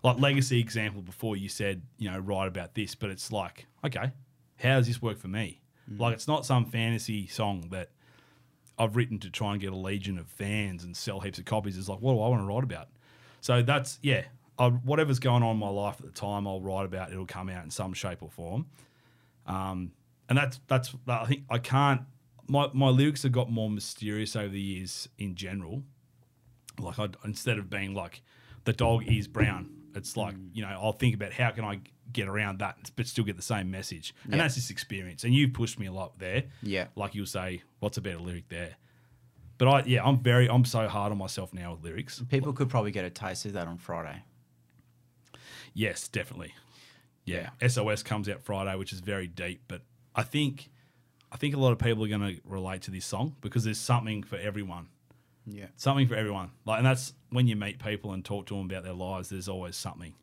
like 0.04 0.20
Legacy 0.20 0.60
example 0.60 1.02
before. 1.02 1.38
You 1.38 1.48
said 1.48 1.82
you 1.98 2.12
know 2.12 2.20
write 2.20 2.48
about 2.50 2.76
this, 2.76 2.94
but 2.94 3.10
it's 3.10 3.32
like 3.32 3.68
okay, 3.86 4.12
how 4.58 4.78
does 4.80 4.88
this 4.88 5.02
work 5.02 5.18
for 5.18 5.30
me? 5.30 5.61
Like 5.98 6.14
it's 6.14 6.28
not 6.28 6.46
some 6.46 6.66
fantasy 6.66 7.28
song 7.28 7.68
that 7.72 7.90
I've 8.78 8.96
written 8.96 9.20
to 9.20 9.30
try 9.30 9.52
and 9.52 9.62
get 9.62 9.72
a 9.72 9.76
legion 9.76 10.18
of 10.18 10.28
fans 10.28 10.84
and 10.84 10.96
sell 10.96 11.20
heaps 11.20 11.40
of 11.40 11.46
copies. 11.46 11.78
It's 11.78 11.90
like 11.90 12.00
what 12.00 12.14
do 12.14 12.22
I 12.22 12.28
want 12.28 12.42
to 12.42 12.46
write 12.46 12.64
about? 12.64 12.90
So 13.42 13.62
that's 13.62 14.00
yeah. 14.02 14.24
I, 14.60 14.70
whatever's 14.70 15.20
going 15.20 15.42
on 15.42 15.52
in 15.52 15.58
my 15.58 15.70
life 15.70 15.96
at 16.00 16.06
the 16.06 16.12
time, 16.12 16.46
I'll 16.46 16.62
write 16.62 16.86
about. 16.86 17.12
It'll 17.12 17.26
come 17.26 17.50
out 17.50 17.64
in 17.64 17.72
some 17.72 17.94
shape 17.94 18.22
or 18.22 18.30
form. 18.30 18.68
Um, 19.48 19.92
and 20.30 20.38
that's 20.38 20.60
that's 20.68 20.96
I 21.08 21.26
think 21.26 21.44
I 21.50 21.58
can't. 21.58 22.02
My 22.48 22.70
my 22.74 22.90
lyrics 22.90 23.24
have 23.24 23.32
got 23.32 23.52
more 23.52 23.70
mysterious 23.70 24.36
over 24.36 24.50
the 24.50 24.62
years 24.62 25.10
in 25.18 25.36
general. 25.36 25.84
Like 26.80 27.00
I 27.00 27.10
instead 27.26 27.58
of 27.58 27.70
being 27.70 27.94
like 27.94 28.22
the 28.64 28.74
dog 28.74 29.08
is 29.08 29.28
brown, 29.28 29.70
it's 29.96 30.18
like 30.18 30.36
mm. 30.36 30.50
you 30.54 30.62
know 30.62 30.70
I'll 30.70 30.92
think 30.94 31.16
about 31.16 31.34
how 31.34 31.52
can 31.52 31.64
I 31.64 31.82
get 32.12 32.28
around 32.28 32.60
that 32.60 32.92
but 32.96 33.08
still 33.08 33.24
get 33.24 33.38
the 33.38 33.42
same 33.42 33.72
message. 33.72 34.14
And 34.26 34.34
Yeah. 34.34 34.40
that's 34.40 34.56
this 34.56 34.70
experience. 34.70 35.24
And 35.24 35.34
you've 35.34 35.54
pushed 35.54 35.80
me 35.80 35.86
a 35.86 35.94
lot 35.94 36.20
there. 36.20 36.44
Yeah. 36.62 36.88
Like 36.96 37.16
you'll 37.16 37.26
say, 37.26 37.62
what's 37.80 37.98
a 37.98 38.02
better 38.02 38.20
lyric 38.20 38.50
there? 38.50 38.76
But 39.58 39.68
I 39.68 39.84
yeah 39.86 40.04
I'm 40.04 40.20
very 40.20 40.50
I'm 40.50 40.66
so 40.66 40.88
hard 40.88 41.12
on 41.12 41.18
myself 41.18 41.54
now 41.54 41.74
with 41.74 41.84
lyrics. 41.84 42.22
People 42.30 42.54
could 42.54 42.70
probably 42.70 42.92
get 42.92 43.06
a 43.06 43.10
taste 43.10 43.46
of 43.46 43.54
that 43.54 43.68
on 43.68 43.78
Friday. 43.78 44.24
Yes, 45.74 46.08
definitely. 46.08 46.54
Yeah. 47.26 47.52
SOS 47.66 48.04
comes 48.04 48.28
out 48.28 48.42
Friday, 48.42 48.76
which 48.76 48.92
is 48.92 49.00
very 49.00 49.28
deep, 49.28 49.62
but 49.68 49.82
I 50.16 50.24
think 50.24 50.70
I 51.32 51.38
think 51.38 51.56
a 51.56 51.60
lot 51.60 51.72
of 51.72 51.80
people 51.80 52.04
are 52.04 52.10
going 52.10 52.36
to 52.36 52.42
relate 52.44 52.82
to 52.84 52.92
this 52.92 53.06
song 53.06 53.36
because 53.42 53.64
there's 53.64 53.80
something 53.80 54.24
for 54.24 54.38
everyone. 54.38 54.88
Yeah. 55.46 55.68
Something 55.76 56.08
for 56.08 56.16
everyone. 56.16 56.52
Like 56.66 56.78
and 56.78 56.86
that's 56.86 57.14
when 57.30 57.48
you 57.48 57.56
meet 57.56 57.80
people 57.80 58.14
and 58.14 58.24
talk 58.24 58.46
to 58.48 58.56
them 58.56 58.66
about 58.66 58.84
their 58.84 58.94
lives, 58.94 59.30
there's 59.30 59.48
always 59.50 59.76
something. 59.76 60.14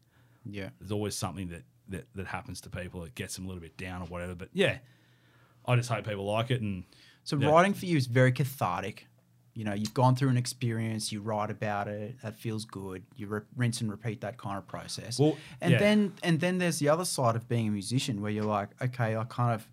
Yeah. 0.45 0.71
There's 0.81 0.93
always 0.93 1.15
something 1.15 1.49
that 1.49 1.65
that, 1.89 2.07
that 2.15 2.27
happens 2.27 2.61
to 2.63 2.71
people 2.71 3.01
that 3.01 3.15
gets 3.15 3.37
them 3.37 3.45
a 3.47 3.49
little 3.49 3.63
bit 3.63 3.77
down 3.77 4.03
or 4.03 4.07
whatever. 4.07 4.35
But 4.35 4.51
yeah, 4.53 4.79
I 5.67 5.77
just 5.77 5.89
hope 5.89 6.07
people 6.07 6.25
like 6.25 6.51
it 6.51 6.61
and 6.61 6.85
So 7.25 7.37
Yeah. 7.37 7.49
writing 7.51 7.75
for 7.75 7.87
you 7.87 7.97
is 7.97 8.07
very 8.07 8.33
cathartic. 8.33 9.07
You 9.55 9.65
know, 9.65 9.75
you've 9.75 9.95
gone 9.95 10.15
through 10.15 10.29
an 10.29 10.37
experience, 10.37 11.11
you 11.11 11.21
write 11.21 11.51
about 11.51 11.89
it, 11.89 12.21
that 12.23 12.39
feels 12.39 12.65
good. 12.65 13.03
You 13.17 13.27
re- 13.27 13.41
rinse 13.57 13.81
and 13.81 13.91
repeat 13.91 14.21
that 14.21 14.39
kind 14.39 14.57
of 14.57 14.69
process. 14.69 15.19
Well, 15.19 15.37
and 15.61 15.73
yeah. 15.73 15.79
then 15.79 16.13
and 16.23 16.39
then 16.39 16.59
there's 16.59 16.79
the 16.79 16.89
other 16.89 17.05
side 17.05 17.35
of 17.35 17.49
being 17.49 17.67
a 17.67 17.71
musician 17.71 18.21
where 18.23 18.31
you're 18.31 18.45
like, 18.45 18.69
okay, 18.81 19.17
I 19.17 19.25
kind 19.25 19.55
of 19.55 19.69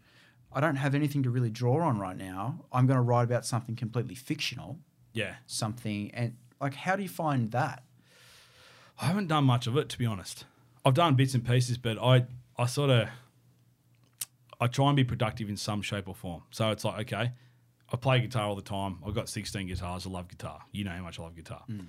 I 0.52 0.60
don't 0.62 0.78
have 0.78 0.96
anything 0.96 1.22
to 1.24 1.30
really 1.30 1.50
draw 1.52 1.84
on 1.84 2.00
right 2.00 2.18
now. 2.18 2.66
I'm 2.72 2.88
going 2.88 2.96
to 2.96 3.02
write 3.02 3.24
about 3.24 3.46
something 3.46 3.76
completely 3.76 4.16
fictional, 4.16 4.80
Yeah. 5.16 5.36
something 5.48 6.12
and 6.14 6.36
like 6.62 6.76
how 6.76 6.96
do 6.96 7.02
you 7.02 7.10
find 7.10 7.52
that? 7.52 7.84
I 9.02 9.06
haven't 9.08 9.28
done 9.28 9.44
much 9.46 9.66
of 9.66 9.76
it 9.78 9.90
to 9.90 9.98
be 9.98 10.06
honest. 10.06 10.46
I've 10.86 10.94
done 10.94 11.16
bits 11.16 11.34
and 11.34 11.44
pieces, 11.46 11.78
but 11.78 11.98
I 11.98 12.26
I 12.58 12.68
sort 12.68 12.92
of 12.92 13.10
I 14.62 14.68
try 14.68 14.88
and 14.88 14.96
be 14.96 15.04
productive 15.04 15.50
in 15.50 15.58
some 15.58 15.82
shape 15.82 16.08
or 16.08 16.16
form. 16.16 16.44
So 16.52 16.70
it's 16.72 16.86
like 16.86 17.00
okay, 17.02 17.32
I 17.92 17.98
play 17.98 18.20
guitar 18.20 18.44
all 18.48 18.56
the 18.56 18.62
time. 18.62 19.00
I've 19.06 19.16
got 19.16 19.30
16 19.30 19.68
guitars. 19.68 20.06
I 20.06 20.10
love 20.10 20.28
guitar. 20.28 20.62
You 20.72 20.84
know 20.84 20.92
how 20.92 21.04
much 21.04 21.20
I 21.20 21.24
love 21.24 21.36
guitar. 21.36 21.64
Hmm. 21.68 21.80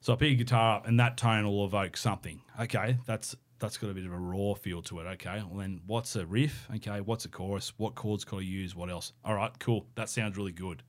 So 0.00 0.12
I 0.12 0.16
pick 0.16 0.32
a 0.32 0.34
guitar 0.34 0.78
up, 0.78 0.88
and 0.88 0.98
that 0.98 1.16
tone 1.16 1.44
will 1.44 1.64
evoke 1.64 1.96
something. 1.96 2.40
Okay, 2.60 2.98
that's 3.06 3.36
that's 3.60 3.78
got 3.78 3.90
a 3.90 3.94
bit 3.94 4.04
of 4.04 4.12
a 4.12 4.18
raw 4.18 4.54
feel 4.54 4.82
to 4.82 4.98
it. 5.00 5.06
Okay, 5.06 5.42
well 5.48 5.60
then 5.60 5.80
what's 5.86 6.16
a 6.16 6.26
riff? 6.26 6.68
Okay, 6.76 7.00
what's 7.00 7.24
a 7.24 7.28
chorus? 7.28 7.72
What 7.76 7.94
chords 7.94 8.24
got 8.24 8.38
I 8.38 8.40
use? 8.40 8.74
What 8.74 8.90
else? 8.90 9.12
All 9.24 9.34
right, 9.34 9.52
cool. 9.60 9.86
That 9.94 10.08
sounds 10.08 10.36
really 10.36 10.52
good. 10.52 10.82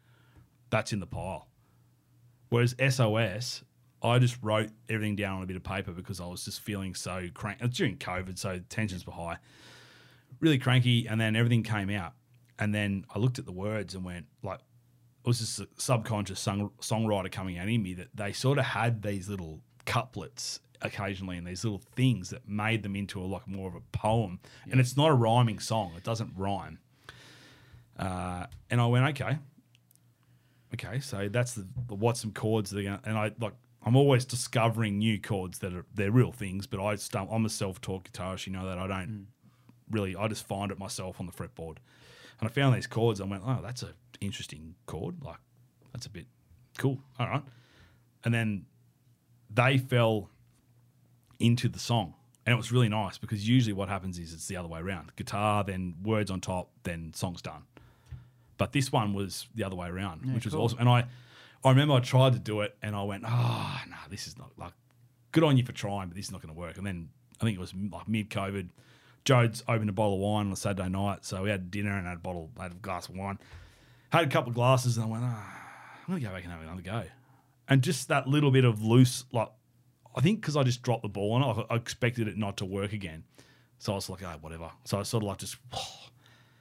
That's 0.71 0.91
in 0.91 0.99
the 0.99 1.05
pile. 1.05 1.47
Whereas 2.53 2.75
SOS, 2.77 3.63
I 4.03 4.19
just 4.19 4.37
wrote 4.43 4.69
everything 4.87 5.15
down 5.15 5.37
on 5.37 5.43
a 5.43 5.47
bit 5.47 5.55
of 5.55 5.63
paper 5.63 5.91
because 5.91 6.21
I 6.21 6.27
was 6.27 6.45
just 6.45 6.61
feeling 6.61 6.93
so 6.93 7.27
crank. 7.33 7.59
It 7.59 7.71
during 7.71 7.97
COVID, 7.97 8.37
so 8.37 8.59
tensions 8.69 9.07
were 9.07 9.13
high. 9.13 9.37
Really 10.39 10.59
cranky, 10.59 11.07
and 11.07 11.19
then 11.19 11.35
everything 11.35 11.63
came 11.63 11.89
out. 11.89 12.13
And 12.59 12.71
then 12.71 13.05
I 13.15 13.17
looked 13.17 13.39
at 13.39 13.47
the 13.47 13.51
words 13.51 13.95
and 13.95 14.05
went, 14.05 14.27
like, 14.43 14.59
it 14.59 15.27
was 15.27 15.39
just 15.39 15.61
a 15.61 15.67
subconscious 15.77 16.39
song, 16.39 16.69
songwriter 16.79 17.31
coming 17.31 17.57
out 17.57 17.69
in 17.69 17.81
me 17.81 17.95
that 17.95 18.09
they 18.13 18.33
sort 18.33 18.59
of 18.59 18.65
had 18.65 19.01
these 19.01 19.27
little 19.27 19.59
couplets 19.85 20.59
occasionally 20.83 21.37
and 21.37 21.47
these 21.47 21.63
little 21.63 21.81
things 21.95 22.29
that 22.29 22.47
made 22.47 22.83
them 22.83 22.95
into 22.95 23.19
a 23.19 23.25
like 23.25 23.47
more 23.47 23.67
of 23.67 23.73
a 23.73 23.81
poem. 23.97 24.39
And 24.69 24.79
it's 24.79 24.95
not 24.95 25.09
a 25.09 25.15
rhyming 25.15 25.57
song; 25.57 25.93
it 25.97 26.03
doesn't 26.03 26.33
rhyme. 26.37 26.77
Uh, 27.97 28.45
and 28.69 28.79
I 28.79 28.85
went, 28.85 29.19
okay, 29.19 29.39
okay, 30.74 30.99
so 30.99 31.30
that's 31.30 31.53
the, 31.53 31.67
the 31.88 31.95
what 31.95 32.17
some 32.17 32.32
chords 32.32 32.71
that 32.71 32.80
are 32.80 32.84
gonna, 32.84 33.01
and 33.05 33.17
I 33.17 33.32
like 33.39 33.53
I'm 33.86 33.95
always 33.95 34.26
discovering 34.26 34.97
new 34.97 35.19
chords 35.19 35.59
that 35.59 35.74
are 35.74 35.86
they're 35.93 36.11
real 36.11 36.32
things, 36.32 36.67
but 36.67 36.80
I 36.80 36.95
stum- 36.95 37.30
I'm 37.32 37.45
a 37.45 37.49
self-taught 37.49 38.11
guitarist, 38.11 38.47
you 38.47 38.53
know 38.53 38.67
that 38.67 38.78
I 38.78 38.88
don't 38.88 39.09
mm. 39.09 39.26
really 39.91 40.15
I 40.15 40.28
just 40.28 40.47
find 40.47 40.71
it 40.71 40.80
myself 40.80 41.19
on 41.19 41.26
the 41.26 41.32
fretboard. 41.32 41.78
And 42.39 42.49
I 42.49 42.51
found 42.51 42.76
these 42.76 42.88
chords, 42.88 43.21
I 43.21 43.26
went, 43.26 43.43
Oh, 43.45 43.59
that's 43.61 43.84
a 43.84 43.93
interesting 44.21 44.76
chord. 44.86 45.24
Like 45.24 45.38
that's 45.91 46.05
a 46.05 46.09
bit 46.09 46.26
cool. 46.78 46.99
All 47.19 47.28
right. 47.28 47.43
And 48.24 48.34
then 48.34 48.65
they 49.49 49.78
fell 49.78 50.30
into 51.39 51.69
the 51.69 51.80
song. 51.80 52.15
And 52.45 52.53
it 52.53 52.57
was 52.57 52.71
really 52.74 52.89
nice 52.89 53.17
because 53.17 53.47
usually 53.47 53.74
what 53.74 53.88
happens 53.88 54.19
is 54.19 54.34
it's 54.34 54.47
the 54.47 54.57
other 54.57 54.67
way 54.67 54.80
around. 54.80 55.15
Guitar, 55.15 55.63
then 55.63 55.95
words 56.03 56.30
on 56.30 56.41
top, 56.41 56.71
then 56.84 57.13
song's 57.13 57.41
done. 57.41 57.63
But 58.57 58.71
this 58.71 58.91
one 58.91 59.13
was 59.13 59.47
the 59.55 59.63
other 59.63 59.75
way 59.75 59.87
around, 59.87 60.33
which 60.33 60.45
was 60.45 60.53
cool. 60.53 60.65
awesome. 60.65 60.79
And 60.79 60.89
I, 60.89 61.05
I 61.63 61.69
remember 61.69 61.95
I 61.95 61.99
tried 61.99 62.33
to 62.33 62.39
do 62.39 62.61
it, 62.61 62.75
and 62.81 62.95
I 62.95 63.03
went, 63.03 63.23
"Oh 63.25 63.79
no, 63.89 63.95
this 64.09 64.27
is 64.27 64.37
not 64.37 64.51
like 64.57 64.73
good 65.31 65.43
on 65.43 65.57
you 65.57 65.65
for 65.65 65.71
trying, 65.71 66.07
but 66.07 66.15
this 66.15 66.25
is 66.25 66.31
not 66.31 66.41
going 66.41 66.53
to 66.53 66.59
work." 66.59 66.77
And 66.77 66.85
then 66.85 67.09
I 67.41 67.45
think 67.45 67.57
it 67.57 67.61
was 67.61 67.73
like 67.91 68.07
mid-COVID. 68.07 68.69
Jodes 69.25 69.63
opened 69.67 69.89
a 69.89 69.93
bottle 69.93 70.15
of 70.15 70.19
wine 70.19 70.47
on 70.47 70.51
a 70.51 70.55
Saturday 70.55 70.89
night, 70.89 71.25
so 71.25 71.43
we 71.43 71.49
had 71.49 71.71
dinner 71.71 71.97
and 71.97 72.05
had 72.05 72.17
a 72.17 72.19
bottle, 72.19 72.51
had 72.59 72.71
a 72.71 72.75
glass 72.75 73.07
of 73.07 73.15
wine, 73.15 73.39
had 74.09 74.25
a 74.25 74.27
couple 74.27 74.49
of 74.49 74.55
glasses, 74.55 74.97
and 74.97 75.05
I 75.05 75.09
went, 75.09 75.23
"Ah, 75.25 75.61
I'm 76.01 76.13
going 76.13 76.21
to 76.21 76.27
go 76.27 76.33
back 76.33 76.43
and 76.43 76.51
have 76.51 76.61
another 76.61 76.81
go." 76.81 77.03
And 77.67 77.81
just 77.81 78.09
that 78.09 78.27
little 78.27 78.51
bit 78.51 78.65
of 78.65 78.83
loose, 78.83 79.23
like 79.31 79.49
I 80.15 80.21
think 80.21 80.41
because 80.41 80.57
I 80.57 80.63
just 80.63 80.81
dropped 80.81 81.03
the 81.03 81.09
ball 81.09 81.37
and 81.37 81.45
I, 81.45 81.73
I 81.73 81.77
expected 81.77 82.27
it 82.27 82.37
not 82.37 82.57
to 82.57 82.65
work 82.65 82.91
again, 82.93 83.23
so 83.79 83.93
I 83.93 83.95
was 83.95 84.09
like, 84.09 84.21
"Oh, 84.21 84.35
whatever." 84.41 84.69
So 84.83 84.99
I 84.99 85.03
sort 85.03 85.23
of 85.23 85.29
like 85.29 85.37
just. 85.37 85.55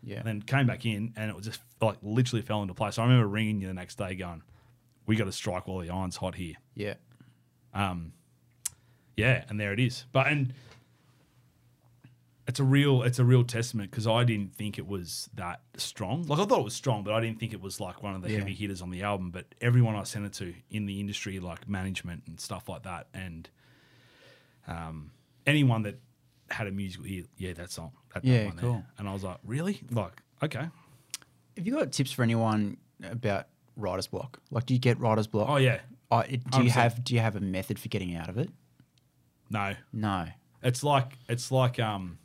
Yeah. 0.04 0.16
And 0.18 0.26
then 0.26 0.42
came 0.42 0.66
back 0.66 0.84
in 0.84 1.12
and 1.16 1.30
it 1.30 1.36
was 1.36 1.44
just 1.46 1.60
like 1.80 1.96
literally 2.02 2.42
fell 2.42 2.62
into 2.62 2.74
place. 2.74 2.96
So 2.96 3.02
I 3.02 3.06
remember 3.06 3.28
ringing 3.28 3.60
you 3.60 3.68
the 3.68 3.74
next 3.74 3.96
day 3.98 4.14
going, 4.14 4.42
We 5.06 5.16
got 5.16 5.24
to 5.26 5.32
strike 5.32 5.66
while 5.68 5.78
the 5.78 5.90
iron's 5.90 6.16
hot 6.16 6.34
here. 6.34 6.54
yeah. 6.74 6.94
Um, 7.74 8.12
yeah, 9.16 9.44
and 9.48 9.58
there 9.60 9.72
it 9.72 9.80
is. 9.80 10.04
But 10.12 10.26
and 10.28 10.52
it's 12.48 12.58
a 12.58 12.64
real 12.64 13.02
it's 13.02 13.18
a 13.18 13.24
real 13.24 13.44
testament 13.44 13.90
because 13.90 14.06
I 14.06 14.24
didn't 14.24 14.54
think 14.56 14.78
it 14.78 14.86
was 14.86 15.30
that 15.34 15.60
strong. 15.76 16.24
Like 16.26 16.38
I 16.40 16.44
thought 16.44 16.60
it 16.60 16.64
was 16.64 16.74
strong, 16.74 17.04
but 17.04 17.14
I 17.14 17.20
didn't 17.20 17.38
think 17.38 17.52
it 17.52 17.60
was 17.60 17.78
like 17.80 18.02
one 18.02 18.14
of 18.16 18.22
the 18.22 18.30
Yeah. 18.30 18.38
heavy 18.40 18.54
hitters 18.54 18.82
on 18.82 18.90
the 18.90 19.02
album. 19.02 19.30
But 19.30 19.54
everyone 19.60 19.94
I 19.96 20.02
sent 20.02 20.24
it 20.26 20.32
to 20.34 20.52
in 20.70 20.86
the 20.86 20.98
industry, 20.98 21.38
like 21.40 21.68
management 21.68 22.24
and 22.26 22.40
stuff 22.40 22.68
like 22.68 22.82
that, 22.82 23.06
and 23.14 23.48
um, 24.66 25.12
anyone 25.46 25.82
that 25.82 25.98
had 26.50 26.66
a 26.66 26.70
musical 26.72 27.06
ear, 27.06 27.24
yeah, 27.36 27.52
that 27.54 27.70
song, 27.70 27.92
that, 28.14 28.22
that 28.22 28.28
Yeah, 28.28 28.46
one 28.46 28.56
there. 28.56 28.62
cool. 28.64 28.84
And 28.98 29.08
I 29.08 29.12
was 29.12 29.24
like, 29.24 29.38
really? 29.44 29.80
Like, 29.90 30.12
okay. 30.42 30.68
Have 31.56 31.66
you 31.66 31.74
got 31.74 31.92
tips 31.92 32.12
for 32.12 32.22
anyone 32.22 32.76
about 33.04 33.46
writer's 33.76 34.06
block? 34.06 34.38
Like, 34.50 34.66
do 34.66 34.74
you 34.74 34.80
get 34.80 34.98
writer's 34.98 35.26
block? 35.26 35.48
Oh 35.48 35.56
yeah, 35.56 35.80
it- 36.28 36.48
do 36.50 36.62
you 36.62 36.70
100%. 36.70 36.72
have 36.72 37.04
do 37.04 37.14
you 37.14 37.20
have 37.20 37.36
a 37.36 37.40
method 37.40 37.78
for 37.78 37.88
getting 37.88 38.14
out 38.16 38.28
of 38.28 38.38
it? 38.38 38.50
no, 39.50 39.74
No. 39.92 40.26
It's 40.62 40.84
like 40.84 41.18
it's 41.28 41.50
like 41.50 41.80
um, 41.80 42.18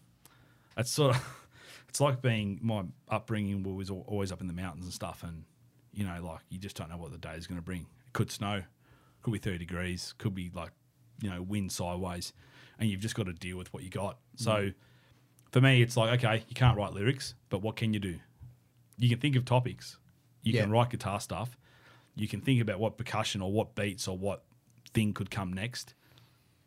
it's 0.78 0.92
sort 0.92 1.16
of 1.16 1.48
it's 1.90 2.00
like 2.00 2.22
being 2.22 2.60
my 2.62 2.84
upbringing 3.10 3.64
was 3.76 3.90
al- 3.90 4.06
always 4.08 4.32
up 4.32 4.42
in 4.42 4.48
the 4.48 4.54
mountains 4.54 4.86
and 4.86 4.94
stuff, 4.94 5.24
and 5.24 5.44
you 5.92 6.06
know, 6.06 6.24
like 6.24 6.42
you 6.50 6.60
just 6.60 6.76
don't 6.78 6.90
know 6.90 6.98
what 6.98 7.12
the 7.12 7.18
day 7.18 7.34
is 7.34 7.48
going 7.48 7.58
to 7.60 7.64
bring. 7.66 7.82
It 8.06 8.14
could 8.14 8.30
snow, 8.30 8.62
could 9.24 9.34
be 9.34 9.40
thirty 9.40 9.58
degrees, 9.58 10.14
could 10.20 10.36
be 10.36 10.52
like 10.54 10.70
you 11.20 11.32
know 11.32 11.42
wind 11.42 11.72
sideways, 11.72 12.32
and 12.78 12.88
you've 12.92 13.02
just 13.02 13.16
got 13.16 13.26
to 13.26 13.34
deal 13.34 13.58
with 13.58 13.74
what 13.74 13.82
you 13.84 13.90
got. 13.90 14.20
So 14.36 14.70
for 15.52 15.62
me, 15.62 15.82
it's 15.82 15.98
like 15.98 16.20
okay, 16.20 16.44
you 16.48 16.56
can't 16.56 16.78
write 16.78 16.94
lyrics, 16.94 17.36
but 17.50 17.62
what 17.62 17.76
can 17.76 17.94
you 17.94 18.00
do? 18.00 18.20
You 18.98 19.10
can 19.10 19.20
think 19.20 19.36
of 19.36 19.46
topics, 19.46 19.98
you 20.42 20.54
can 20.54 20.72
write 20.72 20.90
guitar 20.90 21.20
stuff, 21.20 21.58
you 22.16 22.28
can 22.28 22.42
think 22.42 22.62
about 22.62 22.80
what 22.80 22.98
percussion 22.98 23.42
or 23.42 23.52
what 23.52 23.76
beats 23.76 24.08
or 24.08 24.18
what 24.18 24.44
thing 24.94 25.14
could 25.14 25.30
come 25.30 25.54
next 25.54 25.94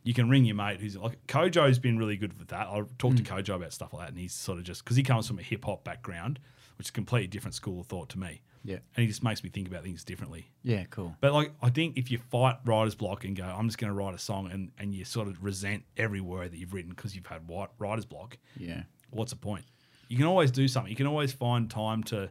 you 0.03 0.15
can 0.15 0.29
ring 0.29 0.45
your 0.45 0.57
mate 0.57 0.81
who's 0.81 0.97
like 0.97 1.27
Kojo's 1.27 1.79
been 1.79 1.99
really 1.99 2.17
good 2.17 2.39
with 2.39 2.49
that. 2.49 2.67
I'll 2.69 2.89
talk 2.99 3.17
to 3.17 3.23
hmm. 3.23 3.35
Kojo 3.35 3.57
about 3.57 3.73
stuff 3.73 3.93
like 3.93 4.07
that, 4.07 4.09
and 4.11 4.19
he's 4.19 4.33
sort 4.33 4.59
of 4.59 4.65
just 4.65 4.85
because 4.85 4.97
he 4.97 5.03
comes 5.03 5.27
from 5.27 5.39
a 5.39 5.43
hip 5.43 5.65
hop 5.65 5.85
background, 5.85 6.39
which 6.79 6.87
is 6.87 6.91
a 6.91 6.95
completely 6.95 7.29
different 7.29 7.55
school 7.55 7.81
of 7.81 7.87
thought 7.87 8.09
to 8.11 8.19
me. 8.19 8.41
Yeah. 8.63 8.77
and 8.95 9.03
he 9.03 9.07
just 9.07 9.23
makes 9.25 9.43
me 9.43 9.49
think 9.51 9.69
about 9.69 9.83
things 9.85 10.05
differently. 10.05 10.51
Yeah, 10.63 10.85
cool. 10.91 11.17
But 11.21 11.33
like, 11.33 11.53
I 11.63 11.71
think 11.71 11.97
if 11.97 12.11
you 12.11 12.19
fight 12.19 12.57
writer's 12.65 12.95
block 12.95 13.25
and 13.25 13.35
go, 13.35 13.45
I'm 13.45 13.67
just 13.69 13.79
going 13.79 13.91
to 13.91 13.95
write 13.95 14.15
a 14.15 14.19
song, 14.19 14.51
and 14.53 14.71
and 14.79 14.95
you 14.95 15.05
sort 15.05 15.29
of 15.29 15.43
resent 15.43 15.85
every 15.97 16.21
word 16.21 16.53
that 16.53 16.59
you've 16.59 16.75
written 16.75 16.91
because 16.91 17.15
you've 17.17 17.27
had 17.27 17.47
wi- 17.47 17.69
writer's 17.79 18.05
block, 18.05 18.37
Yeah. 18.59 18.83
what's 19.11 19.33
the 19.33 19.39
point? 19.39 19.65
You 20.09 20.17
can 20.17 20.27
always 20.27 20.51
do 20.51 20.67
something. 20.69 20.91
You 20.91 20.97
can 20.97 21.07
always 21.07 21.33
find 21.33 21.71
time 21.71 22.03
to 22.05 22.31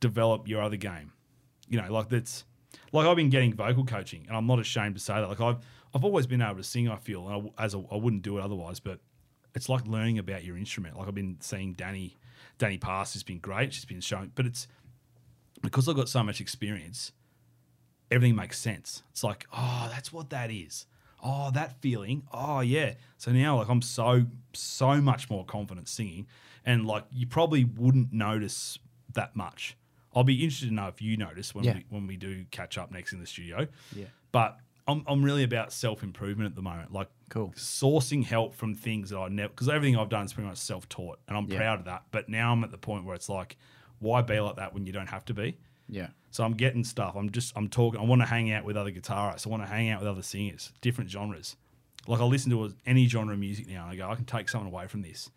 develop 0.00 0.48
your 0.48 0.62
other 0.62 0.76
game. 0.76 1.12
You 1.68 1.80
know, 1.80 1.92
like 1.92 2.08
that's 2.08 2.44
like 2.92 3.06
I've 3.06 3.16
been 3.16 3.30
getting 3.30 3.54
vocal 3.54 3.84
coaching, 3.84 4.24
and 4.28 4.36
I'm 4.36 4.46
not 4.46 4.58
ashamed 4.58 4.94
to 4.96 5.00
say 5.00 5.14
that. 5.14 5.28
Like 5.28 5.40
I've 5.40 5.58
I've 5.94 6.04
always 6.04 6.26
been 6.26 6.42
able 6.42 6.56
to 6.56 6.62
sing. 6.64 6.88
I 6.88 6.96
feel, 6.96 7.26
and 7.28 7.50
I, 7.58 7.64
as 7.64 7.74
a, 7.74 7.82
I 7.90 7.96
wouldn't 7.96 8.22
do 8.22 8.38
it 8.38 8.42
otherwise. 8.42 8.78
But 8.80 9.00
it's 9.54 9.68
like 9.68 9.86
learning 9.86 10.18
about 10.18 10.44
your 10.44 10.56
instrument. 10.56 10.96
Like 10.98 11.08
I've 11.08 11.14
been 11.14 11.38
seeing 11.40 11.72
Danny 11.74 12.16
Danny 12.58 12.78
Pass 12.78 13.14
has 13.14 13.22
been 13.22 13.38
great. 13.38 13.72
She's 13.72 13.84
been 13.86 14.00
showing, 14.00 14.32
but 14.34 14.44
it's 14.46 14.68
because 15.62 15.88
I've 15.88 15.96
got 15.96 16.08
so 16.08 16.22
much 16.22 16.40
experience. 16.40 17.12
Everything 18.10 18.36
makes 18.36 18.58
sense. 18.58 19.02
It's 19.10 19.24
like, 19.24 19.46
oh, 19.52 19.88
that's 19.90 20.12
what 20.12 20.30
that 20.30 20.50
is. 20.50 20.86
Oh, 21.22 21.50
that 21.52 21.80
feeling. 21.80 22.24
Oh, 22.32 22.60
yeah. 22.60 22.94
So 23.16 23.30
now, 23.32 23.56
like, 23.58 23.68
I'm 23.68 23.80
so 23.80 24.26
so 24.52 25.00
much 25.00 25.30
more 25.30 25.44
confident 25.46 25.88
singing, 25.88 26.26
and 26.66 26.84
like, 26.86 27.04
you 27.12 27.26
probably 27.26 27.64
wouldn't 27.64 28.12
notice 28.12 28.78
that 29.14 29.34
much. 29.36 29.76
I'll 30.14 30.24
be 30.24 30.42
interested 30.42 30.68
to 30.68 30.74
know 30.74 30.88
if 30.88 31.00
you 31.00 31.16
notice 31.16 31.54
when 31.54 31.64
Yeah. 31.64 31.74
we 31.76 31.84
when 31.88 32.06
we 32.06 32.16
do 32.16 32.44
catch 32.50 32.76
up 32.76 32.90
next 32.90 33.12
in 33.12 33.20
the 33.20 33.26
studio. 33.26 33.66
Yeah. 33.94 34.06
But 34.32 34.58
I'm 34.86 35.04
I'm 35.06 35.22
really 35.24 35.44
about 35.44 35.72
self 35.72 36.02
improvement 36.02 36.50
at 36.50 36.56
the 36.56 36.62
moment. 36.62 36.92
Like, 36.92 37.08
Cool. 37.30 37.50
sourcing 37.56 38.24
help 38.24 38.54
from 38.54 38.74
things 38.74 39.08
that 39.10 39.18
I 39.18 39.28
never 39.28 39.48
because 39.50 39.68
everything 39.70 39.96
I've 39.96 40.10
done 40.10 40.26
is 40.26 40.32
pretty 40.34 40.48
much 40.48 40.58
self 40.58 40.86
taught, 40.88 41.18
and 41.28 41.36
I'm 41.36 41.46
Yeah. 41.46 41.56
proud 41.56 41.78
of 41.78 41.84
that. 41.86 42.02
But 42.10 42.28
now 42.28 42.52
I'm 42.52 42.62
at 42.64 42.72
the 42.72 42.78
point 42.78 43.04
where 43.06 43.14
it's 43.14 43.28
like, 43.30 43.56
why 44.02 44.20
be 44.22 44.38
like 44.40 44.56
that 44.56 44.74
when 44.74 44.84
you 44.86 44.92
don't 44.92 45.08
have 45.08 45.24
to 45.26 45.34
be? 45.34 45.56
Yeah. 45.88 46.08
So 46.30 46.44
I'm 46.44 46.54
getting 46.54 46.84
stuff. 46.84 47.14
I'm 47.16 47.30
just 47.30 47.52
I'm 47.56 47.68
talking. 47.68 48.00
I 48.00 48.04
want 48.04 48.20
to 48.22 48.26
hang 48.26 48.50
out 48.52 48.64
with 48.64 48.76
other 48.76 48.90
guitarists. 48.90 49.46
I 49.46 49.50
want 49.50 49.62
to 49.62 49.68
hang 49.68 49.90
out 49.90 50.00
with 50.00 50.08
other 50.08 50.22
singers, 50.22 50.72
different 50.80 51.10
genres. 51.10 51.56
Like 52.06 52.20
I 52.20 52.24
listen 52.24 52.50
to 52.50 52.74
any 52.86 53.06
genre 53.06 53.34
of 53.34 53.38
music 53.40 53.68
now, 53.68 53.82
and 53.84 53.92
I 53.92 53.96
go, 53.96 54.10
I 54.10 54.14
can 54.14 54.24
take 54.24 54.48
something 54.48 54.70
away 54.72 54.86
from 54.88 55.02
this. 55.02 55.30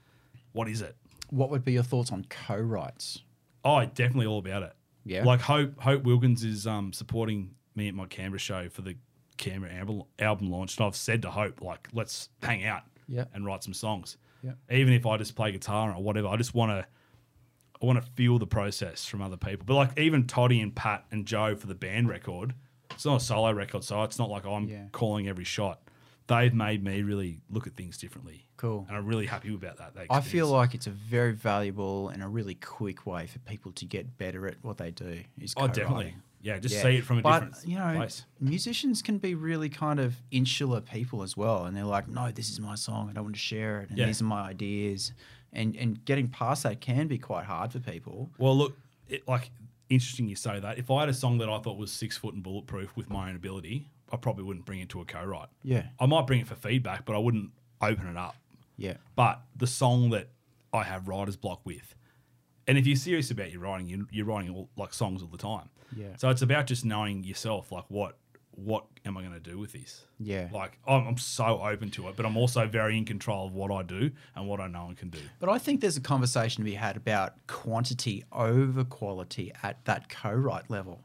What 0.53 0.67
is 0.67 0.81
it? 0.81 0.95
What 1.29 1.49
would 1.51 1.63
be 1.65 1.73
your 1.73 1.83
thoughts 1.83 2.11
on 2.11 2.25
co-writes? 2.29 3.21
Oh, 3.63 3.83
definitely 3.85 4.27
all 4.27 4.39
about 4.39 4.63
it. 4.63 4.73
Yeah. 5.03 5.23
Like 5.23 5.41
Hope 5.41 5.79
Hope 5.79 6.03
Wilkins 6.03 6.43
is 6.43 6.65
um, 6.65 6.93
supporting 6.93 7.51
me 7.75 7.87
at 7.87 7.93
my 7.93 8.05
Canberra 8.05 8.39
show 8.39 8.69
for 8.69 8.81
the 8.81 8.95
Canberra 9.37 9.73
album, 9.73 10.03
album 10.19 10.49
launch, 10.49 10.77
and 10.77 10.85
I've 10.87 10.95
said 10.95 11.21
to 11.23 11.29
Hope 11.31 11.61
like, 11.61 11.89
let's 11.93 12.29
hang 12.41 12.63
out 12.65 12.83
Yeah. 13.07 13.25
and 13.33 13.45
write 13.45 13.63
some 13.63 13.73
songs. 13.73 14.17
Yeah. 14.41 14.53
Even 14.71 14.93
if 14.93 15.05
I 15.05 15.17
just 15.17 15.35
play 15.35 15.51
guitar 15.51 15.93
or 15.93 16.01
whatever, 16.01 16.27
I 16.29 16.37
just 16.37 16.55
want 16.55 16.71
to. 16.71 16.87
I 17.85 17.93
want 17.93 18.03
to 18.03 18.11
feel 18.13 18.39
the 18.39 18.47
process 18.47 19.05
from 19.05 19.21
other 19.21 19.37
people. 19.37 19.63
But 19.65 19.75
like 19.75 19.99
even 19.99 20.25
Toddy 20.25 20.59
and 20.59 20.75
Pat 20.75 21.05
and 21.11 21.25
Joe 21.25 21.55
for 21.55 21.67
the 21.67 21.75
band 21.75 22.09
record, 22.09 22.55
it's 22.91 23.05
not 23.05 23.21
a 23.21 23.23
solo 23.23 23.51
record, 23.51 23.83
so 23.83 24.01
it's 24.03 24.17
not 24.17 24.29
like 24.29 24.45
I'm 24.45 24.67
Yeah. 24.67 24.85
calling 24.91 25.27
every 25.27 25.43
shot. 25.43 25.81
They've 26.27 26.53
made 26.53 26.83
me 26.83 27.03
really 27.03 27.41
look 27.51 27.67
at 27.67 27.75
things 27.75 27.97
differently. 27.99 28.47
Cool. 28.57 28.85
And 28.87 28.97
I'm 28.97 29.05
really 29.05 29.27
happy 29.27 29.53
about 29.53 29.77
that. 29.77 29.93
that 29.93 30.07
I 30.09 30.21
feel 30.21 30.47
like 30.47 30.73
it's 30.73 30.87
a 30.87 30.91
very 30.91 31.33
valuable 31.33 32.09
and 32.09 32.23
a 32.23 32.27
really 32.27 32.55
quick 32.55 33.05
way 33.05 33.27
for 33.27 33.37
people 33.39 33.71
to 33.73 33.85
get 33.85 34.17
better 34.17 34.47
at 34.47 34.55
what 34.63 34.77
they 34.77 34.89
do. 34.89 35.19
Is 35.39 35.53
Oh, 35.55 35.67
definitely. 35.67 36.15
Yeah, 36.41 36.57
just 36.59 36.75
Yeah. 36.75 36.81
see 36.83 36.97
it 36.97 37.03
from 37.03 37.19
a 37.19 37.21
but, 37.23 37.39
different 37.41 37.67
you 37.67 37.77
know, 37.77 37.93
place. 37.95 38.25
musicians 38.39 39.01
can 39.01 39.17
be 39.19 39.33
really 39.35 39.67
kind 39.69 39.99
of 39.99 40.15
insular 40.31 40.79
people 40.81 41.21
as 41.23 41.35
well, 41.35 41.65
and 41.65 41.75
they're 41.75 41.83
like, 41.85 42.07
"No, 42.07 42.31
this 42.31 42.49
is 42.51 42.59
my 42.59 42.75
song. 42.75 43.09
I 43.09 43.13
don't 43.13 43.23
want 43.25 43.35
to 43.35 43.39
share 43.41 43.81
it, 43.81 43.89
and 43.89 43.97
Yeah. 43.97 44.05
these 44.07 44.21
are 44.21 44.25
my 44.25 44.41
ideas." 44.49 45.11
And 45.55 45.75
and 45.75 46.03
getting 46.05 46.27
past 46.27 46.63
that 46.63 46.81
can 46.81 47.07
be 47.07 47.17
quite 47.17 47.45
hard 47.45 47.71
for 47.71 47.79
people. 47.79 48.29
Well, 48.37 48.55
look, 48.57 48.77
it, 49.07 49.27
like 49.27 49.51
interesting 49.89 50.27
you 50.27 50.35
say 50.35 50.59
that. 50.59 50.77
If 50.77 50.89
I 50.91 51.01
had 51.01 51.09
a 51.09 51.13
song 51.13 51.37
that 51.39 51.49
I 51.49 51.59
thought 51.59 51.77
was 51.77 51.91
six 51.91 52.17
foot 52.17 52.33
and 52.33 52.43
bulletproof 52.43 52.95
with 52.95 53.09
my 53.09 53.29
own 53.29 53.35
ability, 53.35 53.89
I 54.11 54.17
probably 54.17 54.43
wouldn't 54.43 54.65
bring 54.65 54.79
it 54.79 54.89
to 54.89 55.01
a 55.01 55.05
co-write. 55.05 55.49
Yeah, 55.63 55.87
I 55.99 56.05
might 56.07 56.25
bring 56.27 56.41
it 56.41 56.47
for 56.47 56.55
feedback, 56.55 57.05
but 57.05 57.15
I 57.15 57.19
wouldn't 57.19 57.51
open 57.81 58.07
it 58.07 58.17
up. 58.17 58.35
yeah, 58.77 58.95
But 59.15 59.41
the 59.55 59.67
song 59.67 60.09
that 60.11 60.29
I 60.73 60.83
have 60.83 61.07
writer's 61.07 61.35
block 61.35 61.61
with, 61.65 61.95
and 62.67 62.77
if 62.77 62.87
you're 62.87 62.95
serious 62.95 63.29
about 63.31 63.51
your 63.51 63.61
writing, 63.61 63.87
you, 63.87 64.07
you're 64.11 64.25
writing 64.25 64.53
all, 64.55 64.69
like 64.75 64.93
songs 64.93 65.21
all 65.21 65.27
the 65.27 65.37
time. 65.37 65.69
Yeah. 65.95 66.15
So 66.17 66.29
it's 66.29 66.41
about 66.41 66.65
just 66.65 66.83
knowing 66.83 67.23
yourself, 67.23 67.71
like 67.71 67.85
what 67.89 68.17
what 68.55 68.85
am 69.05 69.17
I 69.17 69.21
going 69.21 69.33
to 69.33 69.39
do 69.39 69.57
with 69.57 69.73
this? 69.73 70.05
yeah. 70.19 70.47
Like 70.51 70.77
I'm, 70.87 71.07
I'm 71.07 71.17
so 71.17 71.61
open 71.61 71.89
to 71.91 72.07
it, 72.07 72.15
but 72.15 72.25
I'm 72.25 72.37
also 72.37 72.67
very 72.67 72.97
in 72.97 73.05
control 73.05 73.47
of 73.47 73.53
what 73.53 73.71
I 73.71 73.83
do 73.83 74.11
and 74.35 74.47
what 74.47 74.59
I 74.59 74.67
know 74.67 74.87
I 74.89 74.93
can 74.93 75.09
do. 75.09 75.19
But 75.39 75.49
I 75.49 75.57
think 75.57 75.81
there's 75.81 75.97
a 75.97 76.01
conversation 76.01 76.63
to 76.63 76.65
be 76.69 76.75
had 76.75 76.95
about 76.97 77.33
quantity 77.47 78.23
over 78.31 78.83
quality 78.83 79.51
at 79.63 79.83
that 79.85 80.07
co-write 80.09 80.69
level. 80.69 81.01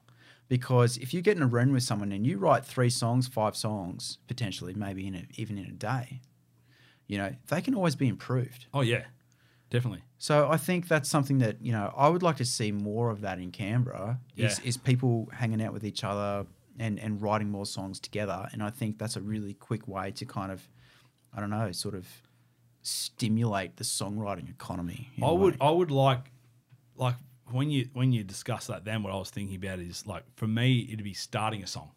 Because 0.49 0.97
if 0.97 1.15
you 1.15 1.23
get 1.23 1.37
in 1.37 1.43
a 1.43 1.47
room 1.47 1.73
with 1.73 1.83
someone 1.85 2.11
and 2.13 2.27
you 2.27 2.37
write 2.39 2.65
three 2.65 2.91
songs, 2.91 3.29
five 3.29 3.57
songs, 3.57 4.19
potentially, 4.27 4.75
maybe 4.75 5.07
in 5.07 5.15
a, 5.15 5.25
even 5.37 5.59
in 5.59 5.67
a 5.67 5.71
day, 5.73 6.21
you 7.07 7.19
know, 7.19 7.35
they 7.49 7.61
can 7.61 7.75
always 7.75 7.95
be 7.97 8.09
improved. 8.09 8.67
Oh 8.75 8.81
yeah, 8.81 9.05
definitely. 9.71 10.03
So 10.19 10.49
I 10.51 10.57
think 10.57 10.89
that's 10.89 11.09
something 11.09 11.39
that 11.39 11.57
you 11.63 11.73
know 11.73 11.93
I 11.97 12.09
would 12.09 12.23
like 12.23 12.37
to 12.39 12.45
see 12.45 12.73
more 12.73 13.11
of 13.11 13.21
that 13.21 13.39
in 13.39 13.51
Canberra. 13.53 14.19
Is, 14.37 14.59
Yeah. 14.61 14.69
is 14.69 14.77
people 14.77 15.29
hanging 15.33 15.63
out 15.63 15.73
with 15.73 15.85
each 15.85 16.03
other 16.05 16.47
and 16.81 16.99
and 16.99 17.21
writing 17.23 17.51
more 17.51 17.67
songs 17.67 18.01
together, 18.01 18.49
and 18.53 18.61
I 18.63 18.71
think 18.71 18.99
that's 18.99 19.17
a 19.17 19.21
really 19.21 19.55
quick 19.55 19.87
way 19.87 20.11
to 20.13 20.25
kind 20.25 20.51
of, 20.51 20.61
I 21.35 21.39
don't 21.41 21.51
know, 21.51 21.71
sort 21.73 21.95
of 21.95 22.07
stimulate 22.83 23.77
the 23.77 23.85
songwriting 23.85 24.49
economy. 24.51 25.11
I 25.23 25.31
would. 25.31 25.57
I 25.61 25.71
would 25.71 25.91
like 25.91 26.31
like 26.97 27.15
when 27.51 27.71
you 27.71 27.89
when 27.93 28.13
you 28.13 28.23
discuss 28.25 28.67
that 28.69 28.85
then 28.85 29.03
what 29.03 29.13
I 29.13 29.17
was 29.17 29.31
thinking 29.31 29.57
about 29.57 29.79
is 29.81 30.07
like 30.07 30.23
for 30.37 30.47
me 30.47 30.87
it'd 30.91 31.05
be 31.05 31.15
starting 31.15 31.63
a 31.63 31.67
song. 31.67 31.91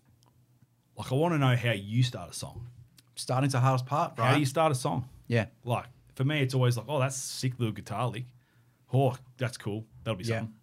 Like 0.98 1.12
I 1.12 1.16
want 1.16 1.34
to 1.34 1.38
know 1.38 1.56
how 1.56 1.72
you 1.72 2.04
start 2.04 2.30
a 2.30 2.34
song. 2.34 2.68
starting's 3.16 3.54
the 3.54 3.60
hardest 3.60 3.86
part, 3.86 4.18
right? 4.18 4.28
How 4.28 4.34
do 4.34 4.40
you 4.40 4.46
start 4.46 4.72
a 4.72 4.76
song? 4.76 5.08
yeah, 5.28 5.46
Like 5.64 5.86
for 6.16 6.24
me 6.26 6.42
it's 6.42 6.54
always 6.54 6.76
like, 6.78 6.86
oh 6.90 7.00
that's 7.00 7.16
a 7.16 7.20
sick 7.20 7.54
little 7.60 7.74
guitar 7.74 8.08
lick. 8.08 8.26
Oh, 8.94 9.16
that's 9.38 9.58
cool. 9.58 9.86
That'll 10.04 10.18
be 10.18 10.24
Yeah. 10.26 10.40
something. 10.40 10.56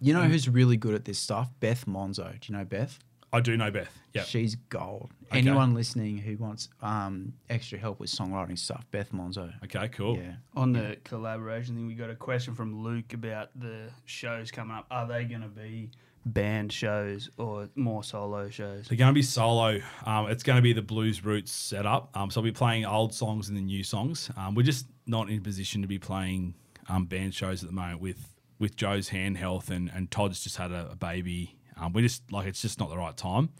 you 0.00 0.14
know 0.14 0.22
who's 0.22 0.48
really 0.48 0.76
good 0.78 0.94
at 0.94 1.04
this 1.04 1.18
stuff? 1.18 1.50
Beth 1.60 1.84
Monzo. 1.86 2.30
Do 2.40 2.52
you 2.52 2.56
know 2.58 2.64
Beth? 2.64 2.98
I 3.32 3.40
do 3.40 3.56
know 3.56 3.70
Beth. 3.70 3.96
Yeah. 4.12 4.22
She's 4.22 4.56
gold. 4.56 5.10
Okay. 5.26 5.38
Anyone 5.38 5.74
listening 5.74 6.18
who 6.18 6.36
wants 6.36 6.68
um, 6.82 7.32
extra 7.48 7.78
help 7.78 8.00
with 8.00 8.10
songwriting 8.10 8.58
stuff, 8.58 8.84
Beth 8.90 9.12
Monzo. 9.12 9.52
Okay, 9.64 9.88
cool. 9.88 10.16
Yeah. 10.16 10.32
On 10.56 10.72
the 10.72 10.96
collaboration 11.04 11.76
thing, 11.76 11.86
we 11.86 11.94
got 11.94 12.10
a 12.10 12.16
question 12.16 12.54
from 12.54 12.82
Luke 12.82 13.12
about 13.12 13.50
the 13.54 13.90
shows 14.06 14.50
coming 14.50 14.76
up. 14.76 14.86
Are 14.90 15.06
they 15.06 15.24
going 15.24 15.42
to 15.42 15.48
be 15.48 15.90
band 16.26 16.72
shows 16.72 17.30
or 17.38 17.68
more 17.76 18.02
solo 18.02 18.50
shows? 18.50 18.88
They're 18.88 18.98
going 18.98 19.10
to 19.10 19.14
be 19.14 19.22
solo. 19.22 19.80
Um, 20.04 20.28
it's 20.28 20.42
going 20.42 20.56
to 20.56 20.62
be 20.62 20.72
the 20.72 20.82
blues 20.82 21.24
roots 21.24 21.52
setup. 21.52 22.10
Um, 22.14 22.30
so 22.30 22.40
I'll 22.40 22.44
be 22.44 22.52
playing 22.52 22.84
old 22.84 23.14
songs 23.14 23.48
and 23.48 23.56
the 23.56 23.62
new 23.62 23.84
songs. 23.84 24.28
Um, 24.36 24.56
we're 24.56 24.64
just 24.64 24.86
not 25.06 25.30
in 25.30 25.38
a 25.38 25.40
position 25.40 25.82
to 25.82 25.88
be 25.88 25.98
playing 25.98 26.54
um, 26.88 27.04
band 27.04 27.34
shows 27.34 27.62
at 27.62 27.68
the 27.68 27.74
moment 27.74 28.00
with 28.00 28.26
with 28.58 28.76
Joe's 28.76 29.08
hand 29.08 29.38
health 29.38 29.70
and, 29.70 29.90
and 29.94 30.10
Todd's 30.10 30.44
just 30.44 30.58
had 30.58 30.70
a, 30.70 30.90
a 30.92 30.96
baby. 30.96 31.56
Um, 31.80 31.92
we 31.92 32.02
just 32.02 32.30
like 32.30 32.46
it's 32.46 32.62
just 32.62 32.78
not 32.78 32.90
the 32.90 32.98
right 32.98 33.16
time. 33.16 33.50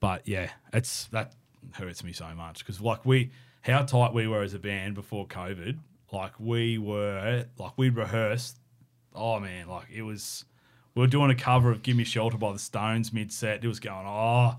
But 0.00 0.26
yeah, 0.26 0.50
it's 0.72 1.06
that 1.06 1.32
hurts 1.72 2.04
me 2.04 2.12
so 2.12 2.26
much 2.34 2.58
because 2.58 2.80
like 2.80 3.06
we 3.06 3.30
how 3.62 3.82
tight 3.82 4.12
we 4.12 4.26
were 4.26 4.42
as 4.42 4.54
a 4.54 4.58
band 4.58 4.94
before 4.94 5.26
COVID. 5.26 5.78
Like 6.12 6.32
we 6.38 6.78
were 6.78 7.46
like 7.58 7.72
we'd 7.76 7.96
rehearsed. 7.96 8.58
Oh 9.14 9.40
man, 9.40 9.68
like 9.68 9.86
it 9.92 10.02
was. 10.02 10.44
We 10.94 11.00
were 11.00 11.08
doing 11.08 11.30
a 11.30 11.34
cover 11.34 11.70
of 11.70 11.82
"Give 11.82 11.96
Me 11.96 12.04
Shelter" 12.04 12.36
by 12.36 12.52
the 12.52 12.58
Stones 12.58 13.12
mid 13.12 13.32
set. 13.32 13.64
It 13.64 13.68
was 13.68 13.80
going. 13.80 14.06
Oh, 14.06 14.56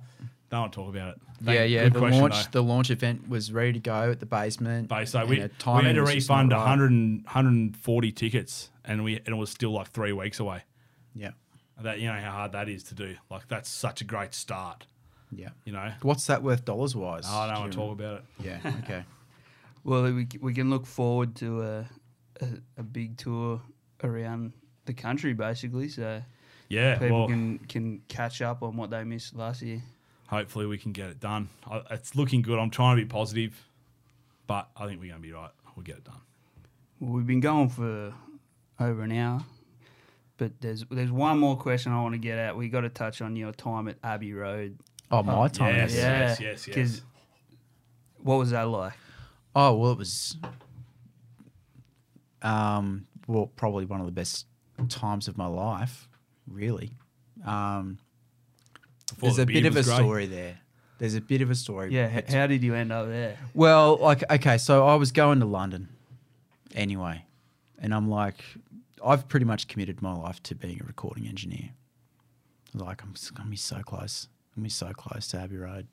don't 0.50 0.72
talk 0.72 0.90
about 0.90 1.16
it. 1.16 1.22
Thank- 1.44 1.58
yeah, 1.58 1.64
yeah. 1.64 1.90
The 1.90 2.00
question, 2.00 2.22
launch, 2.22 2.46
though. 2.46 2.62
the 2.62 2.64
launch 2.64 2.92
event 2.92 3.30
was 3.30 3.52
ready 3.52 3.74
to 3.74 3.80
go 3.80 4.12
at 4.12 4.20
the 4.20 4.26
basement. 4.26 4.92
So 5.06 5.26
we, 5.26 5.36
we 5.36 5.42
had 5.42 5.58
to 5.60 5.70
was 5.70 5.84
just 5.84 6.30
not 6.30 6.38
refund 6.40 6.52
right. 6.52 6.58
100 6.60 6.92
140 7.26 8.12
tickets, 8.12 8.70
and 8.84 9.04
we 9.04 9.18
and 9.18 9.30
it 9.30 9.36
was 9.36 9.50
still 9.50 9.72
like 9.72 9.90
three 9.90 10.12
weeks 10.14 10.40
away. 10.40 10.64
Yeah, 11.14 11.32
That 11.82 12.00
you 12.00 12.08
know 12.08 12.14
how 12.20 12.32
hard 12.32 12.52
that 12.54 12.70
is 12.70 12.84
to 12.84 12.96
do. 12.96 13.16
Like 13.30 13.48
that's 13.48 13.70
such 13.70 14.02
a 14.02 14.06
great 14.06 14.34
start. 14.34 14.86
yeah. 15.32 15.50
You 15.66 15.74
know. 15.74 15.92
What's 16.02 16.26
that 16.28 16.42
worth 16.42 16.64
dollars 16.66 16.96
wise? 16.96 17.26
Oh, 17.28 17.38
I 17.38 17.48
don't 17.48 17.56
Do 17.56 17.62
want 17.62 17.72
to 17.74 17.78
talk 17.78 17.92
about 17.94 18.18
it. 18.18 18.24
Yeah. 18.64 18.74
Okay. 18.84 19.04
Well, 19.84 20.02
we, 20.12 20.28
we 20.42 20.52
can 20.56 20.72
look 20.72 20.88
forward 20.88 21.36
to 21.36 21.62
a, 21.62 21.86
a, 22.42 22.48
a 22.78 22.82
big 22.84 23.18
tour 23.18 23.62
around 24.04 24.54
the 24.86 24.94
country, 24.96 25.34
basically. 25.34 25.90
So 25.90 26.24
Yeah. 26.70 26.98
people 26.98 27.20
well, 27.20 27.28
can, 27.28 27.60
can 27.60 28.02
catch 28.08 28.42
up 28.42 28.64
on 28.64 28.76
what 28.78 28.90
they 28.90 29.04
missed 29.04 29.36
last 29.36 29.62
year. 29.62 29.84
hopefully 30.26 30.66
we 30.66 30.80
can 30.80 30.92
get 30.92 31.10
it 31.12 31.20
done. 31.20 31.50
I, 31.70 31.84
it's 31.92 32.16
looking 32.16 32.42
good. 32.42 32.58
I'm 32.58 32.72
trying 32.72 32.98
to 32.98 33.04
be 33.04 33.08
positive, 33.08 33.64
but 34.48 34.68
I 34.76 34.88
think 34.88 35.00
we're 35.02 35.10
going 35.10 35.22
to 35.22 35.28
be 35.28 35.34
right. 35.34 35.52
We'll 35.76 35.84
get 35.84 35.98
it 35.98 36.04
done. 36.04 36.22
Well, 37.00 37.12
we've 37.12 37.28
been 37.28 37.40
going 37.40 37.70
for 37.70 38.12
over 38.80 39.04
an 39.04 39.12
hour, 39.12 39.44
but 40.38 40.52
there's 40.62 40.86
there's 40.92 41.12
one 41.12 41.40
more 41.40 41.56
question 41.58 41.92
I 41.92 42.02
want 42.02 42.14
to 42.14 42.20
get 42.20 42.38
at. 42.38 42.56
We 42.58 42.70
got 42.70 42.82
to 42.82 42.90
touch 42.90 43.22
on 43.22 43.36
your 43.36 43.52
time 43.52 43.88
at 43.88 43.98
Abbey 44.04 44.34
Road. 44.34 44.78
Oh, 45.12 45.22
my 45.24 45.48
time. 45.48 45.76
yes. 45.76 45.96
yeah. 45.96 46.36
yes, 46.40 46.68
yes. 46.68 46.76
'cause 46.76 47.02
What 48.22 48.36
was 48.38 48.52
that 48.52 48.64
like? 48.68 48.94
Oh 49.56 49.76
well, 49.78 49.92
it 49.92 49.98
was. 49.98 50.36
Um. 52.42 53.08
Well, 53.28 53.48
probably 53.56 53.86
one 53.86 54.00
of 54.02 54.06
the 54.06 54.12
best 54.12 54.46
times 54.90 55.28
of 55.28 55.38
my 55.38 55.48
life. 55.48 56.08
Really. 56.48 56.92
Um. 57.46 57.98
There's 59.20 59.38
the 59.38 59.44
a 59.44 59.46
bit 59.46 59.66
of 59.66 59.76
a 59.76 59.80
was 59.80 59.88
grey. 59.88 59.96
story 59.96 60.26
there. 60.26 60.58
There's 60.98 61.16
a 61.16 61.22
bit 61.22 61.42
of 61.42 61.50
a 61.52 61.56
story. 61.56 61.94
Yeah, 61.94 62.10
h- 62.18 62.30
how 62.32 62.48
did 62.48 62.64
you 62.64 62.74
end 62.74 62.92
up 62.92 63.08
there? 63.08 63.38
Well, 63.54 63.98
like 63.98 64.24
okay, 64.32 64.58
so 64.58 64.86
I 64.88 64.96
was 64.96 65.12
going 65.12 65.40
to 65.42 65.46
London 65.46 65.90
anyway, 66.74 67.24
and 67.80 67.94
I'm 67.94 68.10
like, 68.10 68.44
I've 69.04 69.28
pretty 69.28 69.46
much 69.46 69.68
committed 69.68 70.02
my 70.02 70.14
life 70.14 70.42
to 70.44 70.56
being 70.56 70.82
a 70.82 70.86
recording 70.86 71.28
engineer. 71.28 71.72
Like 72.74 73.04
I'm 73.04 73.14
gonna 73.34 73.50
be 73.50 73.56
so 73.56 73.82
close. 73.82 74.28
I'm 74.56 74.62
gonna 74.62 74.66
be 74.66 74.70
so 74.70 74.92
close 74.94 75.28
to 75.30 75.40
Abbey 75.40 75.58
Road. 75.58 75.88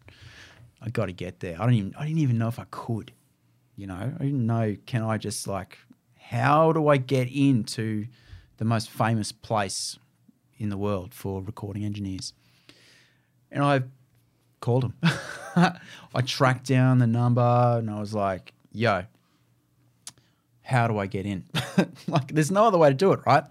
I 0.80 0.90
got 0.90 1.06
to 1.06 1.12
get 1.12 1.40
there. 1.40 1.60
I 1.60 1.64
don't 1.64 1.74
even. 1.74 1.94
I 1.96 2.06
didn't 2.06 2.20
even 2.20 2.38
know 2.38 2.48
if 2.48 2.58
I 2.58 2.64
could. 2.70 3.12
You 3.76 3.86
know, 3.86 4.12
I 4.18 4.22
didn't 4.22 4.46
know. 4.46 4.76
Can 4.86 5.02
I 5.02 5.16
just 5.16 5.46
like? 5.46 5.78
How 6.18 6.72
do 6.72 6.88
I 6.88 6.96
get 6.96 7.28
into 7.30 8.06
the 8.56 8.64
most 8.64 8.88
famous 8.90 9.32
place 9.32 9.98
in 10.56 10.70
the 10.70 10.76
world 10.76 11.14
for 11.14 11.42
recording 11.42 11.84
engineers? 11.84 12.32
And 13.50 13.62
I 13.62 13.82
called 14.60 14.84
him. 14.84 14.94
I 15.04 16.22
tracked 16.24 16.66
down 16.66 16.98
the 16.98 17.06
number 17.06 17.76
and 17.78 17.90
I 17.90 18.00
was 18.00 18.14
like, 18.14 18.54
yo, 18.72 19.04
how 20.62 20.88
do 20.88 20.98
I 20.98 21.06
get 21.06 21.26
in? 21.26 21.44
like, 22.06 22.32
there's 22.32 22.50
no 22.50 22.64
other 22.64 22.78
way 22.78 22.88
to 22.88 22.94
do 22.94 23.12
it, 23.12 23.20
right? 23.26 23.44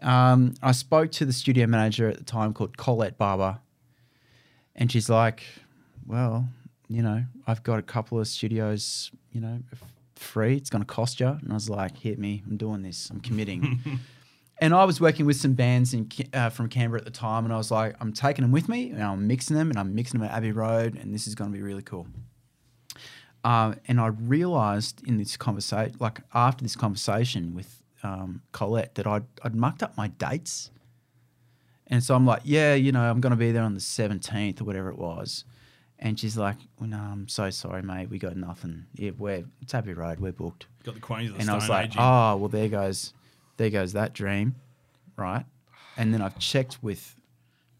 Um, 0.00 0.54
I 0.62 0.72
spoke 0.72 1.12
to 1.12 1.24
the 1.24 1.32
studio 1.32 1.66
manager 1.66 2.08
at 2.08 2.18
the 2.18 2.24
time 2.24 2.52
called 2.52 2.76
Colette 2.76 3.18
Barber, 3.18 3.58
and 4.74 4.90
she's 4.90 5.08
like, 5.08 5.42
well, 6.06 6.48
you 6.88 7.02
know, 7.02 7.24
I've 7.46 7.62
got 7.62 7.78
a 7.78 7.82
couple 7.82 8.18
of 8.18 8.26
studios, 8.28 9.10
you 9.32 9.40
know, 9.40 9.60
free. 10.16 10.56
It's 10.56 10.70
going 10.70 10.82
to 10.82 10.86
cost 10.86 11.20
you. 11.20 11.28
And 11.28 11.50
I 11.50 11.54
was 11.54 11.70
like, 11.70 11.98
hit 11.98 12.18
me. 12.18 12.42
I'm 12.46 12.56
doing 12.56 12.82
this. 12.82 13.10
I'm 13.10 13.20
committing. 13.20 13.80
and 14.58 14.74
I 14.74 14.84
was 14.84 15.00
working 15.00 15.26
with 15.26 15.36
some 15.36 15.54
bands 15.54 15.94
in 15.94 16.08
uh, 16.32 16.50
from 16.50 16.68
Canberra 16.68 17.00
at 17.00 17.04
the 17.04 17.10
time, 17.10 17.44
and 17.44 17.52
I 17.52 17.56
was 17.56 17.70
like, 17.70 17.96
I'm 18.00 18.12
taking 18.12 18.42
them 18.42 18.52
with 18.52 18.68
me, 18.68 18.90
and 18.90 19.02
I'm 19.02 19.26
mixing 19.26 19.56
them, 19.56 19.70
and 19.70 19.78
I'm 19.78 19.94
mixing 19.94 20.20
them 20.20 20.28
at 20.28 20.36
Abbey 20.36 20.52
Road, 20.52 20.96
and 20.96 21.12
this 21.12 21.26
is 21.26 21.34
going 21.34 21.50
to 21.50 21.56
be 21.56 21.62
really 21.62 21.82
cool. 21.82 22.06
Um, 23.44 23.76
and 23.88 24.00
I 24.00 24.06
realised 24.06 25.02
in 25.06 25.16
this 25.18 25.36
conversation, 25.36 25.96
like 25.98 26.20
after 26.32 26.62
this 26.62 26.76
conversation 26.76 27.54
with 27.54 27.82
um, 28.02 28.42
Colette, 28.52 28.94
that 28.96 29.06
I'd, 29.06 29.24
I'd 29.42 29.54
mucked 29.54 29.82
up 29.82 29.96
my 29.96 30.08
dates. 30.08 30.70
And 31.88 32.02
so 32.02 32.14
I'm 32.14 32.24
like, 32.24 32.42
yeah, 32.44 32.74
you 32.74 32.92
know, 32.92 33.02
I'm 33.02 33.20
going 33.20 33.32
to 33.32 33.36
be 33.36 33.52
there 33.52 33.64
on 33.64 33.74
the 33.74 33.80
17th 33.80 34.60
or 34.60 34.64
whatever 34.64 34.88
it 34.88 34.98
was. 34.98 35.44
And 35.98 36.18
she's 36.18 36.36
like, 36.36 36.56
well, 36.80 36.88
no, 36.88 36.98
I'm 36.98 37.28
so 37.28 37.50
sorry, 37.50 37.82
mate. 37.82 38.10
We 38.10 38.18
got 38.18 38.36
nothing. 38.36 38.86
Yeah, 38.94 39.10
we're, 39.16 39.44
it's 39.60 39.74
Abbey 39.74 39.92
Road. 39.92 40.18
We're 40.20 40.32
booked 40.32 40.66
Got 40.84 40.94
the 40.94 41.00
Queens 41.00 41.30
of 41.30 41.34
the 41.34 41.40
and 41.40 41.44
Stone 41.44 41.54
I 41.54 41.58
was 41.58 41.68
like, 41.68 41.86
Age. 41.86 41.96
oh, 41.98 42.36
well, 42.36 42.48
there 42.48 42.68
goes 42.68 43.12
there 43.56 43.70
goes 43.70 43.92
that 43.92 44.12
dream, 44.12 44.56
right? 45.16 45.44
And 45.96 46.12
then 46.12 46.22
I've 46.22 46.38
checked 46.38 46.82
with 46.82 47.16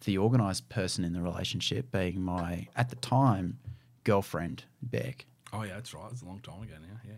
the 0.05 0.19
organised 0.19 0.69
person 0.69 1.05
in 1.05 1.13
the 1.13 1.21
relationship, 1.21 1.91
being 1.91 2.21
my 2.21 2.69
at 2.77 2.91
the 2.91 2.97
time 2.97 3.59
girlfriend 4.05 4.65
Beck. 4.83 5.25
Oh 5.53 5.63
yeah, 5.63 5.75
that's 5.75 5.93
right. 5.95 6.11
It's 6.11 6.23
a 6.23 6.27
long 6.27 6.41
time 6.41 6.63
ago 6.63 6.75
now. 6.81 7.01
Yeah. 7.05 7.15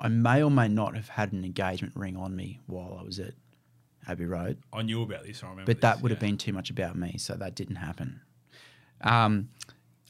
I 0.00 0.08
may 0.08 0.42
or 0.42 0.50
may 0.50 0.68
not 0.68 0.94
have 0.94 1.08
had 1.08 1.32
an 1.32 1.44
engagement 1.44 1.96
ring 1.96 2.16
on 2.16 2.36
me 2.36 2.60
while 2.66 2.96
I 3.00 3.02
was 3.02 3.18
at 3.18 3.34
Abbey 4.08 4.24
Road, 4.24 4.58
I 4.72 4.82
knew 4.82 5.02
about 5.02 5.24
this. 5.24 5.42
I 5.42 5.48
remember. 5.50 5.72
but 5.72 5.82
that 5.82 5.96
this, 5.96 6.02
would 6.02 6.10
have 6.10 6.20
been 6.20 6.38
too 6.38 6.52
much 6.52 6.70
about 6.70 6.96
me, 6.96 7.16
so 7.18 7.34
that 7.34 7.54
didn't 7.54 7.76
happen. 7.76 8.20
Um, 9.02 9.50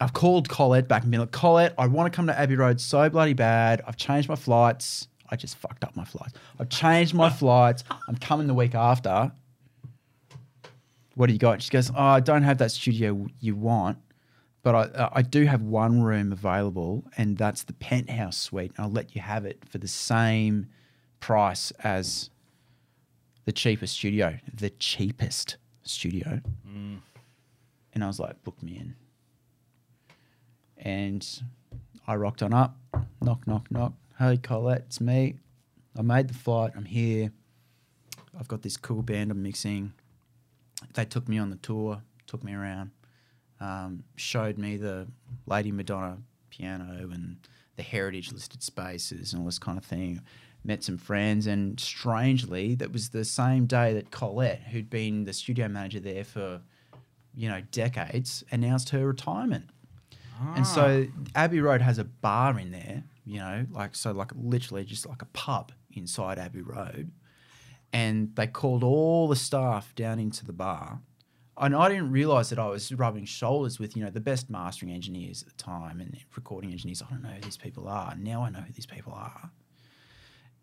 I've 0.00 0.12
called 0.12 0.48
Colette 0.48 0.86
back 0.86 1.02
and 1.02 1.10
been 1.10 1.20
like, 1.20 1.32
Colette, 1.32 1.74
I 1.76 1.86
want 1.88 2.10
to 2.10 2.16
come 2.16 2.28
to 2.28 2.38
Abbey 2.38 2.54
Road 2.54 2.80
so 2.80 3.08
bloody 3.10 3.32
bad. 3.32 3.82
I've 3.86 3.96
changed 3.96 4.28
my 4.28 4.36
flights. 4.36 5.08
I 5.28 5.36
just 5.36 5.56
fucked 5.56 5.84
up 5.84 5.96
my 5.96 6.04
flights. 6.04 6.34
I've 6.58 6.68
changed 6.68 7.14
my 7.14 7.28
flights. 7.42 7.82
I'm 8.08 8.16
coming 8.16 8.46
the 8.46 8.54
week 8.54 8.74
after. 8.74 9.32
What 11.16 11.26
do 11.26 11.32
you 11.32 11.38
got? 11.38 11.60
She 11.60 11.70
goes, 11.70 11.90
Oh, 11.90 11.94
I 11.96 12.20
don't 12.20 12.44
have 12.44 12.58
that 12.58 12.70
studio 12.70 13.26
you 13.40 13.56
want, 13.56 13.98
but 14.62 14.74
I, 14.74 14.80
uh, 14.80 15.10
I 15.12 15.22
do 15.22 15.44
have 15.46 15.62
one 15.62 16.02
room 16.02 16.32
available, 16.32 17.04
and 17.16 17.36
that's 17.36 17.62
the 17.62 17.72
penthouse 17.74 18.36
suite. 18.36 18.72
I'll 18.78 18.90
let 18.90 19.14
you 19.14 19.22
have 19.22 19.44
it 19.44 19.64
for 19.68 19.78
the 19.78 19.88
same 19.88 20.66
price 21.20 21.70
as 21.82 22.30
the 23.44 23.52
cheapest 23.52 23.94
studio, 23.94 24.38
the 24.52 24.70
cheapest 24.70 25.56
studio. 25.82 26.40
And 27.94 28.04
I 28.04 28.06
was 28.06 28.20
like, 28.20 28.42
book 28.44 28.62
me 28.62 28.76
in. 28.76 28.94
And 30.76 31.26
I 32.06 32.14
rocked 32.16 32.42
on 32.42 32.52
up, 32.52 32.76
knock, 33.22 33.46
knock, 33.46 33.70
knock. 33.70 33.94
Hey, 34.18 34.36
Colette, 34.36 34.84
it's 34.86 35.00
me. 35.00 35.36
I 35.98 36.02
made 36.02 36.28
the 36.28 36.34
flight. 36.34 36.72
I'm 36.76 36.84
here. 36.84 37.32
I've 38.38 38.46
got 38.48 38.62
this 38.62 38.76
cool 38.76 39.02
band 39.02 39.30
I'm 39.30 39.42
mixing. 39.42 39.92
They 40.94 41.04
took 41.04 41.28
me 41.28 41.38
on 41.38 41.50
the 41.50 41.56
tour, 41.56 42.02
took 42.26 42.44
me 42.44 42.54
around, 42.54 42.90
um, 43.60 44.04
showed 44.16 44.58
me 44.58 44.76
the 44.76 45.06
Lady 45.46 45.72
Madonna 45.72 46.18
piano 46.50 47.08
and 47.12 47.36
the 47.76 47.82
heritage 47.82 48.32
listed 48.32 48.62
spaces 48.62 49.32
and 49.32 49.40
all 49.40 49.46
this 49.46 49.58
kind 49.58 49.78
of 49.78 49.84
thing. 49.84 50.20
Met 50.64 50.82
some 50.82 50.98
friends, 50.98 51.46
and 51.46 51.78
strangely, 51.78 52.74
that 52.74 52.92
was 52.92 53.10
the 53.10 53.24
same 53.24 53.66
day 53.66 53.94
that 53.94 54.10
Colette, 54.10 54.60
who'd 54.70 54.90
been 54.90 55.24
the 55.24 55.32
studio 55.32 55.68
manager 55.68 56.00
there 56.00 56.24
for, 56.24 56.60
you 57.34 57.48
know, 57.48 57.62
decades, 57.70 58.42
announced 58.50 58.90
her 58.90 59.06
retirement. 59.06 59.70
And 60.54 60.66
so 60.66 61.06
Abbey 61.34 61.60
Road 61.60 61.80
has 61.82 61.98
a 61.98 62.04
bar 62.04 62.58
in 62.58 62.70
there, 62.70 63.02
you 63.24 63.38
know, 63.38 63.66
like 63.72 63.94
so 63.94 64.12
like 64.12 64.30
literally 64.36 64.84
just 64.84 65.06
like 65.06 65.22
a 65.22 65.26
pub 65.26 65.72
inside 65.92 66.38
Abbey 66.38 66.62
Road. 66.62 67.10
And 67.92 68.34
they 68.36 68.46
called 68.46 68.84
all 68.84 69.26
the 69.28 69.36
staff 69.36 69.94
down 69.94 70.18
into 70.18 70.44
the 70.44 70.52
bar. 70.52 71.00
And 71.60 71.74
I 71.74 71.88
didn't 71.88 72.10
realize 72.10 72.50
that 72.50 72.58
I 72.58 72.68
was 72.68 72.92
rubbing 72.92 73.24
shoulders 73.24 73.78
with, 73.78 73.96
you 73.96 74.04
know, 74.04 74.10
the 74.10 74.20
best 74.20 74.48
mastering 74.48 74.92
engineers 74.92 75.42
at 75.42 75.48
the 75.48 75.62
time 75.62 76.00
and 76.00 76.16
recording 76.36 76.70
engineers. 76.70 77.02
I 77.02 77.10
don't 77.10 77.22
know 77.22 77.30
who 77.30 77.40
these 77.40 77.56
people 77.56 77.88
are. 77.88 78.14
Now 78.16 78.42
I 78.42 78.50
know 78.50 78.60
who 78.60 78.72
these 78.72 78.86
people 78.86 79.12
are. 79.12 79.50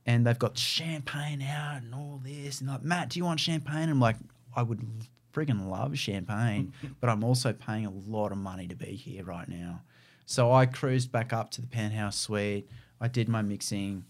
And 0.05 0.25
they've 0.25 0.37
got 0.37 0.57
champagne 0.57 1.41
out 1.41 1.81
and 1.81 1.93
all 1.93 2.21
this. 2.23 2.61
And 2.61 2.69
like, 2.69 2.83
Matt, 2.83 3.09
do 3.09 3.19
you 3.19 3.25
want 3.25 3.39
champagne? 3.39 3.89
I'm 3.89 3.99
like, 3.99 4.17
I 4.55 4.61
would 4.61 4.85
friggin' 5.33 5.69
love 5.69 5.97
champagne, 5.97 6.73
but 7.01 7.09
I'm 7.09 7.23
also 7.23 7.51
paying 7.51 7.85
a 7.85 7.91
lot 7.91 8.31
of 8.31 8.37
money 8.37 8.67
to 8.67 8.75
be 8.75 8.95
here 8.95 9.23
right 9.23 9.49
now. 9.49 9.81
So 10.25 10.51
I 10.51 10.65
cruised 10.65 11.11
back 11.11 11.33
up 11.33 11.51
to 11.51 11.61
the 11.61 11.67
penthouse 11.67 12.17
suite. 12.17 12.67
I 13.01 13.07
did 13.07 13.27
my 13.27 13.41
mixing 13.41 14.05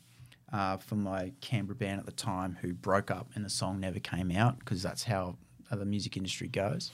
uh, 0.53 0.78
for 0.78 0.95
my 0.95 1.34
Canberra 1.41 1.76
band 1.76 1.99
at 1.99 2.06
the 2.06 2.12
time, 2.12 2.57
who 2.62 2.74
broke 2.74 3.12
up 3.12 3.30
and 3.36 3.44
the 3.44 3.49
song 3.49 3.80
never 3.80 3.99
came 3.99 4.32
out 4.32 4.60
because 4.60 4.82
that's 4.82 5.03
how 5.03 5.36
uh, 5.71 5.75
the 5.75 5.85
music 5.85 6.17
industry 6.17 6.47
goes. 6.47 6.91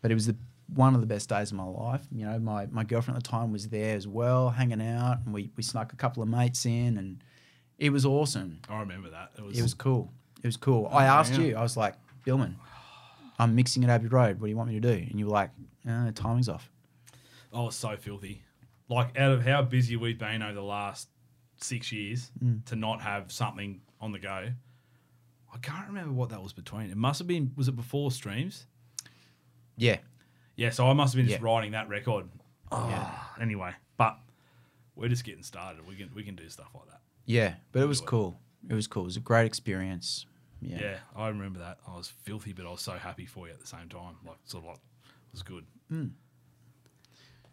But 0.00 0.10
it 0.10 0.14
was 0.14 0.26
the 0.26 0.36
one 0.74 0.94
of 0.94 1.00
the 1.00 1.06
best 1.06 1.28
days 1.28 1.50
of 1.50 1.56
my 1.56 1.64
life. 1.64 2.02
You 2.10 2.24
know, 2.24 2.38
my, 2.38 2.66
my 2.66 2.82
girlfriend 2.84 3.18
at 3.18 3.24
the 3.24 3.28
time 3.28 3.52
was 3.52 3.68
there 3.68 3.94
as 3.94 4.08
well, 4.08 4.50
hanging 4.50 4.80
out, 4.80 5.18
and 5.24 5.34
we, 5.34 5.50
we 5.56 5.62
snuck 5.62 5.92
a 5.92 5.96
couple 5.96 6.22
of 6.22 6.28
mates 6.28 6.64
in, 6.66 6.96
and 6.96 7.22
it 7.78 7.90
was 7.90 8.06
awesome. 8.06 8.60
I 8.68 8.80
remember 8.80 9.10
that. 9.10 9.32
It 9.36 9.42
was. 9.44 9.58
It 9.58 9.62
was 9.62 9.74
cool. 9.74 10.10
It 10.42 10.46
was 10.46 10.56
cool. 10.56 10.88
I 10.90 11.04
asked 11.04 11.34
yeah. 11.34 11.40
you, 11.40 11.56
I 11.56 11.62
was 11.62 11.76
like, 11.76 11.94
Biilmann, 12.26 12.54
I'm 13.38 13.54
mixing 13.54 13.84
at 13.84 13.90
Abbey 13.90 14.08
Road. 14.08 14.40
What 14.40 14.46
do 14.46 14.50
you 14.50 14.56
want 14.56 14.70
me 14.70 14.80
to 14.80 14.80
do? 14.80 15.06
And 15.10 15.18
you 15.18 15.26
were 15.26 15.32
like, 15.32 15.50
uh, 15.88 16.10
timing's 16.14 16.48
off. 16.48 16.70
I 17.52 17.60
was 17.60 17.76
so 17.76 17.96
filthy. 17.96 18.42
Like 18.88 19.18
out 19.18 19.32
of 19.32 19.44
how 19.44 19.62
busy 19.62 19.96
we've 19.96 20.18
been 20.18 20.42
over 20.42 20.54
the 20.54 20.62
last 20.62 21.08
six 21.60 21.92
years 21.92 22.30
Mm. 22.42 22.64
to 22.66 22.76
not 22.76 23.00
have 23.02 23.30
something 23.30 23.80
on 24.00 24.12
the 24.12 24.18
go. 24.18 24.48
I 25.52 25.58
can't 25.58 25.86
remember 25.88 26.12
what 26.12 26.30
that 26.30 26.42
was 26.42 26.52
between. 26.52 26.90
It 26.90 26.96
must 26.96 27.18
have 27.18 27.28
been. 27.28 27.52
Was 27.56 27.68
it 27.68 27.76
before 27.76 28.10
streams? 28.10 28.66
Yeah. 29.76 29.98
Yeah. 30.56 30.70
So 30.70 30.86
I 30.88 30.92
must 30.92 31.12
have 31.14 31.18
been 31.18 31.28
just 31.28 31.40
Yeah. 31.42 31.46
writing 31.46 31.72
that 31.72 31.88
record. 31.88 32.26
Yeah. 32.70 32.78
Ah, 33.04 33.34
anyway, 33.40 33.72
but 33.98 34.18
we're 34.96 35.08
just 35.08 35.24
getting 35.24 35.42
started. 35.42 35.86
We 35.86 35.94
can 35.96 36.10
we 36.14 36.22
can 36.22 36.34
do 36.36 36.48
stuff 36.48 36.68
like 36.74 36.88
that. 36.88 37.00
Yeah. 37.26 37.54
But 37.72 37.82
it 37.82 37.86
was 37.86 38.00
cool. 38.00 38.40
It 38.68 38.74
was 38.74 38.86
cool. 38.86 39.02
It 39.02 39.06
was 39.06 39.16
a 39.16 39.20
great 39.20 39.44
experience. 39.46 40.26
Yeah. 40.60 40.78
Yeah. 40.80 40.98
I 41.16 41.28
remember 41.28 41.58
that. 41.58 41.78
I 41.86 41.96
was 41.96 42.08
filthy, 42.22 42.52
but 42.52 42.66
I 42.66 42.70
was 42.70 42.80
so 42.80 42.92
happy 42.92 43.26
for 43.26 43.46
you 43.46 43.52
at 43.52 43.60
the 43.60 43.66
same 43.66 43.88
time. 43.88 44.16
Like 44.26 44.38
sort 44.44 44.64
of 44.64 44.68
like 44.70 44.78
it 44.78 45.32
was 45.32 45.42
good. 45.42 45.66
Hmm. 45.88 46.06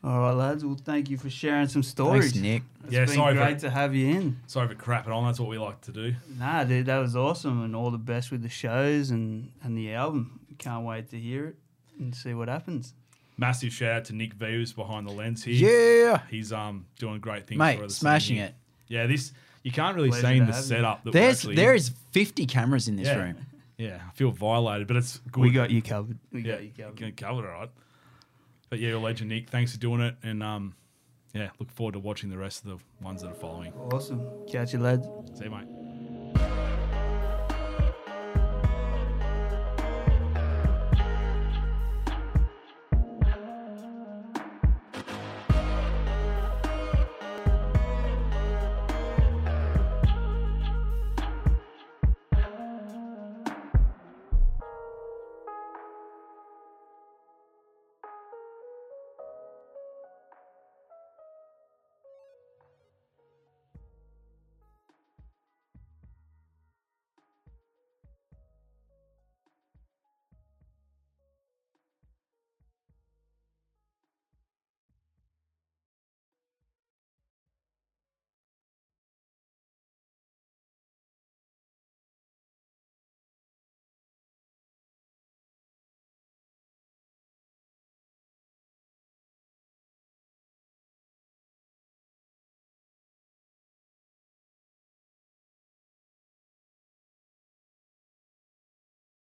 All 0.04 0.20
right, 0.20 0.32
lads. 0.32 0.64
Well, 0.64 0.78
thank 0.82 1.10
you 1.10 1.18
for 1.18 1.30
sharing 1.30 1.68
some 1.68 1.84
stories. 1.84 2.32
Thanks, 2.32 2.38
Nick. 2.42 2.64
It's 2.86 2.94
Yeah, 2.94 3.06
been 3.06 3.16
sorry 3.16 3.36
for- 3.36 3.44
great 3.44 3.60
to 3.60 3.70
have 3.70 3.94
you 3.94 4.08
in. 4.16 4.40
Sorry 4.48 4.68
for 4.68 4.76
crapping 4.76 5.14
on. 5.14 5.26
That's 5.26 5.40
what 5.40 5.50
we 5.50 5.58
like 5.58 5.82
to 5.82 5.92
do. 5.92 6.16
Nah, 6.38 6.64
dude, 6.64 6.86
that 6.86 7.00
was 7.00 7.16
awesome, 7.18 7.64
and 7.64 7.76
all 7.76 7.92
the 7.92 7.98
best 7.98 8.32
with 8.32 8.42
the 8.42 8.50
shows 8.50 9.10
and 9.12 9.52
and 9.64 9.78
the 9.78 9.94
album. 9.94 10.40
Can't 10.58 10.86
wait 10.86 11.10
to 11.10 11.20
hear 11.20 11.48
it 11.48 11.56
and 12.00 12.16
see 12.16 12.34
what 12.34 12.48
happens. 12.48 12.94
Massive 13.38 13.72
shout 13.72 13.92
out 13.96 14.06
to 14.06 14.14
Nick 14.16 14.34
V 14.34 14.46
who's 14.48 14.74
behind 14.74 15.08
the 15.08 15.12
lens 15.14 15.44
here. 15.44 16.08
Yeah. 16.10 16.22
He's 16.30 16.52
um 16.54 16.86
doing 16.98 17.20
great 17.20 17.48
things 17.48 17.60
Mate, 17.60 17.80
for 17.80 17.86
us. 17.86 17.96
smashing 17.96 18.38
it. 18.38 18.54
Yeah, 18.88 19.06
this 19.08 19.34
you 19.64 19.72
can't 19.72 19.96
really 19.96 20.10
Pleasure 20.10 20.28
see 20.28 20.38
in 20.38 20.46
the 20.46 20.54
setup 20.54 21.04
that 21.04 21.14
we're 21.14 21.20
There's 21.20 21.38
actually 21.40 21.56
there 21.56 21.74
is 21.76 21.92
50 22.12 22.46
cameras 22.46 22.88
in 22.88 22.96
this 22.96 23.08
yeah, 23.08 23.16
room. 23.18 23.36
Yeah, 23.78 24.00
I 24.08 24.12
feel 24.12 24.32
violated, 24.32 24.88
but 24.88 24.98
it's 24.98 25.20
good. 25.32 25.42
We 25.42 25.52
got 25.52 25.70
you 25.72 25.82
covered. 25.82 26.18
We 26.34 26.42
yeah, 26.42 26.54
got 26.56 26.64
you 26.64 26.72
covered. 26.78 27.00
you 27.00 27.12
covered 27.14 27.46
all 27.46 27.60
right. 27.60 27.70
But 28.70 28.80
yeah, 28.80 28.96
legend 28.96 29.30
Nick, 29.30 29.50
thanks 29.50 29.72
for 29.72 29.80
doing 29.80 30.02
it, 30.02 30.16
and 30.24 30.44
um, 30.44 30.76
yeah, 31.34 31.50
look 31.60 31.72
forward 31.72 31.94
to 31.94 32.00
watching 32.00 32.30
the 32.30 32.38
rest 32.38 32.66
of 32.66 32.70
the 32.70 33.04
ones 33.04 33.22
that 33.22 33.32
are 33.32 33.36
following. 33.36 33.74
Awesome. 33.74 34.26
Catch 34.48 34.74
you, 34.74 34.80
lads. 34.80 35.08
See 35.34 35.46
you, 35.46 35.50
mate. 35.50 35.89